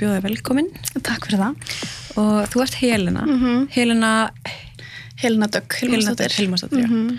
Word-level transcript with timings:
bjóða 0.00 0.18
þig 0.18 0.26
velkomin 0.28 0.68
Takk 1.06 1.26
fyrir 1.28 1.42
það. 1.44 1.54
og 2.16 2.48
þú 2.52 2.62
ert 2.64 2.74
Helena 2.80 3.24
Mhm. 3.26 3.68
Helena 3.70 4.12
Helena 5.20 5.46
Dögg, 5.52 5.72
Helena 5.80 5.96
Hilmarsdóttir. 5.98 6.36
Hilmarsdóttir 6.40 6.86
Mhm. 6.88 7.18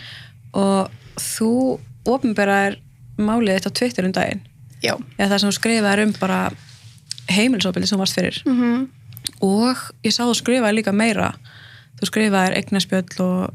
og 0.53 0.89
þú 1.17 1.79
ofinberaðir 2.05 2.79
málið 3.19 3.59
þitt 3.59 3.69
á 3.69 3.77
Twitter 3.79 4.05
um 4.05 4.11
daginn 4.11 4.41
Já. 4.81 4.95
eða 5.19 5.29
það 5.35 5.39
sem 5.39 5.49
þú 5.49 5.59
skrifaðir 5.59 6.03
um 6.07 6.13
bara 6.19 6.51
heimilsópildi 7.29 7.87
sem 7.87 7.99
varst 7.99 8.15
fyrir 8.17 8.41
Mhm. 8.45 8.87
og 9.41 9.77
ég 10.03 10.11
sá 10.11 10.23
þú 10.25 10.35
skrifaði 10.35 10.79
líka 10.81 10.93
meira 10.93 11.33
þú 12.01 12.09
skrifaðir 12.09 12.57
eignaspjöll 12.57 13.19
og, 13.19 13.53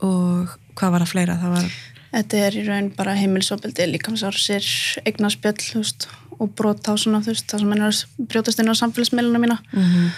og 0.00 0.48
hvað 0.74 0.90
var 0.90 1.00
það 1.00 1.08
fleira 1.12 1.38
það 1.40 1.54
var, 1.54 1.70
Þetta 2.08 2.34
er 2.46 2.52
í 2.56 2.66
raun 2.66 2.88
bara 2.96 3.12
heimilsopildi, 3.14 3.84
líkamsársir, 3.92 4.64
eignarspjöll, 5.04 5.60
þú 5.60 5.74
veist, 5.82 6.06
og 6.38 6.50
brot 6.54 6.86
á 6.88 6.94
svona, 6.96 7.20
þú 7.24 7.32
veist, 7.32 7.46
það 7.50 7.60
sem 7.64 7.72
er 7.72 7.82
að 7.88 8.02
brjótast 8.30 8.60
inn 8.62 8.70
á 8.70 8.80
samfélagsmiðluna 8.82 9.40
mína. 9.44 9.58
mm 9.72 10.10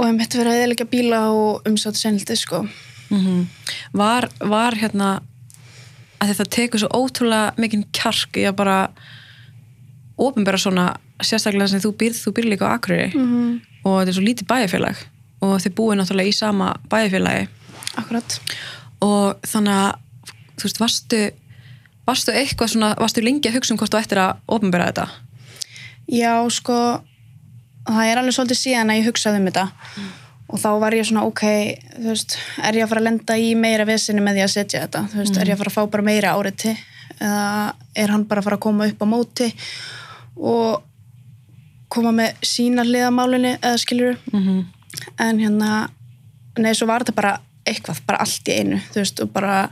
Og 0.00 0.06
ég 0.06 0.14
mitt 0.16 0.32
verið 0.32 0.48
að 0.54 0.58
eðalega 0.62 0.84
bíla 0.88 1.18
og 1.34 1.66
umsátt 1.68 1.98
senildi, 1.98 2.36
sko. 2.38 2.62
var, 3.92 4.28
var 4.40 4.72
hérna 4.78 5.20
að 6.22 6.30
þetta 6.30 6.46
tekur 6.54 6.80
svo 6.80 6.88
ótrúlega 6.94 7.52
mikinn 7.60 7.82
kjark 7.92 8.38
í 8.40 8.46
að 8.48 8.56
bara 8.56 8.76
ofinbera 10.20 10.58
svona 10.60 10.86
sérstaklega 11.20 11.68
sem 11.72 11.82
þú 11.82 11.92
býrð, 12.00 12.20
þú 12.22 12.32
býrð 12.36 12.50
líka 12.54 12.68
á 12.70 12.74
Akureyri 12.78 13.10
Mm. 13.14 13.60
og 13.84 13.98
þetta 14.00 14.08
er 14.08 14.16
svo 14.16 14.24
lítið 14.24 14.46
bæjarfélag 14.52 14.96
og 15.42 15.54
þið 15.60 15.74
búið 15.76 15.98
náttúrulega 16.00 16.28
í 16.28 16.34
sama 16.36 16.74
bæjarfélagi 16.88 17.48
Akkurat. 17.96 18.40
og 19.02 19.40
þannig 19.42 19.74
að 19.74 19.92
þú 20.56 20.62
veist, 20.64 20.80
varstu 20.80 21.20
varstu 22.10 22.34
eitthvað 22.36 22.74
svona, 22.74 22.94
varstu 23.00 23.24
lengi 23.24 23.48
að 23.48 23.58
hugsa 23.58 23.74
um 23.74 23.80
hvort 23.80 23.94
þú 23.94 24.02
ættir 24.02 24.22
að 24.22 24.38
ofinbera 24.58 24.90
þetta 24.90 25.08
Já, 26.10 26.42
sko, 26.50 26.74
það 27.86 28.08
er 28.08 28.18
alveg 28.20 28.34
svolítið 28.34 28.58
síðan 28.58 28.90
að 28.90 28.98
ég 28.98 29.08
hugsaði 29.10 29.40
um 29.40 29.46
þetta. 29.46 29.64
Og 30.50 30.58
þá 30.58 30.70
var 30.82 30.96
ég 30.96 31.06
svona, 31.06 31.22
ok, 31.28 31.42
þú 31.94 32.08
veist, 32.08 32.34
er 32.66 32.78
ég 32.80 32.86
að 32.86 32.90
fara 32.90 33.02
að 33.04 33.06
lenda 33.06 33.36
í 33.38 33.52
meira 33.54 33.86
vesinni 33.86 34.24
með 34.24 34.40
því 34.40 34.44
að 34.44 34.52
setja 34.56 34.80
þetta? 34.84 35.02
Þú 35.12 35.20
veist, 35.20 35.38
er 35.38 35.50
ég 35.52 35.54
að 35.54 35.62
fara 35.62 35.70
að 35.70 35.76
fá 35.76 35.92
bara 35.92 36.06
meira 36.08 36.32
áriti? 36.34 36.74
Eða 37.20 37.44
er 38.02 38.14
hann 38.14 38.24
bara 38.26 38.42
að 38.42 38.48
fara 38.48 38.58
að 38.58 38.64
koma 38.64 38.88
upp 38.90 39.04
á 39.04 39.06
móti 39.06 39.48
og 40.40 40.82
koma 41.92 42.14
með 42.16 42.42
sína 42.46 42.82
hliðamálinni 42.86 43.56
eða 43.58 43.78
skilur 43.82 44.18
mm 44.32 44.40
-hmm. 44.40 44.60
en 45.18 45.38
hérna, 45.38 45.70
nei, 46.58 46.74
svo 46.74 46.86
var 46.86 47.04
þetta 47.04 47.14
bara 47.14 47.40
eitthvað, 47.66 48.00
bara 48.06 48.18
allt 48.24 48.48
í 48.48 48.58
einu, 48.58 48.80
þú 48.90 49.02
veist, 49.02 49.20
og 49.20 49.30
bara, 49.30 49.68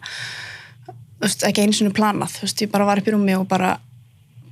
veist, 1.22 1.44
ekki 1.46 1.64
einu 1.64 1.76
sinni 1.76 1.94
planað, 1.94 2.38
veist, 2.42 2.62
ég 2.62 2.70
bara 2.72 2.86
var 2.88 3.00
upp 3.00 3.08
í 3.08 3.14
rúmi 3.14 3.34
og 3.38 3.46
bara, 3.50 3.74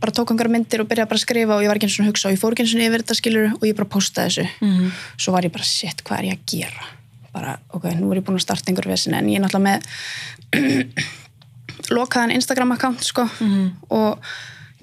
bara 0.01 0.15
tók 0.15 0.33
einhverja 0.33 0.53
myndir 0.57 0.83
og 0.83 0.89
byrjaði 0.91 1.11
bara 1.13 1.21
að 1.21 1.25
skrifa 1.27 1.57
og 1.57 1.65
ég 1.65 1.73
var 1.73 1.81
ekki 1.81 1.91
sinni 1.93 2.09
að 2.09 2.13
hugsa 2.15 2.29
og 2.31 2.37
ég 2.37 2.43
fór 2.43 2.57
ekki 2.57 2.67
einu 2.67 2.73
sinni 2.73 2.89
yfir 2.89 3.05
þetta 3.05 3.19
skilur 3.21 3.55
og 3.59 3.69
ég 3.69 3.79
bara 3.79 3.93
postaði 3.97 4.33
þessu. 4.33 4.49
Mhm. 4.67 4.91
Svo 5.17 5.37
var 5.37 5.47
ég 5.49 5.55
bara, 5.55 5.65
shit, 5.65 6.03
hvað 6.05 6.19
er 6.19 6.29
ég 6.31 6.41
að 6.41 6.51
gera? 6.57 6.91
Bara, 7.37 7.59
ok, 7.77 7.85
nú 8.01 8.11
er 8.11 8.21
ég 8.21 8.27
búin 8.27 8.41
að 8.41 8.47
starta 8.47 8.71
einhverju 8.73 8.95
vesinni 8.95 9.19
en 9.19 9.29
ég 9.29 9.41
er 9.41 9.45
náttúrulega 9.45 9.69
með 9.71 9.81
lokaðan 11.97 12.33
Instagram-account, 12.35 13.05
sko, 13.05 13.27
og 13.91 14.23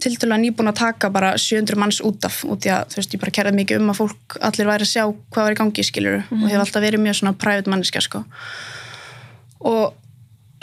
til 0.04 0.16
dælu 0.20 0.34
að 0.36 0.42
nýbúin 0.44 0.70
að 0.72 0.80
taka 0.82 1.10
bara 1.14 1.34
700 1.40 1.80
manns 1.80 2.02
út 2.04 2.26
af 2.28 2.42
út 2.50 2.66
í 2.68 2.72
að 2.74 2.90
þú 2.92 3.00
veist 3.00 3.14
ég 3.16 3.22
bara 3.22 3.34
kærði 3.38 3.54
mikið 3.60 3.82
um 3.82 3.92
að 3.94 4.00
fólk 4.02 4.38
allir 4.42 4.68
væri 4.68 4.84
að 4.88 4.92
sjá 4.92 5.04
hvað 5.06 5.46
var 5.46 5.56
í 5.56 5.60
gangi 5.60 5.86
skilur 5.88 6.18
og 6.34 6.48
hef 6.50 6.60
alltaf 6.60 6.84
verið 6.84 7.04
mjög 7.04 7.20
svona 7.20 7.34
private 7.40 7.72
manneska 7.72 8.02
sko 8.04 8.24
og 9.64 9.94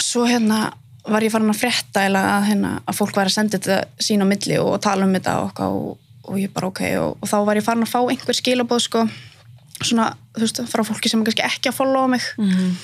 svo 0.03 0.27
hérna 0.29 0.59
var 1.09 1.23
ég 1.25 1.33
farin 1.33 1.51
að 1.53 1.61
frétta 1.63 2.03
eða 2.09 2.23
að, 2.37 2.45
hérna, 2.51 2.71
að 2.87 2.99
fólk 2.99 3.17
væri 3.17 3.31
að 3.33 3.37
senda 3.39 3.59
þetta 3.59 4.05
sín 4.05 4.23
á 4.25 4.27
milli 4.29 4.59
og 4.61 4.77
tala 4.85 5.07
um 5.07 5.15
þetta 5.17 5.37
og, 5.47 5.61
og, 5.65 5.99
og 6.29 6.39
ég 6.41 6.53
bara 6.53 6.69
ok 6.69 6.83
og, 7.01 7.17
og 7.23 7.29
þá 7.31 7.37
var 7.49 7.57
ég 7.61 7.65
farin 7.67 7.87
að 7.87 7.93
fá 7.95 8.01
einhver 8.05 8.37
skilabóð 8.37 8.83
sko 8.85 9.07
svona 9.81 10.11
þú 10.37 10.45
veist 10.45 10.61
frá 10.69 10.83
fólki 10.85 11.09
sem 11.09 11.23
kannski 11.25 11.47
ekki 11.47 11.71
að 11.73 11.79
followa 11.79 12.11
mig 12.13 12.27
Mhm. 12.37 12.75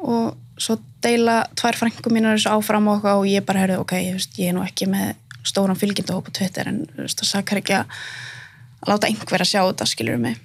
og 0.00 0.36
svo 0.60 0.76
deila 1.04 1.46
tvær 1.56 1.76
frængu 1.80 2.12
mínar 2.12 2.36
þessu 2.36 2.52
áfram 2.52 2.88
og, 2.92 3.04
og 3.04 3.24
ég 3.28 3.44
bara 3.48 3.62
herði 3.64 3.78
ok, 3.80 3.92
ég, 3.96 4.14
veist, 4.18 4.36
ég 4.40 4.48
er 4.52 4.56
nú 4.56 4.62
ekki 4.64 4.88
með 4.92 5.14
stóran 5.44 5.76
fylgjendahóp 5.80 6.28
á 6.28 6.36
Twitter 6.36 6.68
en 6.68 6.82
það 6.98 7.24
sakar 7.24 7.60
ekki 7.62 7.78
að 7.80 7.86
að 8.80 8.88
láta 8.94 9.08
einhver 9.08 9.40
að 9.44 9.48
sjá 9.50 9.60
þetta 9.64 9.86
skilur 9.88 10.20
mig 10.20 10.36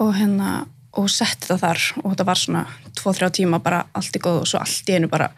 og 0.00 0.12
hérna 0.16 0.66
og 0.98 1.08
setti 1.12 1.46
þetta 1.46 1.58
þar 1.62 1.82
og 2.02 2.12
þetta 2.12 2.28
var 2.28 2.40
svona 2.40 2.62
2-3 2.98 3.32
tíma 3.38 3.60
bara 3.62 3.82
allt 3.96 4.16
í 4.16 4.22
góð 4.22 4.40
og 4.42 4.48
svo 4.50 4.62
allt 4.62 4.90
í 4.90 4.96
einu 4.98 5.10
bara 5.10 5.30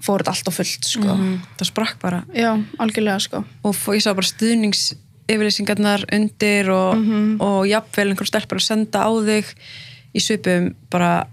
fór 0.00 0.22
þetta 0.22 0.34
allt 0.34 0.50
á 0.50 0.52
fullt 0.54 0.88
sko. 0.88 1.14
Mhm. 1.14 1.36
það 1.58 1.70
sprakk 1.70 2.00
bara. 2.00 2.22
Já, 2.34 2.52
algjörlega 2.78 3.20
sko. 3.20 3.44
Og 3.64 3.74
ég 3.94 4.02
sá 4.04 4.14
bara 4.14 4.26
stuðnings 4.26 4.94
yfirlýsingarnar 5.30 6.06
undir 6.12 6.70
og, 6.74 6.96
og 7.40 7.66
jafnvel 7.68 8.10
einhver 8.10 8.26
stelpur 8.26 8.58
að 8.58 8.66
senda 8.66 9.04
á 9.06 9.10
þig 9.24 9.52
í 10.14 10.22
svipum 10.24 10.72
bara 10.90 11.28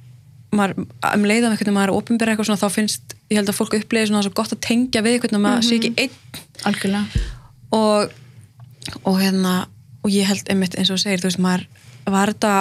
um 0.54 1.26
leiðan 1.26 1.52
einhvern 1.52 1.66
veginn 1.66 1.76
maður 1.76 1.90
er 1.90 1.94
að 1.94 2.02
opinbera 2.02 2.32
eitthvað 2.34 2.50
svona 2.50 2.62
þá 2.62 2.76
finnst, 2.76 3.16
ég 3.30 3.40
held 3.40 3.50
að 3.52 3.58
fólk 3.58 3.74
uppleiði 3.78 4.12
svona 4.12 4.22
svo 4.26 4.36
gott 4.38 4.54
að 4.54 4.62
tengja 4.64 5.02
við 5.02 5.18
einhvern 5.18 5.34
veginn 5.34 5.40
að 5.40 5.48
maður 5.48 5.66
sé 5.68 5.80
ekki 5.80 5.94
einn. 5.98 6.44
Algjörlega. 6.70 7.24
Og, 7.78 8.14
og 9.04 9.20
hérna 9.20 9.56
og 10.04 10.14
ég 10.14 10.30
held 10.30 10.48
einmitt 10.52 10.78
eins 10.80 10.92
og 10.94 11.02
segir 11.02 11.20
þú 11.20 11.32
veist 11.32 11.44
maður 11.44 11.66
var 12.14 12.34
þetta 12.34 12.54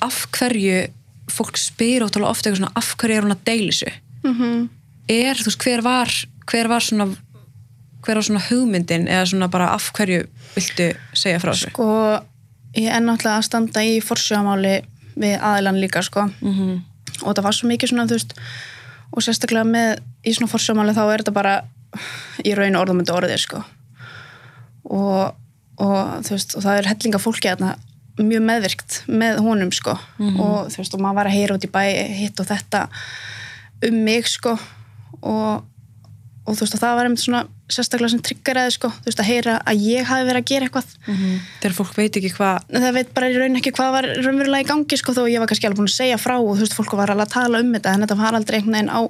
af 0.00 0.26
hverju 0.36 0.88
fólk 1.30 1.58
spyr 1.60 2.04
ótrúlega 2.06 2.30
ofta 2.30 2.48
eitthvað 2.48 2.62
svona 2.62 2.78
af 2.80 2.94
hverju 2.96 3.16
er 3.16 3.26
hún 3.26 3.36
að 3.36 3.44
deila 3.44 3.72
þessu? 3.72 3.92
Mm 4.24 4.68
er 5.10 5.40
þú 5.40 5.50
veist 5.50 5.64
hver 5.64 5.82
var 5.84 6.12
hver 6.50 6.68
var 6.70 6.84
svona 6.84 7.08
hver 8.04 8.18
var 8.18 8.26
svona 8.26 8.42
hugmyndin 8.48 9.08
eða 9.10 9.26
svona 9.32 9.48
bara 9.52 9.72
af 9.74 9.90
hverju 9.96 10.22
viltu 10.54 10.90
segja 11.12 11.40
frá 11.42 11.52
þessu? 11.52 11.72
Sko 11.74 11.88
ég 12.78 12.88
er 12.94 13.02
náttúrulega 13.02 13.40
að 13.40 13.48
standa 13.48 13.82
í 13.84 13.98
forsjöðamáli 14.04 14.76
við 15.20 15.34
aðilan 15.42 15.80
líka 15.82 16.02
sko. 16.02 16.28
Mm 16.40 16.54
-hmm. 16.54 16.80
og 17.22 17.34
það 17.34 17.44
var 17.44 17.54
svo 17.54 17.68
mikið 17.68 17.88
svona 17.88 18.06
þú 18.06 18.18
veist 18.18 18.34
og 19.10 19.22
sérstaklega 19.22 19.64
með 19.64 19.98
í 20.24 20.34
svona 20.34 20.52
forsjámáli 20.52 20.94
þá 20.94 21.04
er 21.12 21.18
þetta 21.18 21.32
bara 21.32 21.62
í 22.44 22.54
raun 22.54 22.76
orðumöndu 22.76 23.12
orðið 23.12 23.36
sko. 23.38 23.64
Og, 24.84 25.34
og 25.76 26.24
þú 26.24 26.30
veist 26.30 26.54
og 26.54 26.62
það 26.62 26.78
er 26.78 26.88
hellinga 26.88 27.18
fólki 27.18 27.48
þarna 27.48 27.76
mjög 28.18 28.42
meðvirkt 28.48 29.02
með 29.08 29.40
honum 29.44 29.70
sko. 29.72 29.94
Og 30.42 30.68
þú 30.72 30.82
veist 30.82 30.94
og 30.96 31.00
maður 31.04 31.20
var 31.20 31.30
að 31.30 31.36
heyra 31.38 31.56
út 31.56 31.64
í 31.66 31.72
bæ 31.72 31.82
hitt 32.18 32.40
og 32.42 32.46
þetta 32.50 32.88
um 33.88 34.04
mig 34.04 34.26
sko. 34.28 34.56
Og, 35.20 35.64
og 36.44 36.52
þú 36.56 36.60
veist 36.64 36.76
og 36.76 36.80
það 36.82 36.96
var 36.98 37.08
einmitt 37.08 37.24
svona 37.24 37.46
sérstaklega 37.70 38.10
sem 38.10 38.22
tryggaraði 38.26 38.72
sko. 38.74 38.88
Þú 38.90 39.06
veist 39.06 39.20
að 39.22 39.28
heyra 39.30 39.56
að 39.62 39.82
ég 39.86 40.08
hafi 40.08 40.26
verið 40.26 40.40
að 40.42 40.48
gera 40.50 40.66
eitthvað. 40.66 40.88
Þegar 41.60 41.76
fólk 41.76 41.92
veit 41.96 42.16
ekki 42.18 42.32
hvað 42.34 42.64
það 42.74 42.96
veit 42.98 43.12
bara 43.14 43.28
í 43.30 43.36
raun 43.38 43.60
ekki 43.60 43.72
hvað 43.76 43.92
var 43.94 44.08
raunverulega 44.24 44.64
í 44.64 44.70
gangi 44.70 44.98
sko 44.98 45.14
þó 45.14 45.22
ég 45.30 45.38
var 45.40 45.48
kannski 45.52 45.68
alveg 45.68 45.78
búin 45.78 45.90
að 45.90 45.94
segja 46.00 46.18
frá 46.18 46.36
og 46.40 46.56
þú 46.56 46.64
veist 46.64 46.74
fólk 46.74 46.96
var 46.98 47.12
alveg 47.14 47.28
að 47.28 47.36
tala 47.36 47.60
um 47.62 47.70
þetta 47.76 47.94
en 47.94 48.04
þetta 48.04 48.18
var 48.18 48.34
aldrei 48.34 48.58
einhvern 48.58 48.74
veginn 48.74 48.90
á 48.90 49.00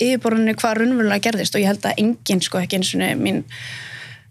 yfirborðinu 0.00 0.56
hvað 0.58 0.80
raunverulega 0.80 1.24
gerðist. 1.28 1.54
Og 1.54 1.62
ég 1.62 1.70
held 1.70 1.86
að 1.86 2.02
enginn 2.02 2.42
sko 2.42 2.58
ekki 2.58 2.80
eins 2.80 2.94
og 2.94 3.22
mín 3.22 3.44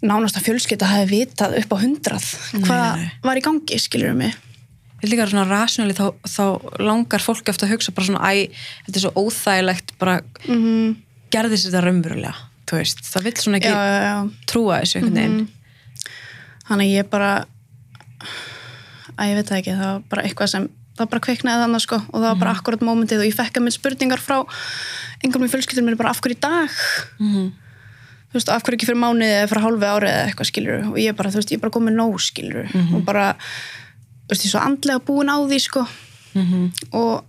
nánasta 0.06 0.44
fjölskytta 0.44 0.88
hafi 0.90 1.10
vitað 1.12 1.58
upp 1.60 1.74
á 1.76 1.78
hundrað 1.82 2.28
hvað 2.66 3.08
var 3.26 3.40
í 3.40 3.44
gangi 3.44 3.80
skilur 3.82 4.16
mig? 4.16 4.38
Ég 5.00 5.14
líka 5.14 5.28
svona 5.32 5.48
rasjónali 5.48 5.96
þá, 5.96 6.12
þá 6.28 6.44
langar 6.84 7.24
fólk 7.24 7.48
eftir 7.48 7.68
að 7.68 7.78
hugsa 7.78 7.96
bara 7.96 8.08
svona 8.10 8.32
æ, 8.32 8.52
þetta 8.88 9.00
er 9.00 9.06
svo 9.06 9.14
óþægilegt 9.16 9.94
bara 10.00 10.20
mm 10.48 10.56
-hmm. 10.56 10.96
gerðist 11.32 11.70
þetta 11.70 11.84
raunverulega 11.86 12.36
þú 12.70 12.80
veist, 12.80 13.06
það 13.08 13.28
vill 13.28 13.38
svona 13.40 13.60
já, 13.60 13.62
ekki 13.62 13.72
já, 13.76 14.02
já. 14.06 14.18
trúa 14.50 14.82
þessu 14.82 15.00
einhvern 15.00 15.20
veginn. 15.20 15.48
Þannig 16.70 16.86
að 16.86 16.98
ég 16.98 17.10
bara 17.10 17.32
að 19.20 19.32
ég 19.32 19.40
veit 19.40 19.54
ekki 19.58 19.78
það 19.78 19.88
var 19.88 20.04
bara 20.12 20.26
eitthvað 20.28 20.52
sem 20.54 20.68
það 21.00 21.10
bara 21.14 21.24
kveiknaði 21.26 21.64
þannig 21.64 21.86
sko 21.86 22.00
og 22.02 22.18
það 22.18 22.28
var 22.28 22.42
bara 22.44 22.54
akkurat 22.58 22.86
mómentið 22.86 23.24
og 23.24 23.30
ég 23.30 23.38
fekk 23.38 23.58
að 23.58 23.66
minn 23.66 23.76
spurningar 23.76 24.22
frá 24.24 24.38
einhverjum 25.24 25.48
í 25.48 25.52
fjölskyldunum 25.54 25.92
mér 25.92 26.00
bara 26.00 26.14
af 26.14 26.22
hverju 26.24 26.40
dag? 26.44 26.78
Mhm. 27.20 27.50
Þú 28.30 28.38
veist, 28.38 28.50
af 28.54 28.64
hverju 28.64 28.78
ekki 28.78 28.90
fyrir 28.90 29.02
mánuði 29.02 29.32
eða 29.40 29.50
fyrir 29.50 29.64
hálfi 29.66 29.88
árið 29.90 30.12
eða 30.14 30.26
eitthvað 30.28 30.50
skilur 30.52 30.88
og 30.92 30.98
ég 31.02 31.16
bara, 31.18 31.32
þú 31.34 31.40
veist, 31.42 31.52
ég 31.52 31.58
er 31.58 31.64
bara 31.64 31.76
komið 31.78 31.96
nóg 31.98 32.20
skilur 32.22 32.70
og 32.94 33.04
bara, 33.08 33.26
þú 34.28 34.30
veist, 34.34 34.44
ég 34.44 34.50
er 34.50 34.54
svo 34.54 34.62
andlega 34.62 35.06
búin 35.08 35.32
á 35.34 35.38
því 35.42 35.60
sko. 35.66 35.86
Mhm. 36.38 36.72
og, 36.94 37.26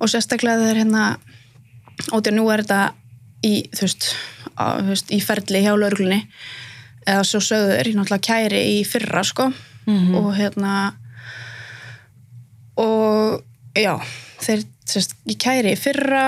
og 0.00 0.08
sérstaklega 0.12 0.60
þegar 0.60 0.76
hérna 0.82 1.04
og 2.12 2.20
því 2.20 2.28
að 2.30 2.36
nú 2.36 2.50
er 2.52 2.62
þetta 2.62 2.92
í, 3.42 3.54
þú 3.72 3.86
veist, 3.86 4.10
á, 4.60 4.64
þú 4.84 4.88
veist 4.92 5.10
í 5.10 5.20
ferli 5.24 5.62
hjá 5.64 5.72
lauruglunni 5.72 6.20
eða 7.08 7.24
svo 7.24 7.40
sögður, 7.40 7.88
ég 7.88 7.96
náttúrulega 7.96 8.26
kæri 8.28 8.60
í 8.76 8.84
fyrra 8.84 9.24
sko. 9.24 9.52
Mhm. 9.86 10.14
og 10.14 10.34
hérna 10.36 10.92
og 12.76 13.40
já 13.74 13.96
þeir, 14.40 14.64
þú 14.84 14.98
veist, 15.00 15.14
ég 15.26 15.38
kæri 15.40 15.72
í 15.72 15.78
fyrra 15.80 16.24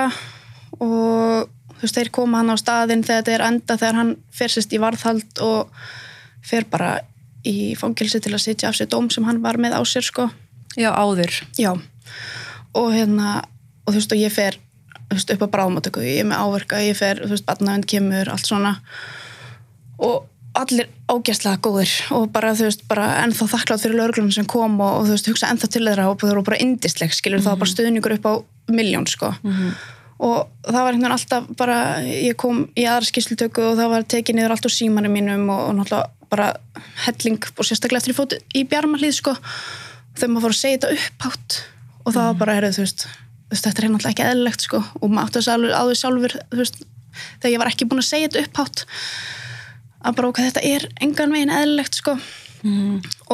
og 0.81 1.51
þú 1.83 1.89
veist, 1.89 1.99
þeir 1.99 2.13
koma 2.15 2.39
hann 2.39 2.55
á 2.55 2.57
staðinn 2.61 3.03
þegar 3.03 3.25
þetta 3.25 3.33
er 3.35 3.45
enda 3.49 3.77
þegar 3.81 3.97
hann 3.99 4.13
fer 4.31 4.53
sérst 4.55 4.75
í 4.77 4.79
varðhald 4.79 5.41
og 5.43 5.73
fer 6.47 6.67
bara 6.71 6.93
í 7.43 7.73
fangilsi 7.75 8.21
til 8.23 8.31
að 8.37 8.45
sitja 8.45 8.71
af 8.71 8.77
sér 8.79 8.91
dóm 8.93 9.09
sem 9.11 9.27
hann 9.27 9.41
var 9.43 9.59
með 9.59 9.75
á 9.75 9.83
sér 9.83 10.07
sko. 10.07 10.29
Já, 10.79 10.93
áður. 10.95 11.35
Já, 11.59 11.73
og 12.79 12.93
hérna 12.95 13.41
og 13.83 13.91
þú 13.91 13.99
veist, 13.99 14.15
og 14.15 14.23
ég 14.23 14.31
fer 14.31 14.59
þú 15.11 15.17
veist, 15.17 15.33
upp 15.35 15.43
á 15.43 15.55
bráðmátöku, 15.57 16.05
ég 16.07 16.23
er 16.23 16.29
með 16.31 16.45
áverka 16.45 16.79
ég 16.87 16.95
fer, 16.97 17.25
þú 17.25 17.35
veist, 17.35 17.47
barnavend 17.49 17.89
kemur, 17.91 18.31
allt 18.31 18.47
svona. 18.47 18.77
Og 19.99 20.29
allir 20.55 20.87
ógæslega 21.11 21.59
góðir 21.65 21.91
og 22.15 22.29
bara 22.33 22.53
þú 22.55 22.69
veist, 22.69 22.85
bara 22.87 23.09
ennþá 23.25 23.49
þakklátt 23.57 23.83
fyrir 23.83 23.99
lögreglunum 23.99 24.35
sem 24.35 24.47
kom 24.47 24.79
og, 24.79 25.01
og 25.01 25.09
þú 25.09 25.17
veist, 25.17 25.33
hugsa 25.33 25.51
ennþá 25.51 25.71
til 25.73 25.83
þeirra 25.87 26.07
og 26.13 26.21
þau 26.21 26.29
voru 26.29 26.45
bara 26.47 26.61
indisleg, 26.63 27.15
skilur 27.17 27.43
það 27.43 27.55
var 27.55 27.63
bara 27.65 27.73
stuðningur 27.73 28.17
upp 28.19 28.29
á 28.29 28.35
miljón, 28.73 29.09
sko 29.09 29.33
og 30.19 30.51
það 30.67 30.79
var 30.79 30.93
einhvern 30.93 31.05
veginn 31.05 31.17
alltaf 31.17 31.49
bara 31.59 31.79
ég 32.05 32.37
kom 32.41 32.67
í 32.79 32.85
aðra 32.87 33.09
skýrslutöku 33.09 33.65
og 33.71 33.79
það 33.81 33.95
var 33.95 34.09
tekið 34.15 34.39
niður 34.39 34.57
allt 34.57 34.69
úr 34.69 34.75
símanum 34.75 35.17
mínum 35.17 35.49
og, 35.51 35.65
og 35.69 35.79
náttúrulega 35.79 36.31
bara 36.33 36.53
helling 37.07 37.43
og 37.57 37.67
sérstaklega 37.69 38.01
eftir 38.01 38.15
ég 38.15 38.21
fótt 38.21 38.39
í 38.57 38.63
bjarmalíð, 38.69 39.19
sko. 39.19 39.35
Þegar 40.17 40.31
maður 40.33 40.47
fór 40.47 40.55
að 40.55 40.61
segja 40.63 40.79
þetta 40.79 40.95
upphátt 40.97 41.59
og 42.03 42.15
það 42.15 42.25
var 42.29 42.39
bara, 42.41 42.55
heyrðu, 42.57 42.73
þú 42.77 42.85
veist, 42.87 43.05
þetta 43.53 43.73
er 43.73 43.91
náttúrulega 43.93 44.13
ekki 44.15 44.25
eðlilegt, 44.31 44.65
sko. 44.65 44.81
Og 45.01 45.13
maður 45.13 45.29
átti 45.29 45.41
þess 45.41 45.53
alveg 45.53 45.77
á 45.77 45.83
því 45.83 45.99
sjálfur, 46.01 46.37
þú 46.53 46.61
veist 46.63 46.81
þegar 47.41 47.53
ég 47.53 47.63
var 47.63 47.73
ekki 47.73 47.89
búin 47.89 48.03
að 48.03 48.09
segja 48.09 48.31
þetta 48.31 48.47
upphátt 48.47 48.85
að 50.03 50.17
bara 50.19 50.31
ok, 50.33 50.41
þetta 50.49 50.63
er 50.67 50.87
engan 51.05 51.35
veginn 51.35 51.53
eðlilegt 51.55 51.99
sko. 52.01 52.17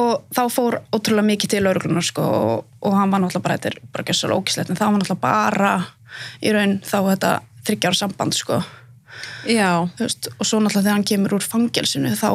Og 0.01 0.11
þá 0.33 0.41
fór 0.49 0.79
ótrúlega 0.95 1.27
mikið 1.27 1.49
til 1.53 1.63
lauruglunar 1.65 2.05
sko 2.05 2.25
og, 2.25 2.65
og 2.81 2.97
hann 2.97 3.11
var 3.13 3.21
náttúrulega 3.21 3.45
bara, 3.45 3.57
þetta 3.57 3.69
er 3.69 3.79
bara 3.93 5.75
í 6.43 6.53
raun 6.55 6.77
þá 6.85 6.97
þetta 7.11 7.33
þryggjára 7.67 7.99
samband 7.99 8.37
sko. 8.37 8.61
Veist, 9.45 10.29
og 10.37 10.45
svo 10.47 10.59
náttúrulega 10.61 10.85
þegar 10.85 10.95
hann 10.97 11.07
kemur 11.07 11.35
úr 11.39 11.45
fangelsinu 11.45 12.13
þá 12.19 12.29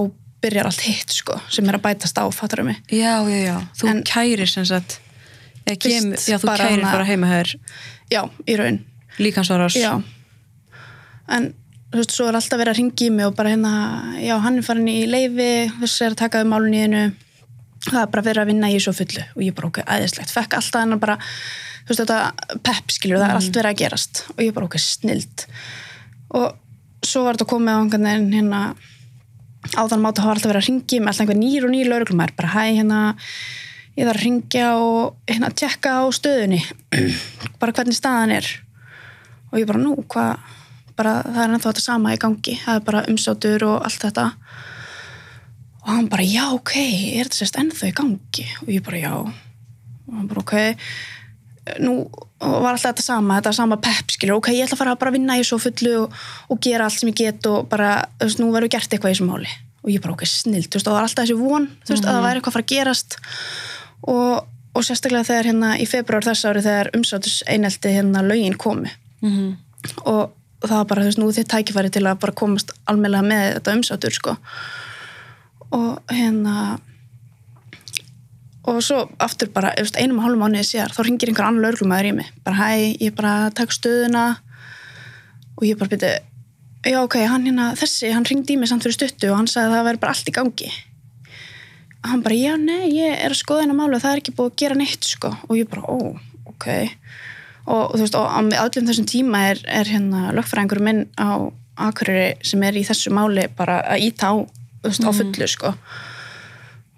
byrjar 0.44 0.69
allt 0.69 0.84
hitt 0.84 1.14
sko 1.16 1.38
sem 1.52 1.69
er 1.70 1.78
að 1.78 1.84
bætast 1.86 2.19
á, 2.20 2.25
fattar 2.34 2.64
mig? 2.66 2.81
Já, 2.92 3.22
já, 3.28 3.38
já. 3.46 3.56
Þú 3.81 3.88
En- 3.90 4.02
kærir 4.04 4.46
sem 4.50 4.64
sagt 4.69 4.98
kem, 5.64 6.12
Já, 6.12 6.36
þú 6.38 6.46
bara 6.50 6.69
kærir 6.69 6.82
bara 6.84 7.04
heima 7.08 7.31
hér 7.31 7.54
já, 8.12 8.22
í 8.46 8.56
raun. 8.60 8.82
Líkansvarás 9.19 9.76
Já. 9.78 10.02
En 11.28 11.54
þú 11.92 12.00
veist, 12.02 12.12
svo 12.12 12.26
er 12.28 12.36
alltaf 12.36 12.58
verið 12.60 12.75
að 12.75 12.81
ringi 12.82 13.06
í 13.06 13.10
mig 13.14 13.26
og 13.26 13.36
bara 13.38 13.54
hérna, 13.54 13.72
já, 14.20 14.34
hann 14.42 14.58
er 14.58 14.66
farin 14.66 14.88
í 14.90 15.04
leifi 15.08 15.70
þess 15.81 16.00
er 16.02 16.10
að 16.12 16.20
taka 16.25 16.42
við 16.42 16.50
málun 16.50 16.75
í 16.75 16.82
einu. 16.84 17.04
Það 17.84 18.00
er 18.02 18.10
bara 18.12 18.25
verið 18.26 18.42
að 18.42 18.50
vinna 18.50 18.70
í 18.72 18.81
svo 18.81 18.92
fullu 18.96 19.25
og 19.36 19.42
ég 19.44 19.54
bara, 19.56 19.69
ok, 19.70 19.81
æðislegt, 19.86 20.32
fekk 20.34 20.58
alltaf 20.58 20.82
hennar 20.84 21.00
bara 21.00 21.16
veist, 21.88 22.00
þetta 22.00 22.58
pepp, 22.64 22.92
skilur, 22.94 23.20
það 23.20 23.28
er 23.28 23.38
allt 23.38 23.58
verið 23.58 23.70
að 23.70 23.81
gerast. 23.82 24.25
Og 24.34 24.42
ég 24.44 24.54
bara, 24.56 24.69
ok, 24.69 24.78
snild. 24.81 25.46
Og 26.34 27.04
svo 27.04 27.25
var 27.26 27.36
þetta 27.36 27.50
komið 27.50 27.76
á 27.76 27.81
einhvern 27.82 28.08
veginn 28.08 28.32
hérna 28.38 28.62
á 29.72 29.82
þann 29.88 30.02
mátu 30.04 30.25
hafa 30.25 30.34
alltaf 30.36 30.50
verið 30.50 30.62
að 30.62 30.69
ringi 30.69 31.00
með 31.00 31.12
alltaf 31.12 31.25
einhver 31.25 31.40
nýr 31.40 31.66
og 31.66 31.72
nýr 31.72 31.90
lauruglumær, 31.90 32.34
bara 32.36 32.52
hæ, 32.52 32.62
hérna 32.78 33.00
ég 33.94 34.08
þarf 34.08 34.19
að 34.19 34.25
ringja 34.25 34.66
og 34.81 35.31
hérna 35.31 35.50
tjekka 35.54 35.94
á 36.00 36.04
stöðunni. 36.14 36.60
Bara 37.60 37.75
hvernig 37.76 37.96
staðan 37.96 38.34
er. 38.34 38.48
Og 39.52 39.60
ég 39.60 39.69
bara 39.70 39.78
nú, 39.78 39.94
hvað? 40.10 40.40
Bara 40.98 41.12
það 41.22 41.40
er 41.44 41.52
ennþá 41.54 41.69
þetta 41.69 41.82
sama 41.84 42.14
í 42.14 42.19
gangi. 42.20 42.56
Það 42.58 42.78
er 42.81 42.86
bara 42.88 43.02
umsátur 43.10 43.64
og 43.69 43.76
allt 43.86 44.02
þetta. 44.02 44.25
Og 45.84 45.90
hann 45.92 46.08
bara, 46.10 46.26
já, 46.26 46.48
ok 46.56 46.72
er 46.81 47.28
þetta 47.28 47.38
sérst 47.38 47.58
ennþá 47.62 47.90
í 47.92 47.94
gangi? 48.00 48.46
Og 48.64 48.72
ég 48.75 48.82
bara, 48.84 48.98
já. 48.98 49.14
Og 49.14 50.16
hann 50.19 50.26
bara, 50.31 50.42
ok 50.42 50.56
nú 51.81 51.94
var 52.44 52.75
alltaf 52.75 52.90
þetta 52.93 53.02
sama, 53.06 53.38
þetta 53.38 53.52
sama 53.56 53.76
pepp 53.81 54.11
skilur, 54.12 54.37
ok, 54.37 54.50
ég 54.52 54.66
ætla 54.66 54.76
að 54.76 54.82
fara 54.82 55.11
að 55.11 55.14
vinna 55.16 55.37
í 55.40 55.44
svo 55.46 55.56
fullu 55.62 55.94
og, 56.02 56.16
og 56.52 56.58
gera 56.61 56.84
allt 56.88 56.99
sem 57.00 57.08
ég 57.08 57.16
get 57.22 57.46
og 57.49 57.69
bara, 57.70 58.05
þú 58.20 58.28
veist, 58.28 58.40
nú 58.43 58.50
verður 58.52 58.72
gert 58.75 58.93
eitthvað 58.93 59.14
í 59.14 59.16
þessu 59.16 59.28
máli. 59.31 59.49
Og 59.84 59.90
ég 59.93 60.02
bara, 60.05 60.12
ok, 60.16 60.25
snilt, 60.28 60.69
þú 60.69 60.76
veist, 60.78 60.87
og 60.87 60.93
það 60.93 60.99
var 60.99 61.08
alltaf 61.08 61.25
þessi 61.25 61.38
von 61.40 61.69
þú 61.84 61.94
veist, 61.94 62.05
að 62.05 62.12
það 62.19 62.26
væri 62.26 62.40
eitthvað 62.40 62.52
að 62.52 62.56
fara 62.58 62.66
að 62.66 62.72
gerast. 62.75 63.19
Og, 64.14 64.32
og 64.75 64.84
sérstaklega 64.84 65.28
þegar 65.31 65.49
hérna 65.50 65.72
í 65.81 65.87
februar 65.88 66.25
þess 66.28 66.49
ári 66.50 66.62
þegar 66.64 66.90
umsátus 66.99 67.37
einelti 67.49 67.96
hérna 67.96 68.25
lögin 68.26 68.56
komi 68.60 68.93
Mhm. 69.25 69.56
og 70.05 70.32
það 70.64 70.76
var 70.76 70.84
bara, 70.90 71.02
þú 71.02 71.08
veist, 71.08 71.19
nú 71.20 71.28
þitt 71.32 71.49
tækifæri 71.52 71.90
til 71.93 72.02
að 72.05 72.19
bara 72.20 72.32
komast 72.37 72.72
almennilega 72.88 73.25
með 73.25 73.44
þetta 73.56 73.76
umsátur, 73.78 74.12
sko. 74.17 74.37
Og 75.72 76.00
hérna 76.12 76.78
og 78.64 78.81
svo 78.84 79.02
aftur 79.20 79.50
bara, 79.52 79.75
einum 80.00 80.20
og 80.20 80.25
hálfum 80.25 80.40
mánuði 80.40 80.64
síðar 80.70 80.94
þá 80.94 81.02
ringir 81.05 81.31
einhver 81.31 81.49
annar 81.49 81.66
lögreglumæður 81.66 82.08
í 82.08 82.12
mig. 82.16 82.31
Bara, 82.46 82.56
hæ, 82.56 82.94
ég 83.02 83.16
bara 83.16 83.50
takk 83.56 83.75
stöðuna. 83.76 84.25
Og 85.58 85.66
ég 85.69 85.76
bara 85.78 85.93
byrja 85.93 86.14
já, 86.84 86.99
ok, 87.00 87.19
hann 87.28 87.46
hérna, 87.49 87.70
þessi, 87.78 88.11
hann 88.12 88.26
ringdi 88.28 88.56
í 88.56 88.61
mig 88.61 88.69
samt 88.69 88.84
fyrir 88.84 88.96
stuttu 88.96 89.31
og 89.31 89.38
hann 89.38 89.49
sagði 89.49 89.70
að 89.70 89.76
það 89.76 89.87
væri 89.88 90.00
bara 90.02 90.14
allt 90.16 90.31
í 90.31 90.34
gangi. 90.37 90.70
Hann 92.05 92.25
bara, 92.25 92.37
já, 92.37 92.55
nei, 92.61 92.88
ég 92.93 93.14
er 93.16 93.32
að 93.32 93.40
skoða 93.40 93.64
hennar 93.64 93.78
málu 93.78 93.96
og 93.96 94.05
það 94.05 94.16
er 94.16 94.22
ekki 94.22 94.34
búið 94.37 94.50
að 94.50 94.58
gera 94.62 94.78
neitt, 94.81 95.08
sko. 95.08 95.32
Og 95.49 95.60
ég 95.60 95.70
bara, 95.70 95.84
ó, 95.88 95.96
ok. 96.52 96.67
Og 97.64 97.94
þú 97.94 98.02
veist, 98.02 98.19
og 98.20 98.26
á 98.28 98.40
öllum 98.64 98.90
þessum 98.90 99.08
tíma 99.08 99.44
er, 99.52 99.62
er 99.64 99.88
hérna 99.88 100.34
lögfræðingur 100.37 100.82
minn 100.84 101.06
á 101.17 101.49
Akureyri 101.84 102.37
sem 102.44 102.62
er 102.62 102.76
í 102.76 102.84
þessu 102.87 103.12
máli 103.14 103.49
bara 103.56 103.81
að 103.94 104.05
íta 104.10 104.32
á, 104.32 104.34
þú 104.44 104.90
veist, 104.90 105.08
á 105.08 105.10
fullu, 105.17 105.49
sko 105.50 105.72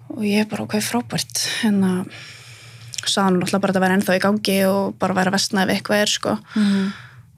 og 0.09 0.23
ég 0.25 0.41
er 0.43 0.49
bara, 0.49 0.63
ok, 0.67 0.77
frábært. 0.83 1.41
Hérna 1.61 2.05
sagði 3.07 3.23
hann 3.23 3.37
náttúrulega 3.39 3.61
bara 3.63 3.73
að 3.73 3.83
væri 3.85 3.95
ennþá 3.97 4.15
í 4.17 4.23
gangi 4.23 4.57
og 4.67 4.95
bara 4.99 5.15
væri 5.15 5.31
að 5.31 5.35
vestna 5.37 5.63
ef 5.63 5.69
eitthvað 5.75 6.01
er, 6.03 6.11
sko. 6.11 6.37
Mhm. 6.55 6.87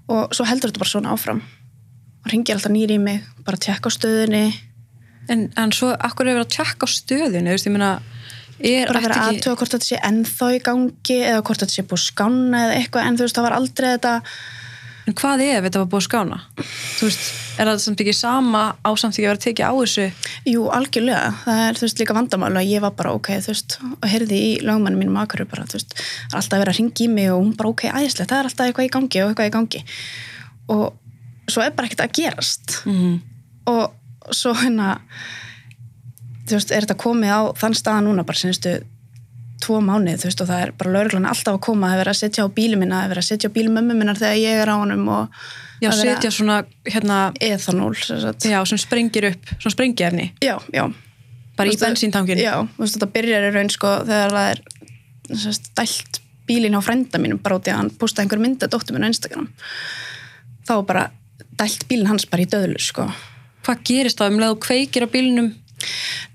og 0.10 0.31
svo 0.33 0.45
heldur 0.50 0.71
þetta 0.71 0.81
bara 0.81 0.89
svona 0.89 1.12
áfram. 1.13 1.42
Og 2.25 2.31
ringir 2.31 2.56
alltaf 2.56 2.71
nýri 2.74 2.95
í 2.98 3.00
mig 3.00 3.21
bara 3.45 3.56
að 3.57 3.66
tjekka 3.68 3.89
á 3.89 3.94
stöðunni. 3.94 4.45
En, 5.30 5.51
en 5.56 5.71
svo, 5.71 5.92
akkur 5.94 6.25
er 6.25 6.33
verið 6.39 6.48
að 6.48 6.56
tjekka 6.56 6.86
á 6.86 6.89
stöðinu, 6.89 7.45
þú 7.45 7.54
veist, 7.54 7.68
ég 7.69 7.75
meina 7.75 7.92
er 8.60 8.88
bara 8.89 9.00
vera 9.04 9.13
ætti 9.13 9.19
ekki- 9.21 9.38
aðtöga 9.38 9.57
hvort 9.62 9.75
þetta 9.75 9.86
sé 9.86 10.00
ennþá 10.10 10.48
í 10.56 10.62
gangi 10.66 11.19
eða 11.30 11.44
hvort 11.45 11.62
þetta 11.62 11.75
sé 11.77 11.83
búið 11.86 12.01
að 12.01 12.07
skána 12.10 12.63
eða 12.66 12.80
eitthvað. 12.80 13.06
En 13.06 13.18
þú 13.19 13.21
veist, 13.27 13.36
það 13.38 13.45
var 13.45 13.57
aldrei 13.60 13.88
þetta 13.94 14.13
En 15.09 15.15
hvað 15.17 15.41
ef 15.41 15.63
þetta 15.65 15.79
var 15.81 15.88
búið 15.89 16.01
að 16.03 16.06
skána? 16.06 16.38
Þú 17.00 17.07
veist, 17.07 17.29
er 17.57 17.69
það 17.71 17.79
samt 17.81 18.01
ekki 18.03 18.13
sama 18.13 18.61
á 18.85 18.89
samt 19.01 19.15
ekki 19.17 19.25
að 19.25 19.31
vera 19.31 19.41
tekið 19.45 19.65
á 19.65 19.73
þessu? 19.79 20.06
jú, 20.51 20.65
algjörlega, 20.75 21.31
það 21.47 21.61
er 21.65 21.79
þú 21.79 21.85
veist 21.88 22.01
líka 22.03 22.15
vandamál 22.19 22.51
og 22.59 22.67
ég 22.69 22.83
var 22.85 22.94
bara 23.00 23.13
ok, 23.17 23.29
þú 23.41 23.50
veist 23.53 23.77
og 23.89 24.06
heyrði 24.11 24.38
í 24.45 24.51
lögmannu 24.67 25.00
mínum 25.01 25.17
akkur 25.23 25.44
bara, 25.50 25.65
þú 25.65 25.79
veist 25.79 25.95
það 25.97 26.35
er 26.35 26.39
alltaf 26.44 26.57
að 26.59 26.63
vera 26.63 26.75
að 26.75 26.79
ringi 26.79 27.07
í 27.07 27.09
mig 27.15 27.31
og 27.33 27.41
hún 27.41 27.56
bara 27.57 27.71
ok, 27.73 27.85
æðislega 27.89 28.29
það 28.29 28.44
er 28.44 28.50
alltaf 28.51 28.69
eitthvað 28.69 28.89
í 28.89 28.94
gangi 28.97 29.23
og 29.23 29.31
eitthvað 29.33 29.50
í 29.50 29.56
gangi 29.57 29.81
og 30.69 30.85
svo 31.50 31.65
er 31.65 31.73
bara 31.73 31.89
ekkert 31.89 32.06
að 32.06 32.15
gerast 32.21 32.77
Mm. 32.85 33.17
og 33.66 34.35
svo 34.35 34.54
hérna 34.61 34.99
þú 36.45 36.57
veist, 36.57 36.71
er 36.71 36.85
þetta 36.85 36.99
komið 37.01 37.33
á 37.33 37.42
þann 37.57 37.75
staða 37.78 38.06
núna 38.06 38.23
bara 38.30 38.37
sinnstu 38.37 38.78
tvo 39.63 39.80
mánuð, 39.83 40.21
þú 40.21 40.28
veist, 40.30 40.42
og 40.44 40.47
það 40.49 40.61
er 40.66 40.71
bara 40.80 40.92
lauruglan 40.95 41.25
alltaf 41.30 41.57
að 41.57 41.63
koma, 41.66 41.87
það 41.89 41.95
er 41.95 42.01
verið 42.04 42.13
að 42.16 42.19
setja 42.21 42.45
á 42.45 42.56
bílum 42.59 42.80
minna 42.83 42.99
það 42.99 43.06
er 43.06 43.11
verið 43.13 43.23
að 43.23 43.30
setja 43.30 43.49
á 43.51 43.56
bílum 43.57 43.75
mömmu 43.80 43.97
minnar 43.99 44.19
þegar 44.21 44.39
ég 44.39 44.61
er 44.63 44.71
á 44.71 44.75
honum 44.80 45.07
og 45.16 45.44
Já, 45.80 45.89
setja 45.95 46.31
svona, 46.35 46.57
hérna, 46.92 47.18
ethanól 47.39 47.94
sem 47.95 48.19
sagt. 48.19 48.44
já, 48.47 48.57
sem 48.68 48.78
sprengir 48.81 49.30
upp, 49.31 49.51
svona 49.59 49.75
sprengiefni, 49.75 50.25
já, 50.44 50.57
já 50.75 50.83
bara 51.56 51.68
Þú 51.69 51.71
í 51.71 51.75
veist, 51.75 51.85
bensíntankin. 51.85 52.39
já, 52.44 52.54
þú 52.75 52.83
veist, 52.83 52.97
þetta 52.97 53.11
byrjar 53.16 53.47
í 53.47 53.54
raun 53.56 53.69
sko 53.71 53.94
þegar 54.07 54.35
það 54.35 54.49
er 54.54 54.61
sem 55.39 55.54
sagt, 55.56 55.71
dælt 55.80 56.19
bílinn 56.49 56.75
á 56.75 56.81
frænda 56.83 57.19
mínum 57.21 57.39
bara 57.44 57.59
út 57.59 57.68
í 57.68 57.71
að 57.71 57.78
hann 57.83 57.89
postaði 58.01 58.25
einhver 58.28 58.42
mynda 58.44 58.68
dóttur 58.71 58.95
minn 58.97 59.06
á 59.07 59.11
Instagram 59.11 59.47
þá 60.68 60.73
bara 60.87 61.04
dælt 61.59 61.83
bílinn 61.89 62.07
hans 62.09 62.25
bara 62.31 62.44
í 62.44 62.49
döðlu 62.49 62.80
sko 62.81 63.07
Hvað 63.68 63.81
gerist 63.85 64.18
það 64.21 64.31
um 64.33 64.39
leið 64.39 64.54
og 64.56 64.61
kveikir 64.63 65.04
á 65.06 65.07
bílnum? 65.11 65.49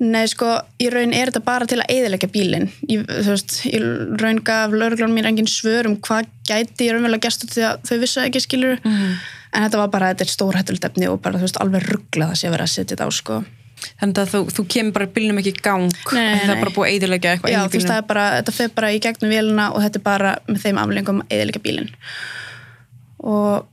Nei, 0.02 0.24
sko, 0.30 0.50
í 0.80 0.88
raun 0.92 1.14
er 1.14 1.30
þetta 1.30 1.44
bara 1.46 1.68
til 1.70 1.78
að 1.82 1.90
eyðilegja 1.94 2.30
bílinn. 2.34 2.68
Þú 2.88 3.28
veist, 3.28 3.56
í 3.70 3.80
raun 4.20 4.40
gaf 4.46 4.74
lauruglan 4.74 5.14
mér 5.14 5.30
engin 5.30 5.50
svör 5.50 5.88
um 5.90 5.98
hvað 6.04 6.30
gæti 6.48 6.88
ég 6.88 6.94
raunverulega 6.96 7.28
gæst 7.28 7.44
út 7.46 7.54
því 7.54 7.66
að 7.68 7.82
þau 7.88 7.96
vissu 8.02 8.20
það 8.20 8.30
ekki 8.30 8.44
skilur. 8.46 8.80
Mhm. 8.84 9.18
En 9.54 9.62
þetta 9.62 9.78
var 9.78 9.90
bara, 9.92 10.14
þetta 10.14 10.24
er 10.26 10.32
stórhættulegt 10.32 10.88
efni 10.88 11.06
og 11.10 11.20
bara, 11.22 11.38
þú 11.38 11.46
veist, 11.46 11.60
alveg 11.62 11.84
rugglað 11.86 12.32
að 12.32 12.40
sé 12.40 12.48
að 12.48 12.56
vera 12.56 12.64
að 12.66 12.72
setja 12.72 12.96
þetta 12.96 13.06
á, 13.06 13.10
sko. 13.14 13.44
Þannig 14.00 14.18
að 14.22 14.32
þú, 14.32 14.40
þú 14.56 14.64
kemur 14.72 14.94
bara 14.96 15.06
bílnum 15.14 15.38
ekki 15.40 15.52
í 15.52 15.60
gang, 15.62 15.92
Nei, 16.14 16.22
nei, 16.24 16.40
það 16.40 16.54
er 16.54 16.62
bara 16.62 16.74
búið 16.74 16.86
að 16.86 16.94
eidilegja 16.94 17.34
eitthvað 17.34 17.52
Já, 17.52 17.60
þú 17.68 17.78
veist, 17.78 17.90
það 17.90 18.00
er 18.00 18.08
bara, 18.08 18.24
þetta 18.38 18.54
fer 18.56 18.72
bara 18.78 18.90
í 18.94 19.00
gegnum 19.04 19.34
vélina 19.34 19.66
og 19.74 19.84
þetta 19.84 20.00
er 20.00 20.04
bara 20.08 20.32
með 20.48 20.64
þeim 20.64 20.80
aflengum 20.82 21.22
að. 21.28 21.90
Og, 23.24 23.66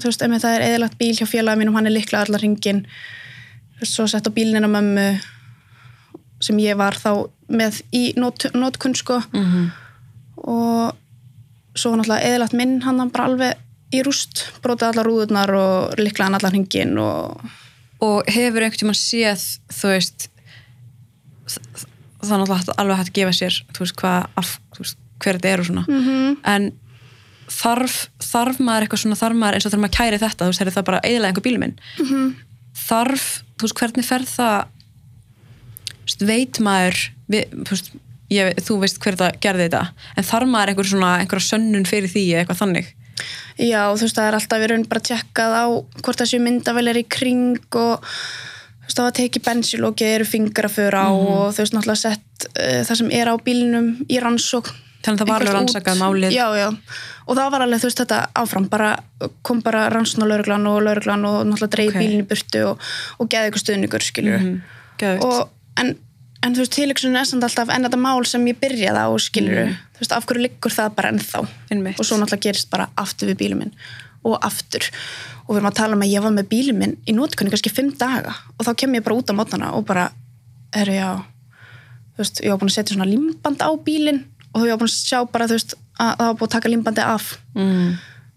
þú 0.00 0.08
veist, 0.10 0.22
að 0.22 0.34
ef 0.34 0.42
það 0.42 0.56
er 0.58 0.64
eðilagt 0.68 0.98
bíl 0.98 1.12
hjá 1.14 1.26
félagum 1.30 1.58
mínum, 1.62 1.74
hann 1.78 1.86
er 1.86 1.94
líklega 1.94 2.24
allar 2.26 2.40
ringin, 2.42 2.86
þú 3.76 3.80
veist, 3.84 3.94
svo 3.94 4.06
sett 4.10 4.26
á 4.26 4.32
bílinn 4.34 4.66
á 4.66 4.70
mömmu 4.70 5.20
sem 6.44 6.56
ég 6.58 6.76
var 6.76 6.92
þá 6.98 7.28
með 7.48 7.82
í 7.92 8.14
notkun, 8.18 8.94
sko, 8.96 9.20
Mhm. 9.32 9.70
og 10.36 10.96
svo 11.76 11.94
náttúrulega 11.96 12.24
eðilagt 12.26 12.52
minn 12.54 12.80
hann 12.82 13.08
bara 13.10 13.24
alveg 13.28 13.54
í 13.92 14.02
rúst, 14.02 14.44
brotið 14.62 14.88
allar 14.92 15.06
rúðurnar 15.06 15.50
og 15.54 15.94
líklega 15.98 16.24
hann 16.24 16.34
allar 16.34 16.52
ringin 16.52 16.98
og 16.98 17.40
Og 18.04 18.24
hefur 18.26 18.60
einhvern 18.60 18.76
tímann 18.76 18.98
séð, 18.98 19.58
þú 19.72 19.88
veist, 19.94 20.28
þ- 21.46 21.86
það 22.20 22.32
er 22.32 22.38
náttúrulega 22.42 22.58
hægt- 22.58 22.76
alveg 22.78 22.96
hægt 22.98 23.08
að 23.08 23.14
gefa 23.14 23.32
sér, 23.38 23.54
þú 23.72 23.78
veist, 23.78 23.96
hvað, 23.96 24.26
hver 25.20 25.38
þetta 25.38 25.48
er 25.52 25.60
og 25.60 25.66
svona. 25.66 25.84
Mhm. 25.88 26.36
En 26.44 26.72
þarf, 27.48 28.08
þarf 28.20 28.58
maður 28.60 28.86
eitthvað 28.86 29.02
svona, 29.04 29.16
þarf 29.20 29.36
maður 29.40 29.54
eins 29.58 29.66
og 29.66 29.72
þegar 29.74 29.82
maður 29.84 29.96
kæri 29.98 30.18
þetta, 30.22 30.44
þú 30.44 30.52
veist, 30.52 30.60
er 30.64 30.70
það 30.74 30.84
bara 30.88 31.00
eiginlega 31.04 31.30
einhver 31.32 31.46
bílum 31.48 31.60
minn. 31.64 31.76
Mhm. 32.00 32.34
Þarf, 32.84 33.26
þú 33.58 33.68
veist, 33.68 33.78
hvernig 33.80 34.04
fer 34.04 34.24
það, 34.28 34.66
veit 36.24 36.60
maður, 36.64 36.98
við, 37.32 37.54
þú 37.64 37.70
veist, 37.76 37.90
ég, 38.34 38.50
þú 38.66 38.78
veist 38.82 38.98
hver 39.02 39.16
það 39.20 39.38
gerði 39.44 39.68
þetta, 39.68 39.82
en 40.20 40.28
þarf 40.28 40.50
maður 40.52 40.72
einhver 40.74 40.90
svona, 40.90 41.12
einhverja 41.22 41.48
sönnun 41.52 41.86
fyrir 41.88 42.12
því 42.12 42.24
eitthvað 42.40 42.60
þannig? 42.62 42.90
Já, 43.62 43.82
þú 43.94 44.02
veist, 44.08 44.16
það 44.18 44.26
er 44.30 44.36
alltaf 44.40 44.64
í 44.66 44.70
raun 44.72 44.88
bara 44.90 45.04
tjekkað 45.06 45.54
á 45.54 45.64
hvort 46.02 46.18
þessi 46.20 46.40
myndavel 46.42 46.88
er 46.90 46.98
í 47.00 47.04
kring 47.08 47.56
og 47.78 48.02
þú 48.04 48.88
veist, 48.88 48.96
það 48.98 49.06
var 49.06 49.16
tekið 49.20 49.44
bensilókið, 49.48 50.14
eru 50.18 50.24
fingraför 50.28 50.96
á 50.98 51.06
Mhm. 51.08 51.28
og 51.30 51.54
þú 51.54 51.62
veist, 51.62 51.74
náttúrulega 51.76 52.02
sett 52.02 52.48
uh, 52.58 52.80
það 52.84 52.96
sem 53.00 53.10
er 53.12 53.30
á 53.30 53.34
bílnum 53.38 53.88
í 54.10 54.18
rannsók 54.20 54.72
Þannig 55.04 55.20
að 55.20 55.20
það 55.20 55.28
var 55.28 55.42
alveg 55.44 55.54
rannsakað 55.54 55.98
málið. 56.00 56.32
Já, 56.32 56.46
já, 56.56 56.68
og 57.26 57.36
það 57.38 57.50
var 57.54 57.64
alveg, 57.64 57.80
þú 57.82 57.88
veist, 57.88 58.00
þetta 58.02 58.18
áfram 58.36 58.68
bara, 58.68 58.90
kom 59.42 59.60
bara 59.64 59.86
rannsóna 59.92 60.26
lauruglan 60.28 60.66
og 60.70 60.82
lauruglan 60.84 61.24
og 61.28 61.46
náttúrulega 61.48 61.88
Ok. 61.88 61.94
okay. 61.94 62.00
bílinn 62.06 62.24
í 62.24 62.28
burtu 62.28 62.64
og, 62.70 62.80
og 63.18 63.28
geði 63.32 63.50
ykkur 63.52 63.62
stuðningur, 63.64 64.04
skiljur 64.04 64.40
Mhm. 64.40 64.62
Geðveikt. 64.98 65.24
og, 65.24 65.48
en, 65.80 65.96
en 66.42 66.54
þú 66.54 66.58
veist, 66.64 66.72
tilöksun 66.76 67.16
er 67.18 67.24
samt 67.24 67.42
alltaf 67.44 67.68
en 67.74 67.84
þetta 67.88 67.98
mál 67.98 68.24
sem 68.26 68.44
ég 68.46 68.58
byrjaði 68.60 69.00
á, 69.00 69.08
skiljur 69.18 69.68
þú 69.96 70.00
veist, 70.04 70.12
af 70.12 70.26
hverju 70.26 70.42
liggur 70.44 70.70
það 70.70 70.94
bara 70.94 71.12
ennþá. 71.12 71.46
Einmitt. 71.72 71.98
og 71.98 72.04
svo 72.06 72.16
náttúrulega 72.20 72.44
gerist 72.48 72.70
bara 72.70 72.88
aftur 72.96 73.28
við 73.32 73.38
bílum 73.42 73.58
minn 73.64 73.72
og 74.24 74.38
aftur 74.44 74.84
og 75.46 75.54
við 75.54 75.58
erum 75.60 75.68
að 75.70 75.74
tala 75.76 75.94
um 75.96 76.00
að 76.04 76.12
ég 76.14 76.22
var 76.24 76.32
með 76.32 76.46
bílum 76.48 76.78
minn 76.80 76.96
í 77.06 77.12
notkunni 77.12 77.50
kannski 77.52 77.72
fimm 77.72 77.90
daga 78.00 78.32
og 78.58 78.64
þá 78.64 78.72
kem 78.80 78.94
ég 78.94 79.02
bara 79.04 79.16
út 79.16 79.28
á 79.28 79.34
mótana 79.36 79.72
og 79.76 79.84
bara 79.84 80.10
er 80.74 80.86
já 80.88 81.10
þú 82.14 82.22
veist, 82.22 82.40
ég 82.40 82.50
var 82.50 82.58
búin 82.62 82.70
að 82.70 82.76
setja 82.78 82.94
svona 82.96 83.08
limband 83.10 83.60
á 83.60 83.68
bílinn 83.84 84.22
og 84.54 84.62
þú 84.62 84.68
var 84.70 84.78
búin 84.80 84.88
að 84.88 84.96
sjá 84.96 85.18
bara 85.32 85.46
þú 85.50 85.58
veist 85.58 85.74
að 86.00 86.10
það 86.18 86.26
var 86.26 86.34
búin 86.40 86.48
að 86.48 86.54
taka 86.56 86.68
limbandi 86.72 87.04
af 87.06 87.26
mm. 87.54 87.90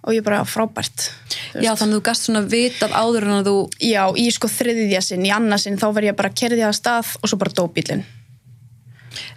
og 0.08 0.14
ég 0.14 0.24
bara 0.24 0.44
frábært 0.46 1.08
Já, 1.58 1.72
veist. 1.72 1.82
þannig 1.82 1.94
að 1.94 1.98
þú 1.98 2.02
gast 2.10 2.28
svona 2.28 2.42
vitað 2.52 2.92
áður 2.94 3.24
en 3.28 3.36
að 3.40 3.48
þú 3.50 3.56
já, 3.82 4.04
í 4.18 4.28
sko 4.32 4.48
þriðja 4.52 5.02
sinn, 5.02 5.26
í 5.26 5.32
annað 5.34 5.64
sinn 5.66 5.78
þá 5.82 5.88
var 5.94 6.04
ég 6.10 6.16
bara 6.20 6.30
kerðið 6.30 6.68
að 6.70 6.76
stað 6.78 7.16
og 7.22 7.30
svo 7.32 7.38
bara 7.42 7.56
dó 7.58 7.66
bílinn 7.74 8.06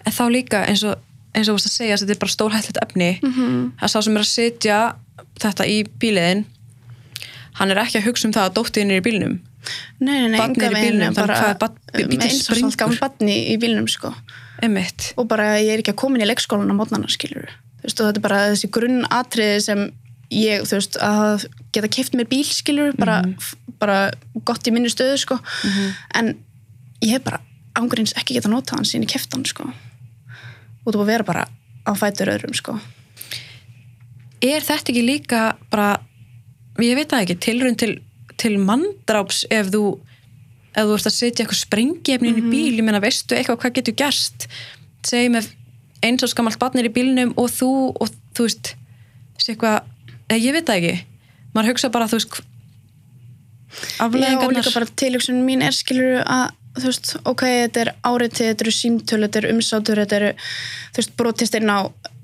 En 0.05 0.13
þá 0.13 0.25
líka 0.33 0.65
eins 0.69 0.83
og 0.85 0.99
eins 1.33 1.49
og 1.49 1.55
þú 1.55 1.57
varst 1.57 1.69
að 1.71 1.77
segja 1.79 1.95
að 1.95 2.01
þetta 2.03 2.13
er 2.17 2.21
bara 2.25 2.35
stórhættilegt 2.35 2.83
efni 2.85 3.11
Mhm. 3.23 3.31
-hmm. 3.37 3.71
að 3.81 3.89
sá 3.93 3.99
sem 4.03 4.17
er 4.17 4.21
að 4.25 4.33
setja 4.35 4.79
þetta 5.41 5.65
í 5.67 5.77
bíliðin 6.01 6.45
hann 7.61 7.71
er 7.71 7.77
ekki 7.85 7.99
að 8.01 8.07
hugsa 8.09 8.27
um 8.29 8.33
það 8.33 8.49
að 8.49 8.55
dóttiðin 8.59 8.91
er 8.91 9.01
í 9.01 9.07
bílnum 9.07 9.39
nei, 10.01 10.29
nei, 10.29 10.41
enga 10.41 10.71
veginn 10.73 11.15
bara 11.15 11.57
með 11.95 12.23
eins 12.25 12.49
og 12.49 12.57
springur. 12.57 12.77
gaman 12.77 12.99
barni 13.01 13.37
í 13.55 13.57
bílnum 13.61 13.89
sko 13.89 14.15
Emmitt 14.63 15.13
og 15.17 15.29
bara 15.29 15.57
ég 15.61 15.73
er 15.73 15.79
ekki 15.83 15.93
að 15.93 16.01
komin 16.03 16.23
í 16.23 16.27
leikskólan 16.29 16.71
á 16.73 16.75
mótnana 16.77 17.09
skilur 17.09 17.49
þú 17.49 17.55
veist 17.83 18.01
þetta 18.01 18.19
er 18.19 18.25
bara 18.25 18.41
þessi 18.53 18.71
grunnatriði 18.75 19.61
sem 19.65 19.85
ég, 20.31 20.65
þú 20.69 20.79
veist, 20.79 20.99
að 21.03 21.47
geta 21.75 21.91
keft 21.91 22.17
mér 22.19 22.29
bíl 22.31 22.45
skilur, 22.47 22.95
bara, 22.99 23.21
bara 23.81 24.11
gott 24.47 24.67
í 24.67 24.75
minni 24.75 24.91
stöðu 24.93 25.19
sko. 25.19 25.39
En 26.15 26.35
ég 27.03 27.17
hef 27.17 27.25
bara 27.27 27.41
ángurins 27.79 28.15
ekki 28.19 28.37
geta 28.37 28.51
notað 28.51 28.81
hann 28.81 28.89
sín 28.89 29.07
í 29.07 29.11
keftan 29.11 29.45
sko. 29.49 29.69
Og 30.85 30.93
þú 30.93 30.99
búið 30.99 31.07
að 31.07 31.13
vera 31.15 31.29
bara 31.29 31.47
á 31.87 31.93
fætur 31.99 32.33
öðrum 32.33 32.55
sko. 32.57 32.77
Er 34.41 34.65
þetta 34.65 34.93
ekki 34.93 35.05
líka 35.05 35.41
bara 35.71 35.99
ég 36.81 36.97
veit 36.97 37.11
það 37.11 37.27
ekki, 37.27 37.41
tilraun 37.45 37.77
til, 37.77 37.93
til 38.41 38.57
manndráps 38.59 39.45
ef 39.53 39.69
þú 39.73 39.85
ef 40.71 40.87
þú 40.87 40.95
ert 40.95 41.09
að 41.09 41.17
setja 41.17 41.45
eitthvað 41.45 41.61
sprengiefni 41.65 42.31
inn 42.31 42.39
í 42.39 42.47
bíl, 42.47 42.77
ég 42.79 42.85
meina 42.87 43.03
veistu 43.03 43.35
eitthvað 43.35 43.59
hvað 43.65 43.75
getur 43.81 43.97
gerst? 43.99 44.47
Segjum 45.07 45.41
ef 45.41 45.49
eins 46.03 46.23
og 46.25 46.31
skamalt 46.33 46.59
barnir 46.61 46.89
í 46.89 46.93
bílnum 46.95 47.35
og 47.37 47.51
þú 47.53 47.71
og 48.01 48.13
þú 48.37 48.47
veist 48.47 48.75
eitthvað, 49.49 49.83
eða 50.31 50.41
ég 50.45 50.53
veit 50.57 50.67
það 50.69 50.79
ekki. 50.81 51.05
Maður 51.55 51.73
hugsa 51.73 51.91
bara, 51.93 52.07
þú 52.11 52.19
veist 52.21 52.31
hv- 52.37 52.47
Já, 53.71 54.05
og 54.05 54.15
líka 54.15 54.35
afleðingarnar 54.37 54.73
bara 54.75 54.87
tilöksun 54.99 55.45
mín 55.47 55.63
er 55.63 55.75
skilur 55.75 56.23
að 56.27 56.51
þú 56.81 56.87
veist, 56.91 57.11
ok, 57.27 57.43
þetta 57.67 57.81
er 57.85 57.91
áriðtið, 58.07 58.49
þetta 58.51 58.65
eru 58.67 58.73
símtölu, 58.75 59.27
þetta 59.29 59.39
eru 59.43 59.53
umsátur, 59.55 60.01
þetta 60.05 60.17
eru 60.21 60.31
þú 60.39 61.01
veist, 61.01 61.13
brotist 61.19 61.55
inn 61.59 61.71
á 61.71 61.79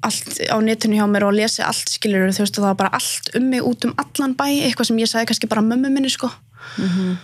allt 0.06 0.40
á 0.50 0.56
netinu 0.62 0.98
hjá 0.98 1.06
mér 1.10 1.26
og 1.26 1.34
lesi 1.34 1.62
allt 1.66 1.90
skilur 1.90 2.30
þú 2.30 2.44
veist, 2.44 2.58
og 2.58 2.62
það 2.64 2.70
var 2.70 2.80
bara 2.82 2.94
allt 2.98 3.30
um 3.38 3.48
mig 3.50 3.62
út 3.66 3.86
um 3.88 3.94
allan 3.98 4.34
bæ 4.38 4.46
eitthvað 4.66 4.90
sem 4.90 5.00
ég 5.02 5.10
sagði 5.10 5.30
kannski 5.32 5.50
bara 5.50 5.62
mömmu 5.66 5.90
minni 5.90 6.10
sko. 6.10 6.30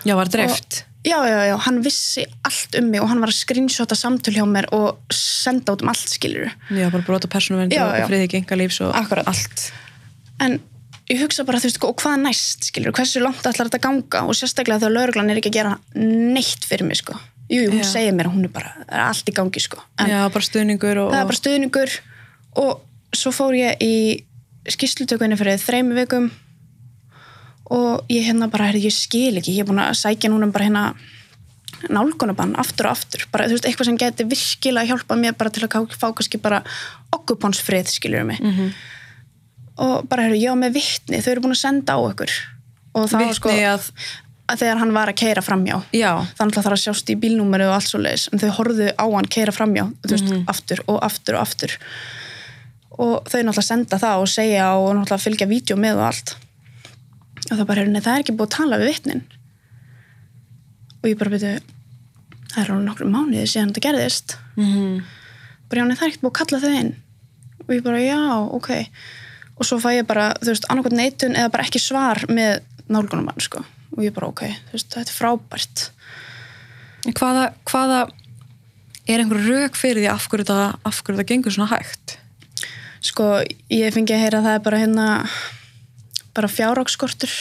Já, 0.06 0.14
var 0.18 0.30
dreift 0.30 0.85
já, 1.04 1.18
já, 1.26 1.38
já, 1.50 1.56
hann 1.66 1.80
vissi 1.82 2.25
allt 2.47 2.76
um 2.78 2.90
mig 2.90 3.02
og 3.02 3.09
hann 3.11 3.21
var 3.23 3.32
að 3.32 3.38
screenshota 3.40 3.97
samtöl 3.99 4.35
hjá 4.37 4.44
mér 4.47 4.68
og 4.73 5.00
senda 5.12 5.75
út 5.75 5.82
um 5.82 5.90
allt 5.90 6.12
skilur 6.12 6.50
já, 6.71 6.90
bara 6.90 7.02
brota 7.06 7.28
persónuvernd 7.30 7.75
Já, 7.75 7.87
og, 7.88 8.06
friði 8.11 8.28
genga 8.37 8.59
lífs 8.61 8.80
og 8.85 8.94
Akkurat. 8.94 9.26
allt. 9.26 9.73
En 10.40 10.61
ég 11.11 11.21
hugsa 11.23 11.44
bara, 11.44 11.59
þú 11.59 11.68
veist, 11.68 11.82
og 11.85 11.97
hvað 12.00 12.23
næst 12.23 12.71
skilur, 12.71 12.94
hversu 12.97 13.23
langt 13.23 13.42
ætlar 13.42 13.68
þetta 13.68 13.80
að 13.80 13.87
ganga? 13.88 14.23
Og 14.30 14.38
sérstaklega 14.38 14.80
þegar 14.85 14.97
lauruglan 14.97 15.30
er 15.30 15.40
ekki 15.42 15.52
að 15.52 15.59
gera 15.59 15.75
neitt 15.99 16.64
fyrir 16.64 16.87
mig 16.88 17.02
sko, 17.02 17.18
jú, 17.50 17.64
jú, 17.66 17.71
hún 17.75 17.82
Já. 17.82 17.90
segir 17.97 18.14
mér 18.16 18.30
að 18.30 18.37
hún 18.38 18.47
er 18.47 18.54
bara, 18.54 18.73
er 18.88 19.02
allt 19.09 19.28
í 19.28 19.35
gangi 19.37 19.61
sko. 19.61 19.82
En 19.99 20.11
já, 20.11 20.21
bara 20.32 20.47
stuðningur 20.47 21.02
og, 21.02 21.11
það 21.12 21.21
er 21.21 21.30
bara 21.32 21.40
stuðningur. 21.40 21.97
Og 22.62 23.16
svo 23.16 23.32
fór 23.35 23.59
ég 23.59 23.82
í 23.82 23.94
skýrslutökunni 24.71 25.37
fyrir 25.40 25.59
þreymi 25.59 25.99
vikum 25.99 26.30
og 27.71 28.04
ég 28.11 28.26
hérna 28.26 28.49
bara, 28.50 28.64
heyrðu, 28.71 28.85
ég 28.88 28.92
skil 28.92 29.37
ekki. 29.40 29.54
Ég 29.57 29.61
er 29.61 29.69
búin 29.71 29.81
að 29.81 29.95
sækja 29.97 30.31
núna 30.31 30.50
bara 30.52 30.64
hérna 30.64 30.95
nálgunabann 31.90 32.54
aftur 32.61 32.87
og 32.87 32.92
aftur. 32.97 33.25
Bara, 33.33 33.47
þú 33.49 33.57
veist, 33.57 33.66
eitthvað 33.66 33.88
sem 33.88 33.97
geti 33.99 34.25
virkilega 34.28 34.87
hjálpað 34.92 35.19
mér 35.23 35.37
bara 35.38 35.50
til 35.50 35.64
að 35.66 35.95
fá 35.99 36.09
kannski 36.14 36.38
bara 36.42 36.62
okkupánsfrið, 37.12 37.88
skiljur 37.99 38.25
mig. 38.26 38.40
Mhm. 38.40 38.73
og 39.78 40.07
bara, 40.09 40.23
heyrðu, 40.26 40.37
ég 40.42 40.50
var 40.52 40.59
með 40.61 40.75
vittni 40.75 41.19
þau 41.25 41.31
eru 41.33 41.40
búin 41.40 41.54
að 41.54 41.62
senda 41.64 41.95
á 41.97 41.99
það 43.09 43.25
var 43.25 43.33
sko 43.35 43.49
að- 43.49 43.90
að 44.52 44.59
þegar 44.61 44.78
hann 44.78 44.92
var 44.92 45.09
að 45.09 45.16
keira 45.16 45.40
framjá 45.42 45.83
já, 45.97 46.11
þannig 46.37 46.52
að 46.59 46.62
það 46.66 46.73
að 46.76 46.83
sjást 46.85 47.09
í 47.09 47.16
bílnúmeru 47.16 47.69
og 47.71 47.75
allt 47.78 47.88
svo 47.88 47.99
leiðis 48.04 48.28
en 48.33 48.38
þau 48.38 48.50
horfðu 48.59 48.92
á 48.92 49.04
hann 49.16 49.25
keira 49.33 49.50
framjá 49.50 49.85
þú 50.04 50.11
veist, 50.12 50.28
Mhm. 50.28 50.45
aftur 50.47 50.78
og 50.87 51.00
aftur 51.02 51.35
og 51.37 51.40
aftur. 51.40 51.71
Og 52.99 53.25
þau 53.25 53.40
náttúrulega 53.42 53.62
senda 53.64 53.97
það 53.99 54.21
og 54.21 54.28
segja 54.28 54.66
og 54.76 54.95
náttúrulega 54.95 55.25
fylgja 55.25 55.49
vídeo 55.49 55.76
með 55.76 55.95
og 55.97 56.04
allt 56.12 56.37
og 57.50 57.56
það 57.56 57.66
bara 57.68 57.87
nei, 57.88 58.00
það 58.00 58.12
er 58.14 58.25
ekki 58.25 58.37
búið 58.38 58.50
að 58.50 58.56
tala 58.56 58.80
við 58.80 58.92
vittnin 58.92 59.25
og 61.02 61.08
ég 61.11 61.18
bara 61.18 61.32
byrju 61.32 61.56
það 62.52 62.62
er 62.62 62.70
alveg 62.70 62.87
nokkru 62.87 63.08
mánuði 63.11 63.49
síðan 63.49 63.72
þetta 63.72 63.87
gerðist. 63.88 64.37
Mm 64.61 65.02
bara 65.72 65.82
já, 65.82 65.88
nei, 65.88 65.96
það 65.96 66.04
er 66.04 66.11
ekkert 66.12 66.22
búið 66.22 66.32
að 66.32 66.38
kalla 66.38 66.61
þau 66.62 66.72
inn. 66.78 66.90
Og 67.62 67.70
ég 67.72 67.84
bara, 67.87 68.00
já, 68.02 68.22
ok. 68.58 68.70
Og 69.56 69.68
svo 69.68 69.78
fæ 69.80 69.88
ég 69.96 70.08
bara, 70.08 70.26
þú 70.42 70.50
veist, 70.50 70.66
annarkvæmt 70.68 70.99
neitun 70.99 71.38
eða 71.38 71.52
bara 71.54 71.64
ekki 71.64 71.80
svar 71.80 72.20
með 72.28 72.61
nálgunumann 72.92 73.40
sko. 73.40 73.64
og 73.92 74.00
ég 74.04 74.12
bara, 74.16 74.28
ok, 74.32 74.46
þú 74.68 74.76
veist, 74.76 74.90
þetta 74.92 75.12
er 75.12 75.16
frábært. 75.16 75.84
Hvaða, 77.12 77.46
hvaða 77.68 77.99
er 79.08 79.20
einhver 79.20 79.42
rauk 79.49 79.76
fyrir 79.76 80.00
því 80.00 80.11
af 80.12 80.28
hverju 80.32 80.49
það, 80.49 80.62
af 80.88 81.00
hverju 81.02 81.18
það 81.20 81.28
gengur 81.28 81.56
svona 81.56 81.72
hægt? 81.75 82.16
Sko, 83.02 83.26
ég 83.72 83.92
fengi 83.92 84.14
að 84.14 84.22
heyra 84.22 84.40
að 84.40 84.49
það 84.49 84.56
er 84.56 84.64
bara 84.64 84.80
hérna 84.80 85.06
bara 86.36 86.50
fjárrákskortur 86.50 87.32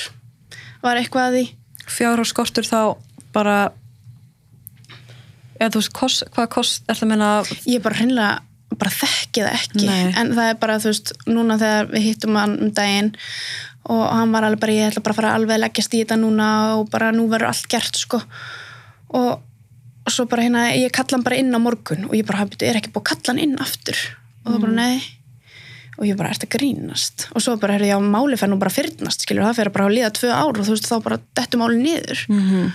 var 0.83 1.00
eitthvað 1.00 1.27
að 1.27 1.38
því? 1.38 1.43
Fjár 1.91 2.21
og 2.21 2.29
skortur 2.29 2.67
þá 2.67 2.79
bara 3.36 3.57
eða 5.60 5.74
þú 5.74 5.81
veist, 5.81 5.93
kost, 5.95 6.24
hvað 6.33 6.50
kost 6.55 6.88
er 6.89 6.98
það 6.98 7.05
að 7.05 7.12
menna 7.13 7.29
ég 7.69 7.83
bara 7.83 8.00
hreinlega 8.00 8.31
bara 8.79 8.93
þekki 8.95 9.43
það 9.43 9.57
ekki. 9.57 9.83
Nei. 9.86 10.13
en 10.15 10.31
það 10.38 10.48
er 10.48 10.57
bara, 10.62 10.79
þú 10.81 10.93
veist, 10.93 11.13
núna 11.27 11.60
þegar 11.60 11.91
við 11.91 12.07
hittum 12.07 12.39
hann 12.39 12.57
um 12.65 12.74
daginn 12.75 13.12
og 13.91 14.03
hann 14.07 14.33
var 14.33 14.48
alveg 14.48 14.62
bara, 14.63 14.75
ég 14.77 14.91
ætla 14.91 15.03
bara 15.03 15.15
að 15.15 15.19
fara 15.19 15.36
alveg 15.36 15.57
að 15.57 15.63
leggjast 15.65 15.95
í 15.98 16.01
þetta 16.03 16.17
núna 16.21 16.50
og 16.79 16.89
bara 16.93 17.12
nú 17.15 17.25
verður 17.29 17.50
allt 17.50 17.67
gert 17.69 17.98
sko. 18.00 18.21
Og, 19.17 19.31
og 20.05 20.13
svo 20.13 20.27
bara 20.31 20.45
hérna, 20.45 20.67
ég 20.77 20.93
kalla 20.95 21.17
hann 21.17 21.25
bara 21.25 21.39
inn 21.41 21.51
á 21.51 21.60
morgun 21.60 22.07
og 22.07 22.15
ég 22.15 22.25
bara, 22.29 22.45
"Bíddu, 22.48 22.69
er 22.69 22.79
ekki 22.79 22.93
búið 22.93 23.03
að 23.03 23.10
kalla 23.12 23.33
hann 23.33 23.43
inn 23.43 23.57
aftur? 23.60 23.98
Og 24.45 24.53
það 24.53 24.62
bara, 24.62 24.77
nei 24.77 25.21
og 25.98 26.05
ég 26.07 26.17
bara, 26.17 26.31
ert 26.31 26.45
að 26.45 26.53
grínast? 26.55 27.27
Og 27.36 27.43
svo 27.43 27.57
bara, 27.62 27.75
heyrðu, 27.75 27.91
já, 27.91 28.00
máli 28.00 28.39
fær 28.39 28.50
nú 28.51 28.60
bara 28.62 28.74
fyrnast 28.74 29.25
skilur, 29.25 29.43
það 29.50 29.60
fer 29.60 29.74
bara 29.75 29.89
að 29.89 29.98
líða 29.98 30.13
tvö 30.17 30.31
ár 30.31 30.55
og 30.55 30.63
þú 30.63 30.77
veist, 30.77 30.88
þá 30.88 31.03
bara 31.03 31.19
dettu 31.38 31.60
máli 31.62 31.81
niður. 31.81 32.25
Mm 32.31 32.71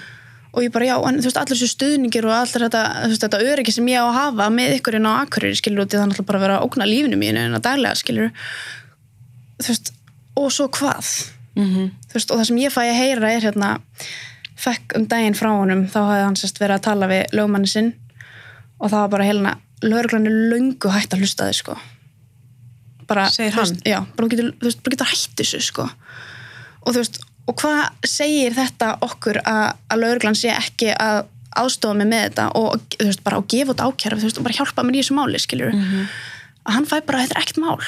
og 0.57 0.65
ég 0.65 0.73
bara 0.73 0.87
já, 0.89 0.97
en 1.05 1.19
þú 1.21 1.29
veist, 1.29 1.37
allir 1.37 1.53
þessu 1.53 1.69
stuðningir 1.69 2.27
og 2.27 2.33
allir 2.33 2.63
þetta, 2.65 2.83
þú 3.03 3.09
veist, 3.13 3.25
þetta 3.27 3.41
öryggi 3.45 3.73
sem 3.77 3.89
ég 3.93 4.01
á 4.01 4.09
að 4.09 4.15
hafa 4.17 4.47
með 4.55 4.77
ykkur 4.79 4.97
inn 4.97 5.09
á 5.09 5.21
akkurir, 5.21 5.57
skilur 5.59 5.85
það 5.85 6.07
náttúrulega 6.09 6.29
bara 6.31 6.39
að 6.41 6.45
vera 6.47 6.57
að 6.57 6.65
ógna 6.65 6.87
lífinu 6.89 7.19
mínu 7.21 7.43
en 7.43 7.59
að 7.59 7.65
daglega, 7.67 7.99
skilur 8.01 8.31
þú 9.61 9.69
veist, 9.69 9.93
og 10.41 10.49
svo 10.57 10.69
hvað? 10.73 11.11
-hmm. 11.57 11.91
þú 12.09 12.17
veist, 12.17 12.31
og 12.31 12.39
það 12.39 12.49
sem 12.49 12.63
ég 12.63 12.73
fæ 12.73 12.83
að 12.85 13.01
heyra 13.01 13.33
er 13.33 13.43
hérna, 13.45 13.71
fekk 14.57 14.97
um 14.97 15.07
daginn 15.07 15.37
frá 15.37 15.51
honum 15.53 15.85
þá 15.89 16.01
hafði 16.01 16.25
hann 16.25 16.37
sérst 16.41 16.61
bara 23.09 23.27
að 23.29 23.37
Segir 23.37 23.55
hann? 23.57 23.77
já, 23.87 23.99
bara 24.17 24.29
getur, 24.33 24.53
þú 24.61 24.69
veist, 24.69 24.83
bara 24.83 24.97
getur 24.97 25.11
hætt 25.13 25.37
þessu, 25.41 25.61
sko. 25.63 25.87
Og 26.87 26.93
þú 26.95 26.99
veist, 27.03 27.21
og 27.47 27.55
hvað 27.61 27.81
segir 28.07 28.55
þetta 28.57 28.93
okkur 29.07 29.39
að, 29.47 29.67
að 29.91 30.01
lauruglan 30.03 30.35
sé 30.39 30.51
ekki 30.55 30.91
að 30.95 31.25
aðstofa 31.57 31.95
mig 31.97 32.09
með 32.11 32.25
þetta 32.27 32.49
og 32.59 32.83
þú 32.99 33.07
veist, 33.09 33.23
bara 33.25 33.39
að 33.41 33.47
gefa 33.55 33.73
út 33.77 33.85
ákjæra 33.87 34.19
þú 34.21 34.27
veist, 34.29 34.39
og 34.43 34.45
bara 34.49 34.59
hjálpa 34.59 34.83
mér 34.85 34.99
í 34.99 35.03
þessu 35.05 35.15
máli, 35.17 35.39
skilur 35.41 35.73
Mhm. 35.73 36.09
að 36.67 36.73
hann 36.77 36.87
fæ 36.91 36.97
bara, 37.07 37.23
þetta 37.23 37.37
er 37.39 37.43
ekkert 37.45 37.63
mál. 37.63 37.79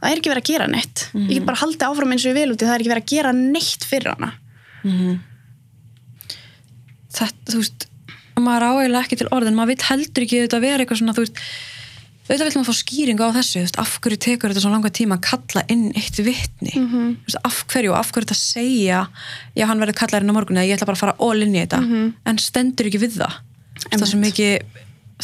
Það 0.00 0.10
er 0.12 0.16
ekki 0.20 0.30
verið 0.30 0.42
að 0.44 0.50
gera 0.52 0.66
neitt. 0.70 1.00
Ég 1.12 1.34
get 1.34 1.44
bara 1.46 1.58
haldið 1.60 1.82
áfram 1.90 2.12
eins 2.14 2.24
og 2.24 2.30
ég 2.30 2.38
vil 2.38 2.52
út 2.54 2.62
í 2.62 2.64
það 2.64 2.74
er 2.74 2.80
ekki 2.80 2.92
verið 2.94 3.04
að 3.04 3.12
gera 3.12 3.32
neitt 3.36 3.84
fyrir 3.84 4.14
hana. 4.14 4.30
Þetta, 7.10 7.50
þú 7.50 7.60
veist 7.60 7.86
maður 8.40 8.64
áeiginlega 8.70 9.04
ekki 9.04 9.18
til 9.20 9.28
orðin, 9.36 9.56
maður 9.58 9.72
vill 9.74 9.86
heldur 9.90 10.24
ekki 10.24 10.38
þetta 10.46 10.60
vera 10.62 10.84
eitthvað 10.84 11.00
svona, 11.02 11.14
þú 11.18 11.24
veist 11.26 11.40
auðvitað 12.30 12.46
vil 12.46 12.60
maður 12.60 12.70
fá 12.70 12.78
skýringu 12.78 13.26
á 13.26 13.30
þessu 13.34 13.60
veist, 13.64 13.78
af 13.82 13.96
hverju 14.04 14.18
tekur 14.22 14.52
þetta 14.52 14.62
svo 14.62 14.70
langa 14.70 14.90
tíma 14.94 15.16
að 15.18 15.24
kalla 15.26 15.62
inn 15.72 15.88
eitt 15.98 16.18
vitni 16.22 16.72
Mhm. 16.76 16.86
-hmm. 16.94 17.16
veist, 17.26 17.40
af 17.44 17.64
hverju 17.72 17.90
og 17.90 17.98
af 17.98 18.12
hverju 18.12 18.26
þetta 18.28 18.38
segja 18.38 19.00
já 19.56 19.66
hann 19.66 19.80
verður 19.80 19.98
kallar 19.98 20.22
inn 20.22 20.30
á 20.30 20.36
morgun 20.36 20.56
eða 20.56 20.68
ég 20.68 20.76
ætla 20.78 20.86
bara 20.86 20.96
að 20.98 21.04
fara 21.04 21.16
all 21.18 21.42
in 21.42 21.54
í 21.54 21.60
þetta 21.66 21.80
Mhm. 21.80 22.14
en 22.26 22.38
stendur 22.38 22.86
ekki 22.86 23.00
við 23.02 23.18
það 23.18 23.32
það 23.90 24.02
er 24.02 24.06
svo 24.06 24.20
mikið 24.20 24.62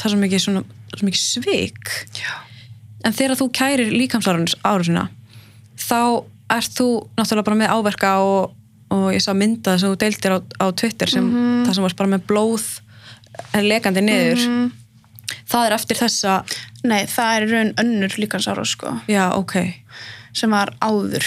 er 0.04 0.16
mikið, 0.16 0.40
svona, 0.40 0.64
svo 0.96 1.04
mikið 1.08 1.22
svik 1.22 1.88
Já. 2.14 2.32
en 3.04 3.12
þegar 3.12 3.36
þú 3.36 3.50
kærir 3.52 3.90
líkamsárusina 3.92 5.08
þá 5.78 6.24
ert 6.50 6.70
þú 6.74 7.08
náttúrulega 7.16 7.44
bara 7.44 7.56
með 7.56 7.72
áverka 7.74 8.10
og, 8.22 8.54
og 8.90 9.12
ég 9.14 9.22
sá 9.22 9.32
mynda 9.34 9.78
sem 9.78 9.90
þú 9.90 9.96
deildir 9.96 10.32
á, 10.36 10.38
á 10.60 10.66
Twitter 10.74 11.06
sem 11.10 11.30
það 11.66 11.74
sem 11.74 11.82
varst 11.82 11.96
bara 11.96 12.10
með 12.10 12.26
blóð 12.26 12.80
eh, 13.54 13.62
lekandi 13.62 14.00
niður 14.02 14.70
það 15.48 15.66
er 15.66 15.76
eftir 15.78 16.00
þessa 16.00 16.36
Nei, 16.86 17.02
það 17.10 17.36
er 17.36 17.44
raun 17.50 17.72
önnur 17.82 18.12
líkansára 18.20 18.62
sko, 18.68 18.92
já, 19.10 19.24
ok, 19.34 19.56
sem 20.36 20.52
var 20.54 20.70
áður. 20.78 21.24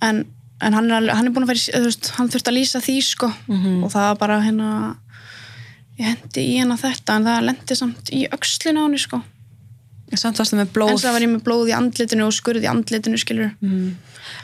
En, 0.00 0.22
en 0.64 0.76
hann, 0.78 0.88
er, 0.88 1.10
hann 1.12 1.28
er 1.28 1.34
búin 1.34 1.44
að 1.44 1.50
vera, 1.52 1.82
veist, 1.84 2.08
hann 2.16 2.30
þurfti 2.32 2.48
að 2.48 2.56
lýsa 2.56 2.80
því 2.80 2.94
sko. 3.04 3.28
Og 3.84 3.90
það 3.92 4.06
var 4.06 4.16
bara 4.22 4.38
hérna 4.40 4.70
ég 5.98 6.08
hendi 6.14 6.46
í 6.46 6.56
hérna 6.58 6.78
þetta 6.80 7.18
en 7.18 7.28
það 7.28 7.44
lendi 7.50 7.76
samt 7.76 8.12
í 8.16 8.22
öxlina 8.38 8.80
á 8.80 8.84
henni 8.86 9.02
sko. 9.04 9.20
Samt 10.16 10.40
varstu 10.40 10.56
með 10.56 10.72
blóð. 10.72 10.94
En 10.94 11.02
það 11.02 11.16
var 11.18 11.26
ég 11.26 11.32
með 11.34 11.44
blóð 11.50 11.68
í 11.74 11.76
andlitinu 11.76 12.26
og 12.30 12.34
skurð 12.38 12.64
í 12.64 12.72
andlitinu 12.72 13.20
skilur 13.20 13.52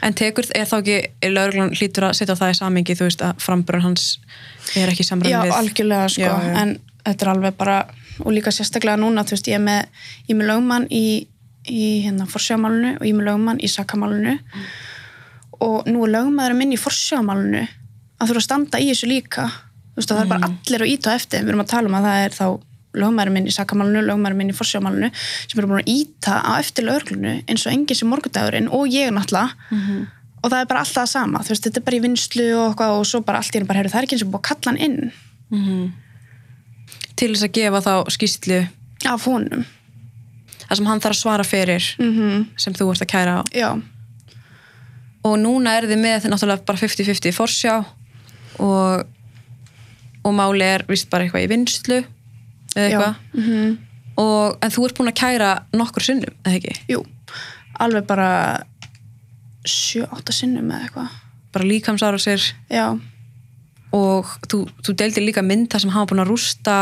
en 0.03 0.15
tekur, 0.15 0.45
er 0.55 0.67
þá 0.67 0.77
ekki 0.79 1.29
lauruglan 1.33 1.73
hlýtur 1.75 2.05
að 2.07 2.17
setja 2.19 2.35
það 2.39 2.53
í 2.53 2.57
samingi 2.59 2.95
þú 2.99 3.07
veist 3.07 3.23
að 3.25 3.41
framburðan 3.43 3.85
hans 3.89 4.05
er 4.79 4.91
ekki 4.91 5.05
samræmi 5.07 5.31
Já, 5.33 5.41
við 5.43 5.55
algjörlega 5.57 6.09
sko, 6.13 6.23
Já, 6.23 6.33
já. 6.45 6.53
en 6.61 6.73
þetta 7.03 7.25
er 7.25 7.31
alveg 7.33 7.57
bara 7.59 7.77
og 8.21 8.33
líka 8.35 8.53
sérstaklega 8.53 8.99
núna, 9.01 9.25
þú 9.25 9.35
veist, 9.35 9.49
ég 9.49 9.57
er 9.57 9.63
með 9.63 9.85
ég 10.27 10.33
er 10.35 10.39
með 10.39 10.49
lögmann 10.51 10.87
í, 10.93 11.05
í 11.65 11.83
hérna 12.05 12.27
forsjámálunu 12.29 12.95
og 12.97 13.05
ég 13.07 13.13
er 13.13 13.19
með 13.19 13.29
lögmann 13.31 13.61
í 13.63 13.69
sakamálunu 13.71 14.35
og 15.63 15.87
nú 15.89 16.03
er 16.05 16.13
lögmaður 16.17 16.57
minn 16.59 16.75
í 16.75 16.79
forsjámálunu 16.81 17.63
að 17.63 18.29
þurfa 18.29 18.41
að 18.41 18.47
standa 18.47 18.79
í 18.81 18.89
þessu 18.91 19.09
líka. 19.09 19.47
Þú 19.93 19.99
veist, 20.01 20.11
og 20.11 20.17
það 20.17 20.23
er 20.23 20.31
bara 20.31 20.47
allir 20.49 20.83
að 20.85 20.91
íta 20.93 21.11
á 21.11 21.17
eftir. 21.17 21.43
Við 21.43 21.51
erum 21.53 21.63
að 21.63 21.71
tala 21.73 21.89
um 21.89 21.97
að 21.99 22.07
það 22.07 22.23
er 22.23 22.35
þá 22.37 22.47
lögmaður 23.03 23.31
minn 23.33 23.47
í 23.49 23.53
sakamálunu, 23.53 24.01
lögmaður 24.05 24.37
minn 24.37 24.51
í 24.53 24.55
forsjámálunu 24.57 25.09
sem 25.17 25.59
eru 25.59 25.69
búin 25.71 25.81
að 25.81 25.91
íta 25.93 26.35
á 26.45 26.51
eftir 26.61 26.85
löglunu 26.85 27.33
eins 27.49 27.63
og 27.65 27.73
enginn 27.73 27.97
sem 27.97 28.09
morgundagurinn 28.11 28.69
og 28.69 28.85
ég 28.93 29.09
náttúrulega. 29.15 29.55
Og 30.43 30.51
það 30.51 30.59
er 30.59 30.67
bara 30.69 30.83
alltaf 30.83 31.07
sama, 31.09 31.39
þú 31.39 31.53
veist, 31.53 31.63
þetta 31.65 31.79
er 31.79 31.85
bara 31.87 31.97
í 31.97 32.03
vinslu 32.03 32.47
og, 32.59 32.81
og 32.83 33.05
svo 33.07 33.21
bara 33.23 33.39
allt 33.39 33.55
í 33.55 33.61
einu 33.61 33.67
bara, 33.69 33.79
heyrðu, 33.79 33.93
það 33.93 34.01
er 34.01 34.07
ekki 34.09 34.17
eins 34.17 34.25
og 34.25 34.31
búið 34.33 34.41
að 34.41 34.47
kalla 34.49 34.71
hann 34.73 34.81
inn 34.83 35.13
til 37.19 37.31
þess 37.33 37.47
að 37.47 37.55
gefa 37.59 37.81
þá 37.85 37.93
skýslu 38.15 38.59
af 39.09 39.25
honum. 39.29 39.65
Það 40.63 40.77
sem 40.79 40.87
hann 40.89 41.01
þarf 41.03 41.17
að 41.17 41.21
svara 41.21 41.47
fyrir 41.47 41.89
mm 42.01 42.45
sem 42.59 42.75
þú 42.77 42.91
ert 42.93 43.05
að 43.05 43.11
kæra 43.13 43.39
á. 43.39 43.41
Já, 43.53 43.69
og 45.23 45.39
núna 45.39 45.77
er 45.77 45.87
þið 45.87 46.01
með 46.03 46.27
náttúrulega 46.31 46.67
bara 46.67 46.81
50-50 46.81 47.35
forsjá 47.35 47.77
og, 48.63 49.05
og 50.23 50.35
máli 50.35 50.67
er 50.67 50.85
vist 50.89 51.09
bara 51.11 51.25
eitthvað 51.27 51.45
í 51.47 51.51
vinslu 51.51 51.99
eða 52.75 52.85
eitthvað. 52.87 53.17
mm 53.39 53.73
og, 54.13 54.59
en 54.61 54.69
þú 54.69 54.83
ert 54.85 54.99
búin 54.99 55.09
að 55.09 55.17
kæra 55.17 55.47
nokkur 55.73 56.05
sinnum, 56.05 56.35
eða 56.45 56.59
ekki? 56.59 56.73
jú, 56.91 56.99
alveg 57.81 58.05
bara 58.05 58.27
7-8 59.65 60.35
sinnum 60.35 60.69
eða 60.69 60.85
eitthvað. 60.85 61.15
Bara 61.53 61.65
líkamsára 61.69 62.19
sér 62.21 62.43
já, 62.69 62.91
og 63.93 64.29
þú, 64.49 64.63
þú 64.85 64.95
deildir 65.01 65.25
líka 65.25 65.41
mynd 65.45 65.71
þar 65.73 65.85
sem 65.85 65.93
hafa 65.95 66.11
búin 66.11 66.21
að 66.21 66.29
rústa 66.33 66.77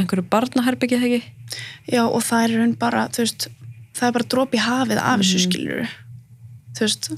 einhverju 0.00 0.24
barnaherbyggi, 0.32 0.98
eða 0.98 1.08
ekki? 1.08 1.56
já 1.92 2.04
og 2.04 2.22
það 2.24 2.44
er 2.44 2.54
raun 2.58 2.76
bara 2.80 3.08
veist, 3.16 3.48
það 3.96 4.08
er 4.08 4.14
bara 4.16 4.30
dróp 4.34 4.54
í 4.56 4.62
hafið 4.62 5.02
af 5.02 5.22
þessu 5.22 5.42
skilur 5.46 5.90
þú 6.72 6.86
veist, 6.86 7.08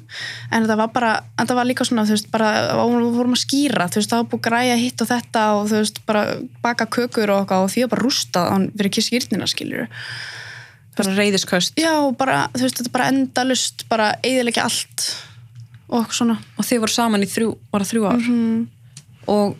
en 0.50 0.64
þetta 0.64 0.76
var 0.80 0.92
bara 0.94 1.10
þetta 1.38 1.58
var 1.58 1.68
líka 1.68 1.86
svona, 1.86 2.06
þú 2.08 2.16
veist, 2.16 2.30
bara 2.34 2.52
við 2.74 3.10
vorum 3.18 3.36
að 3.36 3.42
skýra, 3.44 3.88
þú 3.88 4.00
veist, 4.00 4.12
það 4.12 4.22
var 4.22 4.30
búið 4.32 4.44
græja 4.48 4.78
hitt 4.80 5.04
og 5.04 5.10
þetta 5.10 5.44
og 5.58 5.68
þú 5.70 5.82
veist, 5.82 6.00
bara 6.08 6.24
baka 6.64 6.88
kökur 6.98 7.34
og 7.34 7.44
okkar 7.44 7.66
og 7.66 7.70
því 7.74 7.86
að 7.86 7.92
bara 7.94 8.06
rústa 8.06 8.48
hann 8.50 8.70
fyrir 8.74 8.90
ekki 8.90 9.06
skýrnina 9.08 9.50
skilur 9.50 9.86
bara 10.98 11.14
reyðisköst 11.14 11.78
já, 11.78 11.94
bara, 12.18 12.48
þú 12.54 12.66
veist, 12.66 12.80
þetta 12.80 12.90
er 12.90 12.96
bara 12.98 13.10
endalust 13.12 13.86
bara 13.90 14.12
eiðilegja 14.22 14.66
allt 14.66 15.08
og 15.94 16.14
svona. 16.16 16.38
Og 16.58 16.66
þið 16.66 16.80
voru 16.82 16.94
saman 16.94 17.22
í 17.22 17.28
þrjú, 17.28 17.50
var 17.70 17.82
það 17.84 17.90
þrjú 17.92 18.06
ár. 18.08 18.24
Mm 18.24 18.62
og 19.30 19.54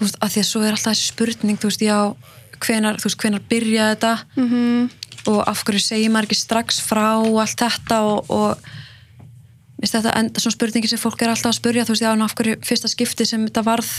þú 0.00 0.06
veist, 0.06 0.18
að 0.20 0.32
því 0.32 0.40
að 0.40 0.48
svo 0.48 0.62
er 0.64 0.76
alltaf 0.76 0.94
þessi 0.94 1.10
spurning, 1.12 1.58
þú 1.60 1.70
veist, 1.70 1.84
já 1.84 1.98
hvenar, 2.60 3.00
þú 3.00 3.08
veist, 3.08 3.20
hvenar 3.20 3.42
byrja 3.48 3.88
þetta? 3.92 4.12
-hmm. 4.36 4.90
og 5.26 5.48
af 5.48 5.64
hverju 5.64 5.80
segir 5.80 6.10
maður 6.10 6.28
ekki 6.28 6.40
strax 6.40 6.80
frá 6.80 7.20
allt 7.20 7.60
þetta 7.60 8.00
og, 8.00 8.30
og 8.30 8.56
veist, 9.80 9.94
þetta 9.94 10.16
enda 10.16 10.40
svona 10.40 10.56
spurningi 10.56 10.88
sem 10.88 10.98
fólk 10.98 11.22
er 11.22 11.28
alltaf 11.28 11.52
að 11.52 11.60
spurja, 11.60 11.84
þú 11.84 11.92
veist, 11.92 12.02
já, 12.02 12.12
en 12.12 12.22
af 12.22 12.34
hverju 12.34 12.56
fyrsta 12.64 12.88
skipti 12.88 13.26
sem 13.26 13.44
þetta 13.44 13.62
varð, 13.62 13.90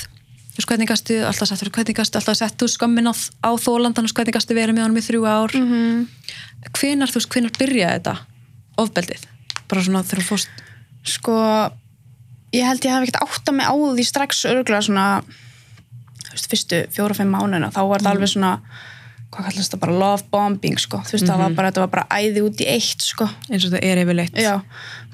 þú 0.53 0.57
veist, 0.57 0.69
hvernig 0.69 0.87
gastu 0.89 1.13
alltaf 1.25 1.47
settur, 1.47 1.69
hvernig 1.69 1.95
gastu 1.95 2.17
alltaf 2.17 2.37
settu 2.37 2.65
skömmin 2.67 3.09
á, 3.09 3.13
á 3.45 3.51
þólandan 3.53 4.05
og 4.05 4.13
hvernig 4.13 4.33
gastu 4.33 4.53
verið 4.53 4.73
með 4.73 4.83
honum 4.83 4.97
í 4.97 5.07
þrjú 5.07 5.21
ár? 5.25 5.51
Mm 5.53 6.07
hvenar, 6.77 7.09
þú 7.09 7.17
veist, 7.17 7.29
hvenar 7.33 7.53
byrja 7.57 7.93
þetta? 7.97 8.15
Ofbeldið, 8.77 9.23
bara 9.67 9.81
svona 9.81 10.03
þegar 10.03 10.21
þú 10.21 10.27
fórst. 10.27 10.49
Sko 11.01 11.35
ég 12.53 12.67
held 12.67 12.85
ég 12.85 12.91
hef 12.91 13.07
ekkert 13.07 13.23
átta 13.23 13.53
mig 13.55 13.65
á 13.65 13.73
því 13.73 14.05
strax 14.07 14.43
örgulega 14.49 14.85
svona 14.85 15.05
þú 15.23 15.50
veist, 16.35 16.49
fyrstu 16.51 16.81
fjóra-fimm 16.95 17.31
mánuðina 17.35 17.71
þá 17.73 17.81
var 17.89 18.03
þetta 18.03 18.15
alveg 18.15 18.31
svona 18.33 18.55
hvað 19.31 19.47
kallast 19.47 19.73
það 19.73 19.81
bara 19.85 19.97
love 20.01 20.27
bombing 20.31 20.79
sko. 20.81 20.99
Þú 21.07 21.15
veist 21.15 21.29
það 21.29 21.43
var 21.43 21.53
bara, 21.55 21.71
þetta 21.71 21.83
var 21.85 21.93
bara 21.93 22.19
æði 22.19 22.43
út 22.45 22.63
í 22.63 22.67
eitt 22.71 23.05
sko. 23.05 23.27
Eins 23.49 23.67
og 23.67 23.75
það 23.75 23.85
er 23.87 24.01
yfirleitt. 24.01 24.41
Já, 24.41 24.55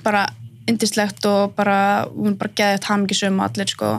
bara 0.06 0.23
indislegt 0.67 1.27
og 1.30 1.53
bara, 1.58 2.08
hún 2.15 2.38
bara 2.39 2.56
geðið 2.58 2.89
hamingisum 2.89 3.38
allir 3.45 3.69
sko. 3.71 3.93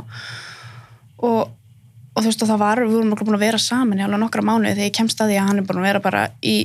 Og, 1.23 1.39
og 1.49 2.19
þú 2.19 2.27
veist 2.27 2.43
og 2.45 2.51
það 2.51 2.61
var, 2.65 2.83
við 2.83 2.99
vorum 2.99 3.15
búin 3.15 3.39
að 3.39 3.47
vera 3.47 3.63
saman 3.63 4.03
í 4.03 4.05
alveg 4.07 4.23
nokkra 4.25 4.45
mánuði 4.45 4.75
þegar 4.75 4.91
ég 4.91 4.99
kemst 4.99 5.23
að 5.23 5.33
því 5.33 5.39
að 5.39 5.49
hann 5.51 5.63
er 5.63 5.69
búin 5.71 5.81
að 5.81 5.89
vera 5.89 6.03
bara 6.05 6.27
í 6.43 6.57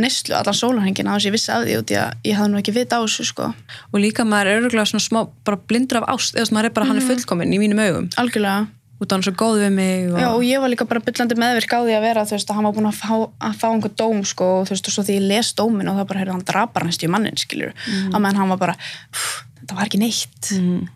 neyslu 0.00 0.34
allan 0.36 0.56
sólarhengina 0.56 1.12
á 1.12 1.16
þess 1.16 1.26
að 1.26 1.28
ég 1.28 1.34
vissi 1.34 1.52
af 1.52 1.64
því 1.66 1.78
út 1.80 1.90
í 1.92 1.96
að 2.00 2.28
ég 2.28 2.36
hafði 2.38 2.52
nú 2.52 2.60
ekki 2.60 2.74
vita 2.74 2.98
á 2.98 3.04
þessu 3.04 3.26
sko. 3.28 3.48
Og 3.92 4.02
líka 4.02 4.24
maður 4.26 4.50
er 4.50 4.60
örgulega 4.64 4.88
svona 4.88 5.04
smá 5.04 5.20
bara 5.46 5.60
blindur 5.60 6.00
af 6.00 6.08
ást, 6.14 6.38
eða 6.38 6.54
maður 6.56 6.70
er 6.70 6.76
bara 6.78 6.90
hann 6.90 7.00
er 7.00 7.08
fullkominn 7.08 7.52
í 7.52 7.60
mínum 7.60 7.82
augum, 7.84 8.08
algjörlega 8.20 8.68
út 9.00 9.08
af 9.08 9.16
hann 9.16 9.24
svo 9.24 9.32
góð 9.40 9.62
við 9.64 9.74
mig 9.74 10.08
og, 10.12 10.18
Já, 10.20 10.28
og 10.28 10.44
ég 10.44 10.62
var 10.62 10.72
líka 10.72 10.86
bara 10.88 11.02
byllandi 11.04 11.38
meðvirk 11.40 11.72
á 11.72 11.80
því 11.80 11.96
að 11.96 12.04
vera 12.04 12.24
þú 12.28 12.36
veist, 12.36 12.50
að 12.50 12.58
hann 12.58 12.68
var 12.68 12.76
búin 12.76 12.90
að 12.90 12.98
fá, 13.00 13.14
að 13.48 13.58
fá 13.60 13.66
einhver 13.70 13.94
dóm 13.96 14.24
sko, 14.28 14.48
og 14.60 14.68
þú 14.68 14.76
veist, 14.76 14.90
og 14.90 14.96
svo 14.96 15.04
því 15.06 15.16
ég 15.16 15.28
les 15.30 15.52
dómin 15.56 15.90
og 15.90 16.00
það 16.00 16.08
bara, 16.10 16.22
heyrðu, 16.22 16.36
hann 16.36 16.48
drapar 16.50 16.86
hans 16.86 17.00
í 17.00 17.10
mannin, 17.10 17.40
skilur 17.40 17.72
mm. 17.72 18.10
að 18.12 18.18
meðan 18.20 18.40
hann 18.42 18.52
var 18.52 18.60
bara, 18.60 18.76
"Pff, 19.10 19.44
þetta 19.60 19.78
var 19.78 19.88
ekki 19.88 20.02
neitt. 20.02 20.50
Mm, 20.56 20.88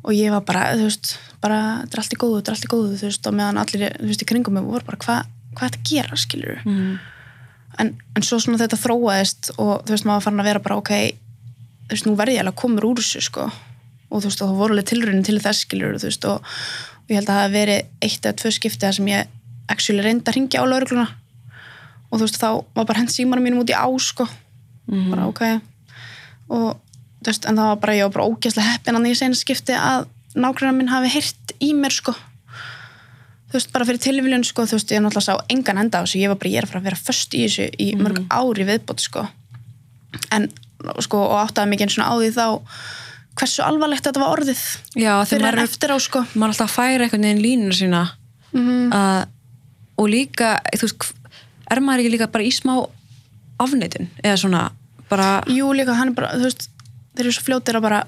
og 0.00 0.12
ég 0.16 0.32
var 0.32 0.44
bara, 0.48 0.64
þú 0.78 0.88
veist, 0.88 1.18
bara 1.42 1.60
þetta 1.84 1.96
er 1.96 2.02
allt 2.04 2.16
í 2.16 2.20
góðu, 2.22 2.36
þetta 2.40 2.50
er 2.50 2.56
allt 2.56 2.68
í 2.68 2.72
góðu, 2.72 2.98
þú 3.00 3.08
veist, 3.10 3.26
og 3.28 3.36
meðan 3.36 3.60
allir, 3.60 3.96
þú 3.98 4.10
veist, 4.10 4.24
í 4.24 4.28
kringum 4.32 4.56
mig 4.56 4.68
voru 4.68 4.88
bara, 4.88 5.00
hvað 5.04 5.36
hva 5.50 5.66
er 5.66 5.72
þetta 5.72 5.80
að 5.80 5.88
gera, 5.90 6.16
skilur 6.20 6.60
mm, 6.62 6.92
en, 7.82 7.88
en 8.16 8.22
svo 8.26 8.38
svona 8.38 8.60
þetta 8.60 8.78
þróaðist 8.78 9.50
og 9.56 9.82
þú 9.82 9.96
veist, 9.96 10.06
maður 10.06 10.20
var 10.20 10.24
farin 10.26 10.38
sko. 13.26 13.50
Og 14.10 14.22
þú 14.22 14.26
veist, 14.26 14.40
og 14.42 14.48
það 14.48 14.58
voru 14.58 14.74
alveg 14.74 14.86
tilraunin 14.90 15.26
til 15.26 15.40
þess, 15.42 15.64
skilur 15.66 15.98
þú 15.98 16.08
veist, 16.08 16.24
og, 16.26 16.54
og 17.10 17.16
ég 17.16 17.18
held 17.18 17.30
að 17.30 17.34
það 17.34 17.42
hafi 17.42 17.54
verið 17.56 18.06
eitt 18.06 18.26
eða 18.26 18.38
tvö 18.38 18.50
skipti 18.54 18.86
þar 18.86 18.94
sem 18.94 19.08
ég 19.10 19.30
actually 19.70 20.02
reyndi 20.04 20.30
að 20.30 20.36
ringja 20.36 20.62
á 20.62 20.70
laurugluna 20.70 21.06
og 22.10 22.20
þú 22.20 22.22
veist, 22.22 22.38
þá 22.38 22.50
var 22.76 22.86
bara 22.86 23.00
hent 23.00 23.10
símanum 23.10 23.42
mínum 23.46 23.62
út 23.62 23.70
í 23.70 23.74
á, 23.74 23.86
sko. 23.98 24.26
Mhm. 24.86 25.10
bara 25.10 25.26
ok. 25.26 25.42
Og 26.50 26.78
þú 27.22 27.26
veist, 27.26 27.46
en 27.46 27.56
það 27.56 27.68
var 27.70 27.76
bara, 27.76 27.94
ég 27.94 28.02
var 28.06 28.14
bara 28.14 28.28
ógæslega 28.30 28.72
heppin 28.72 28.96
að 28.96 29.06
því 29.06 29.14
sena 29.18 29.34
skipti 29.34 29.74
að 29.74 30.06
nágræna 30.34 30.74
minn 30.74 30.88
hafi 30.88 31.08
heyrt 31.10 31.52
í 31.60 31.72
mér, 31.74 31.90
sko. 31.90 32.12
Þú 33.50 33.58
veist, 33.58 33.72
bara 33.72 33.84
fyrir 33.84 33.98
tilviljun, 33.98 34.44
sko, 34.44 34.62
þú 34.62 34.78
veist, 34.78 34.90
ég 34.90 35.02
náttúrulega 35.02 35.26
sá 35.26 35.44
engan 35.50 35.78
enda 35.78 35.98
á 35.98 36.02
þessu, 36.02 36.22
ég 36.22 36.28
var 36.28 36.38
bara, 36.38 36.50
ég 36.50 36.58
er 36.58 36.66
að 36.66 36.70
fara 36.70 36.80
að 36.80 36.88
vera 36.90 36.96
föst 36.96 37.34
í 37.34 37.44
þessu 37.46 37.70
í 37.78 37.94
mörg 37.98 38.26
ári 38.30 38.66
viðbót, 38.66 39.00
sko. 39.02 39.28
En, 40.30 40.50
sko, 40.98 41.18
og 41.18 41.46
áttaði 41.46 41.74
mikið 41.74 41.94
svona 41.94 42.10
á 42.10 42.14
því 42.18 42.30
þá 42.34 42.46
hversu 43.38 43.62
alvarlegt 43.64 44.06
þetta 44.06 44.22
var 44.22 44.38
orðið 44.38 44.62
já, 44.98 45.12
fyrir 45.28 45.46
maður, 45.46 45.62
eftir 45.64 45.94
á, 45.94 45.98
sko. 46.02 46.24
maður 46.34 46.54
alltaf 46.54 46.66
að 46.66 46.74
færa 46.76 47.06
einhvern 47.06 47.26
veginn 47.28 47.44
línuna 47.44 47.76
sína. 47.76 48.02
Mm 48.54 48.90
að, 48.96 49.28
og 50.00 50.08
líka, 50.08 50.54
veist 50.72 51.10
er 51.70 51.80
maður 51.84 52.02
ekki 52.02 52.12
líka 52.14 52.30
bara 52.32 52.46
í 52.46 52.52
smá 52.54 52.74
afneitun, 53.60 54.08
eða 54.24 54.38
svona 54.40 54.62
bara, 55.10 55.42
Jú, 55.50 55.68
líka, 55.76 55.94
hann 55.98 56.12
er 56.12 56.16
bara, 56.16 56.32
veist 56.40 56.70
þeir 57.14 57.26
eru 57.26 57.34
svo 57.36 57.46
fljótir 57.46 57.78
að 57.78 57.86
bara 57.86 58.00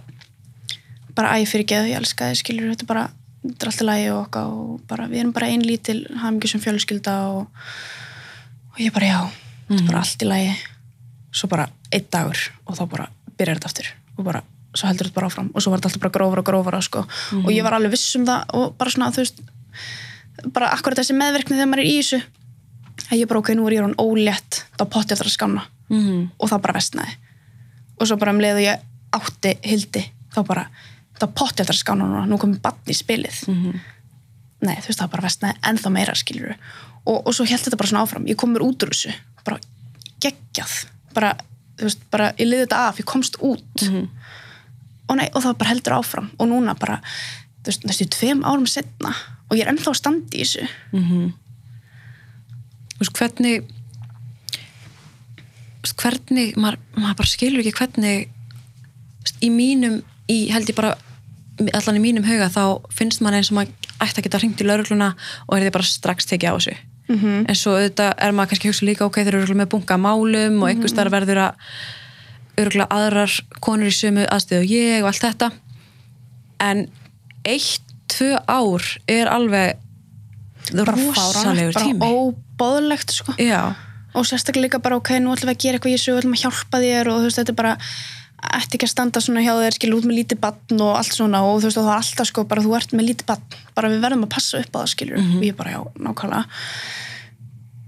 bara 1.17 1.37
æ 1.37 1.45
fyrir 1.49 1.69
geðu, 1.69 1.91
ég 1.93 2.01
elska 2.01 2.31
þið, 2.31 2.39
skilur 2.41 2.71
þetta 2.73 2.87
er 2.87 2.91
bara, 2.91 3.05
þetta 3.45 3.67
er 3.67 3.71
alltaf 3.71 3.89
lægi 3.89 4.11
og 4.13 4.21
okkar 4.23 4.53
og 4.53 4.85
bara, 4.89 5.09
við 5.11 5.23
erum 5.23 5.35
bara 5.37 5.51
ein 5.53 5.65
lítil 5.67 5.99
hamingjusum 6.23 6.63
fjölskylda 6.65 7.17
og, 7.35 7.67
og 8.73 8.81
ég 8.81 8.95
bara, 8.95 9.11
já 9.11 9.21
þetta 9.69 9.83
er 9.83 9.91
bara 9.91 10.03
allt 10.05 10.25
í 10.25 10.31
lægi 10.31 10.55
svo 11.33 11.49
bara 11.53 11.69
einn 11.93 12.09
dagur 12.13 12.41
og 12.67 12.79
þá 12.79 12.85
bara 12.95 13.09
byrjar 13.39 13.61
þetta 13.61 13.71
aftur 13.71 13.93
og 14.17 14.27
bara, 14.29 14.43
svo 14.75 14.89
heldur 14.89 15.07
þetta 15.09 15.15
bara 15.21 15.27
áfram 15.31 15.51
og 15.55 15.63
svo 15.63 15.71
var 15.73 15.81
þetta 15.81 15.89
alltaf 15.91 16.03
bara 16.05 16.15
grófara 16.17 16.41
og 16.43 16.47
grófara, 16.49 16.81
sko. 16.83 17.03
Og 17.45 17.51
ég 17.53 17.63
var 17.67 17.75
alveg 17.77 17.91
viss 17.93 18.17
um 18.17 18.25
það 18.29 18.45
og 18.59 18.77
bara 18.79 18.91
svona, 18.91 19.11
þú 19.13 19.23
veist 19.25 19.43
bara 20.53 20.71
akkurat 20.73 20.99
þessi 20.99 21.15
meðverkni 21.19 21.57
þegar 21.59 21.69
maður 21.71 21.83
er 21.85 21.91
í 21.91 21.99
þessu 22.01 22.23
að 23.13 23.19
ég 23.21 23.29
bara 23.29 23.41
ok, 23.43 23.51
nú 23.59 23.67
er 23.69 23.77
ég 23.77 23.85
hún 23.85 23.97
ólétt 24.01 24.63
þá 24.79 24.85
potti 24.89 25.13
eftir 25.17 25.29
að 25.29 25.37
skána 25.37 25.67
Mhm. 25.93 26.31
og 26.41 26.49
það 26.49 26.63
bara 26.65 26.79
vestnaði 26.79 27.17
og 28.01 28.07
svo 28.09 28.17
bara 28.17 28.33
um 28.33 28.39
leið 28.41 28.57
og 28.57 28.65
ég 28.65 28.81
átti 29.13 29.51
hildi 29.69 30.03
þá 30.33 30.39
bara, 30.47 30.63
þá 31.21 31.27
potti 31.37 31.61
eftir 31.61 31.75
að 31.75 31.83
skána 31.85 32.07
núna. 32.09 32.23
Nú 32.27 32.39
komið 32.41 32.63
bann 32.65 32.79
í 32.89 32.95
spilið. 32.97 33.43
Mhm. 33.49 33.81
nei, 34.63 34.77
þú 34.77 34.87
veist 34.89 35.01
það 35.03 35.11
bara 35.11 35.23
vestnaði 35.29 35.59
ennþá 35.69 35.91
meira 35.93 36.15
skilur 36.15 36.55
og, 37.07 37.27
og 37.27 37.35
svo 37.35 37.45
held 37.45 37.61
þetta 37.61 37.77
bara 37.77 37.89
svona 37.91 38.03
áfram. 38.07 38.27
Ég 38.31 38.37
kom 38.37 38.55
mér 38.55 38.63
út 38.65 38.79
úr 38.87 38.89
þessu, 38.95 39.13
bara 39.45 39.59
geggjað, 40.23 40.87
bara, 41.15 41.35
þú 41.77 41.83
veist, 41.89 41.99
bara 42.11 42.33
ég 42.39 42.47
liði 42.49 42.65
þetta 42.67 42.79
af, 42.89 42.97
ég 43.03 43.05
komst 43.05 43.37
út. 43.43 43.83
Mhm. 43.83 44.09
Og 45.09 45.19
nei, 45.19 45.29
og 45.35 45.43
það 45.45 45.59
bara 45.59 45.73
heldur 45.73 45.99
áfram 45.99 46.31
og 46.39 46.49
núna 46.51 46.75
bara, 46.79 47.01
þú 47.63 47.73
veist, 47.73 47.87
næstu 47.89 48.09
tveim 48.15 48.43
árum 48.47 48.67
setna 48.67 49.15
og 49.51 49.57
ég 49.59 49.67
er 49.67 49.73
ennþá 49.73 49.93
að 49.93 50.01
standa 50.01 50.37
í 50.37 50.43
þessu 50.45 50.69
Mhm. 50.93 51.33
Þú 52.93 52.99
veist, 53.03 53.17
hvernig 53.19 53.65
hvernig 55.99 56.55
maður, 56.57 56.79
maður 56.97 57.17
bara 57.19 57.31
skilur 57.31 57.63
ekki 57.63 57.75
hvernig 57.75 58.29
í 59.43 59.51
mínum 59.51 60.03
í, 60.31 60.51
held 60.53 60.71
ég 60.71 60.79
bara 60.79 60.95
allan 61.75 61.99
í 61.99 62.03
mínum 62.03 62.27
huga 62.27 62.49
þá 62.53 62.63
finnst 62.95 63.23
maður 63.23 63.41
eins 63.41 63.51
og 63.53 63.59
maður 63.59 63.73
ætti 64.03 64.21
að 64.21 64.27
geta 64.27 64.41
hringt 64.43 64.63
í 64.63 64.67
laurugluna 64.67 65.11
og 65.49 65.57
er 65.57 65.67
þið 65.67 65.75
bara 65.77 65.89
strax 65.91 66.27
tekið 66.31 66.51
á 66.51 66.55
þessu 66.57 66.77
-hmm. 67.09 67.45
en 67.49 67.59
svo 67.59 67.75
auðvitað 67.77 68.15
er 68.19 68.33
maður 68.33 68.51
kannski 68.53 68.69
hugsa 68.71 68.87
líka 68.87 69.05
ok, 69.07 69.19
þeir 69.25 69.35
eru 69.43 69.55
með 69.55 69.73
bunga 69.75 69.97
málum 69.99 70.63
og 70.63 70.69
einhvers 70.69 70.95
þar 70.97 71.11
verður 71.11 71.39
að 71.49 71.55
örgulega 72.61 72.89
aðrar 72.93 73.37
konur 73.65 73.89
í 73.89 73.95
sömu 73.97 74.27
aðstöðu 74.29 74.65
og 74.65 74.73
ég 74.75 75.03
og 75.03 75.09
allt 75.13 75.25
þetta. 75.25 75.51
En 76.63 76.85
eitt, 77.49 77.83
tvö 78.13 78.37
ár 78.47 78.85
er 79.11 79.31
alveg 79.33 79.79
bara 80.73 80.95
rosalegur 80.95 81.73
fáránlegt, 81.73 81.75
bara 81.75 81.87
tími. 81.87 82.07
óbóðlegt 82.07 83.11
sko. 83.11 83.35
já, 83.39 83.75
og 84.15 84.27
sérstaklega 84.29 84.69
líka 84.69 84.83
bara 84.83 84.97
ok, 85.01 85.17
nú 85.19 85.33
ætlum 85.35 85.51
við 85.51 85.57
að 85.57 85.63
gera 85.65 85.79
eitthvað 85.79 85.93
í 85.93 85.97
þessu, 85.97 86.13
við 86.13 86.21
ætlum 86.21 86.37
að 86.37 86.43
hjálpa 86.45 86.83
þér 86.85 87.11
og 87.11 87.17
þú 87.19 87.27
veist, 87.27 87.41
þetta 87.41 87.53
er 87.53 87.59
bara 87.59 87.73
ætti 88.43 88.77
ekki 88.77 88.87
að 88.87 88.93
standa 88.93 89.21
svona 89.23 89.43
hjá 89.43 89.53
þér, 89.59 89.77
skilur 89.79 89.99
út 89.99 90.07
með 90.11 90.19
lítið 90.21 90.41
batn 90.43 90.81
og 90.83 90.97
allt 90.99 91.15
svona 91.17 91.43
og 91.47 91.61
þú 91.63 91.69
veist, 91.71 91.79
og 91.81 91.87
það 91.87 91.95
er 91.95 92.03
alltaf 92.03 92.31
sko 92.31 92.45
bara 92.51 92.63
þú 92.63 92.77
ert 92.79 92.93
með 92.93 93.09
lítið 93.11 93.27
batn, 93.33 93.59
bara 93.75 93.91
við 93.93 94.05
verðum 94.05 94.27
að 94.27 94.33
passa 94.37 94.61
upp 94.63 94.77
á 94.77 94.79
það 94.83 94.93
skilur, 94.95 95.19
og 95.23 95.45
ég 95.47 95.57
bara 95.59 95.75
já, 95.75 95.81
nákvæmlega. 95.99 96.45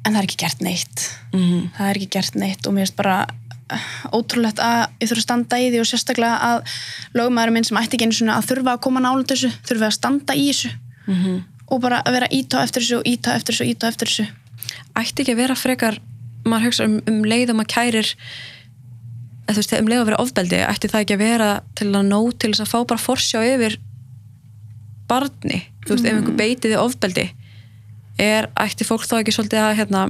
En 0.05 0.13
það 0.13 0.21
er 0.21 0.27
ekki 0.29 0.41
gert 0.45 0.61
neitt. 0.61 1.05
Mhm. 1.33 1.61
það 1.79 1.89
er 1.91 1.97
ekki 2.01 2.11
gert 2.19 2.35
neitt 2.35 2.67
og 2.67 2.75
mér 2.75 2.85
finnst 2.87 2.97
bara 2.97 3.17
ótrúlegt 4.15 4.63
að 4.63 4.81
ég 5.01 5.11
þurfa 5.11 5.21
að 5.21 5.27
standa 5.27 5.59
í 5.61 5.69
því 5.71 5.83
og 5.83 5.91
sérstaklega 5.91 6.37
að 6.49 6.79
lögumæður 7.19 7.55
minn 7.57 7.67
sem 7.69 7.81
ætti 7.81 7.99
ekki 7.99 8.09
einu 8.09 8.19
svona 8.19 8.39
að 8.39 8.49
þurfa 8.51 8.75
að 8.75 8.83
koma 8.87 9.03
nála 9.05 9.27
þessu, 9.31 9.51
þurfa 9.69 9.91
að 9.91 9.99
standa 9.99 10.37
í 10.39 10.49
þessu. 10.51 10.73
Mhm. 11.05 11.43
og 11.69 11.81
bara 11.81 12.03
að 12.05 12.13
vera 12.13 12.27
ítá 12.33 12.63
eftir 12.63 12.83
þessu 12.83 12.97
og 12.99 13.07
ítá 13.09 13.35
eftir 13.35 13.55
þessu 13.55 13.65
og 13.65 13.71
ítá 13.73 13.87
eftir 13.89 14.09
þessu. 14.09 14.25
Ætti 14.97 15.23
ekki 15.23 15.33
að 15.33 15.41
vera 15.41 15.55
frekar 15.57 15.97
maður 16.45 16.69
hugsa 16.69 16.85
um, 16.85 16.99
um 17.09 17.23
leið 17.25 17.53
og 17.53 17.59
maður 17.59 17.73
kærir 17.73 18.11
eða 19.45 19.55
þú 19.55 19.61
veist, 19.61 19.75
um 19.79 19.89
leið 19.91 20.03
að 20.03 20.09
vera 20.11 20.21
ofbeldi 20.23 20.61
ætti 20.65 20.91
það 20.93 21.05
ekki 21.05 21.17
að 21.17 21.25
vera 21.25 21.49
til 21.77 21.89
að 21.91 22.09
nóg 22.09 22.29
til 22.41 22.53
þess 22.53 22.65
að 22.65 22.73
fá 22.73 22.79
bara 22.93 23.05
forsjá 23.05 23.41
yfir 23.45 23.79
barni, 25.09 25.61
þú 25.85 25.97
veist, 25.97 26.07
ef 26.09 26.19
einhver 26.19 26.39
beitiði 26.39 26.79
ofbeldi 26.81 27.27
er, 28.21 28.49
ætti 28.61 28.87
fólk 28.87 29.05
þá 29.09 29.19
ekki 29.21 29.35
svolítið 29.35 29.65
að 29.65 29.77
hérna 29.81 30.05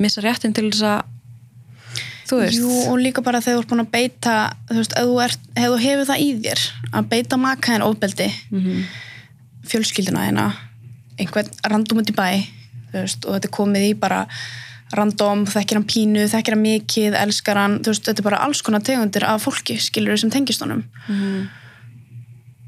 missa 0.00 0.24
réttin 0.24 0.56
til 0.56 0.68
þess 0.70 0.88
að 0.88 1.13
Jú, 2.56 2.70
og 2.90 2.98
líka 2.98 3.22
bara 3.24 3.40
þegar 3.44 3.58
þú 3.58 3.62
ert 3.64 3.68
búin 3.72 3.84
að 3.84 3.90
beita 3.92 4.34
þú 4.70 4.76
veist, 4.80 4.94
ef 4.96 5.04
þú, 5.04 5.78
hefur 5.84 6.06
það 6.08 6.22
í 6.24 6.28
þér 6.44 6.60
að 6.92 7.08
beita 7.08 7.36
makaðin 7.36 7.84
ofbeldi 7.88 8.28
Mhm. 8.50 8.84
fjölskylduna 9.68 10.26
þeina 10.28 10.46
einhvern 11.18 11.50
random 11.70 11.98
út 12.02 12.10
í 12.10 12.14
bæ 12.16 12.46
veist, 12.92 13.24
og 13.26 13.34
þetta 13.36 13.48
er 13.50 13.56
komið 13.58 13.88
í 13.90 13.98
bara 13.98 14.26
random, 14.94 15.44
þekkir 15.46 15.74
hann 15.80 15.84
pínu, 15.90 16.24
þekkir 16.30 16.54
hann 16.54 16.62
mikið 16.62 17.14
elskar 17.18 17.56
hann, 17.58 17.78
þú 17.82 17.90
veist, 17.92 18.04
þetta 18.06 18.20
er 18.22 18.28
bara 18.30 18.42
alls 18.44 18.60
konar 18.62 18.80
tegundir 18.80 19.24
af 19.26 19.42
fólki, 19.44 19.76
skilur 19.80 20.16
sem 20.18 20.30
tengist 20.30 20.60
honum 20.62 20.84
Mhm. 21.08 21.48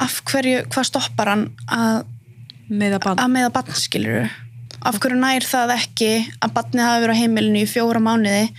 af 0.01 0.23
hverju, 0.25 0.67
hvað 0.69 0.85
stoppar 0.91 1.29
hann 1.29 1.51
að, 1.69 2.05
með 2.71 2.97
að 2.99 3.05
bann 3.05 3.19
að 3.23 3.31
meða 3.37 3.53
barn, 3.53 3.73
skilur 3.73 4.31
af 4.83 4.99
hverju 5.01 5.17
nær 5.21 5.41
það 5.47 5.73
ekki 5.77 6.11
að 6.43 6.53
barnið 6.53 6.85
hafi 6.85 7.05
verið 7.07 7.15
á 7.17 7.21
heimilinu 7.23 7.63
í 7.63 7.71
fjóra 7.71 8.01
mánuði 8.03 8.51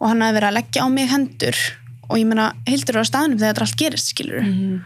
og 0.00 0.08
hann 0.08 0.22
hafi 0.22 0.36
verið 0.38 0.48
að 0.50 0.56
leggja 0.58 0.84
á 0.84 0.88
mig 0.88 1.08
hendur. 1.10 1.58
Og 2.08 2.16
ég 2.18 2.26
meina, 2.30 2.52
hildur 2.66 3.00
á 3.00 3.04
staðnum 3.04 3.38
þegar 3.38 3.54
þetta 3.54 3.66
allt 3.66 3.76
gerist, 3.82 4.12
skilur 4.14 4.42
Mhm. 4.42 4.80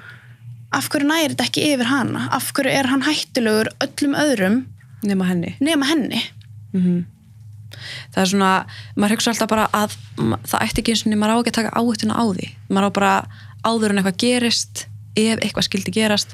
af 0.73 0.89
hverju 0.89 1.07
nær 1.07 1.29
þetta 1.35 1.45
ekki 1.47 1.65
yfir 1.75 1.85
hana? 1.87 2.29
Af 2.33 2.53
hverju 2.53 2.71
er 2.73 2.87
hann 2.89 3.03
hættulegur 3.03 3.69
öllum 3.85 4.15
öðrum 4.17 4.65
nema 5.05 5.27
henni. 5.29 5.57
nema 5.61 5.85
henni? 5.87 6.23
Mhm. 6.75 7.05
það 8.15 8.23
er 8.23 8.27
svona, 8.29 8.67
maður 8.97 9.11
hugsa 9.17 9.31
alltaf 9.33 9.49
bara 9.49 9.69
að 9.73 9.97
það 10.17 10.61
ætti 10.63 10.79
ekki 10.83 10.93
eins 10.93 11.07
og 11.07 11.13
maður 11.19 11.33
á 11.33 11.41
ekki 11.41 11.51
að 11.53 11.59
taka 11.61 11.77
áhættuna 11.81 12.15
á 12.15 12.25
því. 12.33 12.49
Maður 12.71 12.87
á 12.89 12.91
bara 12.93 13.27
áður 13.65 13.91
en 13.91 13.99
eitthvað 13.99 14.19
gerist 14.19 14.87
ef 15.17 15.39
eitthvað 15.41 15.67
skildi 15.69 15.93
gerast 15.93 16.29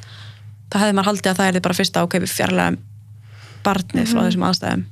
þá 0.71 0.77
hefði 0.83 0.95
maður 0.99 1.09
haldið 1.11 1.31
að 1.31 1.38
það 1.38 1.49
er 1.49 1.53
því 1.59 1.62
bara 1.62 1.75
fyrsta 1.79 2.07
við 2.09 2.35
fjarlægum 2.37 2.79
barnið 3.64 4.07
frá 4.12 4.21
þessum 4.27 4.47
aðstæðum 4.49 4.85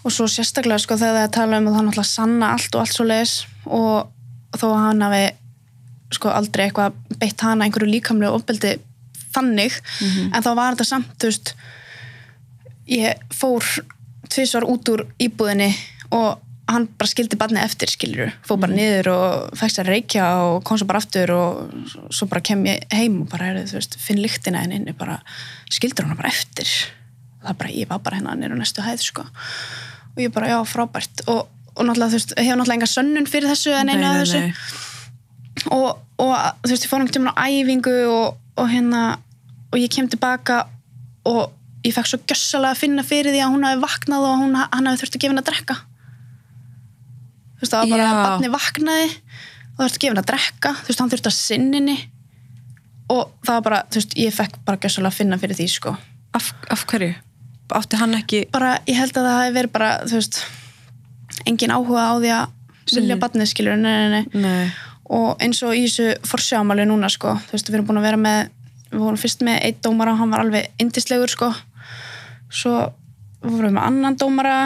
og 0.00 0.14
svo 0.14 0.26
sérstaklega 0.30 0.80
sko 0.80 0.96
þegar 0.96 1.16
það 1.16 1.20
er 1.20 1.28
að 1.28 1.36
tala 1.36 1.60
um 1.60 1.68
að 1.68 1.76
það 1.76 1.86
náttúrulega 1.88 2.10
sanna 2.10 2.52
allt 2.54 2.74
og 2.74 2.84
allt 2.84 2.96
svo 2.96 3.06
leis 3.08 3.34
og 3.66 4.56
þó 4.56 4.66
að 4.70 4.82
hann 4.84 5.06
hafi 5.06 5.24
sko 6.16 6.32
aldrei 6.34 6.66
eitthvað 6.66 7.18
beitt 7.20 7.44
hana 7.46 7.66
einhverju 7.66 7.90
líkamlegu 7.90 8.38
ofbeldi 8.38 8.76
þannig 9.34 9.76
en 10.34 10.42
þá 10.42 10.50
var 10.58 10.74
þetta 10.74 10.88
samt 10.88 11.12
þú 11.20 11.30
veist 11.30 11.54
ég 12.90 13.26
fór 13.34 13.66
tvisvar 14.30 14.66
út 14.66 14.88
úr 14.90 15.04
íbúðinni 15.22 15.70
og 16.16 16.40
hann 16.70 16.86
bara 16.98 17.10
skildi 17.10 17.38
barnið 17.38 17.66
eftir 17.66 17.90
skilur 17.90 18.32
fór 18.46 18.58
bara 18.62 18.74
niður 18.74 19.10
og 19.12 19.58
fækst 19.58 19.82
að 19.82 19.90
reykja 19.90 20.26
og 20.46 20.64
kom 20.66 20.78
svo 20.78 20.88
bara 20.90 21.02
aftur 21.02 21.32
og 21.34 21.86
svo 22.14 22.28
bara 22.30 22.42
kem 22.46 22.64
ég 22.68 22.86
heim 22.94 23.22
og 23.24 23.30
bara 23.32 23.52
er, 23.52 23.62
þú 23.70 23.78
veist, 23.78 23.96
finn 23.98 24.22
lyktina 24.22 24.62
henni 24.62 24.78
inni 24.80 24.94
bara 24.96 25.18
skildur 25.70 26.06
hann 26.06 26.18
bara 26.18 26.30
eftir. 26.30 26.70
Það 27.40 27.58
bara, 27.62 27.72
ég 27.74 27.88
var 27.90 28.02
bara 28.04 28.18
hérna 28.18 28.36
nýru 28.38 28.58
næstu 28.58 28.84
hæð 28.84 29.02
sko 29.02 29.26
og 30.20 30.26
ég 30.28 30.34
bara, 30.34 30.52
já, 30.52 30.58
frábært. 30.68 31.24
Og, 31.32 31.48
og 31.74 31.86
náttúrulega, 31.86 32.12
þú 32.12 32.18
veist, 32.18 32.34
hefur 32.36 32.60
náttúrulega 32.60 32.78
enga 32.78 32.90
sönnun 32.92 33.28
fyrir 33.30 33.50
þessu 33.50 33.72
en 33.78 33.92
einu 33.92 34.06
af 34.06 34.18
þessu. 34.20 34.42
og, 35.72 35.88
og 36.20 36.34
þú 36.66 36.74
veist, 36.74 36.84
ég 36.84 36.90
fór 36.90 37.00
einhvern 37.00 37.16
tímann 37.16 37.38
á 37.40 37.44
æfingu 37.48 37.96
og, 38.12 38.36
og 38.60 38.68
hérna 38.70 39.04
og 39.70 39.78
ég 39.78 39.92
kem 39.92 40.08
tilbaka 40.10 40.64
og 41.28 41.54
ég 41.86 41.94
fekk 41.96 42.10
svo 42.10 42.20
gjössalega 42.28 42.74
að 42.74 42.82
finna 42.82 43.04
fyrir 43.06 43.32
því 43.32 43.40
að 43.44 43.54
hún 43.54 43.64
hafi 43.66 43.80
vaknað 43.84 44.26
og 44.28 44.42
hún, 44.42 44.58
hann 44.60 44.90
hafi 44.90 45.00
þurft 45.00 45.16
að 45.16 45.24
gefa 45.24 45.32
henni 45.32 45.44
að 45.44 45.50
drekka. 45.50 45.76
Þú 47.56 47.64
veist, 47.64 47.72
það 47.72 47.80
var 47.80 47.92
bara 47.94 48.04
Já. 48.04 48.10
að 48.10 48.22
barni 48.26 48.52
vaknaði 48.54 49.08
og 49.10 49.80
þurft 49.80 49.96
að 49.96 50.02
gefa 50.02 50.12
henni 50.12 50.24
að 50.24 50.30
drekka. 50.32 50.74
Þú 50.80 50.90
veist, 50.90 51.02
hann 51.04 51.14
þurft 51.14 51.30
að 51.30 51.36
sinninni 51.38 51.98
og 53.10 53.32
það 53.46 53.56
var 53.56 53.66
bara, 53.66 53.80
þú 53.90 54.02
veist, 54.02 54.16
ég 54.20 54.36
fekk 54.36 54.60
bara 54.66 54.80
gjössalega 54.82 55.12
að 55.14 55.18
finna 55.22 55.40
fyrir 55.40 55.58
því, 55.58 55.68
sko. 55.72 55.96
Af, 56.36 56.52
af 56.70 56.84
hverju? 56.90 57.14
Átti 57.76 58.00
hann 58.00 58.16
ekki 58.18 58.44
bara, 58.52 58.76
ég 58.88 58.98
held 58.98 59.16
að 59.16 59.28
það 59.28 59.40
hafi 59.40 59.56
verið 59.56 59.74
bara, 59.74 59.90
þú 60.06 60.18
veist 60.18 60.40
engin 61.48 61.74
áhuga 61.74 62.06
á 62.10 62.14
því 62.18 62.32
að 62.36 62.46
vilja 62.90 63.16
mm. 63.16 63.20
barnið 63.22 63.50
skilur, 63.50 63.76
nei, 63.78 63.92
nei, 63.96 64.08
nei. 64.10 64.40
Nei. 64.44 64.70
og 65.14 65.42
eins 65.42 65.60
og 65.66 65.76
í 65.78 65.84
þessu 65.86 66.08
forsjámáli 66.26 66.88
núna 66.90 67.10
sko, 67.12 67.36
þú 67.46 67.56
veist, 67.56 67.70
við 67.70 67.78
erum 67.78 67.90
búin 67.90 68.02
að 68.02 68.08
vera 68.08 68.20
með 68.20 68.40
við 68.90 69.04
vorum 69.04 69.20
fyrst 69.20 69.44
með 69.46 69.60
einn 69.66 69.82
dómara, 69.84 70.16
hann 70.18 70.32
var 70.32 70.44
alveg 70.44 70.82
indislegur 70.82 71.30
sko. 71.30 71.50
Svo 72.50 72.74
vorum 73.44 73.68
við 73.68 73.76
með 73.76 73.86
annan 73.86 74.18
dómara 74.18 74.56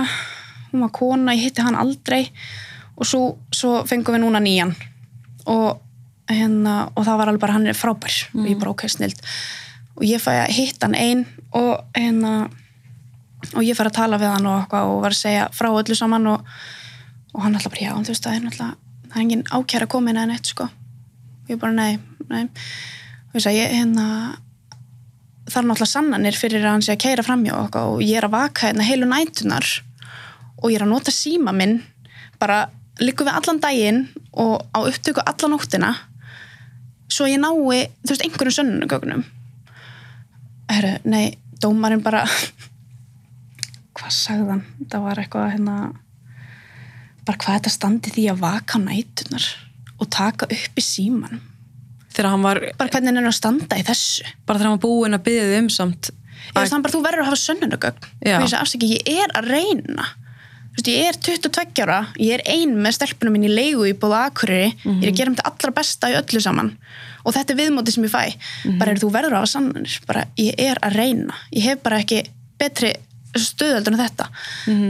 hún 0.73 0.85
var 0.85 0.93
kona, 0.95 1.35
ég 1.37 1.49
hitti 1.49 1.65
hann 1.65 1.79
aldrei. 1.79 2.27
Og 2.99 3.07
svo, 3.07 3.23
svo 3.55 3.83
fengum 3.89 4.17
við 4.17 4.25
núna 4.25 4.41
nýjan. 4.43 4.75
Og 5.51 5.81
hérna 6.31 6.89
og 6.95 7.05
það 7.07 7.21
var 7.21 7.31
alveg 7.31 7.45
bara, 7.45 7.57
hann 7.59 7.71
er 7.71 7.79
frábær. 7.79 8.17
Og 8.35 8.49
ég 8.49 8.59
bara 8.59 8.73
ok, 8.75 8.87
snild. 8.91 9.21
Og 9.95 10.07
ég 10.09 10.23
fæ 10.23 10.33
að 10.41 10.55
hitta 10.57 10.89
hann 10.89 10.99
einn 10.99 11.25
og 11.55 11.85
hérna 11.95 12.49
og 13.53 13.61
ég 13.67 13.77
fær 13.77 13.91
að 13.91 13.99
tala 13.99 14.21
við 14.21 14.33
hann 14.33 14.49
og, 14.51 14.73
og 14.79 15.03
var 15.05 15.15
að 15.15 15.21
segja 15.21 15.51
frá 15.55 15.69
öllu 15.71 15.99
saman 15.99 16.31
og, 16.33 16.57
og 17.35 17.45
hann 17.45 17.59
alltaf 17.59 17.75
bara, 17.75 17.85
já, 17.85 17.93
þú 17.99 18.15
veist, 18.15 18.25
það 18.25 18.39
er 18.39 18.47
náttúrulega 18.47 18.73
það 19.05 19.21
er 19.21 19.25
engin 19.25 19.45
ákjæra 19.55 19.91
komin 19.91 20.19
eða 20.19 20.31
neitt, 20.33 20.49
sko. 20.51 20.67
Og 21.45 21.53
ég 21.53 21.61
bara, 21.61 21.75
nei, 21.77 21.99
nei. 22.31 22.49
Og 23.31 23.39
ég 23.39 23.45
sagði, 23.45 23.67
hérna 23.71 24.07
það 25.49 25.61
er 25.61 25.69
náttúrulega 25.69 25.91
sannanir 25.91 26.39
fyrir 26.39 26.65
að 26.65 26.73
hann 26.73 26.85
sé 26.85 26.95
að 26.95 27.03
keira 27.05 27.25
framjá 27.27 27.55
okkur 27.59 27.97
og 27.97 28.03
ég 28.05 28.19
er 28.19 28.27
að 28.29 28.35
vaka 28.35 28.69
hérna 28.69 28.87
heilu 28.87 29.09
nætunar 29.11 29.69
og 30.63 30.71
ég 30.71 30.79
er 30.79 30.87
að 30.87 30.93
nota 30.95 31.13
síma 31.13 31.53
minn 31.57 31.79
bara 32.41 32.65
liggum 33.03 33.29
við 33.29 33.39
allan 33.39 33.61
daginn 33.61 34.01
og 34.33 34.65
á 34.73 34.79
upptöku 34.81 35.21
allan 35.21 35.55
nóttina 35.55 35.93
svo 37.13 37.29
ég 37.29 37.41
nái, 37.43 37.53
þú 37.53 38.15
veist, 38.15 38.25
einhverjum 38.25 38.59
sönnunugögnum 38.59 39.25
Herru, 40.73 40.95
nei, 41.05 41.37
dómarinn 41.61 42.03
bara 42.03 42.25
hvað 43.95 44.17
sagði 44.17 44.51
hann? 44.51 44.65
Það 44.91 45.07
var 45.07 45.23
eitthvað 45.23 45.51
hérna 45.55 45.77
bara 47.25 47.41
hvað 47.41 47.59
þetta 47.59 47.73
standi 47.73 48.13
því 48.15 48.25
að 48.33 48.43
vaka 48.45 48.79
á 48.81 48.85
nætunar 48.85 49.47
og 49.95 50.11
taka 50.13 50.49
upp 50.51 50.81
í 50.81 50.85
síman 50.85 51.41
þegar 52.15 52.31
hann 52.31 52.45
var, 52.45 52.61
bara 52.79 52.93
hvernig 52.93 53.11
er 53.11 53.19
hann 53.19 53.31
að 53.31 53.39
standa 53.39 53.79
í 53.79 53.87
þessu. 53.87 54.27
Bara 54.47 54.61
þegar 54.61 54.71
hann 54.71 54.77
var 54.77 54.85
búinn 54.85 55.17
að 55.17 55.25
byggja 55.29 55.47
þið 55.49 55.63
um 55.63 55.71
samt 55.73 56.11
ég 56.45 56.59
veist 56.59 56.75
hann 56.75 56.85
bara, 56.85 56.93
þú 56.93 57.01
verður 57.07 57.25
að 57.25 57.31
hafa 57.31 57.41
sönnunagögn 57.41 58.13
ég 58.85 59.09
er 59.15 59.35
að 59.39 59.49
reyna. 59.51 60.07
Veist, 60.75 60.91
ég 60.91 61.09
er 61.09 61.19
22 61.23 61.83
ára 61.87 61.99
ég 62.19 62.37
er 62.37 62.45
ein 62.51 62.75
með 62.83 62.99
stelpunum 62.99 63.37
minn 63.37 63.47
í 63.49 63.53
leigu 63.53 63.87
í 63.89 63.95
bóða 63.99 64.27
Akureyri, 64.29 64.75
ég 64.85 65.07
er 65.07 65.13
að 65.13 65.19
gera 65.21 65.33
um 65.33 65.39
þetta 65.39 65.51
allra 65.53 65.75
besta 65.79 66.11
í 66.11 66.17
öllu 66.19 66.43
saman. 66.43 66.73
Og 67.25 67.35
þetta 67.37 67.55
er 67.55 67.61
viðmóti 67.63 67.95
sem 67.95 68.05
ég 68.05 68.13
fæ. 68.13 68.35
Bara 68.81 68.93
er 68.93 69.01
þú 69.01 69.11
verður 69.15 69.37
að 69.37 69.45
hafa 69.45 69.53
sannanir. 69.55 69.95
Bara 70.05 70.25
ég 70.37 70.59
er 70.61 70.81
að 70.85 70.99
reyna, 70.99 71.39
ég 71.55 71.69
hef 71.71 71.85
bara 71.87 72.03
ekki 72.03 72.25
betri 72.61 72.91
stöðaldur 73.43 73.95
en 73.95 74.03
þetta. 74.05 74.29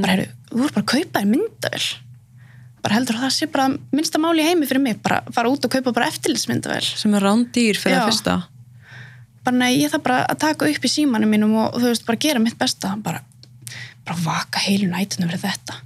Bara 0.04 0.16
er 0.16 0.26
þú 0.50 0.60
voru 0.60 0.74
bara 0.74 0.84
að 0.84 0.90
kaupa 0.92 1.20
þér 1.20 1.30
myndavel 1.30 1.84
bara 2.84 2.98
heldur 2.98 3.16
að 3.16 3.24
það 3.24 3.32
sé 3.32 3.46
bara 3.48 3.68
minnsta 3.96 4.20
máli 4.20 4.42
í 4.44 4.48
heimi 4.50 4.66
fyrir 4.68 4.82
mig, 4.84 4.98
bara 5.00 5.22
fara 5.32 5.48
út 5.48 5.64
og 5.64 5.72
kaupa 5.72 5.94
bara 5.96 6.10
eftirlitsmyndavel 6.12 6.84
sem 6.84 7.14
er 7.16 7.24
rándýr 7.24 7.78
fyrir 7.80 8.02
að 8.02 8.10
fyrsta. 8.10 8.34
Bara 9.44 9.60
nei, 9.60 9.70
ég 9.78 9.92
þarf 9.92 10.04
bara 10.04 10.18
að 10.28 10.40
taka 10.44 10.68
upp 10.68 10.84
í 10.84 10.90
símanum 10.92 11.32
mínum 11.32 11.54
og, 11.60 11.78
þú 11.78 11.88
veist, 11.90 12.04
bara 12.08 12.20
gera 12.20 12.40
mitt 12.40 12.56
besta. 12.60 12.94
Bara, 13.04 13.22
bara 14.04 14.16
vaka 14.24 14.60
heilu 14.64 14.88
nætunum 14.88 15.32
fyrir 15.32 15.42
þetta. 15.42 15.78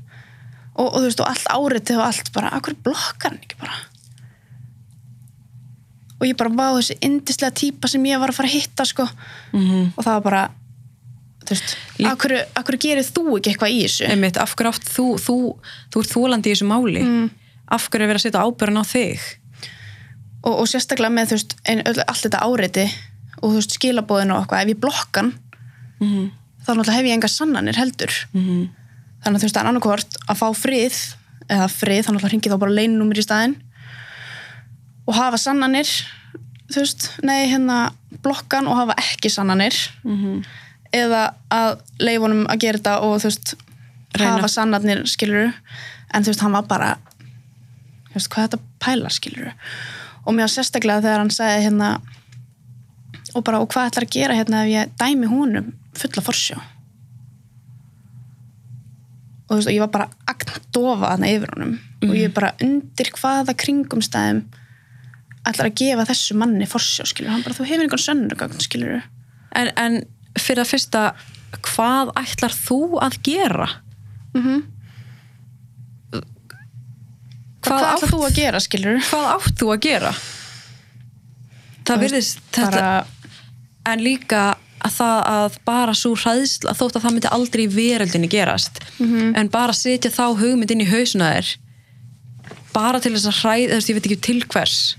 Og, 0.79 0.87
og 0.87 0.99
þú 0.99 1.05
veist, 1.07 1.23
og 1.23 1.31
allt 1.31 1.49
áritið 1.55 2.01
og 2.01 2.07
allt 2.07 2.33
bara, 2.35 2.53
akkur 2.59 2.77
blokkar 2.87 3.33
hann 3.33 3.41
ekki 3.43 3.59
bara? 3.63 3.79
Og 6.19 6.27
ég 6.27 6.39
bara 6.39 6.55
vá 6.55 6.67
þessi 6.81 6.99
indislega 7.07 7.55
típa 7.63 7.91
sem 7.91 8.07
ég 8.11 8.23
var 8.23 8.31
að 8.31 8.41
fara 8.41 8.51
að 8.51 8.59
hitta 8.59 8.87
sko. 8.87 9.07
Mm 9.55 9.93
og 9.95 10.03
það 10.03 10.15
var 10.17 10.25
bara 10.27 10.45
akkur, 12.11 12.35
akkur 12.61 12.79
gerir 12.81 13.07
þú 13.07 13.39
ekki 13.39 13.53
eitthvað 13.53 13.75
í 13.75 13.83
þessu? 13.85 14.07
Einmitt, 14.09 14.41
af 14.41 14.55
hverju 14.59 14.73
átt 14.73 14.89
þú, 14.89 15.07
þú, 15.25 15.37
þú 15.93 16.03
ert 16.03 16.15
þólandi 16.15 16.51
í 16.51 16.55
þessu 16.55 16.69
máli? 16.69 17.05
Mm. 17.05 17.29
af 17.69 17.89
hverju 17.89 18.05
er 18.05 18.13
verið 18.13 18.21
að 18.21 18.27
setja 18.27 18.45
ábyrðan 18.47 18.83
á 18.83 18.85
þig? 18.89 19.29
Og, 20.39 20.55
og 20.55 20.67
sérstaklega 20.71 21.13
með 21.13 21.35
veist, 21.37 21.57
ein, 21.69 21.85
öll, 21.85 22.01
allt 22.07 22.25
þetta 22.25 22.43
áriti 22.47 22.87
og 23.43 23.57
veist, 23.59 23.75
skilabóðin 23.77 24.33
og 24.35 24.43
eitthvað 24.43 24.65
ef 24.65 24.75
ég 24.75 24.83
blokkan, 24.83 25.33
mm 26.01 26.29
þá 26.69 26.93
hef 26.93 27.07
ég 27.07 27.15
enga 27.17 27.29
sannanir 27.33 27.79
heldur. 27.81 28.13
-hmm. 28.33 28.69
þannig 29.25 29.37
að 29.37 29.41
þú 29.41 29.47
veist, 29.47 29.55
það 29.55 29.63
er 29.63 29.69
annarkvort 29.69 30.17
að 30.29 30.37
fá 30.37 30.49
frið 30.53 30.97
eða 31.49 31.69
frið, 31.73 32.05
þannig 32.05 32.25
að 32.25 32.29
hringi 32.29 32.51
þá 32.51 32.59
bara 32.61 32.77
leinunúmer 32.77 33.19
í 33.19 33.25
staðinn. 33.25 33.57
Og 35.09 35.15
hafa 35.17 35.39
sannanir 35.41 35.89
þú 36.69 36.83
veist, 36.85 37.11
nei, 37.25 37.49
hérna 37.49 37.93
blokkan 38.23 38.69
og 38.69 38.77
hafa 38.77 38.97
ekki 39.01 39.31
sannanir. 39.33 39.75
Mhm. 40.05 40.45
Eða 40.95 41.23
að 41.53 41.81
leifunum 42.01 42.47
að 42.49 42.63
gera 42.65 42.81
þetta 42.81 42.95
og 43.05 43.19
þú 43.23 43.31
veist 43.31 43.55
Reyna. 44.17 44.33
hafa 44.37 44.51
sannarnir, 44.53 45.05
skilur 45.11 45.53
en 46.15 46.25
þú 46.25 46.33
veist, 46.33 46.45
hann 46.45 46.57
var 46.57 46.69
bara 46.71 46.91
þú 48.09 48.15
veist, 48.17 48.31
hvað 48.33 48.45
er 48.45 48.49
þetta 48.49 48.63
pæla, 48.85 49.13
skilur 49.13 49.51
og 50.25 50.35
mér 50.35 50.47
var 50.47 50.55
sérstaklega 50.55 51.05
þegar 51.05 51.23
hann 51.23 51.35
sagði 51.35 51.67
hérna 51.67 51.91
og 53.37 53.45
bara, 53.45 53.61
og 53.61 53.71
hvað 53.73 53.91
ætlar 53.91 54.07
að 54.07 54.15
gera 54.17 54.37
hérna 54.39 54.65
ef 54.65 54.73
ég 54.73 54.93
dæmi 55.01 55.29
húnum 55.31 55.73
fulla 55.99 56.25
forsjá? 56.25 56.59
Og 59.49 59.53
þú 59.53 59.59
veist, 59.59 59.69
og 59.71 59.75
ég 59.75 59.85
var 59.85 59.93
bara 59.93 60.09
agndofa 60.29 61.13
þarna 61.15 61.31
yfir 61.33 61.53
honum. 61.55 61.77
Og 62.05 62.17
ég 62.17 62.33
bara 62.37 62.53
undir 62.65 63.11
hvaða 63.17 63.55
kringumstæðum 63.59 64.43
ætlar 65.49 65.71
að 65.71 65.79
gefa 65.81 66.07
þessu 66.11 66.37
manni 66.37 66.69
forsjá, 66.69 67.07
skilur 67.09 67.33
hann 67.33 67.45
bara, 67.45 67.57
þú 67.57 67.69
hefur 67.69 67.85
einhvern 67.87 68.05
sönnugögn, 68.05 68.65
skilur 68.65 68.99
en, 69.57 69.71
en 69.81 70.03
fyrir 70.45 70.65
að 70.65 70.71
fyrsta 70.73 71.03
hvað 71.65 72.13
ætlar 72.23 72.55
þú 72.55 72.79
að 73.05 73.19
gera? 73.29 73.69
Mm 74.35 74.43
-hmm. 74.45 74.63
hvað, 76.13 76.25
Hvað 77.69 77.87
ætlar 77.93 78.13
þú 78.13 78.23
að 78.29 78.35
gera, 78.39 78.61
skilur 78.61 79.01
hvað 79.11 79.29
átt 79.35 79.59
þú 79.61 79.69
að 79.75 79.81
gera? 79.89 80.13
Það 81.89 82.03
virðist 82.05 82.41
þetta 82.53 82.71
bara, 82.71 83.07
en 83.93 84.03
líka 84.05 84.43
að 84.85 84.93
það 84.95 85.23
að 85.33 85.57
bara 85.67 85.95
svo 85.97 86.13
hræðsla 86.15 86.75
þótt 86.79 86.97
að 86.99 87.03
það 87.07 87.15
myndi 87.17 87.31
aldrei 87.35 87.63
í 87.65 87.73
veröldinni 87.73 88.29
gerast 88.31 88.79
Mhm. 88.99 89.33
en 89.37 89.49
bara 89.49 89.73
setja 89.73 90.11
þá 90.11 90.37
hugmynd 90.39 90.71
inn 90.71 90.85
í 90.85 90.91
hausuna 90.91 91.33
þér 91.35 91.57
bara 92.73 93.01
til 93.01 93.13
þess 93.13 93.27
að 93.27 93.41
hræð, 93.43 93.69
þú 93.71 93.75
veist, 93.75 93.89
ég 93.89 93.95
veit 93.97 94.07
ekki 94.07 94.21
til 94.21 94.41
hvers. 94.53 94.97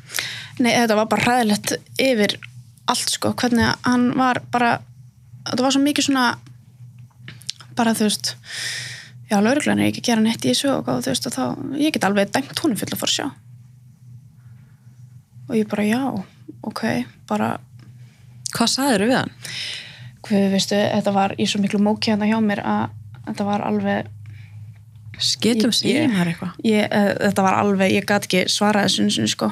Nei, 0.59 0.73
þetta 0.73 0.95
var 0.95 1.05
bara 1.05 1.23
hræðilegt 1.23 1.73
yfir 1.97 2.33
allt, 2.89 3.09
sko, 3.09 3.31
hvernig 3.33 3.75
hann 3.85 4.09
var 4.17 4.41
bara, 4.51 4.81
þetta 5.47 5.63
var 5.65 5.71
svo 5.75 5.81
mikið 5.85 6.07
svona 6.09 6.25
bara, 7.79 7.93
þú 7.95 8.07
veist 8.09 8.33
já, 9.29 9.37
lauruglan 9.39 9.79
er 9.79 9.89
ekki 9.91 10.01
að 10.03 10.09
gera 10.09 10.21
neitt 10.25 10.43
í 10.45 10.51
þessu 10.51 10.71
og 10.73 10.87
þú 10.89 10.97
veist, 11.11 11.27
og 11.29 11.35
þá, 11.35 11.43
ég 11.79 11.93
get 11.95 12.07
alveg 12.07 12.31
dæmt 12.35 12.59
honum 12.63 12.79
fulla 12.81 12.97
forsjá 12.99 13.29
og 15.49 15.55
ég 15.57 15.67
bara, 15.71 15.85
já, 15.87 16.01
ok 16.67 16.81
bara, 17.29 17.49
hvað 18.53 18.71
sagður 18.75 19.05
við 19.09 19.15
hann? 19.19 19.31
hvað 20.25 20.51
veistu, 20.53 20.77
þetta 20.77 21.13
var 21.15 21.33
í 21.41 21.45
svo 21.49 21.61
miklu 21.63 21.79
móki 21.81 22.11
hérna 22.11 22.27
hjá 22.29 22.37
mér 22.43 22.59
að 22.67 22.89
þetta 23.29 23.45
var 23.47 23.63
alveg 23.65 24.09
segjum 25.19 25.71
ég- 26.09 26.13
þar 26.17 26.29
eitthvað. 26.33 26.51
eh, 26.91 27.15
þetta 27.29 27.43
var 27.47 27.57
alveg, 27.63 27.91
ég 27.97 28.05
gat 28.05 28.27
ekki 28.27 28.43
svarað 28.51 28.87
þessu 28.89 29.27
sko 29.31 29.49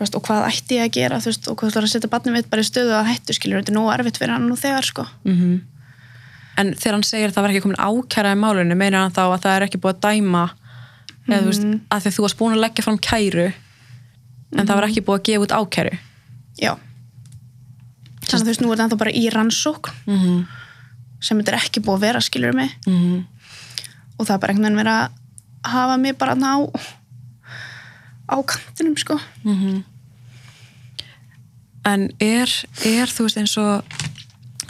veist, 0.00 0.14
og 0.16 0.22
hvað 0.26 0.46
ætti 0.48 0.76
ég 0.78 0.86
að 0.88 0.94
gera 0.96 1.18
veist, 1.24 1.48
og 1.48 1.56
hvað 1.56 1.70
ætlar 1.70 1.86
að 1.86 1.92
setja 1.92 2.10
barnið 2.12 2.32
mitt 2.36 2.50
bara 2.50 2.62
í 2.64 2.68
stöðu 2.68 2.94
að 2.96 3.08
hættu 3.10 3.36
skilur, 3.36 3.60
þetta 3.60 3.72
er 3.72 3.76
nógu 3.78 3.92
erfitt 3.94 4.18
fyrir 4.20 4.32
hann 4.36 4.48
nú 4.48 4.56
þegar 4.56 4.84
sko. 4.88 5.06
mm 5.24 5.60
en 6.60 6.74
þegar 6.76 6.92
hann 6.92 7.02
segir 7.08 7.30
að 7.30 7.34
það 7.34 7.42
var 7.42 7.50
ekki 7.54 7.60
komin 7.64 7.78
ákæra 7.80 8.32
í 8.34 8.36
málunni, 8.36 8.74
meina 8.76 8.98
hann 9.04 9.12
þá 9.16 9.20
að 9.32 9.40
það 9.44 9.54
er 9.56 9.64
ekki 9.64 9.78
búið 9.80 9.94
að 9.94 10.00
dæma 10.04 10.42
eða 11.30 11.38
þú 11.40 11.46
veist, 11.46 11.62
Mhm. 11.64 11.80
að 11.90 12.00
því 12.04 12.10
þú 12.16 12.20
varst 12.24 12.36
búin 12.38 12.52
að 12.56 12.60
leggja 12.60 12.84
fram 12.84 12.98
kæru 12.98 13.46
en 14.58 14.66
það 14.66 14.74
var 14.74 14.84
ekki 14.88 15.04
búið 15.06 15.18
að 15.20 15.24
gefa 15.28 15.44
út 15.46 15.54
ákæru. 15.56 15.98
Já. 16.60 16.72
Þannig 18.26 18.34
að 18.34 18.44
þú 18.44 18.50
veist, 18.50 18.60
nú 18.60 18.72
er 18.72 18.82
ennþá 18.84 18.98
bara 18.98 19.10
í 19.10 19.24
rannsókn. 19.32 19.90
Mm 20.06 20.18
-hmm. 20.18 20.46
sem 21.20 21.38
þetta 21.38 21.52
er 21.52 21.58
ekki 21.58 21.80
búið 21.80 21.96
að 21.96 22.00
vera 22.00 22.20
skilur 22.20 22.52
mig. 22.54 22.70
Mm 22.86 23.24
og 24.20 24.26
það 24.26 24.34
er 24.34 24.38
bara 24.38 24.52
einhvern 24.52 24.74
veginn 24.76 24.80
verið 24.84 24.96
að 25.00 25.70
hafa 25.70 25.96
mig 25.96 26.18
bara 26.18 26.34
ná 26.34 26.52
á 28.30 28.36
kantinum 28.46 28.96
sko. 28.96 29.18
-hmm. 29.44 29.82
en 31.84 32.10
er, 32.20 32.48
er 32.84 33.08
þú 33.08 33.26
veist 33.26 33.36
eins 33.36 33.56
og 33.58 33.84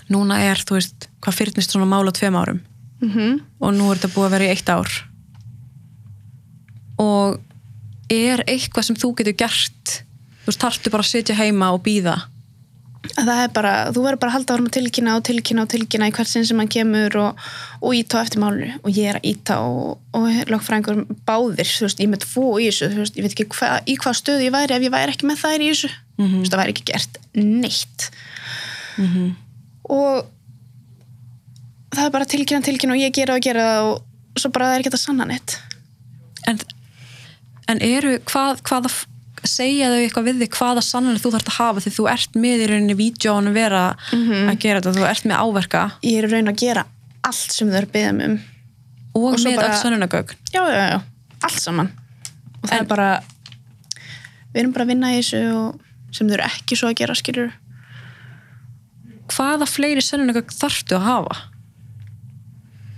núna 0.09 0.41
er 0.41 0.57
þú 0.57 0.79
veist 0.79 1.09
hvað 1.21 1.37
fyrirtnist 1.37 1.71
svona 1.71 1.87
mál 1.87 2.09
á 2.09 2.13
tveim 2.13 2.37
árum? 2.37 2.61
Mm 3.01 3.41
og 3.61 3.75
nú 3.75 3.91
er 3.91 3.99
þetta 3.99 4.15
búið 4.15 4.27
að 4.27 4.31
vera 4.31 4.45
í 4.45 4.49
eitt 4.49 4.69
ár. 4.69 4.91
Og 6.99 7.41
er 8.11 8.45
eitthvað 8.47 8.85
sem 8.85 8.97
þú 8.97 9.15
getur 9.17 9.37
gert 9.37 10.05
þú 10.43 10.47
veist, 10.47 10.61
tartu 10.61 10.91
bara 10.91 11.03
að 11.03 11.13
sitja 11.13 11.35
heima 11.35 11.73
og 11.73 11.83
býða 11.83 12.17
það 13.01 13.43
er 13.43 13.53
bara, 13.57 13.73
þú 13.95 14.05
verður 14.05 14.21
bara 14.23 14.33
að 14.33 14.37
halda 14.39 14.57
að 14.59 14.71
tilkynna 14.77 15.17
og 15.17 15.25
tilkynna 15.27 15.65
og 15.65 15.73
tilkynna 15.73 16.09
í 16.11 16.15
hvert 16.15 16.31
sinn 16.31 16.47
sem 16.49 16.61
hann 16.61 16.71
kemur 16.71 17.17
og, 17.21 17.45
og 17.81 17.97
íta 17.97 18.21
á 18.21 18.25
eftir 18.25 18.43
málinu. 18.43 18.75
Og 18.85 18.93
ég 18.93 19.11
er 19.13 19.21
að 19.21 19.29
íta 19.33 19.61
og, 19.65 20.01
og 20.17 20.27
lögfræðingur 20.53 21.05
báðir, 21.29 21.69
þú 21.69 21.87
veist, 21.89 22.03
ég 22.05 22.11
með 22.13 22.25
tvo 22.27 22.49
í 22.61 22.69
þessu, 22.69 22.91
þú 22.93 23.05
veist, 23.05 23.17
ég 23.17 23.27
veit 23.27 23.37
ekki 23.37 23.49
hva, 23.57 23.71
í 23.89 23.97
hvað 24.01 24.19
stöðu 24.21 24.49
ég 24.49 24.57
væri 24.57 24.77
ef 24.77 24.89
ég 24.89 24.95
væri 24.95 25.17
ekki 25.17 25.31
með 25.31 25.45
þær 25.45 25.65
í 25.65 25.71
þessu. 25.73 25.93
Þú 26.21 26.33
veist, 26.35 26.53
það 26.53 26.61
væri 26.61 26.75
ekki 26.77 26.91
gert 26.93 27.23
neitt. 27.41 28.11
Mm 29.01 29.31
og 29.91 30.29
það 31.91 32.05
er 32.07 32.15
bara 32.15 32.29
tilkynna, 32.31 32.67
tilkynna 32.67 32.97
og 32.97 33.03
ég 33.03 33.15
gera 33.15 33.37
og 33.37 33.45
gera 33.45 33.67
og 33.89 34.39
svo 34.39 34.53
bara 34.55 34.71
það 34.71 34.77
er 34.77 34.85
ekki 34.85 34.93
þetta 34.93 35.03
sanna 35.03 35.27
neitt. 35.29 35.57
En, 36.49 36.61
en 37.71 37.83
eru 37.85 38.17
hvað, 38.31 38.63
hvaða 38.69 38.93
segja 39.51 39.89
þau 39.93 39.99
eitthvað 40.05 40.27
við 40.31 40.41
þig 40.45 40.57
hvaða 40.59 40.83
sannlega 40.87 41.23
þú 41.25 41.33
þarfst 41.35 41.51
að 41.51 41.59
hafa 41.61 41.83
því 41.85 41.93
þú 41.97 42.07
ert 42.15 42.39
með 42.45 42.63
í 42.65 42.69
rauninni 42.71 42.97
vídjónu 43.01 43.53
vera 43.57 43.83
að 44.15 44.57
gera 44.63 44.81
þetta, 44.81 44.95
þú 44.97 45.07
ert 45.11 45.27
með 45.31 45.43
áverka. 45.45 45.83
Ég 46.07 46.19
er 46.23 46.29
í 46.29 46.33
raun 46.35 46.53
að 46.53 46.61
gera 46.65 46.87
allt 47.29 47.53
sem 47.57 47.69
þau 47.71 47.79
að 47.83 47.91
byggja 47.95 48.13
mig 48.17 48.31
um. 48.31 48.39
Og, 49.11 49.25
Og 49.35 49.39
með 49.43 49.57
bara- 49.59 49.69
öll 49.75 49.81
sönnunagögn 49.83 50.37
já, 50.55 50.63
já, 50.71 50.85
já, 50.95 51.01
allt 51.43 51.61
saman. 51.61 51.89
Og 52.63 52.69
það 52.69 52.77
En- 52.77 52.85
er 52.85 52.89
bara 52.95 53.09
við 54.55 54.61
erum 54.63 54.73
bara 54.75 54.85
að 54.85 54.93
vinna 54.95 55.11
í 55.15 55.19
þessu 55.21 55.41
og 55.55 55.81
sem 56.15 56.29
þau 56.29 56.35
eru 56.39 56.47
ekki 56.47 56.77
svo 56.79 56.89
að 56.91 56.97
gera 57.03 57.15
skilur 57.19 57.53
hvaða 59.31 59.67
fleiri 59.71 60.03
sönnunagögn 60.03 60.55
þarftu 60.59 60.97
að 60.99 61.05
hafa? 61.07 61.37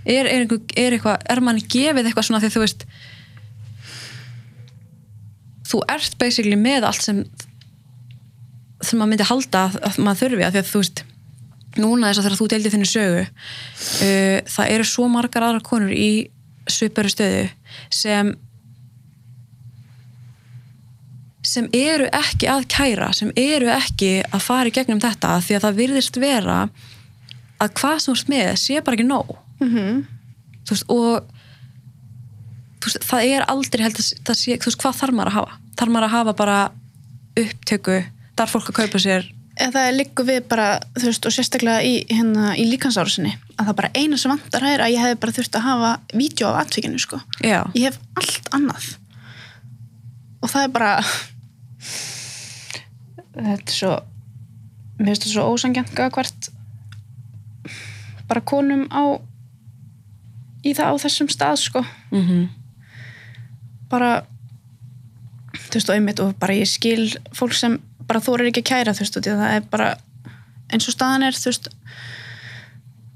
Er, 0.03 0.25
er, 0.27 0.41
einhver, 0.43 0.59
er 0.75 0.95
eitthvað 0.97 1.21
er 1.31 1.39
manni 1.45 1.61
gefið 1.71 2.09
eitthvað 2.09 2.25
svona 2.27 2.41
því 2.43 2.49
þú 2.55 2.63
veist 2.65 2.81
þú 5.73 5.81
ert 5.95 6.19
basically 6.21 6.59
með 6.59 6.87
allt 6.89 7.05
sem 7.05 7.23
sem 8.83 8.99
maður 8.99 9.13
myndi 9.13 9.27
halda 9.27 9.65
að, 9.67 9.75
að 9.87 9.99
maður 10.03 10.21
þurfi 10.23 10.45
að 10.45 10.55
því 10.55 10.61
að 10.61 10.71
þú 10.71 10.83
veist 10.83 11.03
núna 11.79 12.09
þess 12.09 12.19
að 12.19 12.25
þegar 12.27 12.39
þú 12.39 12.47
deildið 12.51 12.73
þinni 12.75 12.89
sögu 12.89 13.21
uh, 13.25 14.39
það 14.55 14.73
eru 14.75 14.87
svo 14.87 15.09
margar 15.11 15.47
aðra 15.47 15.63
konur 15.65 15.93
í 15.95 16.09
svipari 16.69 17.11
stöðu 17.11 17.45
sem 17.93 18.33
sem 21.43 21.67
eru 21.75 22.07
ekki 22.15 22.47
að 22.47 22.67
kæra 22.71 23.09
sem 23.15 23.31
eru 23.39 23.67
ekki 23.73 24.13
að 24.23 24.45
fara 24.45 24.69
í 24.69 24.75
gegnum 24.75 25.01
þetta 25.03 25.35
því 25.43 25.57
að 25.57 25.65
það 25.65 25.79
virðist 25.81 26.19
vera 26.23 26.59
að 27.63 27.73
hvað 27.79 27.97
sem 27.99 28.13
þú 28.13 28.19
ert 28.19 28.31
með 28.31 28.51
sé 28.61 28.83
bara 28.83 28.97
ekki 28.97 29.07
nóg 29.09 29.33
mm 29.59 29.73
-hmm. 29.73 30.03
veist, 30.69 30.85
og 30.87 31.27
veist, 32.87 33.05
það 33.09 33.29
er 33.35 33.45
aldrei 33.51 33.85
held 33.85 34.01
að 34.01 34.09
það 34.27 34.39
sé, 34.39 34.57
þú 34.57 34.71
veist, 34.71 34.81
hvað 34.83 34.99
þarf 35.01 35.17
maður 35.19 35.31
að 35.31 35.39
hafa 35.39 35.61
þarf 35.79 35.93
maður 35.93 36.07
að 36.07 36.15
hafa 36.17 36.35
bara 36.41 36.57
upptöku 37.43 38.01
þarf 38.37 38.55
fólk 38.57 38.71
að 38.73 38.79
kaupa 38.81 39.01
sér 39.01 39.31
eða 39.53 39.73
það 39.75 39.97
liggur 39.97 40.27
við 40.27 40.39
bara, 40.49 40.67
þú 40.97 41.09
veist, 41.09 41.27
og 41.27 41.35
sérstaklega 41.35 41.85
í, 41.85 41.93
hérna, 42.09 42.53
í 42.57 42.65
líkansárusinni, 42.71 43.33
að 43.57 43.69
það 43.69 43.77
bara 43.81 43.91
eina 43.97 44.17
sem 44.17 44.33
vantar 44.33 44.65
er 44.65 44.81
að 44.81 44.95
ég 44.95 45.03
hef 45.05 45.19
bara 45.21 45.35
þurft 45.35 45.59
að 45.59 45.67
hafa 45.67 45.91
vídeo 46.13 46.49
af 46.49 46.63
atvikinu, 46.63 47.01
sko. 47.01 47.19
Já. 47.43 47.59
Ég 47.77 47.91
hef 47.91 47.99
allt 48.17 48.49
annað. 48.57 48.87
Og 50.41 50.49
það 50.51 50.65
er 50.65 50.73
bara 50.73 50.89
þetta 53.33 53.69
er 53.69 53.77
svo 53.77 53.93
mér 54.97 55.11
finnst 55.11 55.23
þetta 55.23 55.35
svo 55.35 55.45
ósangjant 55.53 55.93
hvert 55.97 56.49
bara 58.29 58.43
konum 58.45 58.83
á 58.93 59.03
í 60.63 60.73
það 60.73 60.97
á 60.97 61.01
þessum 61.05 61.29
stað, 61.31 61.61
sko. 61.67 61.85
Mm 62.13 62.49
bara 63.93 64.13
þú 65.53 65.77
veist 65.77 65.91
og 65.91 65.95
einmitt 65.95 66.21
og 66.23 66.33
bara 66.41 66.57
ég 66.57 66.69
skil 66.69 67.05
fólk 67.35 67.55
sem 67.57 67.77
bara 68.07 68.21
þorir 68.23 68.49
ekki 68.49 68.63
að 68.65 68.69
kæra 68.71 68.95
þú 68.95 69.05
veist 69.05 69.19
og 69.19 69.29
það 69.29 69.55
er 69.57 69.69
bara 69.71 69.93
eins 70.73 70.89
og 70.89 70.95
staðan 70.95 71.27
er 71.27 71.37
þú 71.37 71.51
veist 71.51 71.69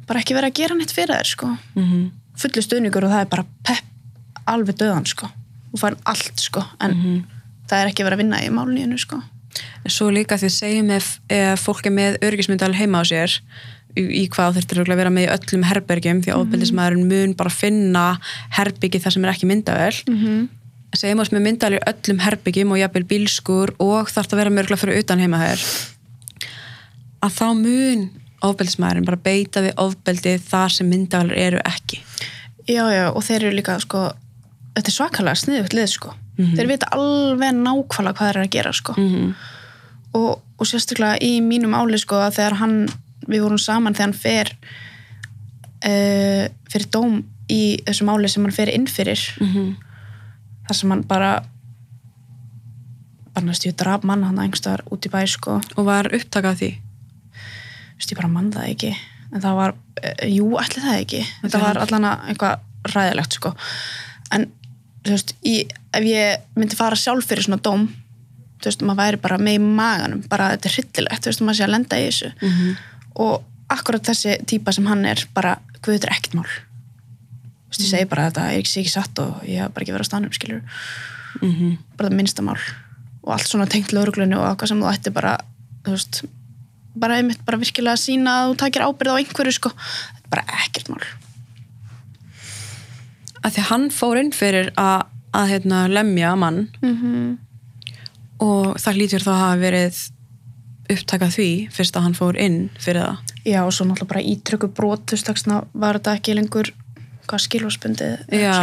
bara 0.08 0.24
ekki 0.24 0.38
verið 0.38 0.52
að 0.52 0.60
gera 0.62 0.78
neitt 0.78 0.94
fyrir 0.96 1.16
þér 1.16 1.32
sko. 1.32 1.48
-hmm. 1.76 2.12
fullu 2.38 2.62
stuðningur 2.63 3.06
og 3.06 3.12
það 3.12 3.22
er 3.22 3.32
bara 3.34 3.46
pepp 3.63 3.86
alveg 4.48 4.76
döðan 4.80 5.06
sko. 5.06 5.30
Og 5.74 5.80
fær 5.80 5.98
allt 6.06 6.40
sko 6.40 6.63
en 6.80 7.26
það 7.68 7.82
er 7.82 7.88
ekki 7.88 8.04
verið 8.04 8.18
að 8.18 8.22
vinna 8.24 8.44
í 8.44 8.50
máluninu 8.50 8.98
sko. 8.98 9.22
Svo 9.88 10.10
líka 10.12 10.38
því 10.38 10.50
segjum 10.50 10.92
ef, 10.92 11.20
ef 11.30 11.60
fólk 11.60 11.86
er 11.86 11.92
með 11.92 12.18
örgismyndal 12.24 12.74
heima 12.74 13.02
á 13.02 13.04
sér 13.04 13.32
í, 13.98 14.04
í 14.24 14.24
hvað 14.32 14.60
þurftir 14.60 14.82
að 14.84 15.00
vera 15.00 15.10
með 15.13 15.28
í 15.28 15.32
öllum 15.36 15.63
herbergjum 15.68 16.22
því 16.24 16.34
að 16.34 16.42
ofbeldismæðurinn 16.44 17.10
mun 17.10 17.36
bara 17.36 17.50
finna 17.50 18.06
herbyggi 18.56 19.02
þar 19.04 19.16
sem 19.16 19.26
er 19.26 19.34
ekki 19.34 19.50
myndavel 19.50 19.96
mm 20.08 20.18
-hmm. 20.18 20.48
Segjum 20.95 21.19
ás 21.19 21.32
með 21.34 21.43
myndal 21.43 21.73
í 21.76 21.80
öllum 21.91 22.19
herbyggjum 22.23 22.71
og 22.71 22.80
jafnvel 22.80 23.04
bílskur 23.10 23.73
og 23.84 24.10
þarf 24.10 24.34
að 24.34 24.38
vera 24.41 24.54
mörgla 24.56 24.78
fyrir 24.80 25.02
utan 25.04 25.19
heima 25.19 25.41
þér. 25.43 25.65
Að 27.26 27.32
þá 27.38 27.47
mun 27.60 28.06
ofbeldismæðurinn 28.47 29.06
bara 29.08 29.17
beita 29.26 29.62
við 29.65 29.73
ofbeldið 29.82 30.41
þar 30.47 30.69
sem 30.71 30.89
myndavelar 30.89 31.38
eru 31.38 31.60
ekki. 31.65 32.00
Já 32.69 32.84
já 32.93 33.06
og 33.12 33.23
þeir 33.26 33.43
eru 33.47 33.56
líka 33.58 33.80
sko 33.82 34.12
þetta 34.78 34.88
er 34.91 34.95
svakalega 34.95 35.36
sniðugt 35.41 35.73
lið 35.73 35.88
sko. 35.89 36.13
Þeir 36.38 36.67
vita 36.69 36.89
alveg 36.93 37.56
nákvæmlega 37.58 38.13
hvað 38.17 38.28
þeir 38.28 38.36
eru 38.38 38.45
að 38.45 38.52
gera 38.54 38.73
sko. 38.73 38.93
-hmm. 38.93 39.32
og, 40.13 40.41
og 40.60 40.65
sérstaklega 40.69 41.17
í 41.21 41.41
mínum 41.41 41.73
áli 41.73 41.97
sko 41.97 42.15
að 42.21 42.36
þegar 42.38 42.54
hann, 42.62 42.76
við 43.28 43.41
vorum 43.41 43.58
saman 43.58 43.93
þegar 43.97 44.06
hann 44.06 44.13
fer 44.13 44.54
uh, 45.88 46.45
fyrir 46.71 46.88
dóm 46.93 47.17
í 47.50 47.62
þessu 47.88 48.06
máli 48.08 48.30
sem 48.30 48.43
hann 48.45 48.52
fer 48.56 48.69
inn 48.69 48.88
fyrir 48.88 49.19
Mhm. 49.41 49.76
Þar 50.67 50.80
sem 50.80 50.93
hann 50.93 51.03
bara 51.08 51.32
bara 53.34 53.45
næstu 53.45 53.71
draf 53.77 54.06
mann 54.08 54.25
hann 54.25 54.39
einhverstaðar 54.41 54.84
út 54.91 55.06
í 55.06 55.13
bæ 55.13 55.21
sko. 55.30 55.60
Og 55.77 55.86
var 55.86 56.10
upptakað 56.15 56.62
því? 56.62 56.71
Þú 56.77 57.99
veist, 57.99 58.12
ég 58.12 58.17
bara 58.17 58.32
mann 58.34 58.49
það 58.53 58.71
ekki. 58.71 58.91
En 59.34 59.43
það 59.43 59.60
var, 59.60 59.75
uh, 60.01 60.25
jú, 60.32 60.47
ætli 60.62 60.84
það 60.84 61.01
ekki. 61.03 61.21
Þetta 61.43 61.62
var 61.62 61.82
allan 61.84 62.10
að 62.10 62.32
eitthvað 62.32 62.93
ræðilegt 62.95 63.38
sko. 63.38 63.53
En 64.34 64.49
þú 65.06 65.13
veist, 65.13 65.36
í, 65.45 65.56
ef 65.95 66.08
ég 66.08 66.58
myndi 66.58 66.80
fara 66.80 66.97
sjálf 66.99 67.30
fyrir 67.30 67.45
svona 67.45 67.62
dóm 67.63 67.88
þú 68.58 68.69
veist, 68.69 68.86
maður 68.86 69.01
væri 69.03 69.21
bara 69.23 69.38
með 69.41 69.60
í 69.60 69.63
maganum 69.63 70.23
bara 70.32 70.51
þetta 70.56 70.69
er 70.69 70.75
hryllilegt, 70.77 71.23
þú 71.23 71.32
veist, 71.32 71.43
maður 71.45 71.60
sé 71.60 71.65
að 71.65 71.73
lenda 71.73 71.99
í 71.99 72.08
þessu. 72.08 72.32
-hmm. 72.41 72.77
og 73.25 73.43
akkurat 73.69 74.10
þessi 74.10 74.38
típa 74.45 74.71
sem 74.71 74.86
hann 74.88 75.06
er 75.06 75.27
bara, 75.34 75.58
guð, 75.82 75.97
þetta 75.97 76.08
er 76.08 76.15
ekkert 76.17 76.34
mál 76.34 76.49
þú 77.67 77.75
veist, 77.75 77.84
ég 77.84 77.91
segi 77.91 78.10
bara 78.10 78.30
þetta 78.32 78.47
ég 78.56 78.65
sé 78.67 78.80
ekki 78.82 78.93
satt 78.93 79.19
og 79.19 79.43
ég 79.43 79.60
hef 79.62 79.73
bara 79.73 79.84
ekki 79.86 79.93
verið 79.95 80.08
á 80.08 80.10
stanum 80.12 80.32
skilur, 80.32 80.62
Mhm. 81.41 81.77
bara 81.97 82.10
það 82.10 82.15
minnsta 82.17 82.41
mál. 82.41 82.58
Og 83.23 83.34
allt 83.34 83.47
svona 83.47 83.67
tengt 83.67 83.91
lögreglunni 83.91 84.36
og 84.38 84.47
eitthvað 84.58 84.67
sem 84.67 84.80
þú 84.82 84.91
ætti 84.93 85.13
bara, 85.13 85.38
þú 85.84 85.91
veist 85.91 86.23
bara 86.95 87.17
einmitt 87.19 87.45
bara 87.45 87.58
virkilega 87.58 87.93
að 87.93 88.06
sína 88.08 88.32
að 88.41 88.51
þú 88.53 88.58
takir 88.58 88.82
ábyrð 88.82 89.12
á 89.13 89.19
einhverju 89.19 89.53
sko, 89.53 89.69
þetta 89.69 90.23
er 90.23 90.30
bara 90.30 90.45
ekkert 90.63 90.89
mál. 90.89 91.03
Að 93.43 93.51
því 93.53 93.62
að 93.62 93.69
hann 93.71 93.89
fór 93.93 94.19
inn 94.21 94.32
fyrir 94.36 94.71
að, 94.80 95.03
að 95.38 95.51
hérna, 95.53 95.82
lemja 95.91 96.36
mann. 96.36 96.69
Mm 96.82 96.95
-hmm. 97.01 97.38
og 98.39 98.75
það 98.77 98.97
lítur 98.97 99.23
þá 99.25 99.32
að 99.34 99.39
hafa 99.41 99.62
verið 99.62 99.95
upptakað 100.93 101.32
því 101.36 101.49
fyrst 101.73 101.95
að 101.97 102.03
hann 102.03 102.13
fór 102.13 102.36
inn 102.38 102.69
fyrir 102.80 103.01
það. 103.01 103.17
Já 103.45 103.62
og 103.65 103.73
svo 103.73 103.86
náttúrulega 103.86 104.08
bara 104.08 104.21
ítrykku 104.21 104.67
brot 104.73 105.06
þú 105.06 105.12
veist, 105.12 105.25
dagsna 105.25 105.63
var 105.73 105.93
þetta 105.97 106.13
ekki 106.15 106.36
lengur 106.36 106.69
hvað 107.28 107.44
skilvarspundið 107.46 108.18
Já. 108.32 108.56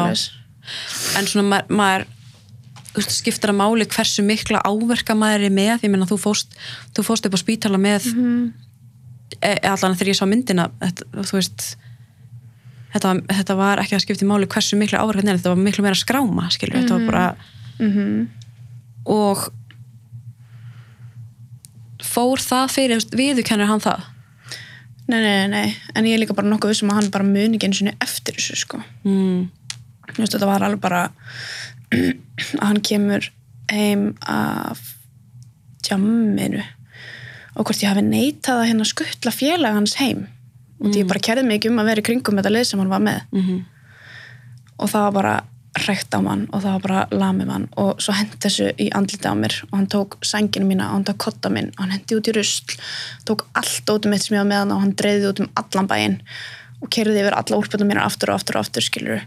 en 1.18 1.26
svona 1.28 1.48
maður, 1.68 1.70
maður 1.80 3.08
skiptir 3.10 3.50
að 3.50 3.58
máli 3.58 3.86
hversu 3.90 4.22
mikla 4.24 4.60
áverka 4.64 5.16
maður 5.18 5.48
er 5.48 5.54
með 5.54 5.82
ég 5.86 5.90
meina 5.92 6.06
þú 6.08 6.18
fóst, 6.22 6.52
þú 6.94 7.02
fóst 7.08 7.26
upp 7.26 7.34
á 7.36 7.40
spítala 7.44 7.80
með 7.80 8.10
mm 8.12 8.20
Mhm. 8.24 8.52
allan 9.66 9.96
þegar 9.98 10.08
ég 10.12 10.18
sá 10.20 10.26
myndina 10.30 10.68
þetta, 10.80 11.04
þú 11.26 11.32
veist 11.34 11.64
þetta, 12.94 13.10
þetta 13.34 13.56
var 13.58 13.80
ekki 13.82 13.96
að 13.96 14.02
skipta 14.04 14.24
í 14.24 14.28
máli 14.30 14.46
hversu 14.46 14.78
mikla 14.78 15.00
áverka 15.02 15.24
er, 15.26 15.38
þetta 15.40 15.50
var 15.52 15.58
miklu 15.64 15.82
meira 15.82 15.98
skráma 15.98 16.46
skilur, 16.54 16.78
þetta 16.84 16.98
var 17.00 17.06
bara 17.10 17.36
mm 17.80 18.28
og 19.04 19.50
fór 22.04 22.40
það 22.40 22.70
fyrir, 22.72 23.02
viðurkennir 23.16 23.68
hann 23.68 23.82
það 23.84 24.04
nei, 25.10 25.20
nei, 25.20 25.48
nei, 25.52 25.66
en 25.94 26.08
ég 26.08 26.16
er 26.16 26.22
líka 26.22 26.36
bara 26.36 26.48
nokkuð 26.50 26.72
vissum 26.72 26.92
að 26.92 27.00
hann 27.00 27.12
bara 27.14 27.26
muni 27.28 27.58
ekki 27.58 27.70
einu 27.70 27.78
sinni 27.80 27.96
eftir 28.04 28.38
þessu 28.38 28.60
sko. 28.62 28.80
Mm. 29.04 29.48
Þú 30.10 30.20
veist, 30.20 30.36
þetta 30.36 30.50
var 30.50 30.64
alveg 30.66 30.84
bara 30.84 31.02
að 32.60 32.64
hann 32.64 32.80
kemur 32.84 33.28
heim 33.72 34.08
af 34.28 34.80
tjamminu 35.84 36.62
og 37.54 37.68
hvort 37.68 37.82
ég 37.84 37.92
hafi 37.92 38.02
neitað 38.04 38.62
að 38.62 38.70
hérna 38.70 38.88
skuttla 38.88 39.32
félag 39.34 39.76
hans 39.76 39.98
heim. 40.00 40.26
Og 40.82 40.90
því 40.90 41.04
ég 41.04 41.08
bara 41.08 41.22
kerði 41.22 41.44
mig 41.46 41.68
um 41.68 41.78
að 41.80 41.92
vera 41.92 42.02
í 42.02 42.04
kringum 42.04 42.40
þetta 42.40 42.50
lið 42.50 42.66
sem 42.66 42.80
hann 42.82 42.90
var 42.92 43.02
með. 43.04 43.22
Mm 43.32 43.62
og 44.78 44.90
það 44.90 45.06
var 45.06 45.14
bara 45.18 45.34
rekt 45.86 46.14
á 46.14 46.22
mann 46.22 46.46
og 46.52 46.62
það 46.62 46.76
var 46.76 46.82
bara 46.84 47.00
lamið 47.10 47.48
mann. 47.50 47.66
Og 47.80 48.02
svo 48.02 48.14
hendi 48.14 48.38
þessu 48.42 48.70
í 48.78 48.90
andliti 48.94 49.30
á 49.30 49.34
mér 49.34 49.56
og 49.70 49.76
hann 49.78 49.90
tók 49.90 50.18
sænginu 50.22 50.68
mína 50.68 50.90
og 50.90 50.98
hann 50.98 51.06
tók 51.08 51.20
kotta 51.26 51.50
minn 51.50 51.72
og 51.74 51.80
hann 51.82 51.94
hendi 51.96 52.18
út 52.18 52.30
í 52.30 52.34
rusl 52.36 52.76
tók 53.26 53.46
allt 53.58 53.90
út 53.90 54.06
um 54.06 54.14
mitt 54.14 54.22
sem 54.22 54.36
ég 54.36 54.42
var 54.42 54.50
með 54.50 54.62
hann 54.62 54.74
og 54.76 54.84
hann 54.84 54.96
dreifði 54.98 55.30
út 55.32 55.42
um 55.44 55.50
allan 55.60 55.90
bæinn 55.90 56.18
og 56.80 56.92
kerði 56.94 57.22
yfir 57.22 57.38
alla 57.38 57.58
úlpöldum 57.58 57.90
mína 57.90 58.06
aftur 58.06 58.30
og 58.30 58.38
aftur 58.38 58.58
og 58.58 58.66
aftur 58.66 58.84
skilur 58.84 59.20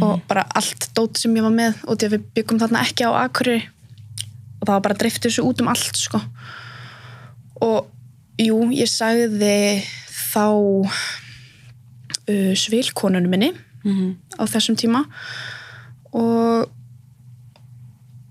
og 0.00 0.22
bara 0.28 0.46
allt 0.56 0.88
dót 0.96 1.20
sem 1.20 1.34
ég 1.36 1.44
var 1.44 1.52
með 1.52 1.72
og 1.84 1.98
því 1.98 2.06
að 2.06 2.14
við 2.14 2.22
byggum 2.38 2.60
þarna 2.62 2.84
ekki 2.86 3.04
á 3.04 3.12
akkurri 3.20 3.58
og 4.60 4.64
það 4.64 4.72
var 4.72 4.86
bara 4.86 5.00
dreift 5.00 5.26
þessu 5.26 5.44
út 5.44 5.60
um 5.60 5.68
allt 5.68 5.96
sko. 6.00 6.18
Og 7.64 7.78
jú, 8.40 8.58
ég 8.72 8.88
sagði 8.88 9.84
þá 10.08 10.48
uh, 10.48 12.54
svilkonunum 12.56 13.30
minni 13.30 13.52
-hmm. 13.84 14.16
á 14.40 14.42
þessum 14.48 14.76
tíma. 14.76 15.04
og 15.04 15.53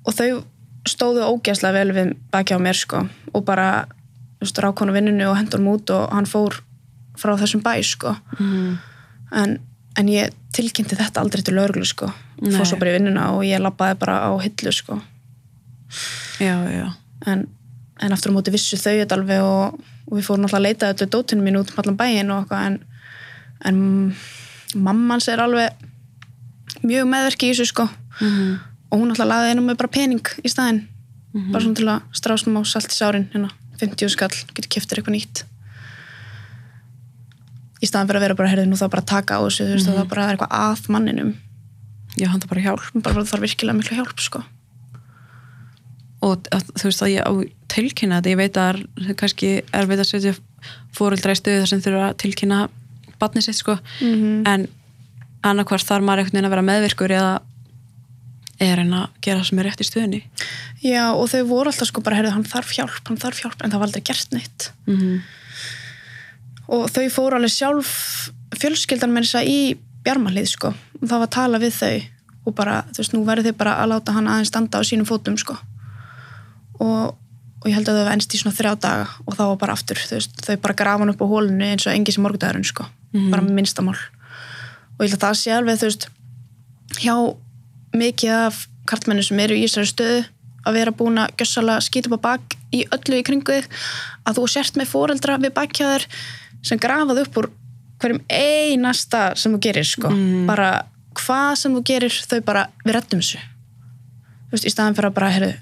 og 0.04 0.15
þau 0.15 0.43
stóðu 0.88 1.28
ógæslega 1.28 1.80
vel 1.80 1.96
við 1.96 2.15
baki 2.32 2.56
á 2.56 2.60
mér 2.60 2.78
sko. 2.78 3.04
Og 3.34 3.43
bara 3.48 3.86
þú 4.39 4.48
veist, 4.48 4.60
rák 4.63 4.80
hann 4.80 4.91
á 4.91 4.98
vinninu 4.98 5.30
og 5.32 5.38
hendur 5.39 5.60
hann 5.60 5.72
út 5.72 5.93
og 5.96 6.10
hann 6.12 6.28
fór 6.30 6.60
frá 7.19 7.36
þessum 7.39 7.63
bæ 7.63 7.78
sko. 7.88 8.15
Mm 8.39 8.82
en, 9.34 9.58
en 10.00 10.12
ég 10.12 10.34
tilkynnti 10.54 10.98
þetta 10.98 11.24
aldrei 11.24 11.43
til 11.46 11.58
lögreglu 11.58 11.88
sko. 11.88 12.10
Og 12.39 12.48
Nei. 12.48 12.56
fór 12.56 12.69
svo 12.69 12.80
bara 12.82 12.93
í 12.93 12.98
vinnuna 12.98 13.30
og 13.36 13.46
ég 13.48 13.62
labbaði 13.62 14.00
bara 14.02 14.19
á 14.30 14.32
hillu 14.43 14.74
sko. 14.76 15.00
Já, 16.41 16.56
já. 16.69 16.88
En, 17.30 17.48
en 18.02 18.15
aftur 18.15 18.34
á 18.34 18.36
móti 18.36 18.54
vissu 18.54 18.78
þau 18.80 18.96
þetta 19.00 19.17
alveg 19.17 19.46
og, 19.46 19.80
og 20.10 20.17
við 20.17 20.28
fórum 20.28 20.48
alltaf 20.48 20.60
að 20.60 20.67
leita 20.67 20.91
þetta 20.91 21.10
dótinu 21.13 21.46
mín 21.46 21.60
út 21.62 21.74
um 21.74 21.82
allan 21.84 22.00
bæinn 22.00 22.34
og 22.34 22.43
eitthvað 22.43 22.67
en, 22.69 22.78
en 23.69 24.84
mammans 24.84 25.29
er 25.31 25.44
alveg 25.44 25.90
mjög 26.84 27.08
meðverki 27.10 27.50
í 27.50 27.54
þessu 27.56 27.69
sko. 27.73 27.90
Mm 28.21 28.60
og 28.94 29.00
hún 29.02 29.10
alltaf 29.10 29.25
laði 29.25 29.50
einum 29.50 29.65
með 29.65 29.77
bara 29.81 29.90
pening 29.90 30.27
í 30.46 30.50
staðinn. 30.54 30.84
Bara 31.50 31.63
svona 31.63 31.77
til 31.79 31.88
að 31.90 32.04
strásum 32.13 32.60
á 32.60 32.62
salt 32.62 32.92
í 32.94 32.94
sárin 32.94 33.23
hérna, 33.34 33.48
50 33.81 34.12
skall, 34.13 34.29
getur 34.54 34.69
keftir 34.69 35.00
eitthvað 35.02 35.15
nýtt. 35.15 35.42
Í 37.81 37.90
staðan 37.90 38.08
fyrir 38.12 38.19
að 38.21 38.25
vera 38.27 38.36
bara, 38.38 38.52
heyrðu, 38.52 38.67
nú 38.69 38.77
þá 38.77 38.86
bara 38.94 39.02
að 39.02 39.10
taka 39.12 39.40
á 39.40 39.42
þessu 39.44 39.65
þú 39.65 39.73
veist, 39.73 39.90
mm 39.90 39.98
það 39.98 40.12
bara 40.13 40.25
er 40.27 40.36
eitthvað 40.38 40.54
að 40.60 40.84
manninum. 40.94 41.31
Já, 42.21 42.27
hann 42.29 42.44
það 42.44 42.52
bara 42.54 42.65
hjálp. 42.67 42.86
Bara 43.08 43.25
þarf 43.34 43.44
virkilega 43.48 43.77
miklu 43.79 43.98
hjálp, 43.98 44.21
sko. 44.23 44.44
Og 46.23 46.48
að, 46.54 46.69
þú 46.77 46.88
veist 46.92 47.04
að 47.04 47.12
ég 47.15 47.25
á 47.25 47.31
tilkynna 47.73 48.21
þetta, 48.21 48.29
ég 48.36 48.40
veit 48.44 48.62
að 48.62 48.69
það 48.69 49.10
er 49.10 49.17
kannski 49.23 49.50
erfitt 49.73 50.04
að 50.06 50.10
setja 50.13 50.36
fóreldra 50.96 51.34
í 51.34 51.42
stöðu 51.42 51.63
þar 51.65 51.71
sem 51.73 51.81
þurfa 51.84 52.06
að 52.12 52.17
tilkynna 52.23 52.62
barnið 53.19 53.50
sitt 53.50 53.58
sko, 53.60 53.79
Mhm. 54.06 54.46
en 54.48 54.67
annarkvart 55.44 55.87
þarf 55.87 56.06
maður 56.06 56.23
einhvern 56.23 56.37
veginn 56.37 56.48
að 56.48 56.56
vera 56.56 56.67
meðvirkur 56.69 57.13
eða 57.17 57.33
er 58.63 58.79
hann 58.79 58.94
að 58.96 59.15
gera 59.23 59.41
það 59.41 59.48
sem 59.50 59.60
er 59.60 59.67
rétt 59.67 59.81
í 59.81 59.87
stöðunni. 59.87 60.19
Já, 60.83 61.04
og 61.12 61.25
þau 61.31 61.41
voru 61.50 61.71
alltaf 61.71 61.89
sko 61.89 62.04
bara, 62.06 62.19
heyrðu, 62.19 62.33
hann 62.35 62.48
þarf 62.48 62.75
hjálp, 62.77 63.02
hann 63.10 63.19
þarf 63.19 63.41
hjálp 63.44 63.63
en 63.63 63.73
það 63.73 63.81
var 63.81 63.89
aldrei 63.89 64.06
gert 64.10 64.35
neitt. 64.35 64.69
Mm 64.87 65.00
-hmm. 65.00 65.17
og 66.77 66.85
þau 66.94 67.10
fóru 67.12 67.39
alveg 67.39 67.52
sjálf 67.52 67.94
fjölskyldan 68.60 69.12
með 69.12 69.27
þess 69.27 69.39
að 69.41 69.50
í 69.52 69.60
bjarmalið 70.06 70.48
sko, 70.54 70.73
og 71.02 71.08
það 71.08 71.17
var 71.17 71.27
að 71.27 71.35
tala 71.39 71.60
við 71.60 71.73
þau 71.79 71.96
og 72.44 72.56
bara, 72.56 72.83
þú 72.91 72.98
veist, 73.02 73.13
nú 73.13 73.25
verður 73.25 73.50
þau 73.50 73.58
bara 73.58 73.75
að 73.81 73.89
láta 73.89 74.15
hann 74.15 74.27
aðeins 74.27 74.52
standa 74.52 74.79
á 74.79 74.83
sínum 74.83 75.08
fótum 75.08 75.37
sko. 75.39 75.56
Og, 76.79 77.15
og 77.63 77.67
ég 77.67 77.75
held 77.75 77.87
að 77.87 78.00
þau 78.00 78.06
var 78.06 78.13
ennst 78.13 78.35
í 78.35 78.37
svona 78.37 78.56
þrjá 78.56 78.73
daga 78.79 79.08
og 79.25 79.37
þá 79.37 79.44
var 79.48 79.58
bara 79.58 79.73
aftur, 79.73 80.00
veist, 80.12 80.35
þau 80.44 80.58
bara 80.58 80.73
grafa 80.73 81.00
hann 81.00 81.13
upp 81.13 81.23
á 81.23 81.31
hólinu 81.31 81.65
eins 81.65 81.87
og 81.87 81.96
engi 81.96 82.12
sem 82.12 82.23
morgundagurinn 82.23 82.67
sko 82.67 82.87
bara 83.13 83.46
með 83.46 83.54
minnstamál 83.60 83.98
og 85.04 85.10
ég 85.10 85.13
held 85.13 85.19
að 85.19 85.25
það 85.27 85.39
sé 85.39 85.51
alveg, 85.51 85.81
þú 85.81 85.89
veist 85.89 86.06
hjá 87.04 87.15
mikið 87.93 88.35
af 88.37 88.62
kartmennu 88.87 89.25
sem 89.25 89.41
eru 89.43 89.58
í 89.58 89.65
Ísraeli 89.67 89.91
stöðu 89.91 90.21
að 90.63 90.77
vera 90.77 90.93
búin 90.95 91.19
að 91.19 91.33
gjössalega 91.41 91.83
skýta 91.83 92.10
upp 92.10 92.23
á 92.23 92.25
bak 92.29 92.56
í 92.73 92.85
öllu 92.95 93.19
í 93.19 93.25
kringu 93.27 93.58
þig 93.58 93.67
að 94.23 94.39
þú 94.39 94.45
sért 94.54 94.79
með 94.79 94.91
foreldra 94.93 95.35
við 95.43 95.56
bakkjaður 95.58 96.08
sem 96.63 96.79
grafað 96.79 97.25
upp 97.25 97.39
úr 97.41 97.49
hverjum 97.99 98.21
einasta 98.31 99.25
sem 99.39 99.54
þú 99.56 99.60
gerir 99.67 99.87
sko. 99.87 100.12
bara 100.47 100.85
hvað 101.19 101.51
sem 101.60 101.75
þú 101.75 101.83
gerir 101.87 102.15
þau 102.31 102.39
bara, 102.47 102.63
við 102.85 102.95
rettum 102.97 103.21
þessu 103.21 103.41
þú 103.43 104.56
veist, 104.56 104.67
í 104.67 104.73
staðan 104.73 104.97
fyrir 104.97 105.12
að 105.12 105.17
bara, 105.19 105.33
heyrðu 105.35 105.54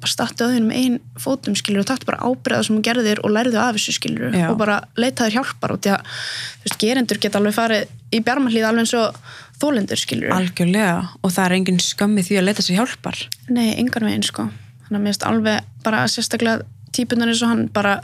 bara 0.00 0.12
stattu 0.14 0.46
að 0.46 0.54
þínum 0.56 0.72
einn 0.74 0.96
fótum 1.20 1.56
skilur 1.58 1.82
og 1.82 1.88
taktu 1.90 2.08
bara 2.08 2.24
ábreiða 2.24 2.64
sem 2.66 2.78
þú 2.78 2.84
gerðir 2.88 3.20
og 3.24 3.34
lærðu 3.34 3.60
af 3.60 3.76
þessu 3.76 3.94
skilur 3.98 4.32
Já. 4.34 4.46
og 4.48 4.56
bara 4.60 4.80
leitaður 4.96 5.36
hjálpar 5.36 5.74
og 5.74 5.82
því 5.84 5.92
að 5.94 6.10
þú 6.10 6.64
veist, 6.64 6.78
gerendur 6.80 7.20
geta 7.20 7.40
alveg 7.40 7.56
farið 7.56 7.94
í 8.16 8.22
bjarmalíð 8.24 8.66
alveg 8.70 8.86
eins 8.86 8.96
og 8.96 9.20
þólendur 9.60 10.00
skilur 10.00 10.34
algjörlega 10.34 10.96
og 11.20 11.34
það 11.36 11.44
er 11.44 11.56
engin 11.58 11.80
skömmi 11.84 12.24
því 12.26 12.40
að 12.40 12.46
leita 12.48 12.64
sér 12.64 12.80
hjálpar. 12.80 13.22
Nei, 13.52 13.74
engan 13.76 14.08
veginn 14.08 14.26
sko. 14.26 14.48
Þannig 14.86 14.96
að 14.96 15.04
mér 15.04 15.12
finnst 15.12 15.28
alveg 15.28 15.70
bara 15.84 16.02
sérstaklega 16.08 16.68
típunar 16.96 17.30
eins 17.30 17.44
og 17.44 17.52
hann 17.52 17.66
bara 17.74 18.00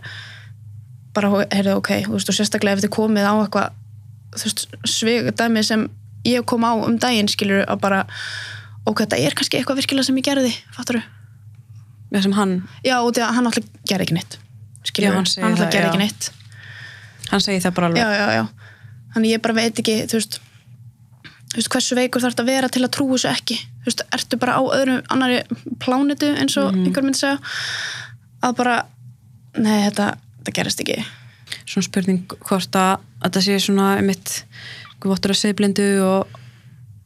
bara, 1.17 1.33
heyrðu, 1.49 1.79
ok, 1.81 1.93
þú 2.05 2.17
veist, 2.19 2.29
og 2.29 2.37
sérstaklega 2.37 2.77
ef 2.77 2.85
þið 2.85 2.93
komið 2.93 3.25
á 3.25 3.35
eitthvað 3.41 3.77
þú 4.37 4.51
veist, 4.51 4.65
svig 4.85 5.31
dæmi 5.41 5.65
sem 5.65 5.89
ég 6.29 6.45
kom 6.49 6.67
á 6.69 6.77
um 6.77 6.99
daginn 7.01 7.31
skilur 7.31 7.65
að 7.65 7.83
bara, 7.83 8.05
ok, 8.85 9.07
þetta 9.07 9.21
er 9.25 9.37
kannski 9.39 9.61
eitthvað 9.61 9.81
virkilega 9.81 10.11
sem 10.11 10.21
ég 10.21 10.27
gerði, 10.29 10.53
fattar 10.77 11.01
það 11.01 11.07
sem 11.07 11.16
hann, 12.13 12.57
Já, 12.85 12.97
og 13.01 13.13
því 13.15 13.23
að 13.25 13.33
hann 13.37 13.49
alltaf 13.51 13.71
gerði 13.89 14.07
ekki 14.07 14.17
neitt. 14.17 14.39
Já, 14.97 15.11
hann 15.13 15.27
segir 15.27 15.47
alltaf 15.49 15.65
það, 15.67 15.79
já. 15.81 15.87
ekki 15.89 16.03
neitt. 16.03 16.29
Hann 17.31 17.43
segir 17.43 17.63
það 17.65 17.77
bara 17.79 17.91
alveg. 17.91 18.03
Já, 18.03 18.09
já, 18.15 18.27
já, 18.37 18.75
þannig 19.15 19.33
ég 19.35 19.43
bara 19.43 19.57
veit 19.57 19.81
ekki 19.83 19.97
þú 20.07 20.21
veist, 20.21 20.39
þú 21.51 21.59
veist 21.59 21.73
hversu 21.75 21.99
veikur 21.99 22.25
þarf 22.25 22.43
að 22.43 22.51
vera 22.53 22.71
til 22.73 22.85
að 22.87 22.95
trúa 22.97 23.17
þessu 23.17 23.31
ekki? 23.33 23.59
Þú 23.83 23.91
veist, 23.91 24.05
ertu 24.19 24.41
bara 24.43 24.57
á 24.57 24.63
öðrum 24.63 25.03
annari 25.13 25.43
plánitu 25.83 26.31
eins 26.37 26.57
og 26.61 26.75
einhver 26.75 27.07
myndi 27.07 27.23
segja? 27.23 27.41
Að 28.47 28.59
bara, 28.61 28.77
nei, 29.59 29.87
þetta 29.89 30.13
þetta 30.41 30.57
gerist 30.61 30.83
ekki. 30.85 31.01
Svona 31.67 31.87
spurning 31.89 32.37
hvort 32.47 32.79
að, 32.79 33.01
að 33.23 33.39
það 33.39 33.49
sé 33.49 33.59
svona 33.67 33.89
einmitt 33.99 34.37
vottur 35.07 35.35
að 35.35 35.39
segblindu 35.39 35.85
og, 36.03 36.39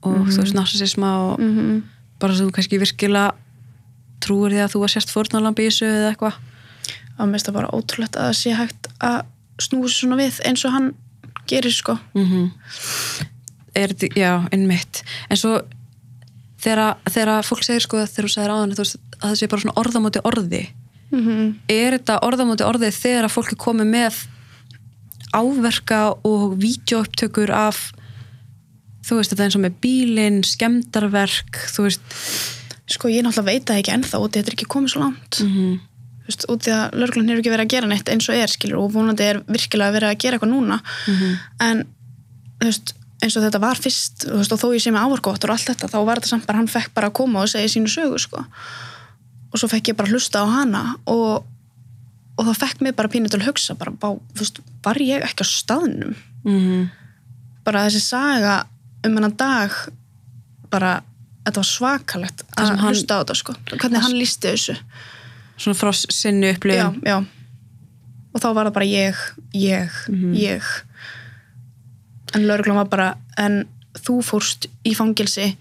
og 0.09 0.28
þú 0.30 0.44
veist 0.44 0.57
narsisisma 0.57 1.11
og 1.24 1.40
mm 1.40 1.80
bara 2.20 2.36
svo 2.36 2.48
þú 2.48 2.57
kannski 2.57 2.80
virkilega 2.80 3.32
trúir 4.20 4.54
því 4.54 4.62
að 4.64 4.72
þú 4.74 4.82
var 4.84 4.92
sérst 4.94 5.12
þessu 5.70 5.88
eða 5.88 6.12
eitthvað? 6.12 6.38
Að 7.16 7.34
finnst 7.34 7.48
það 7.48 7.58
bara 7.58 7.74
ótrúlegt 7.76 8.16
að 8.16 8.30
það 8.30 8.38
sé 8.40 8.54
hægt 8.56 8.88
að 9.04 9.18
snúa 9.60 9.88
sér 9.88 9.98
svona 9.98 10.20
við 10.20 10.40
eins 10.48 10.64
og 10.64 10.74
hann 10.76 10.88
gerir 11.50 11.74
sko. 11.74 11.98
Mm 12.14 12.26
er 13.74 13.92
þetta, 13.92 14.08
já, 14.16 14.32
einmitt. 14.52 15.02
En 15.30 15.36
svo 15.36 15.60
þegar, 16.58 16.96
fólk 17.46 17.62
segir 17.64 17.80
sko 17.80 18.00
þegar 18.02 18.26
þú 18.26 18.32
segir 18.34 18.50
áðan 18.50 18.74
veist, 18.76 18.98
að 19.20 19.28
það 19.28 19.38
sé 19.38 19.48
bara 19.48 19.60
svona 19.60 19.80
orðamóti 19.80 20.22
orði. 20.24 20.62
Mm 21.10 21.20
-hmm. 21.26 21.54
er 21.68 21.98
þetta 21.98 22.20
orðamóti 22.22 22.64
orði 22.64 22.90
þegar 22.90 23.24
að 23.24 23.34
fólk 23.34 23.52
er 23.52 23.56
komið 23.56 23.86
með 23.86 24.14
áverka 25.32 26.14
og 26.26 26.56
vídeoupptökur 26.58 27.50
af 27.50 27.92
þú 29.06 29.18
veist 29.18 29.32
þetta 29.32 29.42
er 29.42 29.48
eins 29.48 29.58
og 29.58 29.64
með 29.64 29.78
bílinn 29.82 30.40
skemdarverk 30.46 31.60
þú 31.74 31.86
veist 31.86 32.02
sko 32.91 33.11
ég 33.12 33.24
náttúrulega 33.24 33.53
veit 33.53 33.68
það 33.68 33.80
ekki 33.80 33.95
ennþá 33.97 34.20
í 34.20 34.26
þetta 34.26 34.47
er 34.47 34.57
ekki 34.57 34.68
komið 34.74 34.93
svo 34.95 35.01
langt. 35.05 35.41
Mm 35.41 35.51
-hmm. 35.55 35.80
Þú 36.20 36.30
veist, 36.30 36.47
út 36.53 36.66
í 36.66 36.70
að 36.70 36.97
lörglun 37.01 37.30
er 37.30 37.38
ekki 37.38 37.51
verið 37.51 37.66
að 37.66 37.74
gera 37.74 37.86
neitt 37.91 38.09
eins 38.09 38.28
og 38.28 38.34
er 38.36 38.51
skilur 38.51 38.78
og 38.78 38.93
vonandi 38.93 39.24
er 39.24 39.43
virkilega 39.47 39.95
verið 39.97 40.11
að 40.11 40.20
gera 40.22 40.36
eitthvað 40.36 40.55
núna. 40.55 40.80
En 41.61 41.84
þú 42.61 42.66
veist, 42.66 42.95
eins 43.20 43.36
og 43.36 43.45
þetta 43.45 43.61
var 43.61 43.80
fyrst 43.80 44.24
veist, 44.28 44.53
og 44.55 44.61
þó 44.61 44.68
ég 44.74 44.82
sé 44.84 44.93
með 44.95 45.09
ávarkóttur 45.09 45.53
og 45.53 45.59
allt 45.59 45.70
þetta 45.70 45.91
þá 45.93 45.99
var 46.07 46.20
þetta 46.20 46.32
samt 46.32 46.47
bara, 46.49 46.61
hann 46.61 46.70
fekk 46.70 46.95
bara 46.97 47.11
að 47.11 47.18
koma 47.20 47.45
og 47.45 47.53
segja 47.53 47.72
sínu 47.74 47.91
sögu 47.93 48.20
sko. 48.20 48.45
og 49.51 49.59
svo 49.59 49.68
fekk 49.68 49.93
ég 49.93 49.99
bara 49.99 50.09
að 50.09 50.16
hlusta 50.16 50.45
á 50.45 50.47
hana 50.49 50.82
og, 51.11 51.45
og 52.38 52.49
það 52.49 52.61
fekk 52.62 52.84
mig 52.86 52.97
bara 52.97 53.12
pínu 53.12 53.28
til 53.28 53.41
að 53.43 53.51
hugsa 53.51 53.76
bara, 53.76 53.93
bá, 53.93 54.14
veist, 54.38 54.61
var 54.84 55.01
ég 55.03 55.24
ekki 55.26 55.45
á 55.45 55.49
staðnum? 55.49 56.16
Bara 57.64 57.84
þessi 57.88 58.01
saga 58.01 58.55
um 59.05 59.16
hennan 59.16 59.36
dag 59.36 59.74
bara, 60.70 61.01
þetta 61.47 61.57
var 61.62 61.68
svakalegt 61.70 62.45
Það 62.47 62.64
að 62.64 62.70
hann- 62.70 62.95
hlusta 62.95 63.16
á 63.16 63.20
þetta 63.22 63.36
sko. 63.41 63.55
Hvernig 63.72 64.05
hann 64.07 64.16
lísti 64.18 64.53
þessu. 64.55 64.76
Svona 65.61 65.76
frá 65.76 65.91
sinni 65.93 66.51
já, 66.51 66.57
upplifun. 66.57 67.03
Já 67.07 67.18
og 68.30 68.38
þá 68.43 68.49
var 68.55 68.68
það 68.68 68.76
bara 68.76 68.86
ég, 68.86 69.20
ég, 69.59 69.97
ég. 70.38 70.66
En 72.36 72.47
lauruglan 72.47 72.78
var 72.78 72.91
bara 72.93 73.09
en 73.43 73.64
þú 73.99 74.20
fórst 74.22 74.68
í 74.86 74.93
fangilsi 74.95 75.57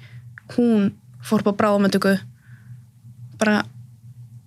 hún 0.55 0.91
fór 1.25 1.41
på 1.45 1.55
bráðamöndöku 1.57 2.15
bara 3.41 3.63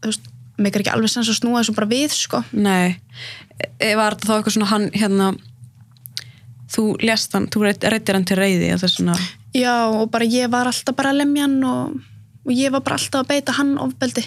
þú 0.02 0.10
veist, 0.12 0.28
mig 0.58 0.74
er 0.76 0.84
ekki 0.84 0.92
alveg 0.94 1.10
sens 1.10 1.30
að 1.32 1.40
snúa 1.40 1.62
þessu 1.62 1.74
bara 1.74 1.90
við 1.90 2.14
sko. 2.14 2.42
Nei, 2.52 2.98
e 3.82 3.94
var 3.98 4.14
þetta 4.14 4.28
þá 4.28 4.34
eitthvað 4.36 4.56
svona 4.56 4.70
hann 4.70 4.88
hérna 4.94 5.32
þú 6.72 6.84
lest 7.02 7.34
hann, 7.36 7.48
þú 7.52 7.66
reytir 7.66 8.14
hann 8.14 8.24
til 8.28 8.38
reyði 8.38 8.70
það 8.76 8.86
er 8.86 8.94
svona, 8.94 9.16
já 9.54 9.74
og 9.88 10.10
bara 10.10 10.24
ég 10.24 10.50
var 10.50 10.66
alltaf 10.66 10.96
bara 10.96 11.12
að 11.12 11.22
lemja 11.22 11.46
hann 11.46 11.64
og, 11.64 11.98
og 12.46 12.52
ég 12.52 12.72
var 12.72 12.80
bara 12.80 12.98
alltaf 12.98 13.22
að 13.22 13.28
beita 13.34 13.58
hann 13.58 13.76
ofbeldi. 13.78 14.24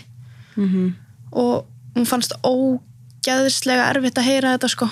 Mm 0.55 0.93
og 1.36 1.65
hún 1.95 2.05
fannst 2.07 2.32
ógeðslega 2.47 3.89
erfitt 3.89 4.19
að 4.21 4.28
heyra 4.30 4.53
þetta 4.53 4.67
sko. 4.71 4.88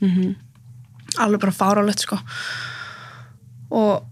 -hmm. 0.00 0.34
alveg 1.18 1.40
bara 1.40 1.52
fárálegt 1.52 2.00
sko. 2.00 2.18
Og, 3.70 4.02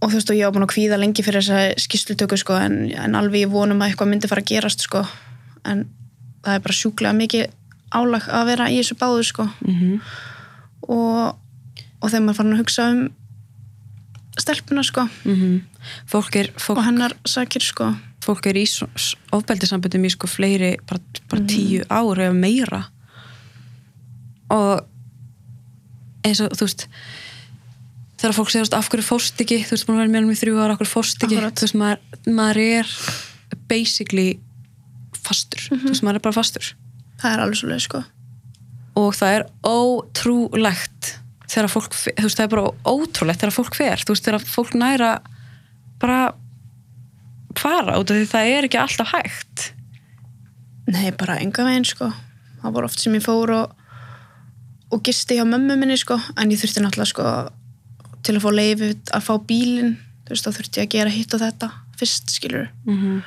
og 0.00 0.10
þú 0.10 0.14
veist 0.14 0.30
og 0.30 0.36
ég 0.36 0.44
var 0.44 0.52
búin 0.52 0.64
að 0.64 0.74
kvíða 0.74 0.96
lengi 0.96 1.22
fyrir 1.22 1.42
þessa 1.42 1.74
skýrslutöku 1.76 2.36
sko 2.36 2.54
en, 2.54 2.90
en 2.92 3.14
alveg 3.14 3.44
ég 3.44 3.50
vonum 3.50 3.82
að 3.82 3.88
eitthvað 3.88 4.08
myndi 4.08 4.28
fara 4.28 4.40
að 4.40 4.48
gerast 4.48 4.80
sko. 4.80 5.04
En 5.64 5.88
það 6.44 6.54
er 6.54 6.60
bara 6.60 6.80
sjúklega 6.80 7.12
mikið 7.12 7.50
álag 7.92 8.28
að 8.28 8.46
vera 8.46 8.70
í 8.70 8.80
þessu 8.80 8.94
báðu 8.94 9.22
sko. 9.24 9.48
Mm 9.66 10.00
og, 10.88 11.36
og 12.00 12.10
þegar 12.10 12.24
maður 12.24 12.36
farin 12.36 12.52
að 12.52 12.60
hugsa 12.60 12.88
um 12.92 13.04
stelpuna 14.40 14.84
sko. 14.86 15.06
Fólk 16.10 16.38
er 16.40 16.50
fólk, 16.56 16.78
og 16.78 16.84
hennar 16.86 17.14
sakir 17.28 17.62
sko. 17.64 17.92
fólk 18.24 18.46
er 18.48 18.56
í 18.56 18.64
ofbeldisambundum 19.36 20.06
í 20.06 20.12
sko 20.14 20.30
fleiri, 20.30 20.74
bara, 20.88 21.00
bara 21.30 21.44
tíu 21.50 21.84
ár 21.90 22.22
eða 22.24 22.34
meira. 22.36 22.80
Og 24.54 24.84
eins 26.24 26.40
og 26.40 26.54
þú 26.56 26.68
veist 26.68 26.88
þegar 28.20 28.36
fólk 28.38 28.52
segast 28.54 28.76
af 28.76 28.88
hverju 28.88 29.04
fórst 29.04 29.40
ekki? 29.44 29.60
Þú 29.66 29.76
veist, 29.76 29.86
búin 29.86 29.98
að 29.98 30.04
vera 30.04 30.14
með 30.14 30.24
um 30.24 30.32
í 30.32 30.40
þrjú 30.40 30.56
ára, 30.62 30.72
af 30.74 30.80
hverju 30.80 30.92
fórst 30.94 31.26
ekki? 31.26 31.40
Þú 31.42 31.66
veist, 31.66 31.78
maður, 31.80 31.98
maður 32.38 32.60
er 32.64 32.94
basically 33.68 34.28
fastur. 35.24 35.66
Þú 35.68 35.90
veist, 35.90 36.04
maður 36.06 36.20
er 36.20 36.24
bara 36.24 36.38
fastur. 36.38 36.70
Það 37.20 37.30
er 37.34 37.44
alveg 37.44 37.60
svo 37.60 37.70
leið 37.70 37.84
sko. 37.84 38.02
Og 39.00 39.10
það 39.18 39.36
er 39.36 39.46
ótrúlegt 39.68 40.93
þegar 41.54 41.70
fólk, 41.70 41.94
þú 41.94 42.26
veist, 42.26 42.38
það 42.38 42.44
er 42.46 42.52
bara 42.54 42.72
ótrúlegt 42.84 43.42
þegar 43.42 43.54
fólk 43.54 43.78
fer, 43.78 44.02
þú 44.02 44.16
veist, 44.16 44.26
þegar 44.26 44.46
fólk 44.50 44.74
næra 44.78 45.12
bara 46.02 46.20
fara 47.58 47.98
út 48.00 48.10
af 48.10 48.18
því 48.18 48.28
það 48.32 48.52
er 48.52 48.68
ekki 48.68 48.80
alltaf 48.82 49.14
hægt 49.14 49.70
Nei, 50.84 51.08
bara 51.16 51.38
enga 51.40 51.64
veginn 51.64 51.86
sko. 51.88 52.10
Það 52.60 52.74
voru 52.76 52.88
oft 52.90 53.00
sem 53.00 53.14
ég 53.16 53.22
fór 53.24 53.52
og, 53.54 53.70
og 54.92 55.00
gisti 55.06 55.38
hjá 55.38 55.46
mömmu 55.48 55.78
minni 55.80 55.96
sko. 55.96 56.18
en 56.36 56.52
ég 56.52 56.60
þurfti 56.60 56.82
náttúrulega 56.84 57.12
sko, 57.12 57.30
til 58.24 58.34
að 58.36 58.44
fá 58.44 58.50
leifi 58.52 58.90
að 59.16 59.24
fá 59.24 59.32
bílinn 59.48 59.94
þú 60.24 60.34
veist, 60.34 60.44
þá 60.44 60.58
þurfti 60.58 60.80
ég 60.80 60.88
að 60.88 60.96
gera 60.96 61.14
hitt 61.14 61.36
og 61.36 61.40
þetta 61.40 61.70
fyrst, 62.00 62.34
skilur 62.36 62.68
mm 62.84 62.96
-hmm. 63.00 63.22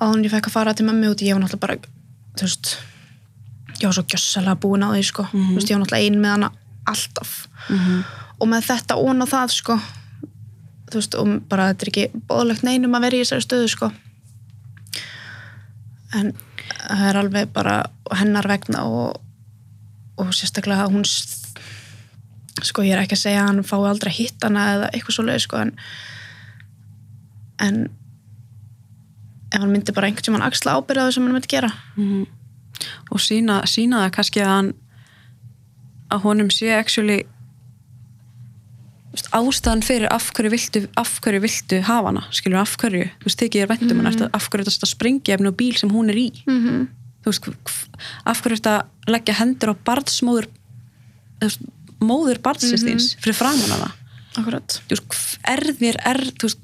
áðan 0.00 0.24
ég 0.24 0.34
fekk 0.34 0.48
að 0.48 0.56
fara 0.56 0.74
til 0.74 0.86
mömmu 0.86 1.12
út 1.12 1.22
ég 1.22 1.34
var 1.34 1.42
náttúrulega 1.42 1.66
bara, 1.66 1.76
þú 2.36 2.42
veist 2.42 2.76
ég 3.80 3.86
var 3.86 3.94
svo 3.94 4.04
gjössalega 4.04 4.60
búin 4.60 4.84
á 4.84 4.88
því 4.92 5.02
sko. 5.04 5.22
þú 5.32 5.54
veist, 5.56 5.70
ég 5.70 5.76
var 5.76 5.82
náttúrulega 5.84 6.04
ein 6.04 6.20
með 6.20 6.30
hana 6.30 6.50
alltaf. 6.90 7.48
Og 8.40 8.48
með 8.50 8.66
þetta 8.70 8.96
ón 9.00 9.24
á 9.24 9.26
það 9.30 9.54
sko, 9.54 9.76
þú 10.90 11.00
veist, 11.00 11.14
og 11.18 11.34
bara 11.48 11.68
þetta 11.72 11.86
er 11.86 11.92
ekki 11.92 12.24
bóðlegt 12.28 12.64
neinum 12.66 12.94
að 12.98 13.06
vera 13.06 13.16
í 13.16 13.22
þessari 13.24 13.46
stöðu 13.46 13.68
sko. 13.72 13.90
En 16.14 16.34
það 16.88 17.06
er 17.08 17.20
alveg 17.20 17.52
bara 17.54 17.78
hennar 18.14 18.48
vegna 18.48 18.84
og, 18.86 19.20
og 20.20 20.30
sérstaklega 20.36 20.90
hún 20.92 21.04
sko 22.64 22.84
ég 22.86 22.94
er 22.94 23.02
ekki 23.02 23.16
að 23.16 23.24
segja 23.24 23.42
að 23.42 23.48
hann 23.50 23.66
fái 23.66 23.80
aldrei 23.88 24.10
að 24.12 24.18
hitta 24.18 24.46
hana 24.46 24.64
eða 24.76 24.90
eitthvað 24.92 25.16
svo 25.16 25.24
leið 25.26 25.40
sko 25.42 25.58
en 25.64 25.72
en 27.64 27.80
ef 29.50 29.60
hann 29.60 29.70
myndi 29.72 29.94
bara 29.94 30.08
einhvern 30.08 30.26
tímann 30.26 30.46
axla 30.46 30.76
ábyrða 30.78 31.12
sem 31.14 31.24
hann 31.24 31.34
myndi 31.34 31.50
gera. 31.50 31.70
Og 33.14 33.20
sína, 33.22 33.60
sína 33.70 34.04
það 34.04 34.14
kannski 34.16 34.42
að 34.42 34.50
hann 34.50 34.70
að 36.10 36.22
honum 36.26 36.50
sé 36.50 36.72
actually 36.76 37.22
ástæðan 39.34 39.82
fyrir 39.86 40.10
af 40.10 40.30
hverju 40.34 40.50
viltu, 40.50 40.80
af 40.98 41.18
hverju 41.22 41.40
viltu 41.44 41.80
hafa 41.86 42.10
hana 42.10 42.24
skilur 42.34 42.58
af 42.62 42.74
hverju, 42.80 43.06
þú 43.22 43.28
veist, 43.28 43.38
tekið 43.38 43.62
þér 43.62 43.70
vendum 43.70 44.00
mm. 44.02 44.30
af 44.34 44.48
hverju 44.50 44.66
þetta 44.68 44.90
sprengja 44.90 45.36
efni 45.36 45.50
og 45.50 45.56
bíl 45.58 45.76
sem 45.78 45.90
hún 45.94 46.10
er 46.10 46.18
í 46.18 46.28
mm 46.46 46.58
-hmm. 46.64 46.86
þú 47.22 47.30
veist, 47.30 47.48
af 48.24 48.42
hverju 48.42 48.60
að 48.66 48.82
leggja 49.06 49.34
hendur 49.34 49.70
á 49.70 49.74
barnsmóður 49.86 50.48
móður 52.00 52.38
barnsins 52.42 52.82
Mhm. 52.82 52.88
þíns 52.90 53.16
fyrir 53.20 53.34
framan 53.38 53.70
hana 53.70 53.92
akkurat 54.36 54.80
þú 54.88 54.90
veist, 54.90 55.06
hv- 55.08 55.38
er 55.52 55.62
þér, 55.78 55.96
er 56.04 56.20
þú 56.38 56.42
veist, 56.48 56.58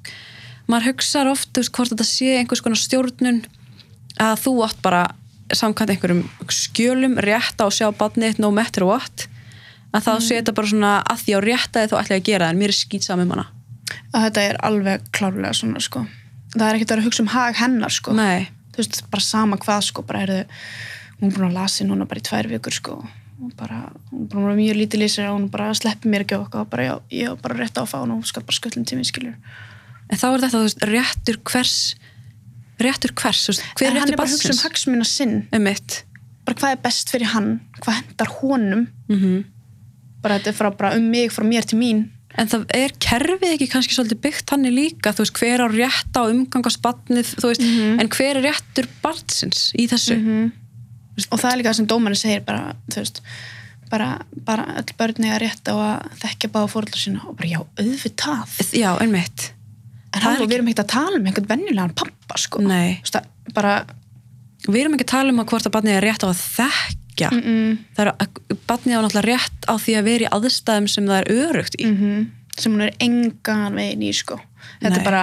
maður 0.68 0.86
hugsar 0.91 1.26
oft 1.30 1.57
veist, 1.57 1.72
hvort 1.72 1.91
þetta 1.91 2.05
sé 2.05 2.38
einhvers 2.38 2.61
konar 2.62 2.76
stjórnun 2.76 3.45
að 4.18 4.36
þú 4.45 4.64
átt 4.66 4.82
bara 4.82 5.14
samkvæmt 5.57 5.94
einhverjum 5.94 6.22
skjölum 6.53 7.18
rétta 7.22 7.66
og 7.68 7.74
sjá 7.74 7.88
barnið 7.96 8.40
no 8.42 8.51
matter 8.55 8.86
what 8.88 9.26
að 9.90 10.07
þá 10.07 10.12
sé 10.22 10.38
þetta 10.38 10.55
bara 10.57 10.70
svona 10.70 10.92
að 11.03 11.24
því 11.24 11.36
á 11.36 11.40
réttaði 11.46 11.90
þá 11.90 11.96
ætla 12.01 12.16
ég 12.16 12.22
að 12.22 12.28
gera 12.30 12.51
en 12.51 12.61
mér 12.61 12.72
er 12.72 12.78
skýtsam 12.78 13.22
um 13.24 13.34
hana. 13.34 13.46
Að 14.14 14.26
þetta 14.28 14.44
er 14.46 14.59
alveg 14.66 15.07
klárlega 15.16 15.55
svona 15.57 15.82
sko. 15.82 16.05
Það 16.55 16.66
er 16.66 16.78
ekkert 16.78 16.90
að 16.90 16.94
vera 16.94 17.03
að 17.03 17.09
hugsa 17.09 17.24
um 17.24 17.32
hag 17.34 17.59
hennar 17.59 17.94
sko. 17.94 18.14
Nei, 18.18 18.51
þú 18.74 18.82
veist, 18.82 19.01
bara 19.11 19.26
sama 19.26 19.59
hvað 19.62 19.88
sko 19.88 20.05
bara 20.07 20.22
er 20.26 20.36
hún 21.20 21.30
er 21.30 21.34
búin 21.34 21.48
að 21.51 21.59
lasi 21.59 21.86
núna 21.86 22.07
bara 22.11 22.22
í 22.22 22.26
tvær 22.26 22.51
vikur 22.51 22.76
sko. 22.76 23.01
Og 23.40 23.53
bara, 23.59 23.82
hún 24.12 24.26
er 24.26 24.30
búin 24.34 24.53
að 24.53 24.62
mjög 24.62 24.78
lítið 24.78 25.03
lýsir 25.03 25.26
og 25.30 25.38
hún 25.38 25.51
bara 25.51 25.72
sleppi 25.74 26.11
mér 26.12 26.26
ekki 26.26 26.38
á 26.38 26.44
okkar 26.44 26.66
og 26.66 26.70
bara, 26.70 26.86
já, 26.86 26.94
ég 27.22 27.34
á 27.34 27.34
bara 27.40 27.59
rétt 27.59 27.78
á 27.78 27.82
að 27.82 27.90
fá 27.90 27.98
hún 27.98 28.14
og 28.14 28.22
hún 28.22 28.30
skal 28.30 28.46
bara 28.46 28.59
sköllum 28.59 28.86
tíminn 28.86 29.09
skilur 29.09 29.34
en 30.11 30.18
þá 30.18 30.26
er 30.28 30.42
þetta 30.42 30.59
þú 30.59 30.62
veist, 30.66 30.86
réttur 30.90 31.38
hvers 31.51 31.76
réttur 32.87 33.12
hvers, 33.14 33.47
veist, 33.51 33.64
hver 33.78 33.91
en 33.91 33.97
er 33.97 34.01
hann 34.01 34.09
réttur 34.09 34.14
er 34.14 34.20
bara 34.20 34.28
að 34.28 34.37
hugsa 34.37 34.55
um 34.55 34.62
hagsmuna 34.64 35.05
sinn 35.09 35.37
um 35.53 35.68
bara 36.45 36.57
hvað 36.57 36.72
er 36.74 36.81
best 36.83 37.11
fyrir 37.12 37.31
hann, 37.35 37.51
hvað 37.81 37.99
hendar 38.01 38.37
honum? 38.41 38.87
Mm 39.09 39.45
bara 40.20 40.37
þetta 40.37 40.51
er 40.51 40.57
frá, 40.59 40.68
bara 40.76 40.97
um 40.99 41.05
mig, 41.11 41.31
frá 41.33 41.45
mér 41.49 41.64
til 41.64 41.78
mín. 41.81 42.11
En 42.37 42.47
það 42.47 42.66
er 42.76 42.93
kerfið 43.01 43.55
ekki 43.55 43.68
kannski 43.72 43.95
svolítið 43.97 44.20
byggt 44.20 44.51
hann 44.53 44.66
líka, 44.68 45.14
þú 45.16 45.24
veist, 45.24 45.39
hver 45.41 45.64
á 45.64 45.66
rétt 45.72 46.12
á 46.12 46.22
umgangast 46.28 46.83
barnið, 46.85 47.31
þú 47.41 47.47
veist, 47.49 47.62
Mhm. 47.64 48.01
en 48.01 48.09
hver 48.09 48.37
er 48.37 48.43
réttur 48.45 48.87
barnsins 49.03 49.72
í 49.81 49.89
þessu? 49.89 50.53
og 51.31 51.41
það 51.41 51.53
er 51.53 51.57
líka 51.57 51.70
það 51.70 51.76
sem 51.76 51.87
dómarinn 51.87 52.16
segir 52.16 52.45
bara, 52.45 52.76
þú 52.91 52.97
veist 52.97 53.20
bara, 53.91 54.20
bara 54.45 54.64
öll 54.78 54.93
börn 54.97 55.24
eiga 55.24 55.41
rétt 55.41 55.64
á 55.66 55.74
að 55.74 56.11
þekkja 56.20 56.51
báða 56.51 56.70
fóröldar 56.70 57.01
sína. 57.01 57.24
Og 57.26 57.37
bara 57.37 57.49
já, 57.49 57.66
auðvitað. 57.76 58.72
Já, 58.72 58.99
einmitt. 59.01 59.49
En 60.15 60.23
hann 60.23 60.37
er 60.41 60.47
við 60.47 60.57
erum 60.59 60.71
ekkert 60.71 60.85
að 60.85 60.93
tala 60.95 61.19
um 61.19 61.27
einhvern 61.27 61.51
venjulegan 61.51 61.95
pappa 61.95 62.39
sko. 62.41 62.63
Að 62.65 63.55
bara, 63.55 63.75
Við 64.69 64.83
erum 64.83 64.95
ekki 64.95 65.07
að 65.07 65.15
tala 65.15 65.33
um 65.33 65.41
að 65.41 65.47
hvort 65.53 65.67
að 65.67 65.73
barnið 65.73 65.97
er 65.97 66.05
rétt 66.05 66.25
á 66.25 66.29
að 66.29 66.43
þekkja. 66.43 67.31
mm 67.33 67.41
-mm, 67.41 67.79
Það 67.97 68.03
er 68.05 68.11
að 68.13 68.59
barnið 68.69 68.97
á 68.97 69.01
náttúrulega 69.01 69.29
rétt 69.31 69.61
á 69.71 69.75
því 69.81 69.93
að 69.97 70.05
vera 70.05 70.25
í 70.27 70.33
aðstæðum 70.37 70.89
sem 70.89 71.07
það 71.07 71.21
er 71.21 71.33
örugt 71.41 71.75
í. 71.79 71.87
mm 71.87 72.21
sem 72.61 72.73
hún 72.73 72.85
er 72.85 72.95
engan 73.03 73.77
veginn 73.79 74.03
í 74.05 74.13
sko. 74.17 74.39
Þetta 74.81 74.93
Nei. 74.95 74.99
er 75.01 75.07
bara, 75.07 75.23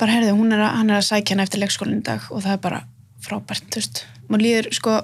bara 0.00 0.16
herðu, 0.16 0.36
hún 0.38 0.54
er 0.54 0.64
að, 0.64 0.74
hann 0.80 0.92
er 0.92 1.00
að 1.00 1.08
sækja 1.08 1.34
hana 1.34 1.46
eftir 1.46 1.62
leikskólinn 1.62 2.04
dag 2.06 2.26
og 2.30 2.44
það 2.44 2.52
er 2.56 2.62
bara 2.66 2.82
frábært, 3.24 3.66
þú 3.72 3.82
veist. 3.82 4.04
Maður 4.30 4.44
líður 4.46 4.70
sko 4.76 4.96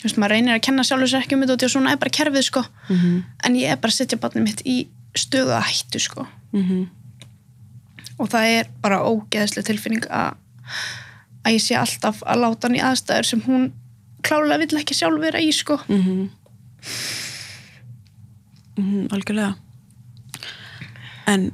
þú 0.00 0.06
veist, 0.06 0.20
maður 0.20 0.34
reynir 0.36 0.56
að 0.56 0.62
kenna 0.68 0.86
sjálfur 0.86 1.12
sér 1.12 1.24
ekki 1.24 1.36
um 1.36 1.44
þetta 1.44 1.68
og 1.68 1.74
svona 1.74 1.92
er 1.92 2.00
bara 2.00 2.14
kerfið 2.16 2.46
sko. 2.48 2.64
Mhm, 2.88 3.18
en 3.44 3.58
ég 3.60 3.74
er 3.74 3.76
bara 3.82 3.92
að 3.92 3.98
setja 4.00 4.20
barnið 4.20 4.46
mitt 4.48 4.64
í 4.64 4.78
stöðu 5.18 5.54
að 5.58 5.68
hættu 5.68 6.00
sko. 6.00 6.26
Mhm. 6.52 6.88
Og 8.20 8.28
það 8.32 8.56
er 8.58 8.72
bara 8.82 9.02
ógeðslega 9.08 9.70
tilfinning 9.70 10.04
að 10.12 10.36
að 11.40 11.56
ég 11.56 11.62
sé 11.64 11.76
alltaf 11.80 12.20
að 12.28 12.42
láta 12.42 12.68
hann 12.68 12.76
í 12.76 12.82
aðstæður 12.84 13.28
sem 13.30 13.42
hún 13.46 13.70
klálega 14.26 14.60
vill 14.60 14.80
ekki 14.80 14.96
sjálf 14.96 15.22
vera 15.22 15.40
í 15.40 15.48
sko. 15.56 15.78
Mhm. 15.88 16.28
Mhm, 18.80 19.08
algjörlega. 19.12 19.56
En 21.26 21.50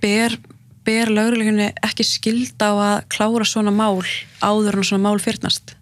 ber, 0.00 0.36
ber 0.84 1.12
lögreglunni 1.12 1.70
ekki 1.84 2.04
skilda 2.06 2.72
á 2.72 2.74
að 2.76 2.98
klára 3.12 3.46
svona 3.48 3.72
mál 3.72 4.02
áður 4.40 4.80
en 4.80 4.88
svona 4.88 5.04
mál 5.08 5.20
fyrnast? 5.22 5.76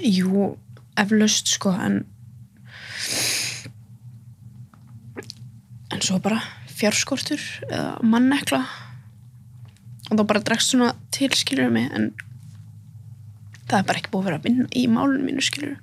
Jú, 0.00 0.56
eflaust 0.96 1.48
sko 1.56 1.72
en 1.72 2.04
en 5.96 6.04
svo 6.04 6.20
bara 6.22 6.40
fjárskortur 6.76 7.42
eða 7.70 7.96
mannekla. 8.04 8.62
Og 10.10 10.18
þá 10.20 10.24
bara 10.28 10.42
dregst 10.44 10.70
svona 10.70 10.92
til 11.14 11.32
skilur 11.34 11.72
mig 11.72 11.88
en 11.96 12.10
það 13.66 13.78
er 13.80 13.86
bara 13.88 13.98
ekki 13.98 14.12
búið 14.12 14.20
að 14.20 14.28
vera 14.28 14.38
að 14.38 14.44
vinna 14.46 14.66
í 14.70 14.82
málunum 14.86 15.24
mínu 15.26 15.42
skilur 15.42 15.78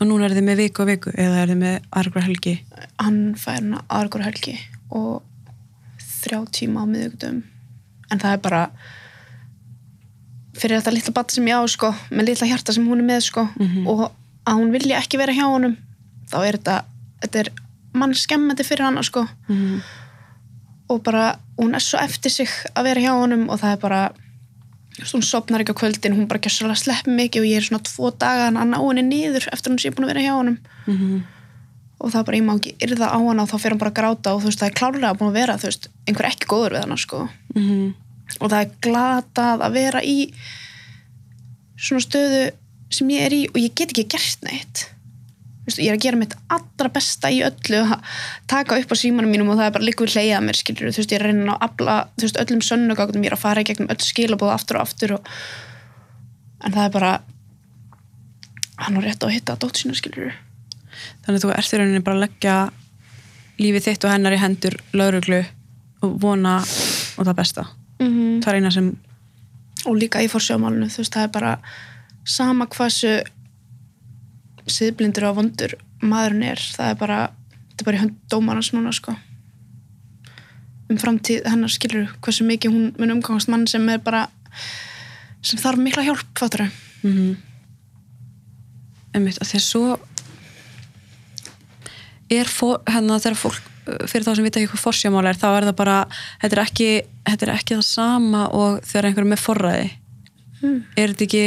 og 0.00 0.08
núna 0.08 0.30
er 0.30 0.32
þið 0.32 0.46
með 0.46 0.60
viku 0.62 0.82
og 0.82 0.88
viku 0.88 1.10
eða 1.12 1.42
er 1.42 1.50
þið 1.52 1.58
með 1.60 1.74
argra 2.00 2.22
helgi? 2.24 2.54
Hann 3.02 3.18
fær 3.36 3.58
hana 3.58 3.82
aðrakur 3.92 4.24
helgi 4.24 4.54
og 4.96 5.20
þrjá 6.22 6.38
tíma 6.56 6.84
á 6.84 6.86
miðugdum 6.88 7.42
en 8.10 8.22
það 8.22 8.32
er 8.32 8.40
bara 8.46 8.62
fyrir 10.56 10.80
þetta 10.80 10.94
litla 10.96 11.14
batt 11.20 11.34
sem 11.36 11.46
ég 11.48 11.60
á 11.60 11.64
sko, 11.68 11.92
með 12.10 12.30
litla 12.32 12.48
hjarta 12.48 12.72
sem 12.72 12.88
hún 12.88 13.00
er 13.04 13.08
með 13.12 13.20
sko, 13.28 13.44
og 13.92 14.06
að 14.48 14.56
hún 14.56 14.72
vilja 14.72 14.98
ekki 14.98 15.20
vera 15.20 15.36
hjá 15.36 15.44
honum 15.46 15.76
þá 16.32 16.38
er 16.46 16.56
þetta, 16.58 16.78
þetta 17.22 17.44
er 17.44 17.52
mann 17.92 18.14
skemmandi 18.14 18.66
fyrir 18.66 18.86
hana 18.88 19.02
sko. 19.06 19.26
Mm. 19.48 19.80
og 20.90 21.02
bara, 21.06 21.38
hún 21.58 21.74
er 21.74 21.82
svo 21.84 22.00
eftir 22.02 22.32
sig 22.34 22.50
að 22.74 22.88
vera 22.88 23.00
hjá 23.00 23.12
honum 23.14 23.48
og 23.48 23.60
það 23.60 23.72
er 23.76 23.82
bara 23.82 24.00
hún 25.00 25.22
sopnar 25.22 25.62
ekki 25.62 25.74
á 25.76 25.80
kvöldin, 25.80 26.16
hún 26.18 26.26
bara 26.28 26.42
gjössalega 26.42 26.80
slepp 26.80 27.06
mikið 27.06 27.44
og 27.44 27.46
ég 27.46 27.60
er 27.60 27.66
svona 27.66 27.84
tvo 27.86 28.10
daga 28.10 28.48
hann 28.48 28.58
að 28.58 28.72
ná 28.72 28.78
henni 28.80 29.04
niður 29.06 29.46
eftir 29.52 29.70
hún 29.70 29.78
sé 29.78 29.92
búin 29.94 30.08
að 30.08 30.12
vera 30.14 30.24
hjá 30.24 30.32
honum. 30.34 30.58
Mm 30.86 31.20
og 32.00 32.12
það 32.12 32.20
er 32.20 32.28
bara, 32.28 32.38
ég 32.38 32.46
má 32.46 32.54
ekki 32.56 32.72
yrða 32.86 33.10
á 33.12 33.18
hana 33.20 33.44
og 33.44 33.50
þá 33.50 33.56
fer 33.60 33.74
hann 33.74 33.80
bara 33.80 33.92
að 33.92 33.98
gráta 33.98 34.32
og 34.32 34.40
þú 34.40 34.48
veist, 34.48 34.62
það 34.62 34.70
er 34.70 34.78
klárlega 34.78 35.16
búin 35.18 35.30
að 35.30 35.36
vera 35.36 35.58
þú 35.60 35.68
veist, 35.68 35.90
einhver 36.08 36.28
ekki 36.30 36.48
góður 36.48 36.76
við 36.76 36.84
hana 36.84 36.96
sko. 36.96 37.20
-hmm. 37.54 37.92
og 38.40 38.50
það 38.50 38.60
er 38.60 38.70
glatað 38.86 39.64
að 39.66 39.72
vera 39.72 40.00
í 40.02 40.16
svona 41.76 42.04
stöðu 42.06 42.42
sem 42.90 43.10
ég 43.10 43.26
er 43.26 43.32
í 43.32 43.42
og 43.48 43.58
ég 43.60 43.74
get 43.74 43.92
ekki 43.92 44.08
gert 44.08 44.42
neitt 44.42 44.88
Veist, 45.66 45.78
ég 45.78 45.90
er 45.92 45.98
að 45.98 46.04
gera 46.06 46.16
mitt 46.16 46.36
allra 46.48 46.88
besta 46.92 47.30
í 47.30 47.42
öllu 47.44 47.80
að 47.84 48.20
taka 48.48 48.78
upp 48.80 48.92
á 48.92 48.96
símanum 48.96 49.30
mínum 49.30 49.50
og 49.52 49.58
það 49.58 49.66
er 49.66 49.74
bara 49.74 49.84
líka 49.84 50.06
við 50.06 50.14
hleyjað 50.16 50.46
mér 50.46 50.58
skilur 50.60 50.94
þú 50.94 51.02
veist, 51.02 51.12
ég 51.12 51.18
er 51.18 51.26
að 51.26 51.34
reyna 51.34 51.56
að 51.56 51.66
afla 51.66 51.96
þú 52.16 52.26
veist, 52.26 52.38
öllum 52.44 52.62
sönnugagum, 52.64 53.24
ég 53.24 53.30
er 53.30 53.36
að 53.36 53.42
fara 53.42 53.60
í 53.60 53.68
gegnum 53.68 53.90
öll 53.92 54.04
skilabóð 54.04 54.54
aftur 54.54 54.80
og 54.80 54.86
aftur 54.86 55.16
og... 55.18 55.34
en 56.64 56.76
það 56.76 56.84
er 56.86 56.94
bara 56.96 57.12
hann 58.80 58.96
á 58.96 59.00
rétt 59.04 59.20
á 59.20 59.28
að 59.28 59.34
hitta 59.36 59.58
dótt 59.60 59.82
sína 59.82 59.98
skilur 59.98 60.32
þannig 61.26 61.36
að 61.36 61.44
þú 61.44 61.52
ert 61.58 61.74
í 61.74 61.80
rauninni 61.80 62.04
bara 62.06 62.16
að 62.16 62.24
leggja 62.24 62.56
lífið 63.60 63.86
þitt 63.88 64.06
og 64.06 64.14
hennar 64.14 64.36
í 64.36 64.40
hendur 64.40 64.78
lauruglu 64.96 65.42
og 66.00 66.16
vona 66.22 66.56
og 66.60 67.26
það 67.26 67.36
besta. 67.36 67.66
Mm 68.00 68.08
-hmm. 68.08 68.42
það 68.42 68.52
er 68.52 68.56
eina 68.56 68.70
sem 68.70 68.96
og 69.86 69.96
líka 69.96 70.22
í 70.22 70.28
fórsjómálinu 70.28 70.88
þú 70.88 71.02
veist, 71.02 71.14
það 71.14 71.22
er 71.22 71.32
bara 71.34 71.58
sama 72.24 72.66
hversu 72.66 73.20
siðblindur 74.72 75.26
og 75.30 75.38
vondur 75.40 75.74
maðurinn 76.00 76.46
er, 76.52 76.62
það 76.76 76.92
er 76.92 77.00
bara 77.00 77.18
þetta 77.70 77.82
er 77.82 77.88
bara 77.88 77.98
í 77.98 78.02
hönd 78.04 78.16
dómarans 78.32 78.72
núna 78.74 78.92
sko 78.96 79.14
um 80.90 80.98
framtíð 80.98 81.46
hennar 81.46 81.72
skilur 81.72 82.10
hversu 82.24 82.46
mikið 82.48 82.74
hún 82.74 82.88
mun 82.98 83.14
umgangast 83.16 83.50
mann 83.52 83.66
sem 83.70 83.86
er 83.92 84.02
bara 84.02 84.26
sem 85.42 85.60
þarf 85.60 85.80
mikla 85.80 86.04
hjálp, 86.04 86.26
fattur 86.38 86.66
mm 86.66 87.10
-hmm. 87.10 87.36
einmitt, 89.14 89.38
að 89.40 89.48
því 89.48 89.56
að 89.60 89.68
svo 89.68 89.98
er 92.30 92.46
fór, 92.46 92.82
hérna 92.86 93.18
þegar 93.18 93.36
fólk 93.38 93.62
fyrir 94.06 94.26
þá 94.26 94.34
sem 94.36 94.44
vita 94.44 94.60
ekki 94.60 94.72
hvað 94.72 94.84
forsjámál 94.84 95.26
er 95.26 95.38
þá 95.38 95.48
er 95.56 95.64
það 95.70 95.76
bara, 95.76 95.96
þetta 96.42 96.56
er 96.56 96.62
ekki 96.62 96.90
þetta 97.26 97.46
er 97.46 97.54
ekki 97.54 97.74
það 97.74 97.86
sama 97.86 98.42
og 98.48 98.84
þegar 98.84 99.06
einhver 99.06 99.32
er 99.32 99.36
forræði 99.36 99.90
Mm. 100.60 100.80
er 100.96 101.14
þetta 101.14 101.24
ekki 101.24 101.44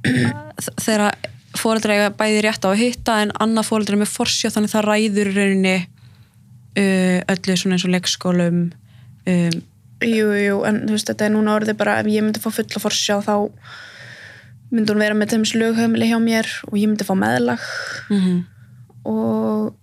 þegar 0.84 1.29
fóreldra 1.58 1.96
eiga 1.96 2.12
bæði 2.14 2.44
rétt 2.46 2.66
á 2.66 2.70
að 2.70 2.82
hitta 2.82 3.16
en 3.24 3.34
annað 3.42 3.68
fóreldra 3.70 3.96
er 3.96 4.02
með 4.04 4.12
forsjá 4.14 4.52
þannig 4.54 4.74
það 4.74 4.86
ræður 4.86 5.32
rauninni 5.34 5.76
uh, 5.80 7.18
öllu 7.34 7.56
svona 7.58 7.76
eins 7.76 7.86
og 7.88 7.94
leikskólum 7.96 8.62
um, 8.70 9.60
Jú, 10.00 10.30
jú, 10.32 10.62
en 10.64 10.78
þú 10.86 10.94
veist, 10.94 11.10
þetta 11.10 11.26
er 11.26 11.32
núna 11.34 11.58
orðið 11.58 11.76
bara 11.76 11.98
ef 12.00 12.06
ég 12.08 12.24
myndi 12.24 12.40
fá 12.40 12.48
fulla 12.56 12.80
forsjá 12.80 13.18
þá 13.20 13.34
myndi 14.70 14.94
hún 14.94 15.02
vera 15.02 15.16
með 15.18 15.34
þeim 15.34 15.44
slögheimili 15.50 16.08
hjá 16.08 16.16
mér 16.22 16.48
og 16.70 16.78
ég 16.80 16.88
myndi 16.88 17.04
fá 17.04 17.12
meðlag. 17.18 17.66
Mm 18.08 18.38
og 19.04 19.76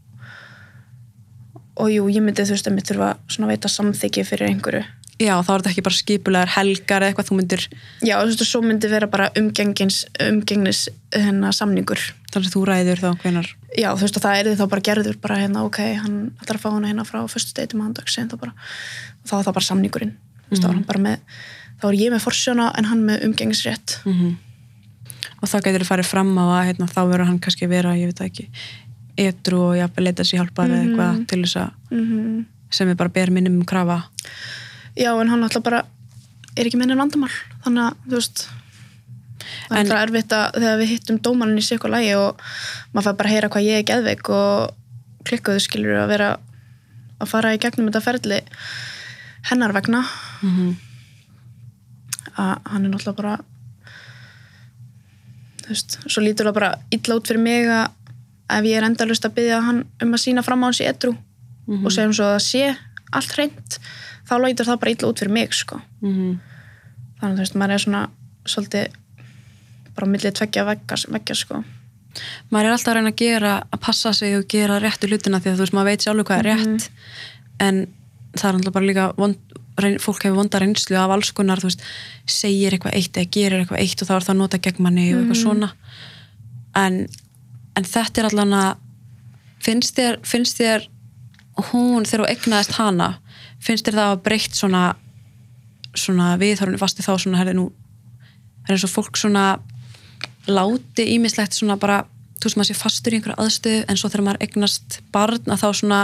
og 1.78 1.92
jú, 1.94 2.08
ég 2.10 2.24
myndi 2.26 2.42
þú 2.46 2.56
veist 2.56 2.68
að 2.70 2.74
mér 2.74 2.86
þurfa 2.90 3.10
svona 3.30 3.48
að 3.48 3.52
veita 3.54 3.70
samþyggi 3.70 4.24
fyrir 4.26 4.50
einhverju 4.50 4.84
já, 5.18 5.34
þá 5.42 5.50
er 5.52 5.62
þetta 5.62 5.72
ekki 5.72 5.84
bara 5.88 5.98
skipulegar 5.98 6.52
helgar 6.54 7.04
eða 7.04 7.12
eitthvað 7.12 7.30
þú 7.30 7.38
myndir 7.40 7.66
já, 8.06 8.16
þú 8.20 8.30
veist 8.30 8.44
að 8.44 8.50
svo 8.52 8.62
myndi 8.66 8.90
vera 8.92 9.10
bara 9.12 9.30
umgengins 9.40 10.00
umgengnis 10.24 10.86
hennar 11.16 11.56
samningur. 11.56 12.02
Þannig 12.34 12.50
að 12.50 12.56
þú 12.56 12.64
ræður 12.68 13.04
þá 13.04 13.10
hvenar 13.24 13.52
já, 13.74 13.90
þú 13.94 14.04
veist 14.04 14.20
að 14.20 14.26
það 14.28 14.40
er 14.40 14.50
þá 14.60 14.66
bara 14.74 14.86
gerður 14.90 15.20
bara 15.24 15.38
hérna, 15.42 15.64
ok, 15.68 15.80
hann 16.04 16.18
ætlar 16.42 16.60
að 16.60 16.66
fá 16.66 16.70
hana 16.72 16.92
hérna 16.92 17.06
frá 17.08 17.22
fyrstu 17.32 17.56
deyti 17.58 17.80
mándags, 17.80 18.18
en 18.22 18.32
þá 18.32 18.38
bara 18.42 18.54
þá 19.28 19.38
er 19.40 19.48
það 19.48 19.56
bara 19.60 19.70
samningurinn, 19.70 20.18
þú 20.48 20.52
veist, 20.52 20.66
þá 20.66 20.70
er 20.70 20.76
hann 20.76 20.90
bara 20.90 21.06
með 21.06 21.40
þá 21.78 21.88
er 21.92 22.00
ég 22.02 22.14
með 22.14 22.26
forsjóna 22.26 22.68
en 22.78 22.92
hann 22.92 23.08
með 23.08 23.26
umgengisrétt 23.30 24.02
mm 24.08 24.36
og 25.38 25.46
þá 25.46 25.60
getur 25.62 25.84
þið 25.84 25.90
farið 25.92 26.08
fram 26.10 26.30
á 26.42 26.46
að 26.50 26.64
hérna, 26.66 26.86
þá 26.90 27.02
verður 27.12 27.28
hann 27.30 27.40
kannski 27.46 27.68
vera, 27.70 27.92
ég 27.94 28.10
veit 28.10 28.22
ekki 28.26 28.46
etru 29.22 29.60
og 29.68 29.76
jafnvel 29.78 30.08
leita 30.08 30.24
sér 30.26 30.40
hjálpar 30.42 30.72
eða 30.72 30.80
eitthvað 30.82 31.20
til 31.30 31.42
þess 31.44 31.60
að 31.62 31.92
mm 31.94 32.40
sem 32.74 32.90
er 32.92 32.98
bara 33.00 33.14
ber 33.14 33.32
minnum 33.32 33.62
um 33.62 33.68
krafa 33.68 34.02
já, 34.98 35.12
en 35.22 35.30
hann 35.32 35.44
alltaf 35.46 35.64
bara 35.66 35.84
er 36.58 36.66
ekki 36.70 36.80
minni 36.80 36.96
vandamál. 36.98 37.32
Þannig 37.66 37.84
að, 37.86 37.98
þú 38.08 38.16
veist 38.18 38.44
það 38.48 39.72
er 39.72 39.78
En- 39.78 39.86
alltaf 39.86 40.02
erfitt 40.08 40.34
að 40.36 40.58
þegar 40.58 40.80
við 40.82 40.92
hittum 40.96 41.20
dómarinn 41.24 41.60
í 41.62 41.64
eitthvað 41.66 41.94
lægi 41.96 42.14
og 42.18 42.42
maður 42.94 43.06
fær 43.10 43.18
bara 43.20 43.30
að 43.30 43.36
heyra 43.36 43.50
hvað 43.54 43.68
ég 43.68 43.82
er 43.82 43.88
geðveik 43.92 44.30
og 44.34 45.28
klikkuðu 45.28 45.62
skilur 45.64 46.00
að 46.02 46.12
vera 46.14 46.30
að 47.22 47.28
fara 47.32 47.54
í 47.56 47.60
gegnum 47.62 47.88
þetta 47.90 48.02
ferli 48.06 48.42
hennar 49.52 49.74
vegna. 49.76 50.02
Að 52.38 52.58
hann 52.70 52.86
er 52.86 52.92
náttúrulega 52.92 53.18
bara 53.18 53.38
þú 55.64 55.72
veist, 55.74 55.98
svo 56.08 56.24
lítur 56.24 56.48
það 56.50 56.58
bara 56.60 56.72
illa 56.96 57.18
út 57.18 57.28
fyrir 57.30 57.42
mig 57.44 57.68
að 57.68 57.88
ef 58.58 58.68
ég 58.70 58.78
er 58.80 58.86
endalust 58.88 59.26
að 59.28 59.34
byggja 59.40 59.62
hann 59.66 59.80
um 60.04 60.14
að 60.16 60.22
sína 60.24 60.44
fram 60.46 60.64
á 60.64 60.68
hans 60.70 60.80
í 60.84 60.88
edru 60.88 61.16
og 61.84 61.92
segjum 61.92 62.14
svo 62.16 62.28
að 62.30 62.38
það 62.38 62.46
sé 62.48 62.62
allt 63.18 63.34
hreint 63.36 63.80
þá 64.28 64.34
lítur 64.44 64.68
það 64.68 64.80
bara 64.82 64.94
illa 64.94 65.10
út 65.10 65.22
fyrir 65.22 65.34
mig 65.34 65.54
sko. 65.56 65.82
Mhm. 66.02 66.40
þannig 67.18 67.34
að 67.34 67.38
þú 67.38 67.44
veist, 67.46 67.56
maður 67.58 67.74
er 67.74 67.84
svona 67.84 68.04
svolítið 68.46 68.88
bara 69.96 70.08
millið 70.08 70.34
tveggja 70.38 70.66
veggja, 70.68 71.36
sko. 71.36 71.64
maður 72.52 72.66
er 72.66 72.72
alltaf 72.76 72.92
að 72.92 72.98
reyna 72.98 73.14
að 73.14 73.22
gera 73.22 73.54
að 73.72 73.80
passa 73.82 74.14
sig 74.14 74.36
og 74.38 74.48
gera 74.48 74.80
réttu 74.80 75.10
hlutina 75.10 75.40
því 75.40 75.52
að 75.52 75.56
þú 75.56 75.64
veist, 75.66 75.74
maður 75.74 75.90
veit 75.92 76.06
sjálfur 76.06 76.28
hvað 76.30 76.40
er 76.40 76.50
rétt 76.52 76.90
en 77.60 77.88
það 78.38 78.50
er 78.50 78.58
alltaf 78.60 78.74
bara 78.74 78.86
líka 78.86 79.06
vond, 79.18 79.38
reyn, 79.78 79.98
fólk 80.00 80.24
hefur 80.24 80.38
vonda 80.38 80.60
reynslu 80.62 80.98
af 80.98 81.14
alls 81.16 81.32
konar, 81.32 81.58
þú 81.58 81.70
veist, 81.72 81.82
segir 82.26 82.74
eitthvað 82.74 82.98
eitt 82.98 83.18
eða 83.18 83.32
gerir 83.32 83.64
eitthvað 83.64 83.82
eitt 83.82 84.02
og 84.02 84.08
þá 84.08 84.16
er 84.16 84.26
það 84.28 84.36
að 84.36 84.42
nota 84.42 84.58
gegn 84.58 84.84
manni 84.84 85.08
og 85.14 85.22
eitthvað 85.22 85.42
svona 85.42 85.72
en, 86.76 87.08
en 87.78 87.84
þetta 87.84 88.22
er 88.22 88.30
allan 88.30 88.54
að 88.54 88.72
finnst 89.66 89.98
þér, 89.98 90.20
finnst 90.26 90.58
þér 90.62 90.88
hún, 91.72 92.06
þegar 92.06 92.24
þú 92.24 92.30
egnaðist 92.36 92.78
hana 92.78 93.10
finnst 93.64 93.88
þér 93.88 94.00
það 94.00 94.12
að 94.14 94.24
breytt 94.28 94.58
svona 94.58 94.84
svona 95.98 96.36
viðhörunni 96.42 96.80
fasti 96.82 97.06
þá 97.06 97.16
svona 97.18 97.42
herði 97.42 97.58
nú 97.58 97.72
er 98.68 98.76
eins 98.76 98.86
og 98.86 98.94
fólk 98.94 99.18
svona 99.18 99.58
láti 100.48 101.08
ímislegt 101.16 101.58
svona 101.58 101.78
bara 101.80 102.04
þú 102.38 102.48
veist 102.48 102.60
maður 102.60 102.70
sé 102.70 102.78
fastur 102.78 103.16
í 103.16 103.20
einhverja 103.20 103.40
aðstöðu 103.44 103.86
en 103.88 104.00
svo 104.00 104.12
þegar 104.12 104.26
maður 104.28 104.46
egnast 104.46 105.00
barn 105.14 105.54
að 105.54 105.64
þá 105.64 105.68
svona 105.80 106.02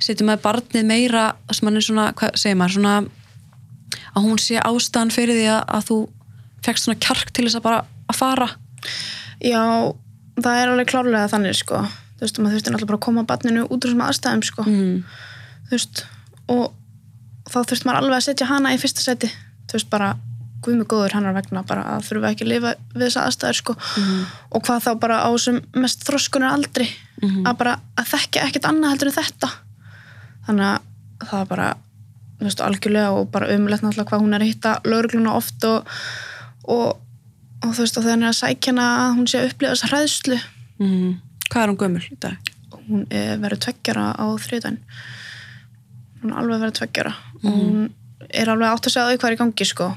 setjum 0.00 0.30
maður 0.30 0.44
barnið 0.46 0.86
meira 0.88 1.24
sem 1.50 1.66
maður 1.66 1.80
er 1.80 1.86
svona, 1.88 2.06
hvað 2.16 2.36
segir 2.40 2.60
maður 2.60 2.76
svona 2.76 2.94
að 4.10 4.26
hún 4.26 4.40
sé 4.42 4.60
ástæðan 4.60 5.14
fyrir 5.14 5.38
því 5.38 5.48
að, 5.54 5.62
að 5.76 5.88
þú 5.88 5.98
fekst 6.66 6.86
svona 6.86 7.02
kjark 7.06 7.32
til 7.34 7.46
þess 7.46 7.58
að 7.58 7.66
bara 7.66 7.82
að 8.10 8.20
fara 8.20 8.48
já, 9.40 9.62
það 10.40 10.60
er 10.60 10.72
alveg 10.72 10.92
klárlega 10.92 11.32
þannig 11.32 11.58
sko. 11.58 11.82
þú 12.18 12.24
veist, 12.26 12.40
maður 12.40 12.56
þurfti 12.56 12.72
náttúrulega 12.74 12.90
bara 12.92 13.00
að 13.00 13.06
koma 13.08 13.26
barninu 13.28 13.66
út 13.66 13.76
úr 13.78 13.88
þessum 13.88 14.06
aðstæðum 14.06 14.46
sko. 14.46 14.66
mm. 14.66 14.96
þú 15.68 15.76
veist, 15.76 16.04
og 16.50 16.72
þá 17.50 17.58
þurfti 17.62 17.86
maður 17.88 18.00
alveg 18.04 18.18
að 18.18 18.26
setja 18.28 18.50
hana 18.50 18.74
í 18.74 18.80
fyrsta 18.82 19.04
seti 19.04 19.30
þú 19.70 19.76
veist, 19.78 19.90
bara 19.92 20.10
guðmi 20.60 20.84
góður 20.84 21.14
hennar 21.16 21.32
vegna 21.36 21.62
bara 21.64 21.84
að 21.94 22.08
þurfa 22.10 22.30
ekki 22.34 22.44
að 22.44 22.50
lifa 22.52 22.72
við 22.92 23.04
þessa 23.06 23.22
aðstæður 23.28 23.58
sko. 23.60 23.74
og 24.52 24.64
hvað 24.66 24.82
þá 24.84 24.90
bara 25.00 25.20
á 25.24 25.28
þessum 25.32 25.60
mest 25.80 26.02
þroskunar 26.04 26.52
aldri 26.56 26.88
að 27.48 27.54
bara 27.62 27.76
að 27.96 28.10
þekka 28.12 28.42
ekkert 28.48 28.68
annað 28.68 28.92
heldur 28.94 29.10
en 29.12 29.16
þetta 29.16 29.50
þannig 30.48 30.66
að 30.66 31.30
það 31.30 31.46
bara 31.52 31.68
þú 32.40 32.46
veist, 32.48 32.60
algjörlega 32.64 33.14
og 33.16 33.30
bara 33.32 33.48
umlegt 33.54 33.82
náttúrulega 33.84 34.10
hvað 34.10 34.22
hún 34.24 34.36
er 34.36 34.44
að 34.44 34.50
hitta 34.52 34.74
laurugluna 34.84 35.34
oft 35.36 35.64
og, 35.68 35.88
og, 36.64 37.00
og 37.64 37.74
þú 37.76 37.84
veist, 37.84 37.98
og 38.00 38.08
er 38.08 38.24
að 38.28 38.38
sækja 38.40 38.72
hana 38.72 38.86
að 39.06 39.16
hún 39.18 39.28
sé 39.28 39.40
að 39.40 39.50
upplifa 39.52 39.74
þessa 39.76 39.92
hræðslu 39.94 40.40
Mm. 40.80 41.18
hvað 41.52 41.62
er 41.62 41.68
hún 41.68 41.76
gömul 41.76 42.04
í 42.08 42.14
dag? 42.16 42.36
hún 42.88 43.02
er 43.12 43.34
verið 43.42 43.58
tveggjara 43.66 44.04
á 44.16 44.24
þriðdæn 44.40 44.78
hún 46.22 46.32
er 46.32 46.40
alveg 46.42 46.62
verið 46.64 46.78
tveggjara 46.80 47.12
og 47.42 47.50
hún 47.50 47.90
er 48.30 48.50
alveg 48.52 48.70
átt 48.70 48.88
að 48.88 48.94
segja 48.94 49.10
því 49.10 49.20
hvað 49.20 49.30
er 49.30 49.36
í 49.36 49.40
gangi 49.40 49.68
sko. 49.68 49.90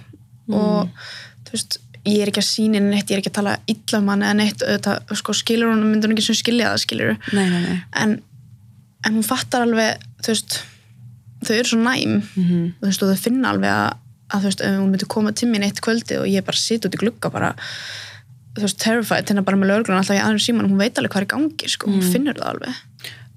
Og 0.53 1.07
þú 1.47 1.55
veist 1.55 1.79
ég 2.03 2.19
er 2.19 2.31
ekki 2.31 2.41
að 2.41 2.49
sína 2.49 2.79
henni 2.79 2.91
neitt, 2.91 3.07
ég 3.07 3.15
er 3.15 3.21
ekki 3.21 3.31
að 3.31 3.39
tala 3.39 3.55
illa 3.71 3.99
um 4.01 4.11
hann 4.11 4.23
eða 4.25 4.35
neitt, 4.35 4.63
auðvitað, 4.65 5.15
sko, 5.21 5.35
skilur 5.39 5.71
hún 5.71 5.83
myndur 5.87 6.11
hún 6.11 6.17
ekki 6.17 6.25
sem 6.25 6.39
skilja 6.39 6.71
það, 6.73 6.81
skilur 6.83 7.13
nei 7.31 7.77
en, 8.03 8.15
en 9.07 9.17
hún 9.19 9.27
fattar 9.27 9.63
alveg 9.63 10.03
þú 10.23 10.33
veist, 10.33 10.57
þau 11.43 11.53
eru 11.55 11.69
svo 11.71 11.79
næm. 11.79 12.17
Mm 12.35 12.65
og 12.73 12.81
þú 12.83 12.89
veist, 12.89 13.05
og 13.05 13.13
þau 13.13 13.23
finna 13.27 13.53
alveg 13.53 13.71
að, 13.71 14.01
að 14.33 14.43
þú 14.43 14.51
veist, 14.51 14.65
ef 14.67 14.79
hún 14.81 14.91
myndi 14.91 15.11
koma 15.15 15.35
til 15.35 15.51
mín 15.51 15.67
eitt 15.67 15.83
kvöldi 15.83 16.19
og 16.19 16.27
ég 16.27 16.47
bara 16.47 16.59
sitt 16.59 16.87
út 16.87 16.97
í 16.97 17.01
glugga 17.03 17.31
bara 17.31 17.53
þú 18.53 18.65
veist, 18.65 18.81
terrified, 18.83 19.29
hérna 19.29 19.45
bara 19.47 19.59
með 19.59 19.71
lögreglun 19.71 20.01
alltaf 20.01 20.17
í 20.17 20.21
aðeins 20.21 20.47
síman, 20.49 20.67
hún 20.69 20.81
veit 20.81 20.99
alveg 20.99 21.13
hvað 21.15 21.23
er 21.23 21.29
í 21.29 21.33
gangi 21.37 21.71
sko, 21.71 21.93
hún 21.93 22.03
finnur 22.03 22.37
það 22.37 22.51
alveg 22.51 22.83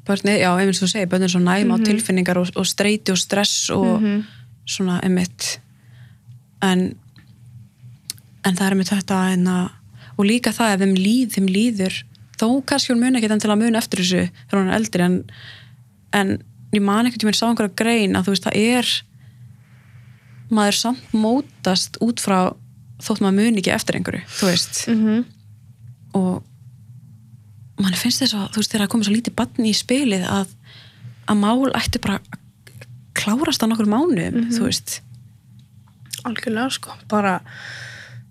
Börni, 0.07 0.37
já, 0.39 0.51
einmitt 0.55 0.79
svo 0.79 0.87
segir, 0.87 1.09
börnin 1.11 1.27
er 1.27 1.33
svo 1.33 1.41
næm 1.43 1.73
á 1.75 1.77
tilfinningar 1.83 2.39
og, 2.39 2.53
og 2.55 2.67
streyti 2.67 3.11
og 3.11 3.19
stress 3.19 3.71
og 3.75 4.05
svona 4.67 5.01
einmitt. 5.03 5.59
En 6.63 6.95
en 8.47 8.57
það 8.57 8.67
er 8.67 8.77
einmitt 8.77 8.93
þetta 8.93 9.23
en 9.35 9.49
að, 9.51 9.65
og 10.17 10.29
líka 10.29 10.53
það 10.55 10.75
ef 10.75 10.83
þeim, 10.85 10.95
líð, 11.01 11.31
þeim 11.35 11.49
líður 11.51 11.99
þó 12.37 12.47
kannski 12.69 12.93
hún 12.93 13.03
mun 13.03 13.19
ekki 13.19 13.31
til 13.33 13.53
að 13.53 13.63
mun 13.63 13.79
eftir 13.81 14.03
þessu 14.03 14.25
þegar 14.29 14.61
hún 14.61 14.71
er 14.71 14.79
eldri 14.79 15.07
en, 15.07 15.17
en 16.17 16.33
ég 16.77 16.85
man 16.85 17.09
ekkert, 17.09 17.25
ég 17.25 17.31
mér 17.31 17.39
sá 17.39 17.47
einhverja 17.49 17.79
grein 17.79 18.19
að 18.19 18.29
þú 18.29 18.35
veist, 18.35 18.47
það 18.47 18.59
er 18.63 18.93
maður 20.53 20.79
samt 20.79 21.17
mótast 21.17 21.99
út 22.05 22.23
frá 22.23 22.39
þótt 23.03 23.23
maður 23.25 23.39
mun 23.41 23.61
ekki 23.63 23.73
eftir 23.75 23.99
einhverju, 23.99 24.23
þú 24.39 24.51
veist. 24.51 24.85
Mm 24.93 25.01
-hmm. 25.03 25.25
og 26.21 26.45
mann 27.81 27.97
finnst 27.99 28.23
þess 28.23 28.37
að 28.37 28.51
þú 28.55 28.63
veist 28.63 28.73
þegar 28.73 28.85
að 28.87 28.93
koma 28.95 29.07
svo 29.07 29.15
lítið 29.17 29.37
barni 29.37 29.71
í 29.73 29.77
spilið 29.77 30.27
að, 30.33 30.53
að 31.29 31.41
mál 31.43 31.73
ætti 31.77 32.01
bara 32.03 32.21
að 32.21 32.43
klárast 33.17 33.65
á 33.65 33.67
nokkur 33.69 33.89
mánuðum 33.91 34.51
þú 34.55 34.69
veist. 34.69 35.01
Algjörlega 36.27 36.73
sko, 36.77 36.97
bara 37.11 37.39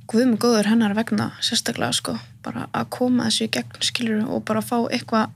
guðum 0.10 0.36
góður 0.42 0.70
hennar 0.70 0.96
vegna 0.98 1.32
sérstaklega 1.44 1.96
sko, 1.98 2.16
bara 2.46 2.68
að 2.76 2.90
koma 2.94 3.28
þessu 3.30 3.48
í 3.48 3.52
gegn 3.58 3.86
skilur 3.86 4.24
og 4.30 4.46
bara 4.48 4.64
fá 4.66 4.78
eitthvað 4.86 5.34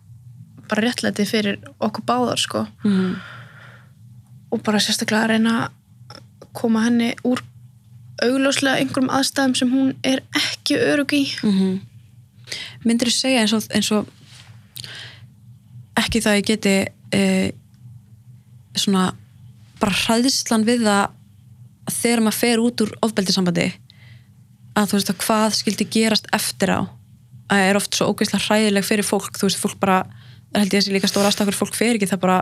bara 0.69 0.85
réttlæti 0.85 1.25
fyrir 1.25 1.59
okkur 1.81 2.05
báðar 2.05 2.41
sko. 2.41 2.65
Mm. 2.85 3.17
og 4.49 4.61
bara 4.65 4.81
sérstaklega 4.81 5.27
að 5.27 5.31
reyna 5.35 5.55
að 5.61 6.49
koma 6.57 6.81
henni 6.87 7.11
úr 7.25 7.41
augljóslega 8.25 8.81
einhverjum 8.81 9.11
aðstæðum 9.13 9.53
sem 9.55 9.69
hún 9.71 9.91
er 10.03 10.23
ekki 10.35 10.79
örug 10.81 11.13
í. 11.13 11.23
Mm 11.45 11.88
myndir 12.85 13.11
þú 13.11 13.15
segja 13.15 13.43
eins 13.43 13.55
og, 13.57 13.67
eins 13.75 13.91
og 13.95 14.09
ekki 15.99 16.21
það 16.23 16.39
ég 16.39 16.49
geti 16.49 16.75
e, 17.15 17.23
svona 18.77 19.09
bara 19.79 19.95
hræðislan 20.05 20.67
við 20.67 20.85
það 20.87 21.03
að 21.89 21.97
þegar 21.99 22.23
maður 22.25 22.39
fer 22.39 22.63
út 22.63 22.85
úr 22.85 22.95
ofbeldisambandi 23.07 23.67
að 24.77 24.91
þú 24.91 24.99
veist 24.99 25.11
að 25.11 25.21
hvað 25.25 25.57
skildi 25.57 25.89
gerast 25.91 26.29
eftir 26.35 26.75
á 26.75 26.79
að 27.49 27.65
er 27.65 27.79
oft 27.79 27.97
svo 27.97 28.11
ógeðslega 28.11 28.45
hræðileg 28.45 28.85
fyrir 28.85 29.07
fólk 29.07 29.39
þú 29.39 29.47
veist 29.47 29.61
fólk 29.61 29.79
bara, 29.81 30.03
held 30.53 30.69
ég 30.69 30.77
þessi 30.77 30.93
líka 30.93 31.09
stóra 31.09 31.31
aðstakur 31.31 31.57
fólk 31.57 31.77
fer 31.77 31.97
ekki 31.97 32.09
það 32.11 32.25
bara 32.25 32.39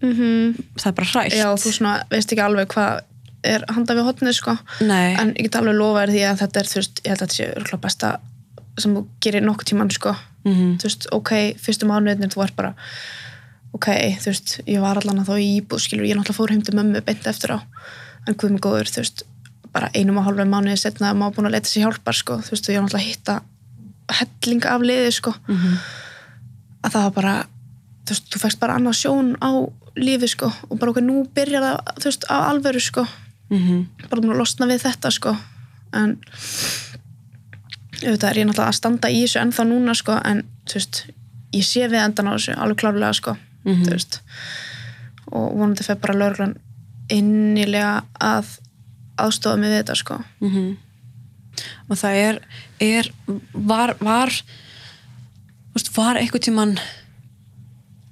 mm 0.00 0.12
-hmm. 0.12 0.64
það 0.76 0.86
er 0.86 0.96
bara 0.98 1.10
hrætt. 1.12 1.32
Já, 1.32 1.48
þú 1.56 1.72
svona 1.72 1.94
veist 2.10 2.32
ekki 2.32 2.42
alveg 2.42 2.68
hvað 2.74 3.00
er 3.42 3.64
handa 3.68 3.94
við 3.94 4.04
hotnið 4.04 4.32
sko. 4.36 4.56
Nei, 4.80 5.14
en 5.16 5.28
ég 5.36 5.42
get 5.42 5.56
alveg 5.56 5.74
lofa 5.74 6.02
þér 6.02 6.10
því 6.10 6.22
að 6.30 6.40
þetta 6.42 6.60
er 6.60 6.66
þú 6.66 6.76
veist, 6.80 7.00
ég 7.04 7.10
held 7.10 7.22
að 7.22 7.28
þetta 7.28 7.70
sé 7.70 7.78
besta 7.80 8.20
sem 8.78 8.94
þú 8.94 9.06
gerir 9.20 9.42
nokkuð 9.42 9.70
tíman 9.72 9.90
sko. 9.90 10.14
Mhm. 10.44 10.78
þú 10.80 10.82
veist, 10.88 11.06
ok, 11.12 11.30
fyrstu 11.60 11.86
mánuðin 11.86 12.30
þú 12.32 12.42
ert 12.44 12.56
bara, 12.56 12.74
ok, 13.74 13.86
þú 14.20 14.24
veist 14.30 14.60
ég 14.66 14.80
var 14.80 14.96
allan 14.96 15.20
að 15.20 15.28
þá 15.28 15.34
í 15.36 15.48
íbúð, 15.60 15.80
skilur 15.84 16.06
ég 16.08 16.16
náttúrulega 16.16 16.38
fór 16.38 16.50
heim 16.50 16.62
til 16.62 16.74
mömmu 16.74 17.02
beint 17.04 17.26
eftir 17.26 17.50
á. 17.56 17.58
En 18.26 18.34
hvað 18.34 18.50
með 18.54 18.60
góður, 18.60 18.88
þú 18.88 19.02
veist, 19.02 19.22
bara 19.72 19.90
einum 19.94 20.18
og 20.18 20.24
hálfa 20.24 20.44
mánuði 20.48 20.78
setna 20.78 21.10
að 21.12 21.16
maður 21.20 21.34
búin 21.36 21.46
að 21.46 21.52
leita 21.52 21.68
sér 21.68 21.84
hjálpar 21.84 22.14
sko, 22.16 22.38
þú 22.40 22.50
veist, 22.50 22.68
og 22.68 22.74
ég 22.74 22.80
náttúrulega 22.82 23.08
hitta 23.10 23.42
helling 24.10 24.64
af 24.66 24.80
liði 24.82 25.12
sko. 25.12 25.34
Mhm. 25.48 25.76
að 26.82 26.90
það 26.92 27.02
var 27.02 27.10
bara 27.10 27.34
þú 28.06 28.10
veist, 28.14 28.30
þú 28.32 28.38
fækst 28.40 28.58
bara 28.60 28.74
annað 28.78 28.96
sjón 28.96 29.36
á 29.44 29.50
lífi 29.96 30.28
sko, 30.28 30.48
og 30.70 30.78
bara 30.78 30.90
ok, 30.90 31.00
nú 31.04 31.26
byrjar 31.28 31.62
það 31.62 31.94
þú 32.00 32.04
veist, 32.08 32.24
á 32.32 32.36
alvöru 32.48 32.80
sko. 32.80 33.06
Mhm. 33.50 33.86
bara 34.08 34.20
búin 34.22 34.32
að 34.32 34.38
losna 34.40 34.66
við 34.66 34.80
þetta 34.88 35.10
sko. 35.12 35.36
En 35.92 36.18
auðvitað 38.00 38.30
er 38.30 38.38
ég 38.40 38.48
náttúrulega 38.48 38.72
að 38.72 38.78
standa 38.78 39.10
í 39.12 39.20
þessu 39.24 39.40
ennþá 39.42 39.66
núna 39.68 39.94
sko 39.98 40.16
en 40.24 40.42
veist 40.72 41.04
ég 41.52 41.64
sé 41.66 41.86
við 41.90 42.00
endan 42.04 42.30
á 42.30 42.32
þessu 42.36 42.56
alveg 42.56 42.80
klárlega 42.82 43.12
sko 43.18 43.36
þú 43.64 43.90
veist. 43.92 44.20
Og 45.30 45.52
vonandi 45.58 45.84
fer 45.86 45.98
bara 46.00 46.16
lögreglan 46.18 46.56
innilega 47.10 48.04
að 48.20 48.56
aðstofa 49.20 49.58
mig 49.60 49.70
við 49.70 49.82
þetta 49.82 49.96
sko. 50.00 50.20
Mhm. 50.40 50.76
og 51.90 51.96
það 51.98 52.14
er, 52.16 52.36
er 52.80 53.08
var, 53.52 53.96
var 54.00 54.30
veist, 55.74 55.90
var 55.96 56.16
einhvern 56.16 56.44
tíman 56.46 56.78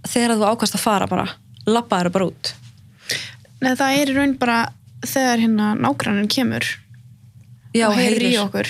þegar 0.09 0.37
þú 0.37 0.49
ákast 0.51 0.75
að 0.75 0.83
fara 0.83 1.07
bara 1.07 1.29
lappaður 1.67 2.11
bara 2.13 2.27
út? 2.27 2.53
Nei, 3.63 3.75
það 3.75 3.95
er 4.01 4.11
í 4.11 4.17
raun 4.19 4.35
bara 4.39 4.59
þegar 5.07 5.39
hérna 5.39 5.71
nágrannin 5.79 6.29
kemur 6.29 6.67
já, 7.73 7.89
og 7.89 7.97
heyrir 7.97 8.29
í 8.29 8.37
okkur 8.43 8.69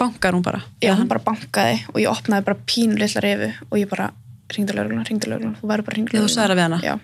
bankar 0.00 0.36
hún 0.36 0.44
bara 0.46 0.62
já, 0.82 0.94
hann 0.96 1.08
bara 1.10 1.22
bankaði 1.24 1.78
og 1.92 2.00
ég 2.02 2.10
opnaði 2.10 2.48
bara 2.48 2.66
pínu 2.72 2.98
litla 3.00 3.24
refu 3.24 3.50
og 3.68 3.78
ég 3.78 3.90
bara 3.90 4.10
ringdi 4.50 4.74
lögregluna, 4.74 5.06
ringdi 5.06 5.30
lögregluna 5.30 5.60
þú 5.60 5.70
verður 5.70 5.88
bara 5.88 5.98
ringdi 5.98 6.16
Já, 6.16 6.24
þú 6.24 6.34
það 6.34 6.54
við 6.56 6.64
hana? 6.66 6.80
já. 6.84 6.94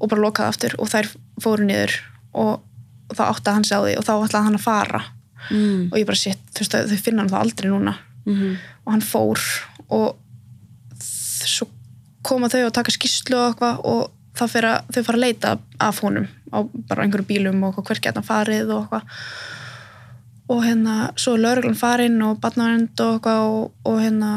og 0.00 0.12
bara 0.12 0.24
lokaði 0.24 0.52
aftur 0.54 0.78
og 0.82 0.90
þær 0.90 1.10
fóru 1.44 1.68
niður 1.68 1.98
og 2.32 3.12
þá 3.12 3.24
átti 3.28 3.54
hann 3.56 3.68
sig 3.68 3.76
á 3.76 3.80
því 3.84 3.96
og 4.00 4.06
þá 4.08 4.14
ætlaði 4.16 4.46
hann 4.48 4.58
að 4.58 4.64
fara 4.64 5.02
mm. 5.50 5.82
og 5.92 5.98
ég 6.00 6.08
bara 6.08 6.22
shit, 6.22 6.42
þú 6.56 6.64
veist, 6.64 6.78
þau 6.90 7.04
finna 7.04 7.22
hann 7.22 7.32
það 7.32 7.44
aldrei 7.46 7.70
núna 7.72 7.98
Mm 8.22 8.56
og 8.84 8.92
hann 8.92 9.04
fór 9.06 9.40
og 9.94 10.16
svo 11.02 11.68
koma 12.26 12.50
þau 12.50 12.66
og 12.68 12.74
taka 12.74 12.94
skýrslu 12.94 13.38
og 13.38 13.48
eitthvað 13.52 13.80
og 13.88 14.02
það 14.38 14.52
fyrir 14.54 14.70
að 14.70 14.92
þau 14.94 15.02
fara 15.06 15.18
að 15.18 15.24
leita 15.24 15.52
af 15.82 16.00
honum 16.04 16.28
á 16.52 16.58
bara 16.88 17.04
einhverjum 17.04 17.28
bílum 17.28 17.64
og 17.68 17.80
hver 17.82 18.00
geta 18.02 18.20
hann 18.20 18.28
farið 18.28 18.72
og 18.74 18.84
eitthvað 18.84 19.04
og 20.48 20.64
hérna 20.64 21.12
svo 21.16 21.36
lauruglan 21.36 21.78
farin 21.78 22.22
og 22.22 22.40
barnavernd 22.40 23.00
og 23.00 23.14
eitthvað 23.14 23.44
og, 23.46 23.72
og 23.84 24.00
hérna 24.02 24.32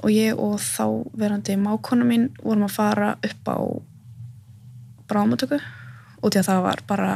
og 0.00 0.10
ég 0.14 0.38
og 0.38 0.56
þá 0.60 0.84
verandi 1.20 1.56
mákona 1.60 2.06
mín 2.08 2.30
vorum 2.40 2.64
að 2.64 2.76
fara 2.76 3.10
upp 3.20 3.50
á 3.52 3.58
brámatöku 5.10 5.58
og 6.20 6.32
því 6.32 6.40
að 6.40 6.48
það 6.48 6.62
var 6.64 6.82
bara 6.88 7.10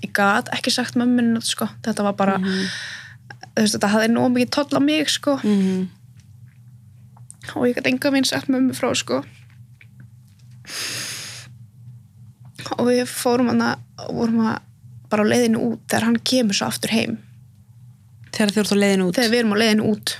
ég 0.00 0.12
gat 0.16 0.48
ekki 0.54 0.72
sagt 0.72 0.96
mömmun 0.96 1.40
sko. 1.44 1.68
þetta 1.84 2.06
var 2.08 2.16
bara 2.16 2.38
þú 2.40 3.60
veist, 3.60 3.74
þetta 3.76 3.92
hafði 3.92 4.12
nóg 4.14 4.30
mikið 4.34 4.52
toll 4.56 4.78
á 4.78 4.80
mig 4.80 5.10
sko. 5.10 5.36
-hmm. 5.42 5.88
og 7.54 7.66
ég 7.68 7.76
gæti 7.76 7.92
enga 7.92 8.10
minn 8.10 8.24
sagt 8.24 8.48
mömmu 8.48 8.72
frá 8.72 8.94
sko. 8.94 9.24
og 12.78 12.86
við 12.86 13.04
fórum 13.04 13.48
og 13.50 14.14
vorum 14.14 14.40
að 14.46 14.58
bara 15.10 15.26
á 15.26 15.30
leiðinu 15.32 15.64
út 15.72 15.82
þegar 15.88 16.06
hann 16.08 16.20
kemur 16.32 16.58
svo 16.58 16.68
aftur 16.70 16.94
heim. 16.94 17.18
Þegar 18.30 18.52
þið 18.52 18.60
voru 18.60 18.70
þá 18.70 18.80
leiðin 18.82 19.04
út? 19.06 19.16
Þegar 19.18 19.32
við 19.32 19.42
erum 19.42 19.54
á 19.54 19.60
leiðinu 19.62 19.90
út. 19.90 20.14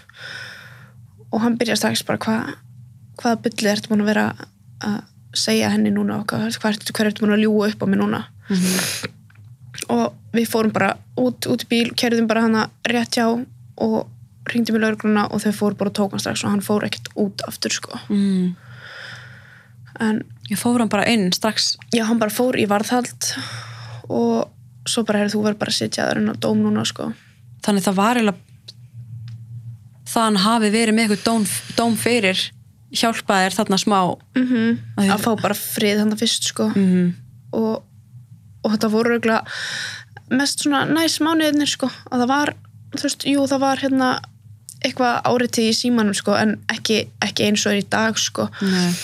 Og 1.30 1.45
hann 1.45 1.57
byrjar 1.61 1.78
strax 1.78 2.03
bara 2.07 2.22
hvað 2.24 2.53
hvaða 3.20 3.41
bylli 3.45 3.70
ertu 3.70 3.91
búin 3.91 4.05
að 4.05 4.11
vera 4.11 4.26
að 4.80 5.01
segja 5.36 5.70
henni 5.70 5.93
núna 5.95 6.20
og 6.20 6.30
hvað, 6.30 6.49
ertu, 6.72 7.22
búin 7.22 7.36
að 7.36 7.45
ljúga 7.45 7.70
upp 7.70 7.84
á 7.84 7.86
mig 7.86 8.01
núna? 8.01 8.24
Mhm. 8.51 9.11
og 9.88 10.14
við 10.34 10.49
fórum 10.51 10.72
bara 10.72 10.97
út, 11.16 11.47
út 11.47 11.64
í 11.64 11.68
bíl, 11.70 11.93
kerðum 11.95 12.26
bara 12.30 12.43
hana 12.43 12.70
rétt 12.86 13.16
hjá 13.16 13.26
og 13.30 14.09
ringdi 14.51 14.74
mér 14.74 14.84
laurugluna 14.84 15.28
og 15.30 15.43
þau 15.43 15.53
fóru 15.55 15.78
bara 15.78 15.91
og 15.91 15.97
tók 15.97 16.14
hann 16.14 16.22
strax 16.22 16.45
og 16.45 16.51
hann 16.51 16.64
fór 16.64 16.86
ekkert 16.86 17.11
út 17.14 17.43
aftur 17.49 17.74
sko. 17.74 17.99
Mm. 18.09 18.57
en 20.01 20.22
ég 20.51 20.59
fór 20.59 20.78
hann 20.80 20.88
bara 20.88 21.07
inn 21.07 21.30
strax? 21.32 21.76
Já, 21.95 22.05
hann 22.09 22.18
bara 22.18 22.30
fór 22.30 22.59
í 22.59 22.66
varðhald 22.66 23.32
og 24.09 24.51
svo 24.88 25.04
bara 25.06 25.22
hefur 25.22 25.34
þú 25.34 25.42
verið 25.48 25.60
bara 25.60 25.74
að 25.74 25.80
sitja 25.80 26.06
þar 26.08 26.22
inn 26.22 26.32
á 26.32 26.34
dóm 26.40 26.62
núna 26.64 26.84
sko. 26.88 27.10
Þannig 27.64 27.84
það 27.84 27.98
var 28.00 28.20
eiginlega 28.20 28.50
það 30.10 30.26
hann 30.26 30.40
hafi 30.44 30.72
verið 30.74 30.96
með 30.96 31.04
eitthvað 31.04 31.26
dóm, 31.28 31.44
dóm 31.78 31.96
fyrir 32.00 32.40
hjálpaði 32.90 33.46
þér 33.46 33.56
þarna 33.58 33.78
smá. 33.78 34.00
Mm 34.36 34.46
-hmm. 34.48 34.80
Að 34.96 35.12
að 35.14 35.24
fá 35.24 35.30
bara 35.42 35.54
frið 35.58 36.02
hann 36.02 36.16
fyrst 36.18 36.50
sko. 36.50 36.70
Mm. 36.74 37.14
og, 37.52 37.82
og 38.62 38.72
þetta 38.72 38.88
voru 38.90 39.14
regla 39.14 39.42
mest 40.30 40.62
svona 40.64 40.84
næs 40.86 41.20
mánuðinir 41.20 41.70
sko. 41.70 41.90
Að 42.10 42.24
það 42.24 42.28
var, 42.28 42.54
þú 42.96 43.02
veist, 43.02 43.26
jú 43.26 43.46
það 43.46 43.60
var 43.60 43.78
hérna 43.78 44.10
eitthvað 44.80 45.20
áriði 45.28 45.68
í 45.68 45.76
símanum 45.76 46.16
sko 46.16 46.34
en 46.38 46.56
ekki, 46.72 47.04
ekki 47.20 47.46
eins 47.46 47.66
og 47.66 47.72
er 47.72 47.82
í 47.82 47.88
dag 47.90 48.18
sko. 48.18 48.48
Nei, 48.62 48.94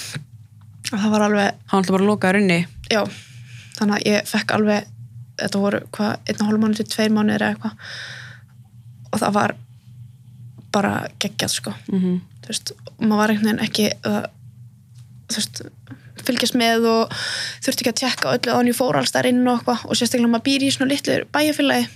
og 0.92 0.98
það 0.98 1.10
var 1.10 1.26
alveg, 1.28 1.54
hann 1.66 1.80
alltaf 1.80 1.96
bara 1.98 2.10
lokaður 2.10 2.40
inni. 2.40 2.60
Já. 2.90 3.02
Þannig 3.76 3.96
að 3.96 4.06
ég 4.06 4.28
fekk 4.30 4.54
alveg 4.56 4.86
þetta 5.40 5.58
voru 5.62 5.80
hvað, 5.96 6.12
einn 6.28 6.40
og 6.42 6.48
hálf 6.50 6.62
mánuð 6.62 6.80
til 6.82 6.88
tveir 6.94 7.12
mánuðir 7.16 7.42
eða 7.42 7.54
eitthvað 7.54 7.74
og 9.12 9.20
það 9.22 9.36
var 9.38 9.54
bara 10.76 10.94
geggjað 11.22 11.54
sko 11.58 11.74
mm 11.92 12.16
þú 12.46 12.52
veist, 12.52 12.70
maður 13.00 13.18
var 13.18 13.30
einhvern 13.32 13.46
veginn 13.48 13.64
ekki 13.66 13.86
uh, 14.06 14.26
þú 15.26 15.38
veist 15.40 15.62
fylgjast 16.26 16.54
með 16.58 16.84
og 16.90 17.14
þurfti 17.64 17.82
ekki 17.82 17.90
að 17.90 17.98
tjekka 18.00 18.34
öllu 18.36 18.52
á 18.54 18.58
hann 18.60 18.70
ég 18.70 18.76
fór 18.78 18.98
alls 19.00 19.10
þar 19.14 19.26
inn 19.32 19.40
og 19.50 19.56
eitthvað 19.58 19.82
og 19.90 19.98
sérstaklega 19.98 20.30
maður 20.30 20.44
býr 20.46 20.66
í 20.66 20.70
svona 20.74 20.90
litlu 20.92 21.16
bæjarfélagi 21.34 21.88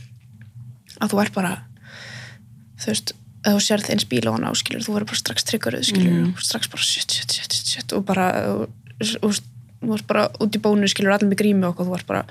að 1.00 1.12
þú 1.14 1.20
ert 1.22 1.34
bara 1.38 1.52
þú 2.82 2.90
veist, 2.90 3.14
ef 3.46 3.54
þú 3.56 3.62
sérð 3.68 3.90
eins 3.94 4.06
bíl 4.10 4.26
á 4.26 4.32
hann 4.34 4.48
áskilur, 4.50 4.82
þú 4.84 4.96
verður 4.96 5.10
bara 5.12 5.20
strax 5.22 5.46
tryggaruð 5.48 5.86
skilur, 5.86 6.12
Mhm. 6.18 6.34
og 6.34 6.42
strax 6.44 6.70
bara 6.74 6.82
shit, 6.82 7.10
shit, 7.14 7.30
shit, 7.38 7.52
shit, 7.70 7.92
og 7.96 8.04
bara 8.10 8.26
og, 8.50 8.68
og, 9.22 9.38
þú 9.80 9.94
ert 9.96 10.06
bara 10.10 10.26
út 10.42 10.56
í 10.58 10.60
bónu 10.60 10.90
skilur, 10.90 11.14
allir 11.14 11.30
með 11.30 11.40
grími 11.44 11.64
og 11.70 11.78
þú 11.78 11.94
ert 11.96 12.06
bara 12.10 12.24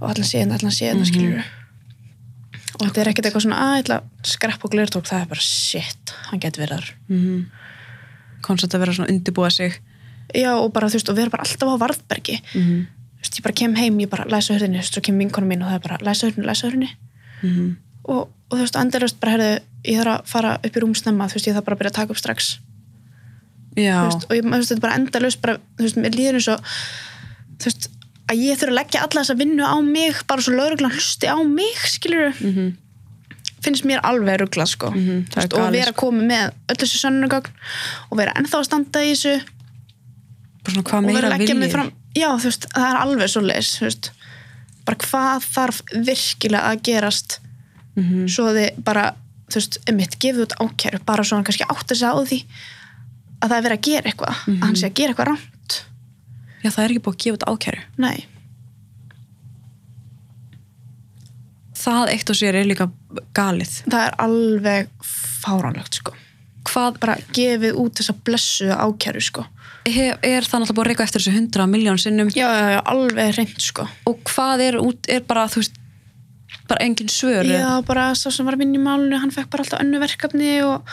og 0.00 0.08
allan 0.10 0.26
séðan, 0.28 0.52
allan 0.56 0.74
séðan 0.74 1.02
Mhm. 1.02 1.10
skilur 1.12 1.44
og 2.74 2.86
þetta 2.88 3.00
er 3.00 3.08
ekkert 3.12 3.26
eitthvað 3.28 3.44
svona 3.46 3.58
að 3.62 3.76
ætla 3.84 3.96
að 4.00 4.30
skrepp 4.34 4.64
og 4.66 4.70
glertók, 4.72 5.06
það 5.06 5.20
er 5.22 5.26
bara 5.30 5.40
shit, 5.40 6.14
hann 6.30 6.40
getur 6.42 6.64
verið 6.64 6.78
þar 6.80 6.88
mm. 7.08 7.44
konstant 8.42 8.74
að 8.74 8.80
vera 8.82 8.92
svona 8.96 9.10
undirbúa 9.14 9.50
sig 9.50 9.78
já 10.34 10.50
og 10.58 10.72
bara 10.72 10.88
þú 10.88 10.98
veist 10.98 11.08
og 11.12 11.16
vera 11.16 11.30
bara 11.30 11.44
alltaf 11.46 11.68
á 11.70 11.76
varðbergi 11.84 12.40
mm. 12.54 12.86
þú 13.14 13.22
veist 13.22 13.38
ég 13.38 13.42
bara 13.46 13.54
kem 13.60 13.74
heim, 13.78 13.98
ég 14.02 14.10
bara 14.10 14.24
læsa 14.26 14.54
hörðinni 14.56 14.80
þú 14.80 14.82
veist, 14.82 14.94
svo 14.98 15.02
kem 15.06 15.18
vinkonu 15.22 15.46
mín 15.46 15.62
og 15.62 15.70
það 15.70 15.78
er 15.78 15.84
bara 15.88 15.98
læsa 16.02 16.26
hörðinni, 16.26 16.46
læsa 16.50 16.66
hörðinni 16.68 16.90
Mm. 17.44 17.76
og, 18.08 18.28
og 18.48 18.54
þú 18.56 18.60
veist, 18.62 18.76
endurist 18.80 19.18
bara 19.20 19.32
herðu 19.34 19.48
ég 19.84 19.98
þarf 20.00 20.12
að 20.14 20.26
fara 20.30 20.52
upp 20.64 20.76
í 20.76 20.80
rúm 20.80 20.94
snemma 20.96 21.26
þú 21.28 21.34
veist, 21.36 21.46
ég 21.46 21.54
þarf 21.54 21.64
bara 21.66 21.76
að 21.76 21.80
byrja 21.82 21.90
að 21.92 21.96
taka 21.98 22.10
upp 22.14 22.18
strax 22.22 22.46
veist, 24.08 24.24
og 24.30 24.32
ég, 24.38 24.44
veist, 24.48 24.70
þetta 24.70 24.78
er 24.78 24.84
bara 24.86 24.94
endalust 24.98 25.40
bara, 25.42 25.56
veist, 25.78 25.96
mér 26.00 26.14
líður 26.16 26.38
eins 26.40 26.48
og 26.48 26.64
að 28.30 28.40
ég 28.40 28.60
þurfa 28.60 28.72
að 28.72 28.78
leggja 28.80 29.02
alla 29.04 29.20
þessa 29.20 29.36
vinnu 29.40 29.66
á 29.66 29.76
mig, 29.84 30.22
bara 30.28 30.44
svo 30.44 30.54
lauruglan 30.56 30.94
hlusti 30.94 31.28
á 31.28 31.36
mig, 31.44 31.84
skilur 31.90 32.32
mm 32.40 32.72
finnst 33.64 33.86
mér 33.88 34.02
alveg 34.04 34.42
ruggla, 34.42 34.66
sko. 34.68 34.90
Mhm, 34.92 35.22
það 35.32 35.38
er 35.38 35.46
veist, 35.46 35.54
og 35.56 35.70
vera 35.72 35.92
komið 35.96 36.26
með 36.28 36.50
öll 36.68 36.78
þessu 36.82 36.98
sönnugögn 37.00 37.54
og 38.10 38.18
vera 38.18 38.34
ennþá 38.36 38.58
að 38.58 38.66
standa 38.68 39.00
í 39.00 39.14
þessu. 39.14 39.32
Bara 40.60 40.74
svona 40.74 40.84
og 40.84 40.90
vera 40.92 41.06
meira 41.06 41.30
að 41.30 41.38
leggja 41.38 41.56
mig 41.56 41.72
fram 41.72 41.88
já, 42.14 42.28
þú 42.38 42.50
veist, 42.50 42.68
það 42.74 42.86
er 42.90 43.00
alveg 43.00 43.32
svo 43.32 43.42
leis 43.44 44.10
bara 44.84 45.00
hvað 45.00 45.46
þarf 45.54 45.80
virkilega 45.96 46.70
að 46.70 46.82
gerast? 46.84 47.38
Mm 47.96 48.28
svo 48.28 48.50
þið 48.52 48.82
bara, 48.84 49.14
þú 49.48 49.60
veist, 49.60 49.78
emitt 49.88 50.18
gefið 50.20 50.44
út 50.44 50.56
ákæru, 50.60 50.98
bara 51.06 51.24
svo 51.24 51.38
hann 51.38 51.44
kannski 51.46 51.64
átt 51.64 51.92
að 51.92 52.00
segja 52.00 52.12
á 52.12 52.20
því 52.20 52.40
að 53.40 53.48
það 53.48 53.56
er 53.56 53.64
verið 53.64 53.78
að 53.78 53.86
gera 53.88 54.10
eitthvað 54.10 54.34
að 54.34 54.64
hann 54.64 54.76
sé 54.76 54.86
að 54.88 54.96
gera 54.98 55.14
eitthvað 55.14 55.28
rámt 55.30 55.53
já, 56.64 56.70
það 56.70 56.84
er 56.84 56.94
ekki 56.94 57.04
búið 57.04 57.14
að 57.14 57.24
gefa 57.24 57.38
út 57.38 57.46
ákæru. 57.52 57.84
Nei, 58.00 58.24
það 61.84 62.12
eitt 62.14 62.32
og 62.32 62.38
sér 62.38 62.58
er 62.58 62.68
líka 62.68 62.88
galið. 63.36 63.80
Það 63.86 64.06
er 64.06 64.18
alveg 64.24 64.92
fáránlegt, 65.44 66.00
sko. 66.00 66.14
Hvað, 66.64 66.98
bara 67.02 67.18
gefið 67.36 67.76
út 67.80 68.00
þessa 68.00 68.16
blessu 68.24 68.70
ákæru, 68.72 69.22
sko. 69.24 69.46
Hef, 69.84 70.16
er 70.24 70.46
það 70.48 70.62
náttúrulega 70.62 70.76
búið 70.78 70.84
að 70.86 70.90
reyka 70.90 71.04
eftir 71.04 71.20
þessu 71.20 71.34
hundra 71.34 71.66
miljón 71.68 72.00
sinnum? 72.00 72.30
Já, 72.32 72.46
já, 72.48 72.68
já, 72.72 72.80
alveg 72.88 73.34
reynd, 73.36 73.58
sko. 73.60 73.84
Og 74.08 74.22
hvað 74.30 74.62
er 74.64 74.78
út, 74.80 75.10
er 75.12 75.26
bara, 75.28 75.44
þú 75.52 75.60
veist 75.60 75.80
bara 76.68 76.80
engin 76.80 77.10
svör 77.12 77.44
já, 77.44 77.82
bara 77.84 78.14
sá 78.16 78.30
sem 78.32 78.46
var 78.46 78.56
að 78.56 78.62
vinna 78.64 78.78
í 78.78 78.80
málunni 78.80 79.18
hann 79.20 79.32
fekk 79.34 79.50
bara 79.52 79.64
alltaf 79.66 79.82
önnu 79.84 79.98
verkefni 80.00 80.52
og 80.64 80.86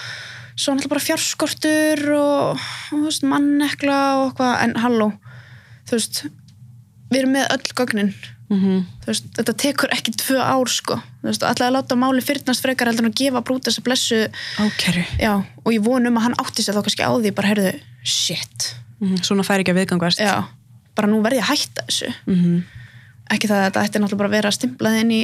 svo 0.60 0.74
náttúrulega 0.74 0.92
bara 0.92 1.04
fjárskortur 1.06 2.02
og, 2.18 2.66
og 2.92 2.98
þú 2.98 3.04
veist, 3.06 3.24
mannekla 3.24 4.00
og 4.18 4.26
eitthvað, 4.26 4.56
en 4.66 4.76
halló 4.84 5.08
þú 5.92 5.98
veist, 6.00 6.22
við 7.12 7.20
erum 7.22 7.36
með 7.36 7.50
öll 7.58 7.76
gögnin. 7.82 8.14
Mm 8.52 8.82
þú 9.02 9.10
veist, 9.10 9.30
þetta 9.38 9.54
tekur 9.64 9.94
ekki 9.96 10.14
tvö 10.20 10.40
ár 10.44 10.70
sko, 10.72 10.98
ætlaði 11.24 11.68
að 11.70 11.76
láta 11.78 11.96
máli 12.00 12.24
fyrnast 12.24 12.64
frekar 12.64 12.90
heldur 12.90 13.08
en 13.08 13.12
að 13.14 13.20
gefa 13.22 13.42
brúta 13.48 13.70
þessa 13.70 13.84
blessu. 13.86 14.20
Ákæru. 14.60 15.06
Já, 15.20 15.34
og 15.40 15.72
ég 15.72 15.84
von 15.86 16.08
um 16.08 16.20
að 16.20 16.28
hann 16.28 16.38
átti 16.42 16.66
sér 16.66 16.76
þá 16.76 16.84
kannski 16.88 17.08
á 17.08 17.12
því 17.16 17.32
bara, 17.38 17.52
heyrðu, 17.52 17.72
shit. 18.04 18.74
Mm 19.02 19.24
svona 19.26 19.46
fær 19.48 19.64
ekki 19.64 19.74
að 19.74 19.82
viðgangast. 19.82 20.22
Já, 20.22 20.48
bara 21.00 21.10
nú 21.10 21.22
verði 21.24 21.40
ég 21.40 21.48
að 21.48 21.54
hætta 21.56 21.88
þessu. 21.88 22.12
Mm 22.28 22.62
ekki 23.32 23.48
það 23.48 23.62
að 23.62 23.66
þetta 23.70 23.84
ætti 23.86 24.00
náttúrulega 24.02 24.20
bara 24.20 24.30
að 24.30 24.36
vera 24.36 24.50
stimplað 24.52 24.98
inn 25.00 25.12
í 25.16 25.22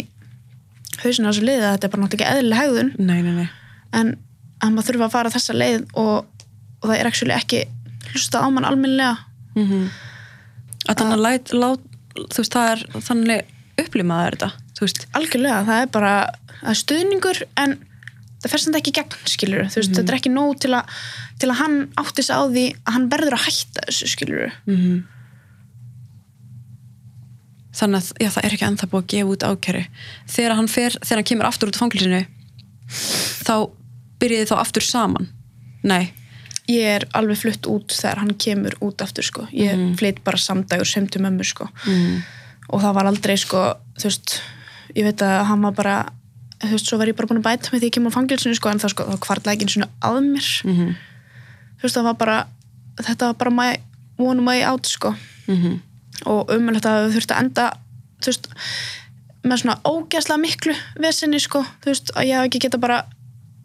hausinu 1.02 1.28
á 1.28 1.30
þessu 1.30 1.44
liði, 1.44 1.64
þetta 1.66 1.88
er 1.88 1.92
bara 1.92 2.04
náttúrulega 2.06 2.28
ekki 2.30 2.38
eðlileg 2.38 2.62
hegðun. 2.62 2.92
Nei, 3.04 3.18
nei, 3.26 3.34
nei. 3.36 3.48
En 3.92 4.14
að 4.64 4.74
maður 4.74 4.88
þurfa 4.88 5.08
að 5.10 5.16
fara 5.18 5.34
þessa 5.34 5.56
leið 5.58 5.82
og, 6.00 6.46
og 6.80 6.88
það 6.88 6.96
er 7.02 7.10
ekki 7.36 7.64
hlustað 8.14 8.48
á 8.48 8.50
mann 8.56 8.70
almennilega. 8.70 9.18
Mm 9.58 9.68
að 9.68 10.07
þannig 10.88 11.18
að 11.18 11.26
læt, 11.26 11.54
lát, 11.54 11.84
veist, 12.38 12.56
það 12.56 12.72
er 12.72 12.86
þannig 13.10 13.54
upplimaður 13.84 14.38
þetta, 14.38 15.10
algjörlega, 15.18 15.60
það 15.68 15.84
er 15.84 15.92
bara 15.94 16.14
er 16.64 16.80
stuðningur 16.80 17.44
en 17.62 17.76
það 18.42 18.54
fer 18.54 18.64
samt 18.64 18.80
ekki 18.80 18.96
gegn 18.98 19.30
skilur 19.30 19.70
þú 19.74 19.82
veist, 19.82 19.94
þetta 19.98 20.14
er 20.14 20.20
ekki 20.20 20.34
nóg 20.34 20.58
til 20.64 20.74
að 20.78 20.98
til 21.38 21.52
að 21.52 21.60
hann 21.60 21.78
átti 22.02 22.26
sig 22.26 22.34
á 22.34 22.44
því 22.50 22.66
að 22.82 22.96
hann 22.96 23.12
verður 23.12 23.38
að 23.38 23.46
hætta 23.46 23.86
þessu 23.90 24.10
skilur 24.10 24.58
mm 24.66 24.98
þannig 27.78 28.02
að 28.02 28.24
já, 28.24 28.30
það 28.34 28.46
er 28.48 28.56
ekki 28.56 28.68
ennþá 28.68 28.90
búið 28.92 29.04
að 29.04 29.10
gefa 29.14 29.34
út 29.34 29.46
ákæru. 29.48 29.84
Þegar 30.34 30.56
hann 30.58 30.70
fer, 30.72 30.98
þegar 31.04 31.20
hann 31.20 31.30
kemur 31.32 31.50
aftur 31.50 31.72
út 31.72 31.80
fangilsinu 31.80 32.22
þá 33.48 33.56
byrjiði 34.22 34.50
þá 34.50 34.56
aftur 34.58 34.86
saman. 34.86 35.30
Nei, 35.88 36.10
ég 36.68 36.84
er 36.98 37.08
alveg 37.18 37.40
flutt 37.40 37.70
út 37.72 37.96
þegar 37.96 38.24
hann 38.24 38.36
kemur 38.36 38.76
út 38.84 39.02
aftur 39.02 39.26
sko, 39.26 39.48
ég 39.56 39.74
mm. 39.76 39.96
flytt 40.00 40.24
bara 40.26 40.40
samdægur 40.42 40.88
sem 40.88 41.08
til 41.08 41.24
mömmu 41.24 41.48
sko 41.48 41.70
mm. 41.88 42.22
og 42.70 42.84
það 42.84 42.96
var 43.00 43.12
aldrei 43.12 43.38
sko, 43.40 43.64
þú 43.98 44.10
veist 44.10 44.40
ég 44.96 45.08
veit 45.08 45.24
að 45.24 45.44
hann 45.52 45.68
var 45.68 45.76
bara 45.78 45.98
þú 46.64 46.74
veist, 46.74 46.90
svo 46.90 46.98
var 47.00 47.12
ég 47.12 47.18
bara 47.18 47.30
búin 47.30 47.40
að 47.44 47.50
bæta 47.52 47.72
með 47.72 47.84
því 47.84 47.92
ég 47.92 47.98
kemur 47.98 48.12
á 48.12 48.18
fangilsinu 48.18 48.58
sko, 48.58 48.72
en 48.72 48.82
það 48.82 48.96
sko, 48.96 49.08
það 49.12 49.22
kvartla 49.28 49.54
ekki 49.54 49.68
einu 49.68 49.76
svona 49.78 49.92
að 50.10 50.24
mér 50.32 50.50
Mm 50.68 50.96
þú 51.78 51.86
veist, 51.86 51.98
það 51.98 52.08
var 52.10 52.18
bara 52.18 52.38
þetta 52.98 53.32
var 53.32 53.38
bara 53.42 53.54
my 53.54 53.70
one 54.18 54.46
way 54.48 54.64
out 54.66 54.88
sko 54.90 55.14
Mhm. 55.48 55.80
og 56.26 56.50
að 56.50 56.82
þau 56.82 57.12
þurfti 57.14 57.34
að 57.36 57.44
enda 57.44 57.66
þú 58.20 58.32
veist, 58.32 58.48
með 59.44 59.62
svona 59.62 59.80
ógæslega 59.86 60.42
miklu 60.42 60.74
vesinni 61.00 61.40
sko, 61.40 61.64
þú 61.82 61.86
veist, 61.94 62.12
að 62.16 62.28
ég 62.28 62.36
hef 62.36 62.48
ekki 62.50 62.60
geta 62.66 62.78
bara 62.78 63.06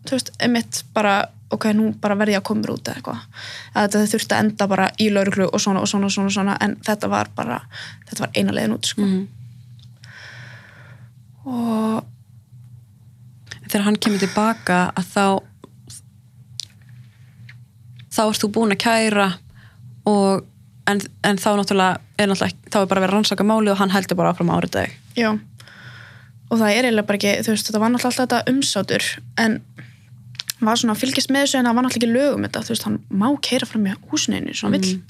þú 0.06 0.10
veist, 0.10 0.30
emitt 0.38 0.84
bara 0.94 1.28
ok, 1.52 1.66
nú 1.76 1.90
bara 2.00 2.16
verði 2.18 2.36
ég 2.36 2.42
að 2.42 2.48
koma 2.48 2.72
út 2.72 2.88
eða 2.88 2.96
eitthvað 2.96 3.20
að 3.74 3.86
þetta 3.86 4.10
þurfti 4.14 4.36
að 4.36 4.42
enda 4.44 4.68
bara 4.72 4.88
í 4.98 5.08
lauruglu 5.12 5.48
og 5.48 5.60
svona 5.60 5.82
og 5.82 5.90
svona 5.90 6.08
og 6.08 6.14
svona, 6.14 6.30
og 6.30 6.36
svona 6.36 6.56
en 6.64 6.76
þetta 6.86 7.10
var 7.12 7.30
bara, 7.36 7.60
þetta 8.08 8.24
var 8.24 8.34
eina 8.36 8.56
leiðin 8.56 8.76
út 8.78 8.90
sko. 8.92 9.06
Mhm. 9.06 9.22
og 11.42 12.04
þegar 13.68 13.84
hann 13.88 13.96
kemur 13.98 14.22
tilbaka 14.22 14.78
að 14.96 15.08
þá 15.14 15.26
þá 18.12 18.22
ert 18.28 18.42
þú 18.42 18.50
búin 18.54 18.74
að 18.74 18.82
kæra 18.84 19.28
og 20.08 20.44
en, 20.90 21.00
en 21.24 21.38
þá 21.40 21.48
náttúrulega 21.58 22.00
er 22.18 22.28
náttúrulega 22.30 22.72
þá 22.72 22.78
er 22.82 22.90
bara 22.90 23.06
að 23.06 23.14
rannsaka 23.14 23.46
máli 23.46 23.72
og 23.72 23.80
hann 23.80 23.94
heldur 23.94 24.18
bara 24.18 24.32
áfram 24.34 24.52
árið 24.52 24.74
dag 24.76 24.98
Já, 25.16 25.30
og 25.32 26.60
það 26.60 26.68
er 26.68 26.88
eiginlega 26.88 27.08
bara 27.08 27.20
ekki, 27.20 27.34
þú 27.46 27.54
veist, 27.54 27.68
þetta 27.68 27.82
var 27.82 27.92
náttúrulega 27.92 28.10
alltaf 28.12 28.26
þetta 28.26 28.52
umsátur, 28.52 29.08
en 29.40 29.58
var 30.68 30.80
svona 30.80 30.94
að 30.96 31.02
fylgjast 31.02 31.32
með 31.32 31.44
þessu 31.46 31.58
en 31.58 31.68
það 31.68 31.76
var 31.78 31.86
náttúrulega 31.86 32.02
ekki 32.02 32.12
lögum 32.12 32.46
þetta, 32.46 32.62
þú 32.66 32.74
veist, 32.74 32.86
hann 32.88 32.98
má 33.10 33.26
keira 33.48 33.68
fram 33.68 33.86
í 33.88 33.96
húsneinu, 34.10 34.54
svona 34.56 34.78
vill. 34.78 35.02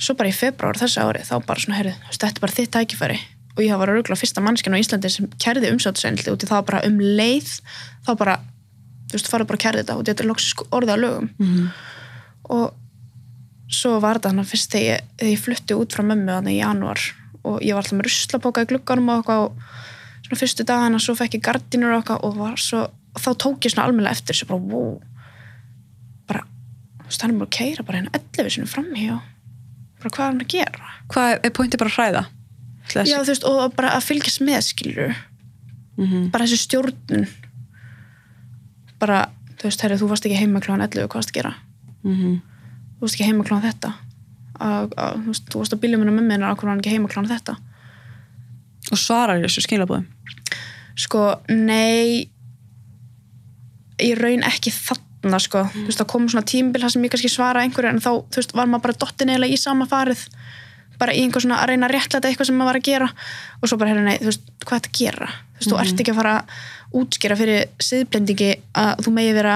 Svo 0.00 0.16
bara 0.16 0.30
í 0.30 0.36
februar 0.36 0.80
þessu 0.80 1.04
ári, 1.04 1.24
þá 1.26 1.34
bara 1.44 1.64
svona, 1.64 1.78
heyrðu, 1.80 1.94
þetta 2.10 2.30
er 2.30 2.42
bara 2.44 2.56
þitt 2.56 2.72
tækifæri 2.76 3.18
og 3.56 3.62
ég 3.64 3.72
hafa 3.74 3.82
var 3.82 3.92
örgulega 3.92 4.20
fyrsta 4.20 4.42
mannskinn 4.44 4.76
á 4.76 4.80
Íslandi 4.80 5.10
sem 5.12 5.26
kærði 5.42 5.72
umsátuseinli 5.74 6.32
út 6.32 6.44
í 6.44 6.48
það 6.48 6.66
bara 6.70 6.82
um 6.86 7.00
leið, 7.02 7.50
þá 8.06 8.12
bara, 8.20 8.36
þú 9.10 9.18
veist, 9.18 9.30
farið 9.32 9.50
bara 9.50 9.58
að 9.58 9.64
kærði 9.66 9.82
þetta 9.82 9.96
og 9.98 10.04
þetta 10.06 10.24
er 10.24 10.30
loksins 10.30 10.70
orðið 10.70 10.94
að 10.94 11.02
lögum. 11.04 11.30
Mhm. 11.36 11.66
Og 12.50 12.66
svo 13.70 13.98
var 14.02 14.18
þetta 14.18 14.32
hann 14.32 14.42
að 14.42 14.52
fyrst 14.54 14.72
þegar 14.72 14.86
ég, 14.86 15.10
þegar 15.18 15.32
ég 15.32 15.42
flutti 15.44 15.76
út 15.78 15.94
frá 15.94 16.02
mömmu 16.06 16.32
þannig 16.36 16.56
í 16.56 16.62
januar 16.62 17.04
og 17.46 17.60
ég 17.64 17.76
var 17.76 17.84
alltaf 17.84 17.98
með 17.98 18.08
ruslapóka 18.08 18.64
í 18.64 18.70
glugganum 18.70 19.12
og 19.14 19.28
og 19.30 19.60
svona 20.26 20.40
fyrstu 20.40 20.66
dagana 20.66 21.00
svo 21.02 21.14
fekk 21.18 21.38
ég 21.38 21.44
gardínur 21.46 21.96
og 21.96 22.10
og 22.20 22.36
var 22.36 22.58
svo, 22.60 22.82
og 22.84 22.90
þá 23.18 23.30
tók 23.42 23.66
ég 23.66 23.74
svona 23.74 23.88
almennilega 23.88 24.18
eftir 24.18 24.36
þessu 24.36 24.48
bara, 24.50 24.60
wow 24.70 25.00
bara, 26.30 26.44
hann 27.06 27.32
er 27.34 27.40
bara 27.40 27.48
að 27.48 27.56
keira 27.56 27.86
bara 27.86 28.00
hérna 28.02 28.20
11 28.20 28.54
sinni 28.54 28.70
framhjá 28.70 29.16
bara 30.00 30.12
hvað 30.14 30.24
er 30.26 30.30
hann 30.30 30.44
að 30.44 30.52
gera? 30.54 30.92
Hvað 31.10 31.32
er 31.34 31.54
pointið 31.56 31.82
bara 31.82 31.92
að 31.92 31.98
hræða? 31.98 32.22
já, 33.06 33.16
veist, 33.26 33.44
og 33.46 33.74
bara 33.76 33.94
að 33.96 34.06
fylgjast 34.08 34.42
með 34.46 34.62
skilur 34.70 35.12
mm 36.00 36.30
bara 36.32 36.46
þessi 36.46 36.64
stjórnun. 36.64 37.26
Bara, 39.00 39.18
þú 39.58 39.66
veist, 39.66 39.82
herri, 39.84 39.98
þú 40.00 40.06
varst 40.08 40.24
ekki 40.24 40.38
heima 40.38 40.62
kláðan 40.64 40.86
11, 40.86 41.08
hvað 41.12 41.20
varst 41.20 41.32
að 41.32 41.36
gera? 41.36 41.50
Þú 42.00 43.02
varst 43.02 43.16
ekki 43.16 43.26
heima 43.28 43.44
kláðan 43.44 43.66
þetta. 43.66 43.90
Að, 44.60 44.94
að, 44.96 45.18
þú 45.18 45.34
veist, 45.34 45.50
þú 45.52 45.60
varst 45.60 45.76
að 45.76 45.82
bílja 45.82 46.00
minna 46.00 46.14
með 46.16 46.30
mér 46.30 46.46
að 46.46 46.56
hvað 46.56 46.64
var 46.64 46.72
hann 46.72 46.80
ekki 46.80 46.94
heima 46.94 47.10
kláðan 47.12 47.30
þetta? 47.34 47.56
Og 48.90 49.00
svarar 49.00 49.42
þessu 49.44 49.64
skilabóðum 49.66 50.08
sko, 51.00 51.20
nei 51.48 52.28
ég 54.04 54.20
raun 54.20 54.46
ekki 54.48 54.72
þarna 54.74 55.40
sko, 55.42 55.66
þú 55.74 55.86
veist, 55.88 56.00
það 56.00 56.10
kom 56.14 56.28
svona 56.32 56.48
tímbil 56.48 56.82
þar 56.82 56.94
sem 56.94 57.04
ég 57.04 57.12
kannski 57.14 57.32
svara 57.32 57.64
einhverju 57.66 57.92
en 57.92 58.02
þá, 58.02 58.10
þú 58.30 58.40
veist, 58.40 58.56
var 58.56 58.70
maður 58.70 58.86
bara 58.88 59.00
dottin 59.04 59.32
eða 59.36 59.50
í 59.50 59.60
sama 59.60 59.88
farið 59.90 60.26
bara 61.00 61.14
í 61.16 61.22
einhver 61.24 61.42
svona 61.42 61.60
að 61.62 61.72
reyna 61.72 61.88
að 61.88 61.94
réttlæta 61.96 62.28
eitthvað 62.28 62.50
sem 62.50 62.58
maður 62.60 62.70
var 62.70 62.78
að 62.80 62.88
gera. 62.90 63.06
Og 63.60 63.70
svo 63.70 63.78
bara, 63.80 63.92
hérna, 63.92 64.10
nei, 64.10 64.18
þú 64.20 64.28
veist, 64.28 64.50
hvað 64.66 64.76
er 64.76 64.82
þetta 64.82 64.90
að 64.90 64.98
gera? 64.98 65.30
Þú 65.30 65.60
veist, 65.60 65.70
þú 65.70 65.78
ert 65.80 66.02
ekki 66.02 66.12
að 66.12 66.18
fara 66.20 66.34
að 66.36 67.00
útskýra 67.00 67.38
fyrir 67.40 67.86
siðblendingi 67.86 68.50
að 68.82 69.04
þú 69.06 69.14
megi 69.16 69.32
vera 69.38 69.54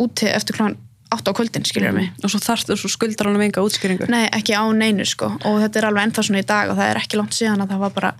úti 0.00 0.30
eftir 0.30 0.58
klán 0.58 0.78
8 1.10 1.26
á 1.26 1.32
kvöldin, 1.34 1.66
skiljur 1.66 1.94
mig. 1.96 2.12
Og 2.22 2.30
svo 2.30 2.38
þarft 2.38 2.70
og 2.70 2.78
svo 2.78 2.90
skuldar 2.92 3.26
hann 3.26 3.38
um 3.38 3.42
enga 3.42 3.64
útskýringu. 3.66 4.06
Nei, 4.12 4.28
ekki 4.30 4.54
á 4.54 4.62
neinu 4.70 5.06
sko. 5.08 5.32
Og 5.42 5.58
þetta 5.64 5.80
er 5.80 5.88
alveg 5.88 6.06
ennþá 6.06 6.26
svona 6.28 6.42
í 6.42 6.46
dag 6.46 6.70
og 6.70 6.78
það 6.78 6.92
er 6.92 7.00
ekki 7.02 7.18
langt 7.18 7.34
síðan 7.34 7.64
að 7.64 7.72
það 7.74 7.82
var 7.82 7.96
bara 7.96 8.12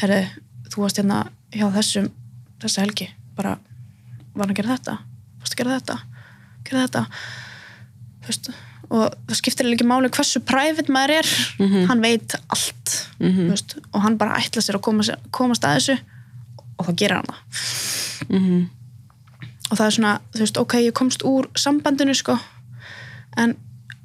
herri, 0.00 0.20
þú 0.72 0.84
varst 0.86 1.00
hérna 1.02 1.18
hjá 1.52 1.66
þessum 1.76 2.08
þessa 2.62 2.86
helgi, 2.86 3.10
bara 3.36 3.58
var 4.36 4.46
hann 4.46 4.54
að 4.54 4.60
gera 4.60 4.76
þetta, 4.76 4.94
varst 5.40 5.54
að 5.56 5.60
gera 5.62 5.76
þetta? 5.80 5.96
Gera 6.68 6.84
þetta? 6.86 7.02
Þú 8.22 8.30
veist, 8.30 8.50
og 8.86 9.14
það 9.26 9.38
skiptir 9.40 9.68
ekki 9.72 9.86
máli 9.88 10.10
hversu 10.14 10.40
private 10.46 10.92
maður 10.94 11.16
er. 11.20 11.30
Hann 11.88 12.02
veit 12.04 12.34
allt 12.52 12.94
þú 13.18 13.48
veist, 13.50 13.76
og 13.92 14.00
hann 14.04 14.16
bara 14.20 14.36
ætla 14.38 14.62
sér 14.62 14.78
að 14.78 14.84
koma, 14.86 15.02
sér- 15.06 15.22
komast 15.34 15.64
að 15.66 15.78
þessu 15.80 15.98
og 16.78 16.86
þá 16.86 16.92
gerir 17.00 17.16
hann 17.16 17.30
það. 17.30 17.44
Mhm. 18.30 18.70
og 19.70 19.76
það 19.78 19.86
er 19.86 19.90
svona, 19.96 20.20
þú 20.34 20.38
veist, 20.44 20.58
ok, 20.62 20.74
ég 20.86 20.92
komst 20.94 21.22
úr 21.26 21.48
sambandinu, 21.58 22.14
sko 22.14 22.38
en 23.36 23.56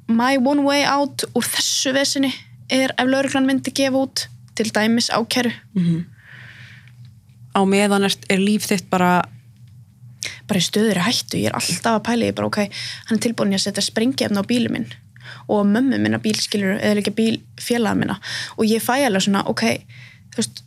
my 0.08 0.36
one 0.38 0.62
way 0.66 0.82
out 0.84 1.22
úr 1.34 1.42
þessu 1.46 1.92
vesinni 1.94 2.32
er 2.68 2.90
ef 2.98 3.06
lauruglan 3.06 3.46
myndi 3.46 3.70
gefa 3.72 3.96
út 4.02 4.26
til 4.54 4.70
dæmis 4.74 5.08
ákæru. 5.10 5.52
Á 7.54 7.60
meðan 7.68 8.04
er 8.04 8.38
líf 8.40 8.66
þitt 8.66 8.88
bara 8.90 9.22
bara 10.52 10.60
í 10.60 10.66
stöður 10.66 11.02
hættu, 11.06 11.40
ég 11.40 11.50
er 11.50 11.56
alltaf 11.58 11.98
að 11.98 12.04
pæla 12.10 12.28
ég 12.28 12.36
bara, 12.38 12.50
ok, 12.52 12.82
hann 13.08 13.18
er 13.18 13.24
tilbúin 13.24 13.56
að 13.56 13.64
setja 13.64 13.84
sprengjefna 13.84 14.44
á 14.44 14.48
bílum 14.48 14.76
minn 14.76 14.90
og 15.48 15.64
mömmu 15.66 15.98
minna 16.02 16.20
bílskilur 16.22 16.76
eða 16.76 16.98
líka 16.98 17.12
bíl 17.16 17.40
félaga 17.60 17.98
minna. 17.98 18.18
Og 18.58 18.68
ég 18.68 18.82
fæ 18.84 19.06
alveg 19.06 19.24
svona, 19.24 19.44
ok 19.48 19.64
veist, 20.36 20.62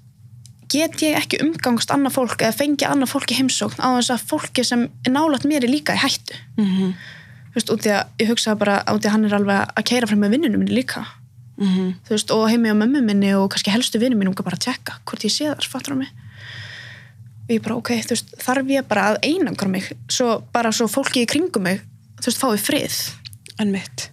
get 0.71 1.01
ég 1.05 1.17
ekki 1.19 1.41
umgangst 1.43 1.91
annað 1.93 2.17
fólk 2.17 2.41
eða 2.41 2.55
fengi 2.55 2.87
annað 2.87 3.13
fólk 3.13 3.33
í 3.33 3.37
heimsókn 3.39 3.81
á 3.81 3.89
þess 3.97 4.15
að 4.15 4.25
fólki 4.31 4.65
sem 4.65 4.87
er 5.05 5.13
nálægt 5.13 5.47
mér 5.49 5.65
er 5.65 5.71
líka 5.71 5.95
í 5.95 6.01
hættu? 6.01 6.41
Mm 6.57 6.95
þú 7.55 7.59
veist, 7.61 7.69
út 7.71 7.85
í 7.87 7.91
að 7.95 8.03
ég 8.19 8.27
hugsaði 8.33 8.59
bara 8.59 8.73
út 8.91 9.05
í 9.05 9.07
að 9.07 9.13
hann 9.13 9.25
er 9.25 9.33
alveg 9.37 9.69
að 9.79 9.85
keira 9.87 10.07
frem 10.09 10.19
með 10.19 10.33
vinnunum 10.35 10.59
minni 10.59 10.75
líka. 10.75 11.05
-hmm. 11.55 11.93
þú 12.03 12.11
veist, 12.11 12.31
og 12.31 12.49
heimi 12.49 12.67
á 12.67 12.75
mömmu 12.75 13.01
minni 13.01 13.31
og 13.35 13.47
kannski 13.51 13.71
helstu 13.71 13.99
vinnum 13.99 14.19
minni, 14.19 14.35
bara 14.35 14.59
að 14.59 14.65
tjekka 14.67 14.99
hvort 15.05 15.23
ég 15.23 15.31
sé 15.31 15.47
þar, 15.47 15.67
fattur 15.71 15.95
á 15.95 15.97
mig 16.03 16.11
og 17.45 17.53
ég 17.53 17.61
bara, 17.61 17.75
ok, 17.77 17.93
þú 18.01 18.15
veist, 18.15 18.33
þarf 18.41 18.73
ég 18.73 18.87
bara 18.89 19.11
að 19.11 19.21
einangra 19.23 19.69
mig, 19.69 19.91
svo 20.09 20.41
bara 20.53 20.71
svo 20.73 20.87
fólki 20.89 21.23
í 21.23 21.29
kringum 21.29 21.63
mig, 21.63 21.81
þú 22.19 22.31
veist, 22.31 22.41
fái 22.41 22.57
frið. 22.57 22.99
En 23.61 23.71
mitt 23.71 24.09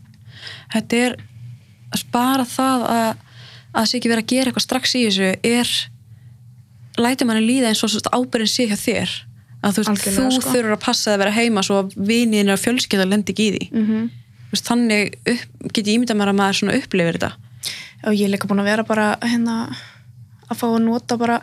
þetta 0.73 1.03
er 1.07 1.19
spara 1.99 2.47
það 2.49 2.87
að 2.93 3.29
að 3.73 3.87
sé 3.89 3.99
ekki 3.99 4.11
verið 4.13 4.25
að 4.25 4.33
gera 4.33 4.51
eitthvað 4.51 4.65
strax 4.67 4.95
í 4.99 5.03
þessu 5.07 5.29
er 5.49 5.71
lætur 7.01 7.29
manni 7.29 7.45
líða 7.47 7.71
eins 7.71 7.81
og 7.87 8.09
ábyrðin 8.13 8.51
sé 8.53 8.67
hjá 8.69 8.77
þér. 8.77 9.15
Að 9.63 9.79
þú, 9.79 9.85
veist, 9.87 10.09
þú 10.19 10.25
sko. 10.35 10.51
þurfur 10.51 10.75
að 10.75 10.83
passa 10.83 11.15
að 11.15 11.23
vera 11.23 11.33
heima 11.33 11.63
svo 11.65 11.79
að 11.81 11.95
viniðin 11.97 12.53
og 12.53 12.61
fjölskylda 12.61 13.07
lendi 13.09 13.33
ekki 13.33 13.47
í 13.47 13.55
því. 13.55 13.69
Mm 13.71 13.87
-hmm. 13.87 14.11
Veist, 14.51 14.69
þannig 14.69 15.17
get 15.73 15.87
ég 15.87 15.95
ímyndað 15.95 16.19
mér 16.19 16.33
að 16.33 16.39
maður 16.41 16.59
svona 16.59 16.77
upplifir 16.77 17.17
þetta. 17.17 17.33
Og 18.05 18.13
ég 18.13 18.25
er 18.27 18.33
líka 18.35 18.49
búin 18.51 18.61
að 18.61 18.71
vera 18.73 18.85
bara 18.85 19.07
hérna 19.23 19.57
að 20.51 20.59
fá 20.59 20.67
að 20.69 20.83
nota 20.85 21.17
bara 21.17 21.41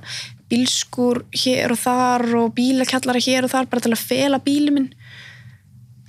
bílskur 0.50 1.24
hér 1.44 1.74
og 1.76 1.80
þar 1.82 2.26
og 2.42 2.54
bílakjallara 2.58 3.22
hér 3.22 3.46
og 3.48 3.52
þar 3.54 3.70
bara 3.72 3.86
til 3.86 3.94
að 3.94 4.06
fela 4.10 4.40
bíli 4.44 4.74
minn. 4.76 4.90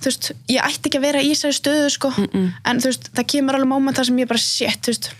Þú 0.01 0.09
veist, 0.09 0.31
ég 0.49 0.65
ætti 0.65 0.89
ekki 0.89 0.97
að 0.97 1.05
vera 1.05 1.21
í 1.21 1.29
þessari 1.29 1.57
stöðu 1.59 1.89
sko, 1.93 2.09
Mm-mm. 2.17 2.47
en 2.65 2.79
þú 2.81 2.89
veist, 2.89 3.11
það 3.13 3.27
kemur 3.35 3.57
alveg 3.59 3.69
moment 3.69 3.99
þar 3.99 4.07
sem 4.09 4.21
ég 4.23 4.29
bara 4.31 4.41
sétt, 4.41 4.81
þú 4.87 4.95
veist. 4.95 5.11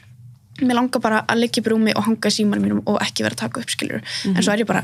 Mér 0.61 0.77
langar 0.77 1.01
bara 1.01 1.19
að 1.29 1.41
liggja 1.43 1.61
í 1.61 1.65
brúmi 1.65 1.93
og 1.97 2.05
hanga 2.05 2.29
í 2.29 2.33
símanum 2.33 2.65
mínum 2.65 2.81
og 2.89 2.97
ekki 3.01 3.23
vera 3.25 3.33
að 3.37 3.43
taka 3.45 3.61
upp 3.63 3.71
skilur 3.71 4.01
en 4.29 4.41
svo 4.43 4.51
er 4.53 4.61
ég 4.61 4.67
bara, 4.69 4.81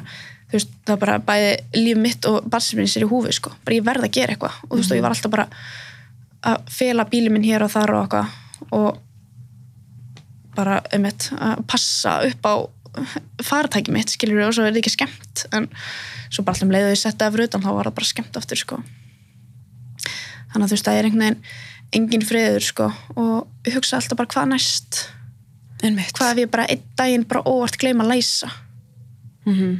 þú 0.50 0.56
veist, 0.56 0.72
það 0.88 0.94
er 0.96 1.02
bara 1.04 1.18
bæði 1.28 1.50
líf 1.82 2.00
mitt 2.02 2.26
og 2.30 2.48
barsins 2.50 2.96
er 2.98 3.06
í 3.06 3.10
húfi 3.10 3.34
sko, 3.36 3.52
bara 3.66 3.78
ég 3.78 3.86
verð 3.86 4.08
að 4.08 4.16
gera 4.18 4.34
eitthvað. 4.34 4.56
Og 4.64 4.72
þú 4.72 4.80
veist, 4.80 4.94
og 4.94 4.98
ég 4.98 5.06
var 5.06 5.14
alltaf 5.18 5.34
bara 5.34 5.48
að 6.48 6.72
fela 6.78 7.06
bíli 7.10 7.34
minn 7.34 7.46
hér 7.46 7.66
og 7.66 7.74
þar 7.74 7.94
og 7.98 8.06
eitthvað. 8.06 8.38
Og 8.78 9.04
bara 10.58 10.80
um 10.98 11.06
að 11.10 11.66
passa 11.70 12.16
upp 12.26 12.48
á 12.50 12.54
faratæki 13.46 13.94
mitt, 13.96 14.14
skilur 14.14 14.48
og 14.48 14.56
svo 14.56 14.66
er 14.66 14.72
þetta 14.72 14.84
ekki 14.84 14.96
skemmt 14.96 15.46
en 15.56 15.68
svo 16.30 16.44
bara 16.44 16.56
alltaf 16.56 16.68
um 16.68 16.74
leiðu 16.76 16.94
ég 16.94 17.02
setja 17.02 17.32
fyrir 17.34 17.50
utan 17.50 17.66
þá 17.66 17.70
var 17.72 17.90
það 17.90 17.98
bara 18.00 18.12
skemmt 18.12 18.40
aftur 18.40 18.62
sko. 18.62 18.80
Þannig 20.54 20.64
að 20.64 20.70
þú 20.70 20.78
veist 20.78 20.88
það 20.88 21.00
er 21.00 21.10
einhvern 21.10 21.26
veginn 21.26 21.44
engin 21.98 22.26
friður 22.28 22.66
sko 22.68 22.90
og 23.16 23.68
ég 23.68 23.78
hugsa 23.78 24.00
alltaf 24.00 24.20
bara 24.20 24.34
hvað 24.34 24.50
næst? 24.54 25.04
En 25.86 25.96
mitt 25.96 26.16
hvað 26.18 26.34
ef 26.34 26.42
ég 26.44 26.56
bara 26.56 26.66
einn 26.72 26.88
daginn 27.00 27.28
bara 27.30 27.46
óvart 27.48 27.78
gleyma 27.80 28.08
að 28.08 28.16
læsa? 28.16 28.50
Mm 29.48 29.78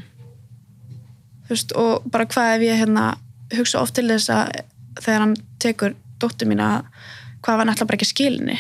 þú 1.48 1.56
veist 1.56 1.74
og 1.80 2.08
bara 2.12 2.28
hvað 2.28 2.58
ef 2.58 2.66
ég 2.68 2.82
hérna 2.82 3.06
hugsa 3.56 3.80
oft 3.80 3.96
til 3.96 4.10
þess 4.10 4.32
að 4.34 4.50
þegar 5.00 5.22
hann 5.24 5.36
tekur 5.64 5.94
dóttur 6.20 6.50
mín 6.50 6.64
að 6.64 6.90
hvað 7.46 7.62
hann 7.62 7.72
ætla 7.72 7.88
bara 7.88 8.00
ekki 8.00 8.10
skilinni 8.10 8.58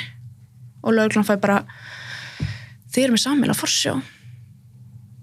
og 0.83 0.95
löglan 0.95 1.27
fæ 1.27 1.35
bara 1.35 1.57
þið 2.93 3.03
erum 3.03 3.17
með 3.17 3.23
sammeila 3.25 3.57
forsjá 3.57 3.97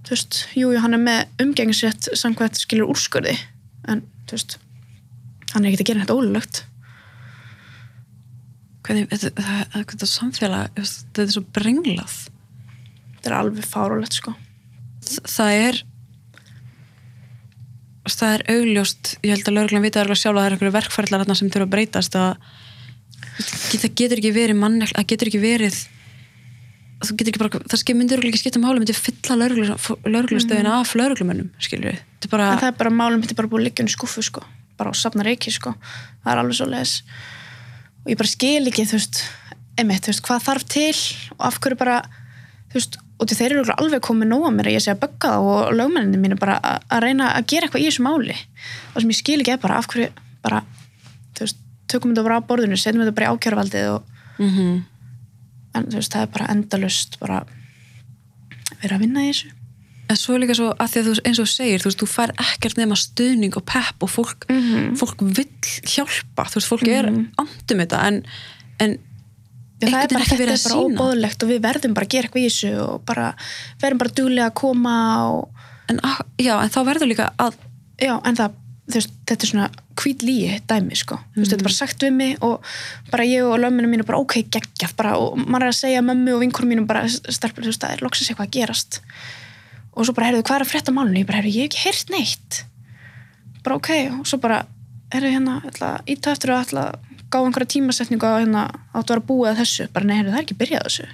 þú 0.05 0.12
veist, 0.14 0.42
jú, 0.57 0.68
jú, 0.74 0.80
hann 0.84 0.94
er 0.96 1.02
með 1.02 1.42
umgengisrétt 1.44 2.11
samkvæmt 2.18 2.61
skilur 2.61 2.90
úrskurði. 2.92 3.34
En, 3.88 4.02
þú 4.28 4.36
veist 4.38 4.59
hann 5.55 5.64
er 5.64 5.70
ekkert 5.70 5.84
að 5.84 5.90
gera 5.92 6.02
þetta 6.05 6.16
ólulegt 6.18 6.62
hvernig, 8.84 9.07
þetta, 9.12 9.30
það, 9.38 9.61
það, 9.72 9.84
þetta 9.94 10.09
samfélag 10.11 10.78
þetta 10.80 11.22
er 11.24 11.30
svo 11.32 11.42
brenglað. 11.57 12.16
Þetta 13.14 13.30
er 13.30 13.36
alveg 13.38 13.68
fárulegt, 13.70 14.18
sko. 14.18 14.34
Þ- 15.05 15.24
það 15.30 15.52
er 15.62 15.78
það 18.05 18.34
er 18.34 18.42
augljóst 18.52 19.14
ég 19.24 19.30
held 19.32 19.48
að 19.48 19.55
lögreglan 19.57 19.84
vita 19.86 20.02
alveg 20.02 20.18
sjálf 20.20 20.36
að 20.36 20.42
það 20.42 20.46
er 20.50 20.55
einhverju 20.59 20.74
verkfærlar 20.74 21.24
sem 21.38 21.48
þurfa 21.55 21.64
að 21.64 21.72
breytast 21.72 22.16
að 22.20 22.50
það 23.80 23.94
getur 23.96 24.20
ekki 24.20 24.32
verið 24.36 24.59
mannleg 24.61 24.92
það 24.92 25.07
getur 25.14 25.30
ekki 25.30 25.40
verið 25.40 25.78
þú 27.09 27.18
getur 27.20 27.32
ekki 27.34 27.42
bara, 27.42 27.62
það 27.70 27.94
myndir 27.98 28.26
ekki 28.28 28.40
skipta 28.40 28.62
máli 28.62 28.82
myndi 28.82 28.96
fylla 28.96 29.36
lauruglustöðina 29.38 30.70
mm. 30.70 30.80
af 30.80 30.94
lauruglumönnum, 30.98 31.52
skilur 31.62 31.92
við 31.92 32.02
er 32.26 32.32
bara, 32.32 32.50
en 32.52 32.61
það 32.61 32.72
er 32.72 32.76
bara 32.80 33.09
þetta 33.14 33.34
er 33.34 33.38
bara 33.38 33.50
búið 33.52 33.62
að 33.62 33.68
liggja 33.68 33.86
í 33.86 33.94
skuffu 33.94 34.24
sko. 34.24 34.44
Bara 34.78 34.90
á 34.90 34.94
safna 34.98 35.24
reiki 35.26 35.52
sko. 35.55 35.74
Það 36.24 36.32
er 36.32 36.42
alveg 36.42 36.59
svo 36.59 36.68
leiðis 36.70 36.94
og 38.05 38.12
ég 38.12 38.20
bara 38.20 38.28
skil 38.28 38.68
ekki 38.68 38.84
þú 38.88 38.98
veist, 38.98 39.22
emitt, 39.80 40.05
þú 40.05 40.12
veist, 40.12 40.24
hvað 40.26 40.46
þarf 40.48 40.68
til 40.74 40.94
og 41.38 41.44
af 41.48 41.59
hverju 41.64 41.80
bara 41.80 41.98
þú 42.72 42.78
veist, 42.78 42.98
og 43.14 43.30
þeir 43.30 43.55
eru 43.55 43.76
alveg 43.78 44.02
komið 44.05 44.30
nóga 44.32 44.50
mér 44.52 44.68
að 44.68 44.76
ég 44.76 44.84
sé 44.84 44.92
að 44.92 45.05
bögga 45.07 45.30
það 45.32 45.48
og 45.52 45.61
lögmenninni 45.78 46.20
mín 46.20 46.34
er 46.36 46.40
bara 46.40 46.59
að, 46.61 46.98
reyna 47.07 47.30
að 47.38 47.46
gera 47.52 47.68
eitthvað 47.68 47.84
í 47.84 47.88
þessu 47.88 48.05
máli. 48.05 48.36
Og 48.92 48.98
sem 49.00 49.14
ég 49.14 49.20
skil 49.20 49.38
ekki 49.38 49.55
er 49.55 49.62
bara 49.62 49.78
af 49.80 49.88
hverju 49.92 50.11
bara, 50.44 50.64
þú 51.32 51.46
veist, 51.46 51.62
tökum 51.88 52.12
þetta 52.12 52.26
bara 52.26 52.40
á 52.42 52.46
borðinu 52.50 52.80
setjum 52.80 53.05
þetta 53.05 53.16
bara 53.16 53.30
í 53.30 53.38
ákjörvaldið 53.38 53.92
og 53.94 54.11
mm 54.42 54.50
en 55.75 55.87
þú 55.91 56.01
veist, 56.01 56.12
það 56.14 56.22
er 56.27 56.33
bara 56.39 56.49
endalust 56.55 57.18
bara 57.20 57.43
vera 58.83 58.97
að 58.99 59.05
vinna 59.07 59.25
í 59.25 59.31
þessu. 59.33 59.53
En 60.12 60.18
svo 60.20 60.35
er 60.37 60.43
líka 60.43 60.55
svo 60.59 60.68
að 60.77 60.91
því 60.93 61.01
að 61.01 61.07
þú, 61.09 61.14
eins 61.31 61.39
og 61.41 61.49
segir 61.49 61.81
þú 61.81 61.89
veist, 61.89 62.03
þú 62.03 62.09
fær 62.12 62.33
ekkert 62.45 62.77
nema 62.77 62.97
stuðning 63.01 63.55
og 63.57 63.64
pepp 63.64 64.03
og 64.05 64.11
fólk, 64.12 64.45
Mhm. 64.51 64.97
fólk 65.01 65.22
vill 65.25 65.49
hjálpa, 65.89 66.45
þú 66.51 66.59
veist, 66.61 66.68
fólk 66.68 66.89
er 66.89 67.07
andum 67.09 67.81
þetta, 67.81 68.03
en, 68.07 68.22
en 68.81 68.99
Já, 69.81 69.89
það 69.89 70.03
er 70.05 70.09
bara, 70.09 70.25
þetta 70.25 70.39
verið 70.39 70.53
er 70.53 70.59
að 70.59 70.68
bara 70.68 70.83
óbóðlegt 70.85 71.43
og 71.43 71.49
við 71.51 71.61
verðum 71.64 71.95
bara 71.95 72.07
að 72.07 72.12
gera 72.14 72.29
eitthvað 72.29 72.45
í 72.45 72.49
þessu 72.49 72.70
og 72.89 73.05
bara 73.05 73.35
verðum 73.83 73.99
bara 73.99 74.11
duglega 74.11 74.47
að 74.51 74.55
koma 74.55 74.95
og 75.29 75.49
en, 75.91 76.01
ah, 76.05 76.20
já, 76.39 76.55
en 76.62 76.70
þá 76.70 76.79
verður 76.87 77.09
líka 77.11 77.27
að 77.39 77.55
já, 78.01 78.14
en 78.25 78.37
það, 78.37 78.53
veist, 78.93 79.12
þetta 79.24 79.47
er 79.47 79.51
svona 79.51 79.68
hvít 80.01 80.24
líi 80.26 80.59
dæmi, 80.68 80.97
sko, 80.99 81.16
þú 81.32 81.41
veist, 81.41 81.53
þetta 81.53 81.62
er 81.62 81.68
bara 81.68 81.76
sagt 81.76 82.05
við 82.05 82.12
mig 82.18 82.43
og 82.45 82.74
bara 83.12 83.24
ég 83.24 83.47
og 83.47 83.57
lömminu 83.62 83.89
mínu 83.89 84.05
bara 84.09 84.20
ok, 84.20 84.37
geggjað, 84.53 84.93
bara, 84.99 85.14
og 85.20 85.39
maður 85.41 85.70
er 85.70 85.72
að 85.72 85.78
segja 85.78 86.05
mömmu 86.05 86.35
og 86.35 86.43
vinkurum 86.43 86.72
mínu 86.74 86.85
bara, 86.89 87.07
stelpur, 87.09 87.64
þú 87.64 87.72
veist, 87.72 87.85
það 87.85 87.97
er 87.97 88.05
loksins 88.05 88.30
eitthvað 88.30 88.51
að 88.51 88.55
gerast. 88.59 89.01
Og 89.95 90.05
svo 90.05 90.14
bara, 90.16 90.28
heyrðu, 90.28 90.45
hvað 90.45 90.59
er 90.59 90.66
að 90.66 90.72
frétta 90.72 90.95
málunni? 90.95 91.22
Ég 91.22 91.30
bara, 91.30 91.41
heyrðu, 91.41 91.55
ég 91.55 91.64
hef 91.64 91.72
ekki 91.72 91.85
heyrt 91.87 92.12
neitt. 92.12 92.61
Bara 93.64 93.78
ok, 93.80 93.91
og 94.18 94.28
svo 94.28 94.41
bara 94.43 94.62
heyrðu, 95.14 95.35
hérna, 95.39 95.59
ætla, 95.70 95.91
íta 96.11 96.35
eftir 96.35 96.53
ætla 96.53 96.89
að 96.91 97.12
gá 97.32 97.39
einhverja 97.41 97.72
tímasetningu 97.76 98.28
að 98.28 98.41
hérna, 98.43 98.64
áttu 98.93 99.14
að 99.14 99.14
vera 99.14 99.28
búið 99.30 99.53
að 99.53 99.61
þessu, 99.62 99.87
bara 99.95 100.11
nei, 100.11 100.16
heyrðu, 100.18 100.35
það 100.35 100.41
er 100.43 100.49
ekki 100.49 100.59
byrjað 100.61 100.85
á 100.85 100.89
þessu. 100.91 101.07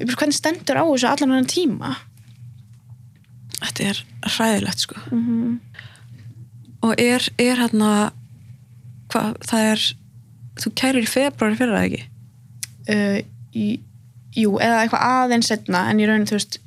Ég 0.00 0.06
bara, 0.06 0.20
hvernig 0.22 0.38
stendur 0.38 0.80
á 0.80 0.84
þessu 0.86 1.10
allan 1.10 1.36
hann 1.36 1.50
tíma? 1.50 1.92
Þetta 3.60 3.88
er 3.90 4.04
hræðilegt, 4.38 4.86
sko. 4.86 5.02
Mm 5.10 5.24
-hmm. 5.26 5.88
Og 6.86 6.94
er, 7.00 7.26
er 7.40 7.60
hérna 7.60 7.90
hvað, 9.12 9.36
það 9.46 9.68
er 9.72 9.84
þú 10.60 10.72
kærir 10.80 11.06
í 11.06 11.10
februari 11.10 11.58
fyrir 11.58 11.76
það 11.76 11.86
ekki? 11.88 12.02
Uh, 12.90 13.18
í, 13.54 13.68
jú, 14.38 14.56
eða 14.62 14.82
eitthvað 14.82 15.06
aðeins 15.06 15.50
setna 15.50 15.86
en 15.90 16.02
í 16.02 16.08
raun, 16.08 16.26
þú 16.28 16.38
veist 16.38 16.60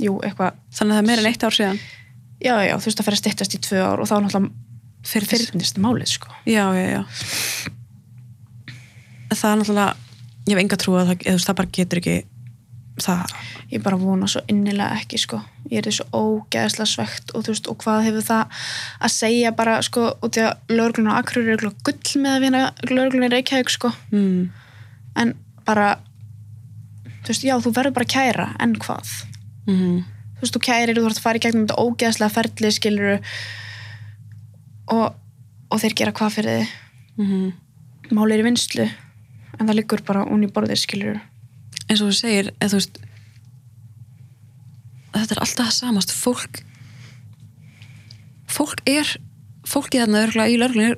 jú, 0.00 0.16
eitthvað, 0.24 0.58
þannig 0.76 0.94
að 0.94 0.98
það 0.98 1.02
er 1.02 1.08
meira 1.10 1.24
en 1.24 1.30
eitt 1.30 1.46
ár 1.46 1.56
síðan? 1.56 1.80
Já, 2.40 2.54
já, 2.64 2.74
þú 2.80 2.88
veist, 2.88 3.02
að 3.04 3.20
styttast 3.20 3.56
í 3.56 3.62
tvö 3.66 3.82
ár 3.84 4.00
og 4.00 4.08
þá 4.08 4.16
náttúrulega 4.16 5.08
fyrir 5.10 5.28
fyrrnist 5.28 5.80
málið, 5.80 6.14
sko. 6.14 6.32
Já, 6.48 6.64
já, 6.76 6.86
já. 6.96 7.02
Það 9.32 9.50
er 9.50 9.60
náttúrulega 9.60 9.90
ég 10.50 10.54
hef 10.54 10.62
enga 10.62 10.78
trú 10.80 10.96
að 10.98 11.12
það, 11.12 11.26
eða, 11.28 11.42
það 11.44 11.58
bara 11.60 11.72
getur 11.76 12.00
ekki 12.00 12.16
það, 12.98 13.32
ég 13.70 13.82
bara 13.84 13.98
vona 14.00 14.28
svo 14.28 14.42
innilega 14.50 14.98
ekki 14.98 15.20
sko. 15.20 15.40
ég 15.70 15.78
er 15.80 15.86
þessu 15.86 16.06
ógeðslega 16.10 16.88
svegt 16.90 17.32
og 17.34 17.44
þú 17.44 17.54
veist, 17.54 17.68
og 17.70 17.78
hvað 17.84 18.04
hefur 18.08 18.26
það 18.26 18.62
að 19.00 19.14
segja 19.14 19.52
bara, 19.56 19.76
sko, 19.86 20.06
út 20.24 20.38
í 20.38 20.44
að 20.44 20.72
lögurglun 20.72 21.10
og 21.12 21.20
akkur 21.20 21.42
eru 21.54 21.72
gull 21.86 22.22
með 22.22 22.32
að 22.32 22.44
vinna 22.46 22.62
lögurglun 22.90 23.28
í 23.28 23.32
Reykjavík, 23.34 23.70
sko, 23.70 23.92
mm, 24.10 24.50
en 25.22 25.34
bara 25.68 25.92
þú 27.22 27.32
veist, 27.32 27.46
já, 27.46 27.56
þú 27.60 27.74
verður 27.76 27.96
bara 27.98 28.08
að 28.08 28.14
kæra 28.16 28.48
en 28.60 28.76
hvað, 28.82 29.14
mm, 29.68 29.96
þú 30.36 30.44
veist, 30.44 30.56
þú 30.56 30.64
kærir 30.66 30.96
þú 30.96 31.06
þarf 31.06 31.20
að 31.20 31.24
fara 31.28 31.40
í 31.40 31.44
gegnum 31.46 31.66
þetta 31.66 31.86
ógeðslega 31.86 32.36
ferli 32.36 32.74
skiluru 32.74 33.16
og, 34.90 35.18
og 35.70 35.82
þeir 35.82 35.98
gera 36.00 36.16
hvað 36.16 36.38
fyrir 36.38 36.60
þið 36.60 37.26
mm, 37.26 37.50
máli 38.16 38.36
er 38.36 38.42
í 38.42 38.48
vinslu 38.48 38.86
en 38.86 39.66
það 39.68 39.76
liggur 39.76 40.02
bara 40.06 40.24
í 40.26 40.50
borðið 40.50 40.82
skiluru 40.82 41.20
eins 41.90 42.00
og 42.04 42.10
þú 42.12 42.16
segir 42.20 42.50
eða, 42.60 42.70
þú 42.70 42.78
veist 42.80 42.98
þetta 45.10 45.34
er 45.36 45.40
alltaf 45.44 45.72
samast. 45.74 46.12
Fólk 46.14 46.60
fólk 48.50 48.82
er 48.90 49.08
fólkið 49.70 50.04
þarna 50.04 50.20
örgulega 50.26 50.50
í 50.54 50.58
lörglun 50.58 50.94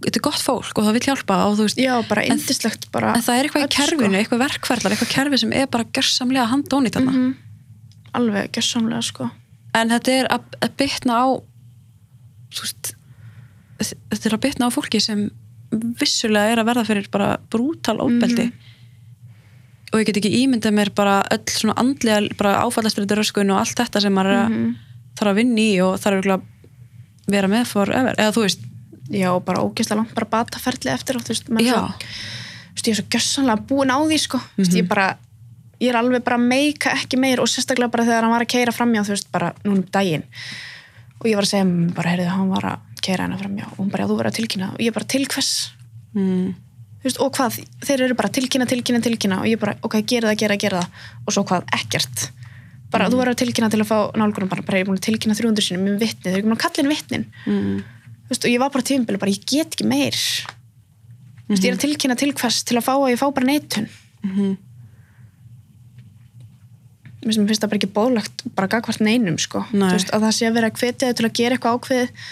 þetta 0.00 0.16
er 0.18 0.24
gott 0.24 0.42
fólk 0.44 0.78
og 0.80 0.86
það 0.86 0.96
vil 0.96 1.04
hjálpa 1.06 1.36
og 1.48 1.58
veist 1.60 1.80
já, 1.80 1.92
bara 2.08 2.24
En- 2.24 2.40
bara 2.92 3.14
en 3.16 3.22
það 3.24 3.36
er 3.38 3.48
eitthvað 3.48 3.64
í 3.64 3.68
sko. 3.68 3.82
kerfinu, 3.84 4.16
eitthvað 4.20 4.42
verkferðlar 4.44 4.94
eitthvað 4.96 5.12
kerfi 5.14 5.38
sem 5.40 5.52
er 5.52 5.66
bara 5.72 5.84
gjörsamlega 5.84 6.46
handónýtt 6.52 6.96
þarna. 6.96 7.12
Mhm. 7.12 7.34
alveg 8.12 8.50
gjössamlega 8.56 9.02
sko. 9.06 9.30
En 9.74 9.88
þetta 9.88 10.08
er 10.10 10.26
að, 10.34 10.42
að 10.66 10.70
bytna 10.76 11.12
á 11.14 11.26
veist 12.50 12.94
þetta 14.10 14.26
er 14.26 14.34
að 14.36 14.40
bytna 14.44 14.66
á 14.66 14.70
fólki 14.74 15.00
sem 15.00 15.30
vissulega 15.70 16.50
er 16.52 16.58
að 16.58 16.66
verða 16.72 16.86
fyrir 16.88 17.08
bara 17.12 17.36
brútal 17.52 18.00
óbeldi 18.02 18.50
og 19.92 19.98
ég 20.00 20.06
get 20.06 20.16
ekki 20.20 20.32
ímyndað 20.44 20.74
mér 20.76 20.90
bara 20.94 21.22
öll 21.34 21.44
svona 21.50 21.74
andlega 21.76 22.28
bara 22.38 22.62
áfallastrættur 22.64 23.18
röskun 23.18 23.50
og 23.52 23.58
allt 23.62 23.76
þetta 23.80 24.00
sem 24.00 24.12
maður 24.14 24.36
að 24.36 24.48
Mhm. 24.50 24.74
þarf 25.18 25.30
að 25.32 25.34
vinna 25.40 25.60
í 25.60 25.80
og 25.82 25.98
þarf 26.00 26.24
að 26.24 26.42
vera 27.28 27.48
með 27.48 27.66
forever, 27.66 28.14
eða 28.18 28.32
þú 28.34 28.42
veist 28.46 28.60
já, 29.10 29.30
bara 29.44 29.60
ógeðslega 29.62 29.96
langt 29.96 30.14
bara 30.14 30.26
bataferli 30.30 30.90
eftir 30.90 31.16
og 31.16 31.22
þú 31.22 31.28
veist, 31.34 31.48
maður 31.50 31.66
Já. 31.66 31.74
þú 31.74 32.74
veist, 32.74 32.86
ég 32.86 32.92
er 32.94 33.02
svo 33.02 33.08
gjössamlega 33.10 33.66
búin 33.66 33.90
á 33.90 33.98
því 34.06 34.18
sko, 34.18 34.38
þú 34.38 34.62
veist, 34.62 34.72
Mhm. 34.72 34.80
ég 34.82 34.88
bara 34.88 35.16
ég 35.80 35.88
er 35.88 35.96
alveg 35.96 36.22
bara 36.24 36.36
meika 36.38 36.90
ekki 36.92 37.18
meir 37.18 37.40
og 37.40 37.46
sérstaklega 37.48 37.90
bara 37.90 38.04
þegar 38.04 38.20
hann 38.22 38.30
var 38.30 38.42
að 38.42 38.48
keira 38.48 38.72
framjá, 38.72 39.00
þú 39.02 39.08
veist, 39.08 39.32
bara 39.32 39.52
núna 39.64 39.76
um 39.78 39.82
daginn. 39.90 40.22
Og 41.20 41.26
ég 41.26 41.34
var 41.34 41.44
að 41.44 41.48
segja, 41.50 41.64
mér 41.64 41.94
bara, 41.94 42.10
heyrðu, 42.10 42.28
hann 42.28 42.48
var 42.50 42.62
að 42.62 42.78
keira 43.02 43.24
hennar 43.24 43.38
framjá 43.38 43.64
og 43.72 43.76
hún 43.78 43.90
bara, 43.90 44.04
já, 44.04 44.08
þú 44.08 44.16
verður 44.18 44.30
að 44.30 44.36
tilkynna. 44.38 44.70
Og 44.74 44.78
ég 44.78 44.92
bara, 44.92 45.04
til 45.06 45.24
hvers, 45.24 45.70
mm, 46.14 46.54
veist, 47.04 47.20
og 47.22 47.32
hvað? 47.36 47.60
Þeir 47.86 48.04
eru 48.06 48.18
bara 48.18 48.30
tilkynna, 48.32 48.66
tilkynna, 48.70 49.00
tilkynna 49.04 49.40
og 49.42 49.48
ég 49.50 49.60
bara, 49.60 49.76
ok, 49.86 49.98
gera 50.04 50.30
það, 50.30 50.38
gera, 50.42 50.58
gera 50.60 50.82
það. 50.82 51.08
Og 51.24 51.36
svo 51.36 51.44
hvað, 51.48 51.66
ekkert. 51.78 52.26
Bara, 52.90 53.10
þú 53.10 53.20
verður 53.20 53.36
að 53.36 53.42
tilkynna 53.44 53.70
til 53.70 53.82
að 53.84 53.90
fá 53.90 53.98
nálgunum 54.18 54.50
bara, 54.50 54.64
bara 54.66 54.80
ég 54.80 54.84
er 54.84 54.88
búin 54.90 54.98
að 54.98 55.06
tilkynna 55.06 55.36
300 55.38 55.66
sinni 55.66 55.84
með 55.84 56.00
vitni, 56.02 56.26
þeir 56.26 56.40
eru 56.40 56.48
búin 56.48 56.56
að 56.56 56.64
kalla 56.64 56.82
inn 56.82 56.90
vitnin. 56.90 57.26
Mm, 57.46 57.76
veist, 58.30 58.46
og 58.46 58.50
ég 58.50 58.62
var 58.62 58.72
bara 58.74 58.86
tímabili, 58.88 59.20
bara 59.22 59.34
ég 59.34 59.44
get 59.46 59.76
ekki 59.76 59.86
meir. 59.86 60.18
Þú 60.18 61.54
veist, 61.54 61.62
ég 61.62 61.70
er 61.70 61.78
að 61.78 61.84
tilkynna 61.84 62.18
til 62.18 62.32
hvers 62.34 62.64
til 62.66 62.80
að 62.80 62.86
fá 62.88 62.92
að 62.96 63.12
ég 63.12 63.22
fá 63.22 63.28
bara 63.36 63.46
neitun. 63.46 63.86
Mm, 64.26 64.56
mér 67.20 67.36
finnst 67.36 67.62
það 67.62 67.70
bara 67.70 67.80
ekki 67.80 67.94
bóðlegt 67.94 68.44
bara 68.56 68.70
gagvart 68.72 69.02
neinum 69.04 69.38
sko. 69.40 69.62
Veist, 69.70 70.12
að 70.14 70.26
það 70.26 70.36
sé 70.36 70.48
að 70.48 70.56
vera 70.56 70.70
þau 70.72 70.92
til 70.98 71.26
að 71.28 71.34
gera 71.36 71.56
eitthvað 71.56 71.76
ákveðið. 71.76 72.28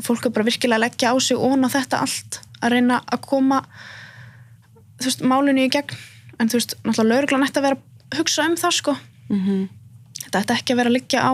Og 0.00 0.06
fólk 0.06 0.26
er 0.26 0.34
bara 0.36 0.48
virkilega 0.48 0.80
að 0.80 0.84
leggja 0.86 1.12
á 1.12 1.16
sig 1.20 1.36
ón 1.36 1.66
á 1.66 1.68
þetta 1.68 2.00
allt 2.06 2.40
að 2.60 2.74
reyna 2.74 3.00
að 3.04 3.26
koma 3.28 3.60
þú 5.00 5.10
veist, 5.10 5.26
málinu 5.26 5.66
í 5.66 5.72
gegn. 5.72 5.98
En 6.40 6.48
þú 6.48 6.60
veist, 6.60 6.76
náttúrulega 6.84 7.10
lögreglan 7.10 7.46
ætti 7.46 7.60
að 7.60 7.68
vera 7.68 7.78
að 7.80 8.18
hugsa 8.20 8.46
um 8.48 8.56
það 8.60 8.76
sko. 8.78 8.96
Mm, 9.30 9.64
þetta 10.24 10.42
ætti 10.42 10.56
ekki 10.56 10.74
að 10.74 10.80
vera 10.80 10.92
að 10.92 10.96
liggja 10.98 11.24
á 11.24 11.32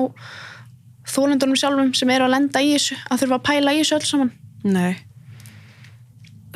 þólendunum 1.07 1.59
sjálfum 1.59 1.93
sem 1.95 2.11
eru 2.11 2.27
að 2.27 2.35
lenda 2.35 2.63
í 2.63 2.73
þessu 2.75 2.97
að 3.07 3.23
þurfa 3.23 3.39
að 3.39 3.47
pæla 3.49 3.75
í 3.75 3.83
þessu 3.83 3.99
öll 3.99 4.09
saman. 4.11 4.33
Nei. 4.67 4.97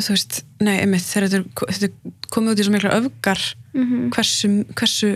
Þú 0.00 0.14
veist, 0.16 0.40
nei, 0.64 0.76
einmitt 0.80 1.06
þegar 1.06 1.28
þetta 1.30 1.90
komið 2.32 2.54
út 2.54 2.62
í 2.62 2.66
svo 2.66 2.74
mikla 2.74 2.94
öfgar 2.96 3.42
mm 3.74 3.84
-hmm. 3.84 4.06
hversu, 4.14 4.48
hversu 4.78 5.10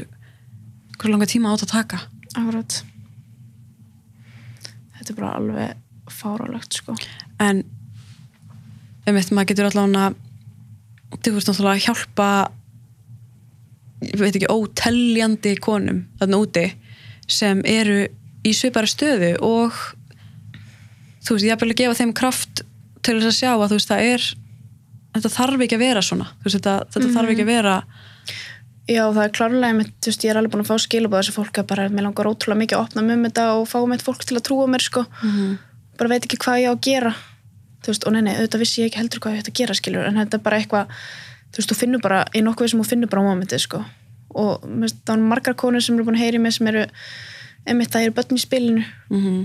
hversu 0.99 1.13
langa 1.13 1.27
tíma 1.27 1.53
átt 1.53 1.65
að 1.67 1.73
taka? 1.73 2.01
Akkurat. 2.35 2.83
Þetta 4.99 5.11
er 5.11 5.17
bara 5.19 5.33
alveg 5.39 5.77
fárálegt 6.13 6.79
sko. 6.79 6.95
En 7.43 7.65
einmitt, 9.07 9.33
maður 9.33 9.51
getur 9.53 9.69
allavega 9.69 10.15
þú 11.23 11.35
veist 11.37 11.49
náttúrulega 11.51 11.77
að 11.79 11.85
hjálpa 11.87 12.29
ég 14.05 14.21
veit 14.21 14.37
ekki, 14.37 14.51
óteljandi 14.53 15.55
konum 15.65 16.03
þarna 16.21 16.41
úti 16.45 16.65
sem 17.31 17.63
eru 17.65 18.01
í 18.45 18.53
svipara 18.53 18.89
stöðu 18.91 19.35
og 19.45 19.77
þú 21.25 21.37
veist, 21.37 21.47
ég 21.47 21.55
er 21.55 21.65
að 21.71 21.77
gefa 21.79 21.99
þeim 22.01 22.13
kraft 22.17 22.65
til 23.05 23.19
þess 23.21 23.31
að 23.31 23.39
sjá 23.39 23.51
að 23.55 23.69
þú 23.71 23.79
veist, 23.79 23.93
það 23.93 24.09
er 24.15 24.27
þetta 25.15 25.31
þarf 25.37 25.63
ekki 25.65 25.77
að 25.79 25.85
vera 25.85 26.03
svona. 26.05 26.27
Veist, 26.43 26.57
þetta, 26.59 26.75
þetta 26.93 27.13
þarf 27.15 27.35
ekki 27.35 27.47
að 27.47 27.53
vera 27.55 27.77
Já, 28.85 29.01
það 29.17 29.23
er 29.25 29.31
klárlega 29.33 29.77
mitt, 29.79 29.93
þú 30.05 30.11
veist, 30.11 30.25
ég 30.27 30.31
er 30.35 30.37
alveg 30.37 30.53
búin 30.53 30.61
að 30.61 30.69
fá 30.69 30.83
skilabóð 30.85 31.23
þessu 31.23 31.33
fólk 31.39 31.59
að 31.63 31.69
bara, 31.71 31.85
mér 31.89 32.05
langar 32.05 32.29
ótrúlega 32.29 32.61
mikið 32.61 32.77
að 32.77 32.83
opna 32.85 33.05
um 33.15 33.23
þetta 33.25 33.45
og 33.57 33.63
fá 33.71 33.79
mitt 33.89 34.03
fólk 34.05 34.27
til 34.29 34.37
að 34.37 34.43
trúa 34.45 34.67
mér 34.69 34.85
sko, 34.85 35.07
Mhm. 35.23 35.55
bara 35.97 36.11
veit 36.13 36.27
ekki 36.27 36.37
hvað 36.43 36.61
ég 36.61 36.69
á 36.69 36.73
að 36.75 36.83
gera 36.85 37.15
þú 37.85 37.93
veist, 37.93 38.07
og 38.09 38.15
nei, 38.17 38.23
nei, 38.25 38.35
auðvitað 38.39 38.63
vissi 38.65 38.81
ég 38.83 38.89
ekki 38.91 39.01
heldur 39.03 39.21
hvað 39.21 39.35
ég 39.37 39.43
ætti 39.45 39.53
að 39.55 39.59
gera, 39.61 39.75
skilur, 39.79 40.07
en 40.09 40.17
þetta 40.23 40.39
er 40.41 40.45
bara 40.47 40.59
eitthvað 40.63 40.95
þú 41.53 41.61
veist, 41.61 41.71
þú 41.71 41.77
finnur 41.83 42.01
bara, 42.03 42.23
í 42.35 42.41
nokkuð 42.43 42.71
sem 42.73 42.81
þú 42.81 42.89
finnur 42.89 43.11
bara 43.13 43.23
á 43.23 43.29
momentið, 43.31 43.61
sko, 43.67 43.83
og 44.35 44.65
finnst, 44.65 45.03
það 45.05 45.15
er 45.19 45.27
margar 45.35 45.55
konur 45.61 45.85
sem 45.85 45.95
eru 45.99 46.07
búin 46.09 46.17
að 46.19 46.25
heyri 46.25 46.41
mig 46.43 46.57
sem 46.57 46.67
eru 46.73 46.87
einmitt 47.67 47.93
það 47.95 48.07
eru 48.09 48.17
börn 48.17 48.35
í 48.37 48.43
spilinu. 48.43 48.85
Mm 49.13 49.45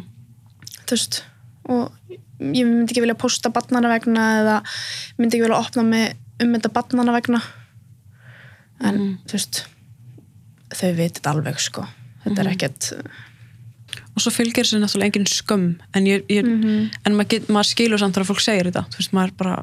þú 0.89 0.95
veist 0.95 1.19
og 1.69 1.91
ég 2.09 2.65
myndi 2.65 2.89
ekki 2.89 3.01
vilja 3.03 3.13
posta 3.21 3.51
barnana 3.53 3.91
vegna 3.91 4.23
eða 4.39 4.55
myndi 5.19 5.37
ekki 5.37 5.43
vilja 5.45 5.59
opna 5.61 5.83
mig 5.85 6.15
um 6.41 6.53
þetta 6.55 6.71
barnana 6.73 7.13
vegna. 7.13 7.41
En 8.81 8.95
Mhm. 8.95 9.17
þú 9.27 9.33
veist 9.37 9.59
þau 10.73 10.91
vitið 10.97 11.27
alveg 11.29 11.59
sko. 11.59 11.85
Þetta 12.25 12.39
er 12.39 12.49
ekkert 12.55 12.89
og 14.19 14.25
svo 14.25 14.33
fylgir 14.35 14.67
þessu 14.67 14.81
náttúrulega 14.83 15.13
engin 15.13 15.27
skömm. 15.31 15.67
En, 15.95 16.07
ég, 16.09 16.25
ég, 16.27 16.45
en 16.45 17.15
maður, 17.15 17.29
get, 17.31 17.47
maður 17.47 17.71
skilur 17.71 18.01
samt 18.01 18.17
þegar 18.17 18.27
fólk 18.27 18.43
segir 18.43 18.69
þetta. 18.69 18.83
Þú 18.91 18.99
veist, 18.99 19.13
maður 19.15 19.35
bara 19.39 19.57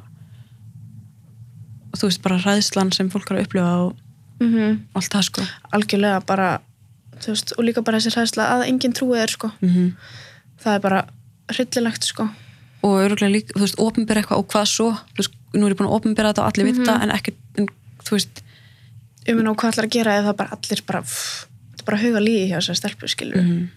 þú 1.97 2.09
veist, 2.09 2.23
bara 2.25 2.41
ræðslan 2.43 2.93
sem 2.97 3.11
fólk 3.13 3.31
er 3.31 3.39
að 3.39 3.47
upplifa 3.47 3.75
og 3.85 3.93
mm 4.41 4.55
-hmm. 4.55 4.79
allt 4.97 5.13
það 5.13 5.29
sko. 5.29 5.47
Algjörlega 5.77 6.21
bara 6.27 6.49
veist, 7.27 7.53
og 7.59 7.65
líka 7.65 7.83
bara 7.83 7.99
þessi 7.99 8.15
hræðsla 8.17 8.49
að 8.55 8.67
enginn 8.69 8.97
trúið 8.97 9.23
er 9.23 9.31
sko. 9.31 9.51
Mm 9.61 9.93
það 10.57 10.75
er 10.75 10.81
bara 10.81 11.05
hryllilegt 11.53 12.05
sko. 12.05 12.29
Og 12.83 13.01
öruglega 13.05 13.33
líka, 13.33 13.55
þú 13.55 13.61
veist, 13.61 13.79
opinbera 13.79 14.21
eitthvað 14.21 14.39
og 14.39 14.49
hvað 14.53 14.67
svo, 14.67 14.91
þú 15.15 15.17
veist, 15.17 15.33
nú 15.55 15.67
er 15.67 15.71
ég 15.71 15.79
búin 15.79 15.89
að 15.91 15.97
opinbera 15.99 16.33
þetta 16.33 16.43
og 16.43 16.49
allir 16.49 16.67
vita, 16.67 17.03
en 17.03 17.11
ekki, 17.11 17.35
en, 17.59 17.69
þú 18.03 18.11
veist. 18.11 18.43
Um 19.29 19.47
og 19.47 19.57
hvað 19.57 19.73
ætlar 19.73 19.87
að 19.87 19.97
gera 19.97 20.19
eða 20.21 20.37
bara 20.37 20.57
allir 20.57 20.83
bara, 20.87 21.03
pff, 21.03 21.47
bara 21.87 21.99
huga 22.03 22.23
líði 22.23 22.51
hjá 22.51 22.59
þessar 22.59 22.81
stelpu 22.81 23.09
skilur 23.11 23.43
Mhm. 23.43 23.69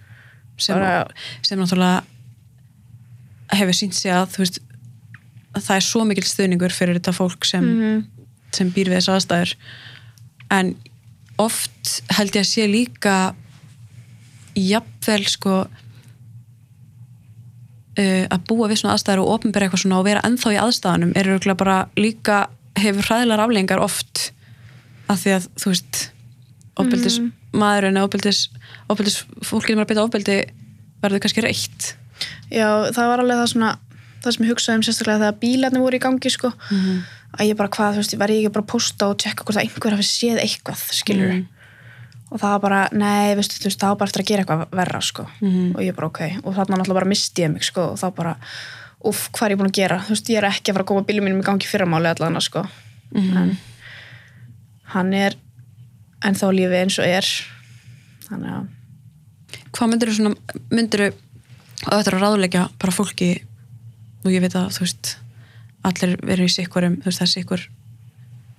Sem, 0.59 0.75
Bara- 0.77 1.07
sem 1.41 1.59
náttúrulega 1.59 2.03
hefur 3.59 3.73
sínt 3.79 3.93
sig 3.97 4.11
að 4.13 4.27
þú 4.35 4.43
veist 4.43 4.59
að 5.57 5.63
það 5.65 5.75
er 5.79 5.85
svo 5.87 6.03
mikil 6.05 6.23
stuðningur 6.29 6.73
fyrir 6.75 6.99
þetta 6.99 7.13
fólk 7.17 7.45
sem, 7.49 7.63
Mhm. 7.65 8.03
sem 8.53 8.71
býr 8.71 8.89
við 8.91 8.99
þessu 8.99 9.15
aðstæður. 9.15 9.55
En 10.51 10.75
oft 11.39 12.01
held 12.17 12.31
ég 12.35 12.43
að 12.43 12.51
sé 12.51 12.67
líka 12.69 13.15
jafnvel 14.55 15.25
sko 15.29 15.55
uh, 17.99 18.25
að 18.29 18.43
búa 18.49 18.69
við 18.69 18.81
svona 18.81 18.95
aðstæður 18.95 19.23
og 19.23 19.33
opinbera 19.37 19.65
eitthvað 19.67 19.83
svona 19.85 19.99
og 20.01 20.05
vera 20.07 20.23
ennþá 20.27 20.53
í 20.55 20.59
aðstæðanum 20.61 21.13
er 21.17 21.55
bara 21.55 21.77
líka 21.97 22.47
hefur 22.79 23.03
hræðilegar 23.09 23.43
aflengar 23.45 23.79
oft. 23.83 24.31
Af 25.09 25.23
því 25.23 25.31
að 25.39 25.47
þú 25.57 25.71
veist 25.73 26.11
ofbeldis 26.79 27.17
maðurinn 27.53 27.97
eða 27.97 28.09
ofbeldis, 28.09 29.23
fólkið 29.45 29.75
er 29.77 29.83
að 29.83 29.89
beita 29.89 30.03
ofbeldi 30.05 30.37
verður 31.03 31.21
kannski 31.23 31.41
reitt? 31.45 31.93
Já, 32.51 32.67
það 32.93 33.07
var 33.13 33.19
alveg 33.23 33.39
það 33.39 33.51
svona 33.53 33.69
það 34.23 34.33
sem 34.35 34.45
ég 34.45 34.51
hugsaði 34.51 34.75
um 34.79 34.83
sérstaklega 34.83 35.19
þegar 35.23 35.37
bílarnir 35.39 35.79
voru 35.85 35.95
í 35.95 36.03
gangi 36.03 36.29
sko, 36.33 36.51
að 37.39 37.45
ég 37.47 37.55
bara 37.55 37.69
hvað, 37.71 37.93
þú 37.95 38.01
veist, 38.03 38.13
ég 38.13 38.19
verði 38.19 38.39
ekki 38.41 38.51
bara 38.57 38.65
að 38.65 38.71
posta 38.73 39.07
og 39.07 39.17
tjekka 39.21 39.45
hvort 39.47 39.55
að 39.59 39.63
einhver 39.63 39.95
hafi 39.95 40.07
séð 40.09 40.41
eitthvað, 40.43 40.81
skilur 40.97 41.31
Mhm. 41.33 41.45
og 42.31 42.39
það 42.41 42.51
var 42.51 42.59
bara, 42.59 42.81
nei, 42.91 43.35
veistu, 43.35 43.57
þú 43.61 43.69
veist, 43.69 43.79
það 43.79 43.89
var 43.93 43.95
bara 44.01 44.09
eftir 44.09 44.21
að 44.23 44.27
gera 44.29 44.43
eitthvað 44.43 44.75
verra, 44.81 45.01
sko. 45.01 45.23
Mhm. 45.41 45.75
og 45.75 45.81
ég 45.81 45.95
bara, 45.95 46.07
ok, 46.07 46.21
og 46.43 46.53
þarna 46.55 46.77
náttúrulega 46.77 46.99
bara 46.99 47.05
misti 47.09 47.41
ég 47.45 47.53
mig, 47.53 47.63
sko, 47.63 47.81
og 47.93 47.97
þá 47.97 48.15
bara, 48.15 48.35
uff, 49.05 49.29
hvað 49.31 49.45
er 49.45 49.55
ég 49.55 49.57
búin 49.61 49.71
að 49.71 49.79
gera? 49.79 49.99
Þú 50.03 50.09
veist, 50.09 50.27
ég 50.29 50.37
er 50.37 50.49
ekki 50.49 50.69
að 50.69 50.73
fara 50.75 50.83
að 50.83 50.87
koma 50.91 51.05
bílum 51.07 51.23
mínum 51.29 51.39
í 51.41 51.47
gangi 51.47 51.65
fyrramáli 51.71 52.11
allan, 52.11 52.41
sko. 52.41 52.67
En 53.15 53.57
hann 54.93 55.13
er 55.13 55.33
ennþá 56.25 56.51
lífi 56.55 56.79
eins 56.81 56.99
og 56.99 57.07
er. 57.07 57.29
Þannig 58.27 58.53
að 58.57 58.67
hvað 59.75 59.91
myndir 59.91 60.11
þú 60.11 60.17
svona 60.17 60.59
myndir 60.73 61.03
þú 61.05 61.09
að 61.89 61.97
þetta 61.99 62.11
er 62.11 62.17
að 62.17 62.23
ráðleggja 62.25 62.63
bara 62.81 62.95
fólki? 62.95 63.29
Og 64.25 64.33
ég 64.33 64.43
veit 64.43 64.55
að 64.59 64.71
þú 64.75 64.83
veist 64.83 65.13
allir 65.87 66.17
verður 66.19 66.49
í 66.49 66.55
sikkurum 66.55 66.97
þú 66.99 67.11
veist 67.11 67.21
það 67.21 67.27
er 67.27 67.33
sikkur. 67.35 67.67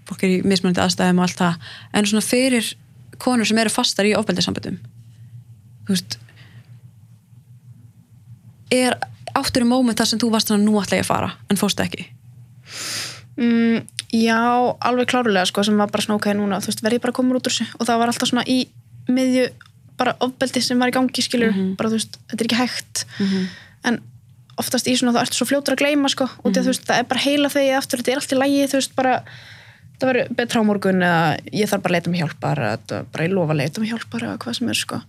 Fólk 0.09 0.25
er 0.25 0.37
í 0.39 0.41
mismunandi 0.47 0.83
aðstæðum 0.83 1.21
og 1.21 1.27
allt 1.27 1.43
það. 1.43 1.69
En 1.95 2.09
svona 2.09 2.25
fyrir 2.25 2.73
konur 3.21 3.49
sem 3.49 3.61
eru 3.61 3.73
fastar 3.73 4.09
í 4.09 4.17
ofbeldisamböndum 4.17 4.81
þú 5.85 5.95
veist 5.95 6.19
er 8.71 8.97
áttur 9.35 9.65
í 9.65 9.69
móment 9.69 9.99
þar 9.99 10.11
sem 10.13 10.21
þú 10.23 10.33
varst 10.35 10.53
að 10.53 10.63
nú 10.65 10.77
ætla 10.81 11.01
ég 11.01 11.07
að 11.07 11.11
fara 11.11 11.31
en 11.51 11.59
fórstu 11.59 11.85
ekki? 11.85 12.07
Mm, 13.41 13.83
já, 14.13 14.41
alveg 14.81 15.11
klárlega 15.11 15.47
sko, 15.49 15.65
sem 15.67 15.77
var 15.79 15.91
bara 15.91 16.03
svona 16.05 16.19
ok 16.19 16.31
núna, 16.39 16.61
þú 16.63 16.73
veist, 16.73 16.83
verði 16.85 16.99
ég 16.99 17.05
bara 17.05 17.17
koma 17.17 17.37
út 17.37 17.47
úr 17.47 17.53
þessu. 17.53 17.67
Og 17.79 17.87
það 17.89 18.01
var 18.03 18.13
alltaf 18.13 18.31
svona 18.31 18.47
í 18.51 18.59
miðju 19.11 19.49
bara 20.01 20.17
ofbeldi 20.25 20.63
sem 20.65 20.81
var 20.81 20.91
í 20.91 20.97
gangi, 20.97 21.23
skilur 21.23 21.53
bara 21.79 21.91
þú 21.93 21.99
veist, 21.99 22.19
þetta 22.31 22.43
er 22.43 22.49
ekki 22.49 22.61
hægt. 22.61 23.05
En 23.85 24.01
oftast 24.61 24.89
í 24.91 24.97
svona 24.97 25.15
þá 25.17 25.23
ertu 25.23 25.39
svo 25.39 25.47
fljótur 25.49 25.77
að 25.77 25.83
gleyma 25.85 26.11
sko, 26.13 26.27
og 26.27 26.51
því 26.51 26.59
að 26.59 26.67
þú 26.67 26.73
veist, 26.75 26.87
það 26.89 26.99
er 26.99 27.09
bara 27.13 27.25
heila 27.25 27.49
þegi 27.53 27.73
aftur, 27.77 28.01
þetta 28.03 28.13
er 28.13 28.21
allt 28.21 28.33
í 28.33 28.41
lægi, 28.41 28.69
þú 28.73 28.81
veist, 28.81 28.95
bara 28.97 29.15
það 30.01 30.09
verður 30.11 30.31
betra 30.37 30.61
á 30.61 30.65
morgun 30.65 31.03
eða 31.05 31.25
ég 31.53 31.69
þarf 31.69 31.83
bara 31.85 31.93
að 31.93 31.97
leita 31.99 32.11
mig 32.11 32.21
hjálpar 32.23 32.61
eða 32.65 33.03
bara 33.13 33.25
ég 33.27 33.35
lofa 33.35 33.53
að 33.53 33.61
leita 33.61 33.81
mig 33.83 33.91
hjálpar 33.93 34.25
eða 34.25 34.39
hvað 34.41 34.57
sem 34.57 34.71
er 34.73 34.79
sko. 34.81 35.01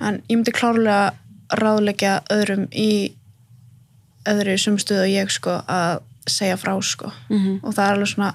En 0.00 0.20
ég 0.28 0.38
myndi 0.38 0.54
klárlega 0.56 1.12
ráðleggja 1.60 2.14
öðrum 2.32 2.64
í 2.72 3.12
öðru 4.24 4.56
sumstöðu 4.56 5.04
og 5.04 5.12
ég 5.12 5.30
sko 5.30 5.58
að 5.68 6.00
segja 6.26 6.56
frá 6.60 6.72
sko. 6.82 7.12
Mhm. 7.28 7.60
og 7.62 7.74
það 7.74 7.84
er 7.84 7.94
alveg 7.96 8.08
svona 8.14 8.34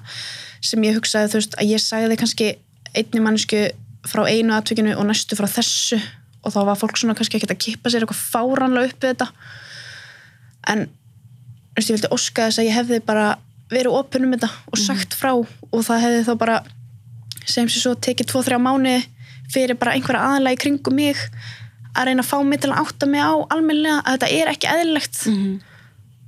sem 0.60 0.82
ég 0.82 0.96
hugsaði 0.98 1.30
þú 1.32 1.38
veist 1.40 1.54
að 1.58 1.70
ég 1.70 1.80
sagði 1.80 2.16
kannski 2.20 2.48
einni 2.94 3.20
mannsku 3.24 3.70
frá 4.08 4.22
einu 4.28 4.54
atvikinu 4.56 4.96
og 4.96 5.06
næstu 5.06 5.36
frá 5.36 5.46
þessu. 5.48 6.00
Og 6.44 6.52
þá 6.54 6.64
var 6.64 6.76
fólk 6.80 6.96
svona 6.96 7.14
kannski 7.14 7.36
ekkert 7.36 7.52
að 7.52 7.60
kippa 7.60 7.90
sér 7.92 8.06
eitthvað 8.06 8.24
fáranlega 8.32 8.88
upp 8.88 9.00
við 9.04 9.10
þetta. 9.12 9.26
En 10.72 10.86
þú 10.86 11.76
veist, 11.76 11.90
ég 11.90 11.96
vildi 11.96 12.12
óska 12.16 12.46
þess 12.48 12.60
að 12.62 12.68
ég 12.68 12.76
hefði 12.78 13.00
bara 13.04 13.26
verið 13.70 13.96
opinn 13.98 14.24
um 14.24 14.32
þetta 14.32 14.50
og 14.72 14.78
sagt 14.80 15.14
frá. 15.14 15.32
Og 15.36 15.84
það 15.84 16.04
hefði 16.06 16.22
þá 16.28 16.34
bara 16.38 16.62
sem 17.44 17.68
sér 17.68 17.84
svo 17.84 17.94
tekið 17.94 18.30
tvo, 18.32 18.42
þrjá 18.42 18.58
mánu 18.62 18.94
fyrir 19.50 19.76
bara 19.78 19.92
einhverja 19.96 20.22
aðalega 20.22 20.56
í 20.56 20.62
kringum 20.62 20.94
mig 20.96 21.18
að 21.94 22.06
reyna 22.06 22.22
að 22.22 22.30
fá 22.30 22.38
mig 22.46 22.60
til 22.62 22.70
að 22.70 22.84
átta 22.84 23.06
mig 23.10 23.20
á 23.20 23.32
almennilega 23.50 24.00
að 24.04 24.16
þetta 24.16 24.28
er 24.38 24.52
ekki 24.54 24.70
eðlilegt. 24.70 25.26
Mhm. 25.26 25.60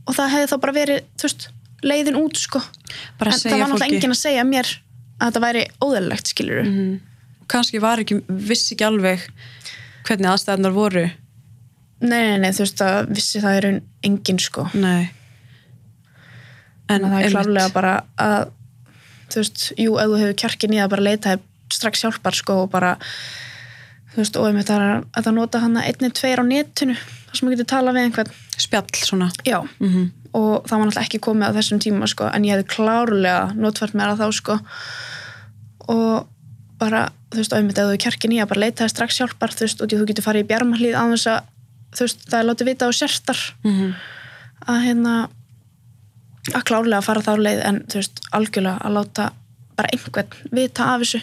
og 0.03 0.17
það 0.17 0.33
hefði 0.35 0.47
þá 0.51 0.57
bara 0.61 0.73
verið 0.75 1.03
þú 1.15 1.23
veist, 1.29 1.45
leiðin 1.83 2.19
út 2.21 2.37
sko. 2.39 2.61
Bara 3.19 3.33
en 3.33 3.39
að 3.39 3.43
það 3.47 3.59
var 3.59 3.69
náttúrulega 3.73 3.89
enginn 3.97 4.15
að 4.15 4.21
segja 4.23 4.45
mér 4.47 4.69
að 5.21 5.27
þetta 5.31 5.43
væri 5.47 5.65
óðurlegt 5.83 6.27
skilur 6.33 6.63
Mhm. 6.67 7.01
kannski 7.49 7.81
var 7.81 7.99
ekki, 7.99 8.21
vissi 8.29 8.75
ekki 8.75 8.87
alveg 8.87 9.27
hvernig 10.07 10.29
aðstæðanar 10.33 10.73
voru. 10.73 11.11
Nei, 12.01 12.23
nei, 12.27 12.39
nei, 12.39 12.51
þú 12.51 12.65
veist 12.65 12.81
að 12.83 13.11
vissi 13.15 13.41
það 13.43 13.57
er 13.59 13.67
enginn 14.03 14.39
sko. 14.41 14.65
Nei. 14.75 15.11
En 16.89 17.03
það 17.07 17.25
er 17.25 17.31
klárlega 17.31 17.73
bara 17.73 17.93
að 18.21 18.51
þú 19.33 19.41
veist, 19.43 19.67
jú, 19.81 19.95
ef 20.01 20.11
þú 20.11 20.19
hefur 20.23 20.39
kjarkin 20.43 20.75
í 20.77 20.81
að 20.83 20.91
bara 20.93 21.03
leita 21.07 21.37
strax 21.73 22.03
hjálpar 22.05 22.35
sko 22.37 22.57
og 22.65 22.71
bara 22.71 22.97
þú 24.13 24.17
veist, 24.21 24.37
og 24.37 24.49
einmitt 24.51 24.73
að 24.75 25.05
það 25.17 25.35
nota 25.39 25.61
hann 25.63 25.77
einni, 25.81 26.11
tveir 26.13 26.43
á 26.43 26.45
netinu 26.45 26.97
þar 26.97 27.39
sem 27.39 27.49
þú 27.49 27.55
getur 27.55 27.71
talað 27.77 27.97
við 27.97 28.09
einhvern. 28.09 28.33
Spjall 28.59 28.91
svona. 29.07 29.31
Já, 29.49 29.63
mm 29.81 30.11
og 30.33 30.65
það 30.65 30.79
var 30.79 30.87
náttúrulega 30.87 31.07
ekki 31.07 31.21
komið 31.27 31.51
á 31.53 31.57
þessum 31.59 31.81
tíma 31.83 32.09
sko, 32.09 32.29
en 32.33 32.45
ég 32.47 32.57
hefði 32.57 32.69
klárlega 32.73 33.53
notfært 33.59 33.97
mér 33.97 34.13
að 34.15 34.23
þá 34.23 34.39
sko. 34.39 34.57
Og 35.93 36.29
bara, 36.81 37.03
þú 37.33 37.41
veist, 37.41 37.53
auðvitað 37.53 37.83
ef 37.83 37.91
þú 37.91 37.97
er 37.97 38.03
kjarkin 38.07 38.35
í 38.35 38.41
að 38.41 38.51
bara 38.53 38.63
leita 38.65 38.85
þér 38.85 38.95
strax 38.95 39.19
hjálpar, 39.21 39.53
þú 39.53 39.67
veist, 39.67 39.83
og 39.85 39.93
þú 39.93 40.07
getur 40.09 40.27
farið 40.27 40.45
í 40.45 40.49
bjarmalíð 40.49 40.97
á 40.97 41.05
þess 41.13 41.31
að, 41.35 41.51
þú 41.93 42.07
veist, 42.07 42.25
það 42.31 42.39
er 42.39 42.49
látið 42.49 42.71
vita 42.71 42.89
á 42.89 42.91
sértar. 42.97 43.41
-hmm. 43.63 43.93
að 44.73 44.79
hérna 44.87 45.15
að 46.53 46.65
klárlega 46.65 47.03
fara 47.03 47.21
þá 47.21 47.35
leið 47.39 47.61
en 47.67 47.85
þú 47.89 48.01
veist, 48.01 48.21
algjörlega 48.33 48.79
að 48.83 48.93
láta 48.97 49.33
bara 49.77 49.89
einhvern 49.93 50.33
vita 50.51 50.85
af 50.85 51.01
þessu. 51.01 51.21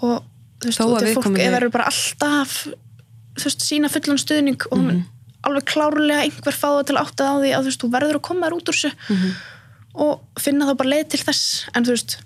Og 0.00 0.24
þú 0.60 0.64
veist, 0.64 0.80
að 0.80 0.86
og 0.86 0.98
til 0.98 1.14
fólk 1.14 1.36
verður 1.36 1.70
bara 1.70 1.84
alltaf 1.92 2.66
þú 3.36 3.44
veist, 3.44 3.60
sína 3.60 3.88
fullan 3.92 4.18
stuðning 4.18 4.64
og 4.70 4.78
mm 4.78 5.04
alveg 5.46 5.66
klárlega 5.70 6.24
einhver 6.26 6.56
fá 6.56 6.68
það 6.68 6.86
til 6.90 6.98
áttað 7.00 7.30
á 7.30 7.34
því 7.42 7.50
að 7.52 7.60
þú 7.60 7.70
veist, 7.70 7.82
þú 7.82 7.90
verður 7.94 8.18
að 8.18 8.26
koma 8.28 8.46
þér 8.46 8.56
út 8.56 8.70
úr 8.72 8.78
þessu 8.78 8.90
og 9.96 10.42
finna 10.42 10.68
þá 10.68 10.74
bara 10.76 10.92
leið 10.92 11.06
til 11.14 11.22
þess. 11.22 11.44
En 11.72 11.86
þú 11.86 11.94
veist, 11.94 12.18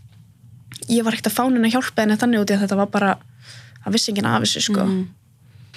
ég 0.90 1.06
var 1.06 1.14
ekkert 1.14 1.30
að 1.30 1.36
fánin 1.36 1.66
að 1.68 1.74
hjálpa 1.76 2.02
henni 2.02 2.18
þannig 2.18 2.42
út 2.42 2.50
í 2.50 2.56
að 2.56 2.64
þetta 2.64 2.78
var 2.80 2.90
bara 2.90 3.10
að 3.84 3.94
vissi 3.94 4.10
enginn 4.12 4.28
af 4.28 4.42
þessu, 4.44 4.64
sko. 4.66 4.86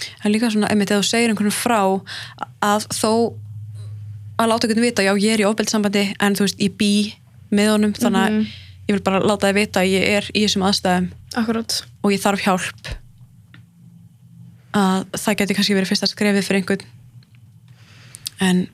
Það 0.04 0.26
er 0.28 0.34
líka 0.34 0.50
svona, 0.52 0.72
einmitt, 0.74 0.92
ef 0.92 1.04
þú 1.04 1.08
segir 1.08 1.34
einhvern 1.34 1.54
frá 1.54 1.80
að 2.66 2.88
þó 2.98 3.12
að 4.42 4.50
láta 4.50 4.68
einhvern 4.68 4.88
vita, 4.88 5.06
já 5.06 5.14
ég 5.14 5.36
er 5.36 5.44
í 5.44 5.48
ofbeldssambandi 5.48 6.04
en 6.18 6.36
þú 6.38 6.48
veist, 6.48 6.64
ég 6.64 6.74
bý 6.80 6.94
með 7.54 7.76
honum 7.76 7.94
þannig 7.94 8.24
að 8.26 8.40
ég 8.90 8.96
vil 8.96 9.04
bara 9.06 9.22
láta 9.22 9.52
þið 9.52 9.60
vita 9.62 9.84
að 9.84 9.94
ég 9.94 10.08
er 10.18 10.32
í 10.34 10.44
þessum 10.48 10.66
aðstæðum. 10.68 11.08
Akkurát, 11.40 11.78
og 12.02 12.14
ég 12.14 12.24
þarf 12.24 12.44
hjálp. 12.48 12.92
Að 14.74 15.06
það 15.22 15.40
geti 15.44 15.58
kannski 15.60 15.78
verið 15.78 15.94
fyrsta 15.94 16.10
skrefið 16.10 16.48
fyrir 16.48 16.64
einhvern 16.64 16.88
en 18.42 18.68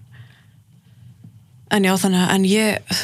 en 1.70 1.86
já 1.86 1.94
þannig 2.02 2.24
að 2.24 2.34
en 2.36 2.46
ég 2.50 2.96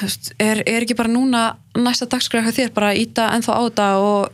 er, 0.42 0.62
er 0.66 0.82
ekki 0.82 0.98
bara 0.98 1.12
núna 1.12 1.44
næsta 1.78 2.08
dagskref 2.10 2.48
hjá 2.48 2.56
þér 2.60 2.74
bara 2.74 2.94
að 2.94 3.02
íta 3.04 3.30
ennþá 3.36 3.58
á 3.58 3.62
þetta 3.68 3.90
og 4.02 4.34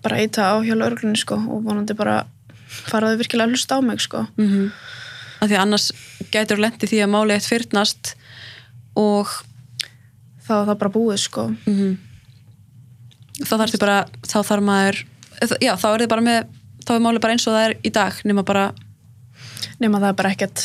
bara 0.00 0.20
eita 0.22 0.46
á 0.48 0.56
hjá 0.64 0.72
lauruglunni, 0.76 1.20
sko 1.20 1.36
og 1.36 1.66
vonandi 1.66 1.96
bara 1.96 2.22
faraðu 2.70 3.20
virkilega 3.20 3.50
að 3.50 3.56
hlusta 3.56 3.76
á 3.76 3.80
mig, 3.84 4.00
sko. 4.00 4.24
Mm 4.40 4.70
að 5.40 5.48
því 5.48 5.56
að 5.56 5.62
annars 5.64 5.86
gætur 6.28 6.60
lendi 6.60 6.84
því 6.84 6.98
að 7.00 7.12
málið 7.14 7.38
eitt 7.38 7.46
fyrnast 7.48 8.10
og 9.00 9.30
þá 10.44 10.50
er 10.58 10.66
það 10.68 10.80
bara 10.82 10.92
búið 10.92 11.22
sko. 11.22 11.46
Mm 11.64 11.94
þá 13.40 13.54
þarf 13.54 13.72
þið 13.72 13.80
bara 13.80 13.98
þá 14.20 14.38
þarf 14.44 14.64
maður 14.66 14.98
já 15.64 15.72
þá 15.80 15.86
er 15.88 16.02
þið 16.02 16.10
bara 16.12 16.24
með 16.26 16.50
þá 16.84 16.92
er 16.92 17.02
málið 17.06 17.22
bara 17.24 17.36
eins 17.36 17.46
og 17.48 17.56
það 17.56 17.66
er 17.68 17.74
í 17.80 17.92
dag 17.96 18.18
nema 18.28 18.44
bara 18.44 18.64
nema 19.80 20.00
það 20.02 20.10
er 20.10 20.18
bara 20.18 20.32
ekkert 20.34 20.64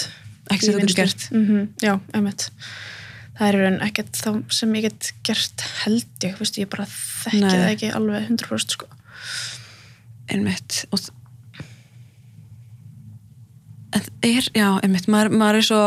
Ekki 0.51 0.67
sem 0.67 0.76
þú 0.76 0.84
getur 0.84 0.99
gert. 1.01 1.27
mm 1.31 1.63
já, 1.81 1.93
einmitt. 2.13 2.49
Það 3.35 3.47
er 3.47 3.57
í 3.57 3.63
raun 3.65 3.81
ekkert 3.84 4.19
þá 4.22 4.30
sem 4.55 4.76
ég 4.77 4.88
get 4.88 5.11
gert 5.27 5.65
held 5.84 6.27
ég, 6.27 6.38
veist, 6.39 6.59
ég 6.61 6.69
bara 6.72 6.85
þekki 6.88 7.41
Nei. 7.41 7.51
það 7.51 7.72
ekki 7.73 7.93
alveg 7.97 8.30
100% 8.30 8.77
sko. 8.77 8.88
Einmitt. 10.31 10.85
Og 10.95 11.09
en 13.95 14.05
er, 14.27 14.47
já, 14.55 14.69
einmitt. 14.84 15.09
Maður, 15.11 15.35
maður 15.39 15.59
er 15.59 15.67
svo 15.67 15.81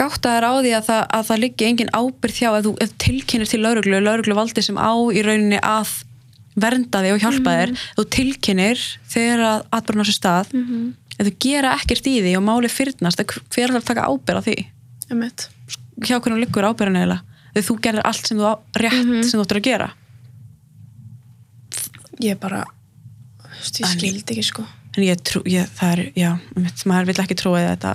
gáttaður 0.00 0.46
á 0.48 0.52
því 0.64 0.70
að 0.76 0.86
það, 0.88 1.02
að 1.16 1.26
það 1.28 1.42
liggi 1.44 1.66
engin 1.68 1.90
ábyrð 1.92 2.38
hjá 2.40 2.50
ef 2.50 2.66
þú 2.66 2.72
tilkynir 3.04 3.50
til 3.50 3.60
lauruglu, 3.60 3.98
lauruglu 4.00 4.36
valdi 4.38 4.64
sem 4.64 4.78
á 4.80 4.92
í 5.12 5.24
rauninni 5.26 5.60
að 5.60 5.92
vernda 6.60 7.02
þig 7.04 7.16
og 7.16 7.24
hjálpa 7.24 7.56
þér, 7.58 7.72
þú 7.98 8.04
tilkynir 8.16 8.84
þegar 9.12 9.42
að 9.50 9.66
atbyrna 9.76 10.04
á 10.04 10.08
sér 10.08 10.16
stað 10.16 10.40
ef 10.40 10.54
þú 11.28 11.34
gera 11.44 11.74
ekkert 11.76 12.10
í 12.10 12.16
því 12.24 12.34
og 12.38 12.44
máli 12.46 12.70
fyrnast. 12.72 13.20
Hver 13.20 13.66
er 13.66 13.74
það 13.74 13.80
að 13.80 13.88
taka 13.90 14.08
ábyrð 14.08 14.40
á 14.40 14.46
því? 14.46 14.56
Einmitt. 15.10 15.46
Hjá 16.00 16.16
hvernig 16.16 16.44
liggur 16.44 16.68
ábyrðan 16.70 17.00
eiginlega? 17.00 17.38
Þegar 17.50 17.66
þú 17.66 17.78
gerir 17.84 18.06
allt 18.06 18.28
sem 18.28 18.38
þú 18.38 18.46
á, 18.46 18.54
rétt 18.78 19.08
sem 19.26 19.34
þú 19.36 19.44
ættir 19.44 19.60
að 19.60 19.66
gera. 19.66 19.88
Ég 22.20 22.38
bara, 22.40 22.60
ég 23.64 23.90
skildi 23.90 24.36
ekki 24.36 24.44
sko. 24.46 24.66
En 24.96 25.06
ég 25.06 25.20
trú, 25.26 25.42
ég, 25.48 25.66
það 25.78 25.92
er, 25.94 26.00
já 26.18 26.30
maður 26.88 27.10
vil 27.10 27.22
ekki 27.22 27.36
því 27.38 27.52
að 27.58 27.68
þetta 27.72 27.92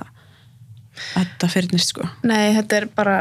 þetta 0.96 1.50
fyrnist 1.52 1.92
sko. 1.94 2.08
Nei, 2.28 2.54
þetta 2.56 2.80
er 2.80 2.88
bara, 2.96 3.16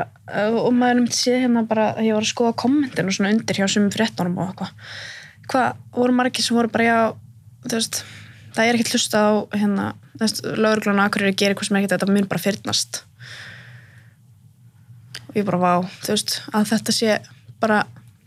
og 0.54 0.70
maður 0.76 1.02
myndi 1.02 1.16
sé 1.16 1.38
hérna 1.42 1.64
bara, 1.68 1.90
ég 2.04 2.16
var 2.16 2.24
að 2.24 2.30
skoða 2.30 2.56
kommentin 2.64 3.10
og 3.10 3.16
svona 3.16 3.32
undir 3.34 3.58
hjá 3.58 3.66
sumum 3.70 3.92
fréttunum 3.94 4.38
og 4.38 4.52
eitthvað. 4.52 4.92
Hvað, 5.50 5.80
voru 5.96 6.16
margir 6.16 6.46
sem 6.46 6.56
voru 6.56 6.70
bara, 6.72 6.86
já, 6.86 6.98
þú 7.66 7.74
veist, 7.78 8.00
það 8.54 8.68
er 8.68 8.78
ekkert 8.78 8.94
hlusta 8.94 9.20
á, 9.20 9.30
hérna, 9.54 9.88
lögurglun 10.20 11.00
og 11.00 11.08
akkurir 11.08 11.34
gerir 11.34 11.54
eitthvað 11.54 11.70
sem 11.70 11.78
er 11.78 11.84
ekkert, 11.84 11.96
þetta 11.96 12.14
mun 12.14 12.30
bara 12.30 12.44
fyrnast. 12.44 13.02
Og 15.28 15.38
ég 15.40 15.46
bara, 15.48 15.60
vá, 15.60 15.72
þú 16.06 16.14
veist, 16.14 16.38
að 16.54 16.68
þetta 16.72 16.96
sé 16.96 17.20
bara 17.62 17.84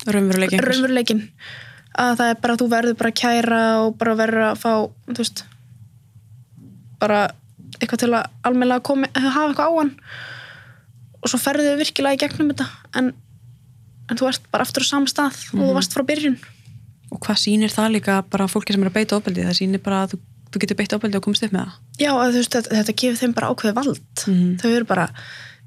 raunveruleikin. 0.08 1.26
Að 1.98 2.16
það 2.20 2.32
er 2.32 2.42
bara, 2.44 2.58
þú 2.60 2.72
verður 2.72 2.98
bara 3.00 3.14
að 3.14 3.20
kæra 3.22 3.62
og 3.84 3.94
bara 4.00 4.18
verður 4.20 4.50
að 4.52 4.60
fá, 4.62 4.72
þú 5.10 5.20
veist, 5.22 5.46
bara 7.02 7.22
eitthvað 7.78 8.04
til 8.04 8.12
að 8.16 8.28
almennilega 8.48 8.86
komi, 8.86 9.10
hafa 9.14 9.48
eitthvað 9.52 9.70
á 9.70 9.74
hann 9.78 9.94
og 11.18 11.32
svo 11.32 11.40
ferðu 11.42 11.72
þau 11.72 11.80
virkilega 11.82 12.18
í 12.18 12.22
gegnum 12.22 12.52
þetta 12.54 12.68
en, 13.00 13.10
en 14.08 14.20
þú 14.20 14.30
ert 14.30 14.46
bara 14.54 14.66
aftur 14.68 14.86
á 14.86 14.88
sama 14.88 15.10
stað 15.12 15.40
og 15.54 15.64
þú 15.64 15.74
varst 15.76 15.96
frá 15.96 16.06
byrjun 16.08 16.38
og 17.12 17.22
hvað 17.24 17.42
sýnir 17.44 17.74
það 17.74 17.94
líka 17.98 18.22
bara 18.32 18.50
fólki 18.52 18.76
sem 18.76 18.84
er 18.84 18.92
að 18.92 18.98
beita 19.00 19.18
ofbeldi? 19.18 19.46
Það 19.48 19.60
sýnir 19.62 19.84
bara 19.84 20.04
að 20.04 20.14
þú, 20.14 20.22
þú 20.52 20.64
getur 20.64 20.80
beita 20.82 20.98
ofbeldi 21.00 21.20
og 21.20 21.28
komist 21.28 21.48
upp 21.48 21.56
með 21.56 21.66
það. 21.66 21.76
Já, 22.04 22.12
að 22.14 22.38
veist, 22.38 22.56
þetta, 22.56 22.74
þetta 22.80 22.98
gefur 23.02 23.22
þeim 23.22 23.36
bara 23.38 23.52
ákveði 23.52 23.78
vald. 23.80 24.26
Mhm. 24.28 24.54
þau 24.62 24.70
eru 24.70 24.86
bara, 24.86 25.08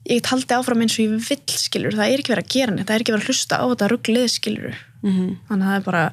ég 0.08 0.20
get 0.20 0.30
haldið 0.32 0.56
áfram 0.58 0.84
eins 0.84 0.96
og 0.98 1.04
ég 1.04 1.28
vill 1.28 1.58
skilur, 1.64 1.96
það 1.96 2.12
er 2.12 2.22
ekki 2.22 2.34
verið 2.34 2.46
að 2.46 2.54
gera 2.54 2.74
neitt. 2.74 2.86
Það 2.86 2.94
er 2.96 3.04
ekki 3.04 3.14
verið 3.14 3.24
að 3.24 3.30
hlusta 3.30 3.60
á 3.60 3.64
þetta 3.70 3.90
rugglið 3.90 4.30
skilur 4.30 4.80
mm 5.02 5.10
-hmm. 5.10 5.36
þannig 5.48 5.66
að 5.66 5.70
það 5.70 5.76
er 5.76 5.84
bara 5.84 6.04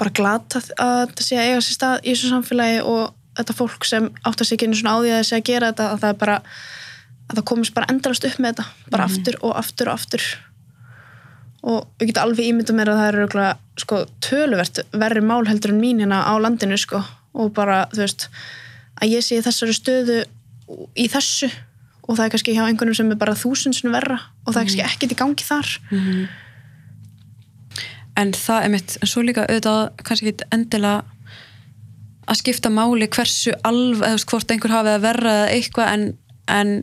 bara 0.00 0.10
glata 0.16 0.60
að 0.80 1.00
þetta 1.10 1.22
sé 1.22 1.36
að 1.36 1.46
eiga 1.46 1.60
sér 1.60 1.76
stað 1.76 1.96
í 2.04 2.12
þessu 2.12 2.28
samfélagi 2.32 2.82
og 2.82 3.14
þetta 3.36 3.56
fólk 3.56 3.84
sem 3.84 4.10
átt 4.24 4.40
að 4.40 4.52
ekki 4.54 4.66
einu 4.66 4.78
svona 4.78 4.94
á 4.96 4.98
því 5.00 5.10
að 5.10 5.20
þessi 5.20 5.36
að 5.36 5.48
gera 5.50 5.72
þetta 5.72 5.88
að 5.90 6.00
það 6.00 6.14
er 6.14 6.20
bara 6.22 6.36
að 7.30 7.34
það 7.36 7.48
komist 7.50 7.74
bara 7.74 7.90
endalast 7.92 8.24
upp 8.24 8.38
með 8.38 8.50
þetta. 8.50 8.64
Bara 8.90 9.04
aftur 9.04 9.36
og 9.40 9.52
aftur 9.60 9.88
og 9.88 9.94
aftur 9.94 10.22
og 11.60 11.88
ég 12.00 12.10
get 12.10 12.20
alveg 12.22 12.48
ímyndað 12.48 12.76
mér 12.78 12.90
að 12.92 13.00
það 13.00 13.08
eru 13.10 13.22
örugglega, 13.22 13.54
sko, 13.82 14.02
töluvert 14.24 14.82
verri 14.96 15.22
mál 15.24 15.42
heldur 15.48 15.74
en 15.74 15.80
mín 15.82 16.00
hérna 16.00 16.22
á 16.24 16.32
landinu 16.40 16.78
sko, 16.80 17.02
og 17.36 17.52
bara, 17.56 17.82
þú 17.92 18.04
veist 18.04 18.28
að 19.00 19.16
ég 19.16 19.24
sé 19.24 19.40
þessari 19.44 19.76
stöðu 19.76 20.20
í 20.96 21.08
þessu 21.12 21.50
og 22.06 22.16
það 22.16 22.24
er 22.24 22.32
kannski 22.34 22.54
hjá 22.56 22.64
einhvernum 22.66 22.96
sem 22.96 23.10
er 23.12 23.18
bara 23.20 23.36
þúsundsinu 23.38 23.92
verra 23.92 24.18
og 24.46 24.54
það 24.54 24.60
er 24.60 24.68
kannski 24.68 24.86
ekkert 24.86 25.14
í 25.14 25.18
gangi 25.20 25.46
þar. 25.46 25.72
En 28.20 28.32
það 28.36 28.64
er 28.64 28.72
mitt, 28.74 28.96
en 29.00 29.10
svo 29.10 29.22
líka 29.24 29.46
auðvitað 29.46 29.82
kannski 30.04 30.32
ekki 30.32 30.48
endilega 30.56 31.04
að 32.30 32.40
skipta 32.40 32.70
máli 32.72 33.08
hversu 33.10 33.54
alv 33.66 34.02
eða 34.06 34.24
hvort 34.30 34.52
einhver 34.52 34.74
hafið 34.74 34.96
að 34.96 35.04
verra 35.06 35.36
eða 35.38 35.52
eitthvað 35.56 35.92
en, 35.94 36.08
en 36.48 36.74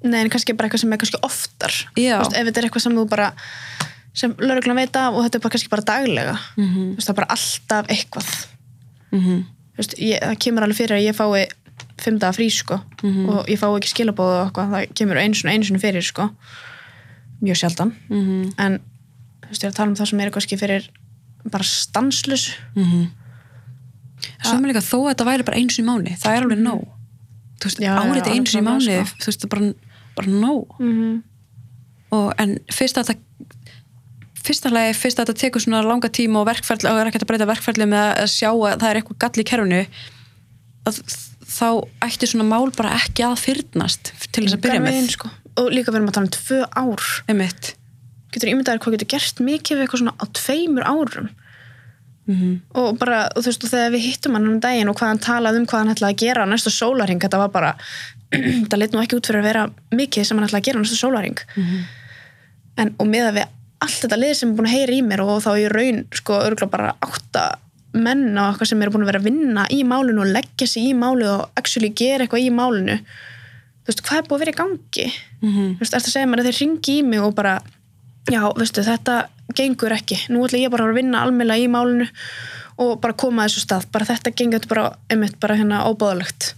Nei, 0.00 0.22
en 0.22 0.30
kannski 0.32 0.54
bara 0.56 0.68
eitthvað 0.68 0.80
sem 0.80 0.94
er 0.94 1.00
kannski 1.00 1.18
oftar. 1.26 1.74
Veist, 1.92 2.32
ef 2.32 2.46
þetta 2.48 2.60
er 2.60 2.66
eitthvað 2.66 2.84
sem 2.86 2.94
þú 2.96 3.02
bara 3.10 3.26
sem 4.12 4.34
lauruglan 4.38 4.76
veit 4.76 4.96
af 4.96 5.14
og 5.14 5.24
þetta 5.24 5.38
er 5.38 5.40
bara 5.44 5.54
kannski 5.54 5.70
bara 5.70 5.82
daglega. 5.86 6.36
Mhm. 6.56 6.82
þú 6.90 6.96
veist, 6.96 7.06
það 7.08 7.14
er 7.14 7.20
bara 7.20 7.34
alltaf 7.36 7.86
eitthvað. 7.86 8.46
Mm 9.12 9.44
Þú 9.70 9.76
veist, 9.78 9.94
ég, 9.98 10.20
það 10.20 10.38
kemur 10.38 10.62
alveg 10.62 10.76
fyrir 10.76 10.96
að 10.96 11.06
ég 11.06 11.16
fái 11.16 11.46
fimm 12.00 12.18
daga 12.18 12.36
frí 12.36 12.50
sko 12.50 12.80
Mhm. 13.02 13.28
og 13.28 13.46
ég 13.46 13.58
fái 13.58 13.76
ekki 13.78 13.92
skilabóð 13.94 14.32
og 14.34 14.46
eitthvað 14.46 14.70
það 14.70 14.94
kemur 14.94 15.16
einu 15.16 15.34
svona 15.34 15.52
einu 15.54 15.64
svona 15.64 15.80
fyrir 15.80 16.02
sko 16.02 16.30
mjög 17.42 17.56
sjaldan. 17.56 17.94
-hmm. 18.10 18.52
en 18.58 18.80
þú 19.42 19.48
veist, 19.48 19.62
ég 19.62 19.64
er 19.64 19.70
að 19.70 19.74
tala 19.76 19.88
um 19.90 19.96
það 19.96 20.08
sem 20.08 20.20
er 20.20 20.30
kannski 20.30 20.58
fyrir 20.58 20.88
bara 21.50 21.64
stanslus 21.64 22.52
mér 24.60 24.72
líka 24.72 24.84
þó 24.84 24.98
að 25.00 25.14
þetta 25.14 25.24
væri 25.24 25.44
bara 25.44 25.56
sinni 25.56 25.80
í 25.80 25.88
mánu 25.88 26.16
það 26.18 26.36
er 26.36 26.42
alveg 26.42 26.58
nóg. 26.58 26.88
Árið 27.60 28.24
sinni 28.46 28.62
í 28.62 28.68
mánu 28.68 28.84
klárlega, 28.84 29.04
þú 29.04 29.26
veist, 29.26 29.40
það 29.40 29.44
er 29.44 29.48
bara, 29.48 29.72
bara 30.16 30.28
nóg. 30.28 30.80
Mm 30.80 30.92
-hmm. 30.92 31.22
og 32.12 32.34
en 32.38 32.58
fyrst 32.72 32.96
að 32.98 33.06
þetta 33.06 33.29
fyrsta 34.46 34.72
lagi, 34.72 34.94
fyrst 34.98 35.20
að 35.20 35.30
þetta 35.30 35.42
tekur 35.44 35.64
svona 35.64 35.82
langa 35.86 36.10
tíma 36.12 36.42
og 36.42 36.48
verkferðli, 36.48 36.90
og 36.90 37.00
er 37.00 37.10
ekki 37.10 37.18
hægt 37.18 37.26
að 37.26 37.32
breyta 37.32 37.50
verkferðli 37.50 37.88
með 37.90 38.06
að 38.22 38.30
sjá 38.32 38.48
að 38.50 38.78
það 38.82 38.86
er 38.90 39.00
eitthvað 39.00 39.20
gall 39.24 39.42
í 39.42 39.46
kerfinu 39.50 39.82
að 40.88 41.02
þá 41.50 41.66
ætti 42.06 42.30
svona 42.30 42.46
mál 42.46 42.70
bara 42.76 42.94
ekki 43.00 43.26
að 43.26 43.36
fyrnast 43.42 44.12
til 44.30 44.46
þess 44.46 44.56
að 44.56 44.64
byrja 44.64 44.84
með. 44.84 45.02
Sko. 45.16 45.30
og 45.60 45.68
líka 45.74 45.92
verðum 45.92 46.10
að 46.12 46.16
tala 46.16 46.28
um 46.28 46.34
tvö 46.36 46.62
ár. 46.78 47.10
Einmitt. 47.28 47.74
Getur 48.30 48.52
ímyndaður 48.52 48.82
hvað 48.84 48.96
getur 48.96 49.10
gert 49.16 49.42
mikið 49.42 49.76
við 49.76 49.84
eitthvað 49.84 50.02
svona 50.04 50.16
á 50.16 50.24
tveimur 50.38 50.86
árum? 50.86 51.30
Mm 52.30 52.58
og 52.78 52.98
bara, 53.00 53.24
og 53.34 53.42
þú 53.42 53.50
veist, 53.50 53.64
og 53.66 53.72
þegar 53.72 53.94
við 53.96 54.04
hittum 54.06 54.36
hann 54.36 54.46
um 54.46 54.58
daginn 54.62 54.90
og 54.90 54.98
hvað 55.00 55.08
hann 55.10 55.22
talaði 55.24 55.58
um 55.58 55.64
hvað 55.66 55.80
hann 55.82 55.94
ætlaði 55.94 56.14
að 56.14 56.20
gera 56.22 56.44
á 56.46 56.50
næstu 56.50 56.70
sólaring, 56.70 57.22
þetta 57.22 57.40
var 57.40 57.50
bara 57.50 57.72
það 58.70 58.76
leit 58.78 58.94
nú 58.94 59.00
ekki 59.02 59.18
út 59.18 59.26
fyrir 59.26 59.42
að 59.42 59.48
vera 59.48 59.64
mikið 59.98 60.28
sem 60.28 60.38
hann 60.38 60.46
ætlaði 60.46 60.60
að 60.60 60.68
gera 60.68 60.78
á 60.78 60.82
næstu 60.84 60.98
sólaring 61.00 61.40
en, 62.78 62.92
og 62.94 63.08
með 63.10 63.30
að 63.32 63.40
við 63.40 63.56
allt 63.80 63.98
þetta 64.04 64.20
lið 64.20 64.36
sem 64.36 64.52
er 64.52 64.58
búin 64.58 64.68
að 64.68 64.76
heyra 64.76 64.94
í 64.96 65.02
mér 65.06 65.24
og 65.24 65.42
þá 65.44 65.50
í 65.56 65.66
raun, 65.72 66.04
sko, 66.14 66.38
örgulega 66.44 66.74
bara 66.74 66.94
átta 67.00 67.44
menn 67.96 68.38
og 68.38 68.52
eitthvað 68.52 68.70
sem 68.70 68.82
eru 68.84 68.94
búin 68.94 69.04
að 69.06 69.10
vera 69.10 69.22
að 69.22 69.26
vinna 69.26 69.66
í 69.72 69.80
málinu 69.88 70.22
og 70.22 70.30
leggja 70.36 70.68
sig 70.70 70.90
í 70.90 70.94
málinu 70.94 71.32
og 71.32 71.58
actually 71.58 71.90
gera 71.96 72.26
eitthvað 72.26 72.46
í 72.46 72.52
málinu. 72.54 73.00
Þú 73.80 73.90
veist, 73.90 74.04
hvað 74.06 74.20
er 74.20 74.28
búin 74.28 74.36
að 74.36 74.44
vera 74.44 74.54
í 74.54 74.60
gangi? 74.60 75.06
-hmm. 75.42 75.74
þú 75.76 75.82
veist, 75.82 75.96
að 75.96 76.08
segja 76.12 76.30
mér 76.30 76.42
að 76.42 76.50
þeir 76.50 76.60
ringi 76.60 76.96
í 76.98 77.02
mig 77.02 77.20
og 77.24 77.34
bara, 77.34 77.60
já, 78.30 78.42
veistu, 78.56 78.84
þetta 78.84 79.28
gengur 79.56 79.92
ekki, 79.92 80.18
nú 80.30 80.44
ætla 80.44 80.60
ég 80.60 80.70
bara 80.70 80.86
að 80.86 80.98
vinna 81.00 81.24
almennlega 81.24 81.64
í 81.64 81.70
málinu 81.70 82.06
og 82.80 83.00
bara 83.00 83.16
koma 83.16 83.44
að 83.44 83.50
þessu 83.50 83.64
stað, 83.64 83.88
bara 83.92 84.08
þetta 84.08 84.30
gengur 84.36 84.60
þetta 84.60 84.74
bara, 84.74 84.84
einmitt, 85.10 85.40
bara 85.40 85.56
hérna 85.56 85.84
óbáðalegt 85.88 86.54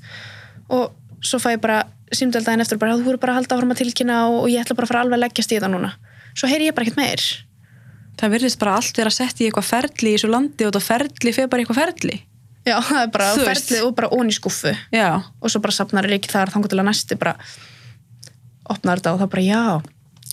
og 0.69 0.93
svo 1.23 1.39
fæ 1.39 1.57
ég 1.57 1.62
bara 1.62 1.86
símdaldaginn 2.12 2.61
eftir 2.61 2.78
bara, 2.78 2.97
þú 2.99 3.07
voru 3.09 3.19
bara 3.19 3.32
að 3.32 3.40
halda 3.40 3.57
áfram 3.57 3.74
að 3.74 3.81
tilkynna 3.82 4.19
og, 4.28 4.43
og 4.44 4.49
ég 4.53 4.61
ætla 4.61 4.77
bara 4.77 4.85
að 4.85 4.93
fara 4.93 5.05
alveg 5.07 5.19
að 5.19 5.24
leggjast 5.24 5.53
í 5.53 5.57
þetta 5.57 5.73
núna 5.73 5.93
svo 6.35 6.49
heyri 6.51 6.69
ég 6.71 6.75
bara 6.77 6.87
ekkert 6.87 7.01
meir. 7.01 7.25
Það 8.21 8.35
virðist 8.37 8.59
bara 8.61 8.75
allt 8.79 8.99
vera 9.01 9.11
sett 9.11 9.41
í 9.41 9.47
eitthvað 9.49 9.69
ferli 9.71 10.13
í 10.13 10.17
þessu 10.19 10.29
landi 10.31 10.67
og 10.69 10.75
það 10.77 10.85
ferli 10.91 11.33
fyrir 11.33 11.49
bara 11.53 11.65
eitthvað 11.65 11.81
ferli. 11.81 12.19
Já, 12.63 12.77
það 12.87 13.01
er 13.03 13.09
bara 13.17 13.29
Þú 13.35 13.47
veist. 13.49 13.67
ferlið 13.71 13.87
og 13.89 13.95
bara 13.99 14.09
ón 14.15 14.29
í 14.31 14.35
skúfu 14.37 14.71
já, 14.95 15.09
og 15.43 15.51
svo 15.51 15.61
bara 15.65 15.75
safnar 15.75 16.07
ekki 16.15 16.31
þar 16.31 16.53
þangur 16.55 16.71
til 16.71 16.79
að 16.79 16.87
næsti 16.87 17.17
bara 17.19 17.33
opnar 18.71 19.01
þetta 19.01 19.15
og 19.17 19.19
það 19.25 19.31
bara 19.33 19.43
já 19.43 19.63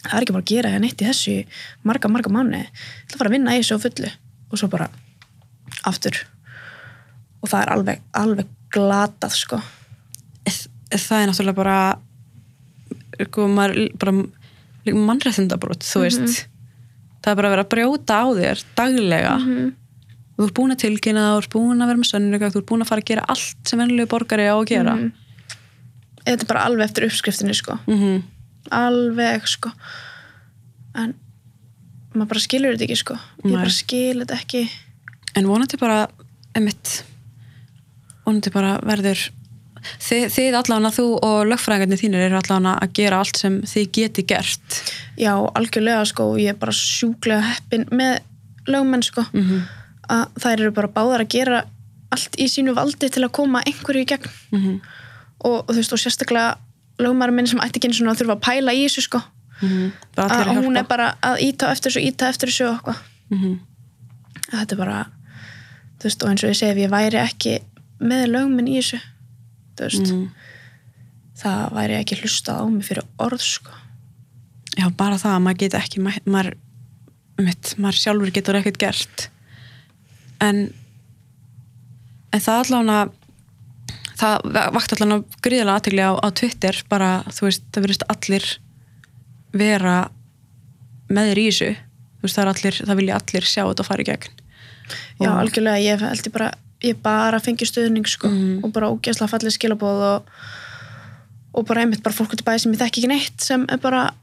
það 0.03 0.13
er 0.13 0.25
ekki 0.27 0.35
bara 0.35 0.43
að 0.45 0.51
gera 0.51 0.69
hérna 0.75 0.83
neitt 0.85 1.01
í 1.01 1.07
þessu 1.07 1.33
marga, 1.89 2.11
marga 2.13 2.29
mánu 2.35 2.59
það 2.69 3.15
er 3.15 3.17
bara 3.23 3.31
að 3.31 3.35
vinna 3.37 3.55
í 3.57 3.63
þessu 3.63 3.79
fullu. 3.87 4.11
Og 4.49 4.61
svo 4.61 4.69
bara 4.69 4.87
aftur. 5.89 6.19
Og 7.41 7.49
það 7.49 7.61
er 7.63 7.71
alveg, 7.73 7.99
alveg 8.17 8.47
glatað 8.73 9.33
sko. 9.37 9.59
Það 10.89 11.19
er 11.23 11.27
náttúrulega 11.29 11.57
bara 11.57 11.79
sko, 13.25 13.45
maður, 13.53 13.89
bara 14.01 14.13
líka 14.89 15.05
mannrættindabrót, 15.09 15.85
þú 15.85 16.03
veist. 16.05 16.43
Það 17.19 17.31
er 17.31 17.39
bara 17.39 17.49
að 17.49 17.55
vera 17.55 17.65
að 17.65 17.71
brjóta 17.73 18.19
á 18.19 18.25
þér 18.35 18.65
daglega. 18.75 19.33
Þú 20.39 20.45
ert 20.45 20.55
búin 20.55 20.73
að 20.75 20.83
tilkynna 20.83 21.23
það, 21.25 21.33
þú 21.33 21.41
ert 21.43 21.55
búin 21.55 21.81
að 21.83 21.89
vera 21.91 21.99
með 21.99 22.11
sönnuleika 22.11 22.51
þú 22.53 22.59
ert 22.61 22.69
búin 22.69 22.83
að 22.85 22.91
fara 22.91 23.03
að 23.03 23.09
gera 23.09 23.25
allt 23.33 23.71
sem 23.71 23.81
venlulegu 23.81 24.11
borgari 24.11 24.45
á 24.47 24.55
að 24.55 24.69
gera. 24.71 24.93
Mm 24.95 25.09
þetta 26.29 26.45
er 26.45 26.51
bara 26.51 26.65
alveg 26.67 26.85
eftir 26.85 27.07
uppskriftinni 27.07 27.55
sko. 27.57 27.77
-hmm. 27.87 28.21
alveg 28.71 29.47
sko. 29.47 29.71
En 30.95 31.15
maður 32.13 32.29
bara 32.33 32.39
skilur 32.39 32.75
þetta 32.75 32.87
ekki 32.87 32.99
sko. 32.99 33.17
Ég 33.43 33.51
bara 33.53 33.69
skil 33.69 34.19
þetta 34.21 34.39
ekki. 34.39 34.69
En 35.35 35.47
vonandi 35.47 35.77
bara 35.77 36.07
emitt, 36.55 37.03
vonandi 38.25 38.51
bara 38.51 38.79
verður 38.83 39.29
þið, 40.03 40.25
þið 40.35 40.57
allavega 40.59 40.91
þú 40.95 41.05
og 41.25 41.39
lögfræðingarnir 41.49 42.01
þínir 42.01 42.25
eru 42.27 42.39
allavega 42.39 42.75
að 42.83 42.93
gera 42.99 43.19
allt 43.23 43.41
sem 43.41 43.59
þið 43.69 43.89
geti 43.97 44.25
gert. 44.29 44.79
Já, 45.19 45.33
algjörlega 45.33 46.05
sko 46.09 46.29
ég 46.41 46.53
er 46.53 46.59
bara 46.59 46.75
sjúklega 46.75 47.41
heppin 47.53 47.85
með 47.91 48.19
lögmenn 48.69 49.05
sko. 49.05 49.25
Mm 49.33 49.43
-hmm. 49.49 49.67
að 50.09 50.25
þær 50.43 50.55
eru 50.59 50.71
bara 50.71 50.93
báðar 50.95 51.25
að 51.25 51.33
gera 51.35 51.63
allt 52.09 52.39
í 52.41 52.47
sínu 52.49 52.73
valdi 52.73 53.09
til 53.09 53.23
að 53.23 53.35
koma 53.37 53.63
einhverju 53.65 54.01
í 54.01 54.09
gegn. 54.13 54.31
Mm 54.51 54.79
og, 55.39 55.63
og 55.63 55.69
þú 55.71 55.75
veist 55.75 55.93
og 55.93 55.99
sérstaklega 55.99 56.57
lögmaður 56.99 57.31
minn 57.31 57.47
sem 57.47 57.59
ætti 57.63 57.79
ekki 57.79 57.87
eins 57.87 58.01
og 58.01 58.17
þurfa 58.19 58.35
að 58.35 58.41
pæla 58.43 58.73
í 58.75 58.81
þessu 58.83 59.01
sko. 59.05 59.21
Bara 60.15 60.35
allir 60.35 60.49
að 60.51 60.65
hún 60.65 60.77
er 60.77 60.83
bara 60.83 61.13
að 61.23 61.39
íta 61.45 61.71
eftir 61.71 61.91
þessu 61.91 62.01
íta 62.03 62.27
eftir 62.27 62.51
þessu 62.51 62.65
og 62.67 62.95
mm 63.29 63.59
að 64.49 64.63
þetta 64.63 64.75
er 64.75 64.81
bara 64.81 64.99
þú 65.99 66.07
veist, 66.07 66.23
og 66.23 66.31
eins 66.31 66.43
og 66.43 66.51
ég 66.51 66.59
segi 66.59 66.73
ef 66.73 66.81
ég 66.83 66.93
væri 66.93 67.21
ekki 67.21 67.55
með 67.99 68.25
lögminn 68.33 68.69
í 68.71 68.77
þessu 68.79 68.99
veist, 69.87 70.11
mm. 70.13 70.25
það 71.43 71.75
væri 71.79 71.97
ekki 71.99 72.19
hlustað 72.21 72.61
á 72.61 72.65
mig 72.71 72.87
fyrir 72.87 73.05
orð 73.21 73.43
sko. 73.45 73.71
já, 74.77 74.85
bara 74.99 75.19
það 75.21 75.35
að 75.37 75.43
maður 75.47 75.61
get 75.63 75.77
ekki 75.79 76.03
ma- 76.05 76.25
maður, 76.25 76.57
mitt, 77.39 77.73
maður 77.77 78.01
sjálfur 78.03 78.33
getur 78.35 78.59
ekkert 78.59 78.81
gert 78.81 79.29
en 80.43 80.69
en 82.33 82.43
það 82.45 82.63
allavega 82.63 82.99
það 84.19 84.49
vakt 84.75 84.93
allavega 84.93 85.41
gríðilega 85.45 85.75
aðtegli 85.79 86.03
á, 86.05 86.11
á 86.19 86.27
Twitter 86.35 86.81
bara, 86.91 87.11
þú 87.31 87.47
veist, 87.47 87.63
það 87.73 87.85
verðist 87.85 88.07
allir 88.13 88.47
vera 89.55 89.97
með 91.09 91.31
þér 91.31 91.41
í 91.41 91.45
þessu 91.49 91.69
veist, 92.21 92.35
það 92.35 92.51
allir, 92.53 92.79
það 92.85 92.99
vilja 92.99 93.19
allir 93.19 93.47
sjá 93.47 93.61
þetta 93.63 93.85
að 93.85 93.89
fara 93.89 94.03
í 94.03 94.09
gegn 94.09 94.33
já, 95.19 95.29
Og- 95.29 95.37
algjörlega, 95.39 95.83
ég 95.85 96.03
held 96.03 96.27
ég 96.27 96.35
bara 96.35 96.49
ég 96.83 96.95
bara 97.03 97.39
fengi 97.43 97.65
stuðning 97.67 98.07
sko, 98.07 98.27
Mhm. 98.29 98.63
og 98.63 98.71
bara 98.73 98.87
ógeðslega 98.89 99.29
fallið 99.33 99.57
skilabóð 99.57 100.01
og, 100.15 100.23
og 101.53 101.65
bara 101.67 101.81
einmitt 101.81 102.03
bara 102.03 102.15
fólk 102.15 102.31
út 102.33 102.41
í 102.41 102.45
bæði 102.47 102.59
sem 102.61 102.73
ég 102.73 102.79
þekki 102.79 103.01
ekki 103.03 103.07
neitt 103.11 103.41
sem 103.41 103.65
er 103.69 103.77
bara 103.77 104.13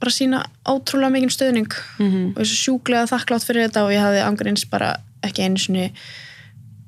bara 0.00 0.10
sína 0.10 0.44
ótrúlega 0.66 1.12
mikinn 1.12 1.30
stuðning 1.30 1.70
Mhm. 1.98 2.32
og 2.36 2.38
ég 2.38 2.40
er 2.40 2.44
svo 2.44 2.78
sjúklega 2.78 3.06
þakklátt 3.08 3.44
fyrir 3.46 3.68
þetta 3.68 3.84
og 3.84 3.90
ég 3.92 4.00
hafði 4.02 4.24
angurins 4.26 4.64
bara 4.70 4.96
ekki 5.22 5.42
einu 5.44 5.56
sinni 5.58 5.92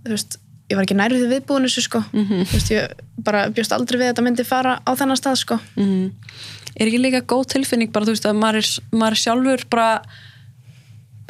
þú 0.05 0.11
veist, 0.11 0.37
ég 0.71 0.77
var 0.77 0.85
ekki 0.85 0.97
nærið 0.99 1.29
viðbúin 1.31 1.65
þessu 1.65 1.83
sko, 1.83 2.05
Mhm. 2.13 2.43
þú 2.45 2.53
veist, 2.53 2.71
ég 2.71 2.93
bara 3.23 3.49
bjóst 3.51 3.73
aldrei 3.73 3.99
við 3.99 4.09
að 4.11 4.15
þetta 4.15 4.25
myndi 4.25 4.45
fara 4.45 4.81
á 4.87 4.91
þennan 4.95 5.17
stað 5.17 5.37
sko 5.39 5.61
mm. 5.77 6.13
er 6.77 6.87
ekki 6.87 6.99
líka 7.01 7.23
góð 7.23 7.47
tilfinning 7.55 7.93
bara 7.93 8.05
þú 8.05 8.13
veist 8.17 8.27
að 8.27 8.37
maður 8.37 8.57
er, 8.57 8.69
maður 8.93 9.17
sjálfur 9.25 9.65
bara 9.71 10.03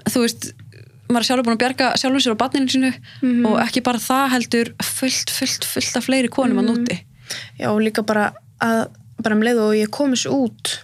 þú 0.09 0.21
veist 0.25 0.53
maður 1.09 1.21
er 1.21 1.29
sjálfur 1.29 1.45
búin 1.49 1.57
að 1.57 1.63
bjarga 1.65 1.87
sjálfur 1.97 2.21
sér 2.25 2.37
á 2.37 2.43
barninu 2.43 2.69
sínu 2.73 2.93
Mhm. 3.23 3.47
og 3.47 3.61
ekki 3.65 3.83
bara 3.83 3.99
það 3.99 4.31
heldur 4.35 4.73
fullt, 4.83 5.31
fullt, 5.31 5.65
fullt 5.65 5.97
af 5.97 6.05
fleiri 6.07 6.29
konum 6.29 6.59
að 6.59 6.69
núti 6.71 6.99
já, 7.59 7.69
líka 7.81 8.03
bara 8.07 8.33
að 8.61 8.89
bara 9.23 9.35
um 9.35 9.43
leið 9.43 9.59
og 9.59 9.75
ég 9.75 9.91
kom 9.91 10.13
þessu 10.13 10.31
út 10.31 10.79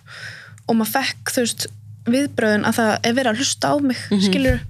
og 0.69 0.77
maður 0.77 0.93
fekk, 0.97 1.33
þú 1.35 1.41
veist, 1.45 1.67
viðbröðun 2.07 2.65
að 2.65 2.75
það 2.79 2.93
er 3.05 3.13
verið 3.15 3.31
að 3.33 3.37
hlusta 3.39 3.69
á 3.69 3.75
mig, 3.81 3.97
Mhm. 4.11 4.21
skilur 4.21 4.61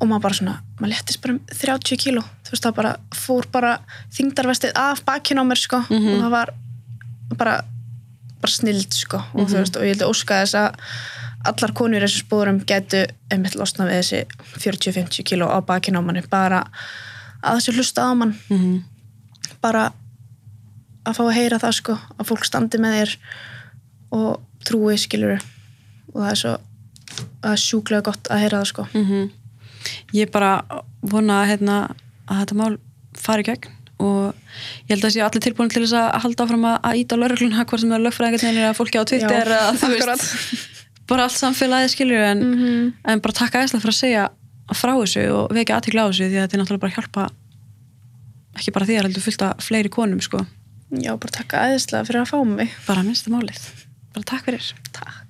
og 0.00 0.08
maður 0.08 0.22
bara 0.22 0.34
svona, 0.34 0.54
maður 0.80 0.88
lettist 0.94 1.20
bara 1.20 1.34
um 1.34 1.40
30 1.50 1.96
kíló, 1.98 2.22
þú 2.44 2.50
veist, 2.52 2.62
það 2.64 2.74
bara 2.74 2.96
fór 3.12 3.44
bara 3.52 3.78
þingdarvestið 4.12 4.72
af 4.74 5.04
bakinn 5.04 5.38
á 5.38 5.44
mér, 5.44 5.58
sko, 5.58 5.84
Mhm. 5.90 6.08
og 6.14 6.22
það 6.22 6.30
var 6.30 6.48
bara, 7.36 7.64
bara 8.40 8.50
snild, 8.52 8.90
sko, 8.94 9.18
og 9.34 9.40
Mhm. 9.40 9.46
þú 9.50 9.58
veist, 9.60 9.76
og 9.76 9.82
ég 9.82 9.88
held 9.94 10.02
að 10.02 10.10
óska 10.10 10.42
þess 10.42 10.54
að 10.54 10.74
allar 11.48 11.72
konur 11.76 12.02
í 12.02 12.04
þessum 12.04 12.26
spórum 12.26 12.60
getu 12.68 13.04
einmitt 13.32 13.56
losna 13.56 13.86
við 13.88 14.00
þessi 14.00 14.20
40-50 14.60 15.26
kíló 15.28 15.48
á 15.48 15.58
bakinn 15.64 15.96
á 15.96 16.02
manni, 16.04 16.22
bara 16.28 16.64
að 17.40 17.60
þessi 17.60 17.76
hlusta 17.78 18.04
á 18.04 18.12
mann. 18.14 18.36
Mm. 18.52 18.82
bara 19.60 19.90
að 21.04 21.16
fá 21.16 21.22
að 21.24 21.36
heyra 21.36 21.58
það 21.60 21.76
sko 21.78 21.96
að 21.96 22.28
fólk 22.28 22.44
standi 22.44 22.80
með 22.80 22.96
þér 22.98 23.14
og 24.16 24.64
trúi 24.68 24.96
skilur 25.00 25.40
og 26.12 26.18
það 26.20 26.30
er 26.30 26.40
svo 26.42 26.54
það 27.40 27.52
er 27.52 27.62
sjúklega 27.64 28.06
gott 28.10 28.30
að 28.30 28.42
heyra 28.44 28.60
það 28.60 28.72
sko. 28.72 28.86
Mm 28.94 29.28
ég 30.12 30.30
bara 30.32 30.60
vona 31.00 31.44
hérna, 31.48 31.82
að 32.28 32.42
þetta 32.42 32.58
mál 32.58 32.74
fari 33.18 33.46
gegn 33.46 33.76
og 34.00 34.32
ég 34.88 34.94
held 34.94 35.04
að 35.04 35.14
sé 35.14 35.22
allir 35.24 35.44
tilbúin 35.44 35.72
til 35.72 35.82
þess 35.84 35.96
að 35.98 36.22
halda 36.24 36.46
áfram 36.46 36.66
að, 36.70 36.76
að 36.88 37.00
íta 37.02 37.16
á 37.16 37.20
laurugluna 37.20 37.64
hvort 37.64 37.82
sem 37.82 37.90
það 37.90 37.98
er 37.98 38.04
lögfræðingarnir 38.06 38.66
eða 38.66 38.76
fólki 38.78 39.00
á 39.00 39.04
Twitter 39.10 39.50
Já, 39.52 39.58
eða 39.58 39.72
þú 39.80 39.90
veist 39.92 40.78
bara 41.10 41.26
allt 41.26 41.38
samfélagið 41.38 41.94
skilur 41.94 42.24
en, 42.24 42.42
-hmm. 42.42 42.92
en 43.12 43.22
bara 43.24 43.38
takk 43.40 43.54
aðeinslega 43.58 43.82
fyrir 43.82 43.96
að 43.96 44.02
segja 44.04 44.24
frá 44.70 44.92
þessu 44.94 45.24
og 45.34 45.54
vekja 45.54 45.76
aðtíkla 45.76 46.06
á 46.06 46.08
þessu 46.10 46.28
því 46.28 46.36
að 46.38 46.44
þetta 46.44 46.56
er 46.56 46.62
náttúrulega 46.62 46.84
bara 46.84 46.92
að 46.92 46.98
hjálpa 46.98 47.28
ekki 48.58 48.74
bara 48.76 48.86
því 48.86 48.98
að 48.98 49.02
heldur 49.08 49.26
fullt 49.26 49.42
af 49.46 49.64
fleiri 49.66 49.90
konum 49.90 50.20
sko. 50.20 50.44
Já, 50.90 51.14
bara 51.14 51.36
takka 51.38 51.64
aðeinslega 51.64 52.06
fyrir 52.08 52.22
að 52.22 52.30
fá 52.32 52.38
mig. 52.44 52.70
Bara 52.86 53.06
minnsta 53.06 53.30
málið. 53.30 53.66
Bara 54.14 54.26
takk 54.26 54.46
fyrir. 54.48 54.72
Takk 54.92 55.29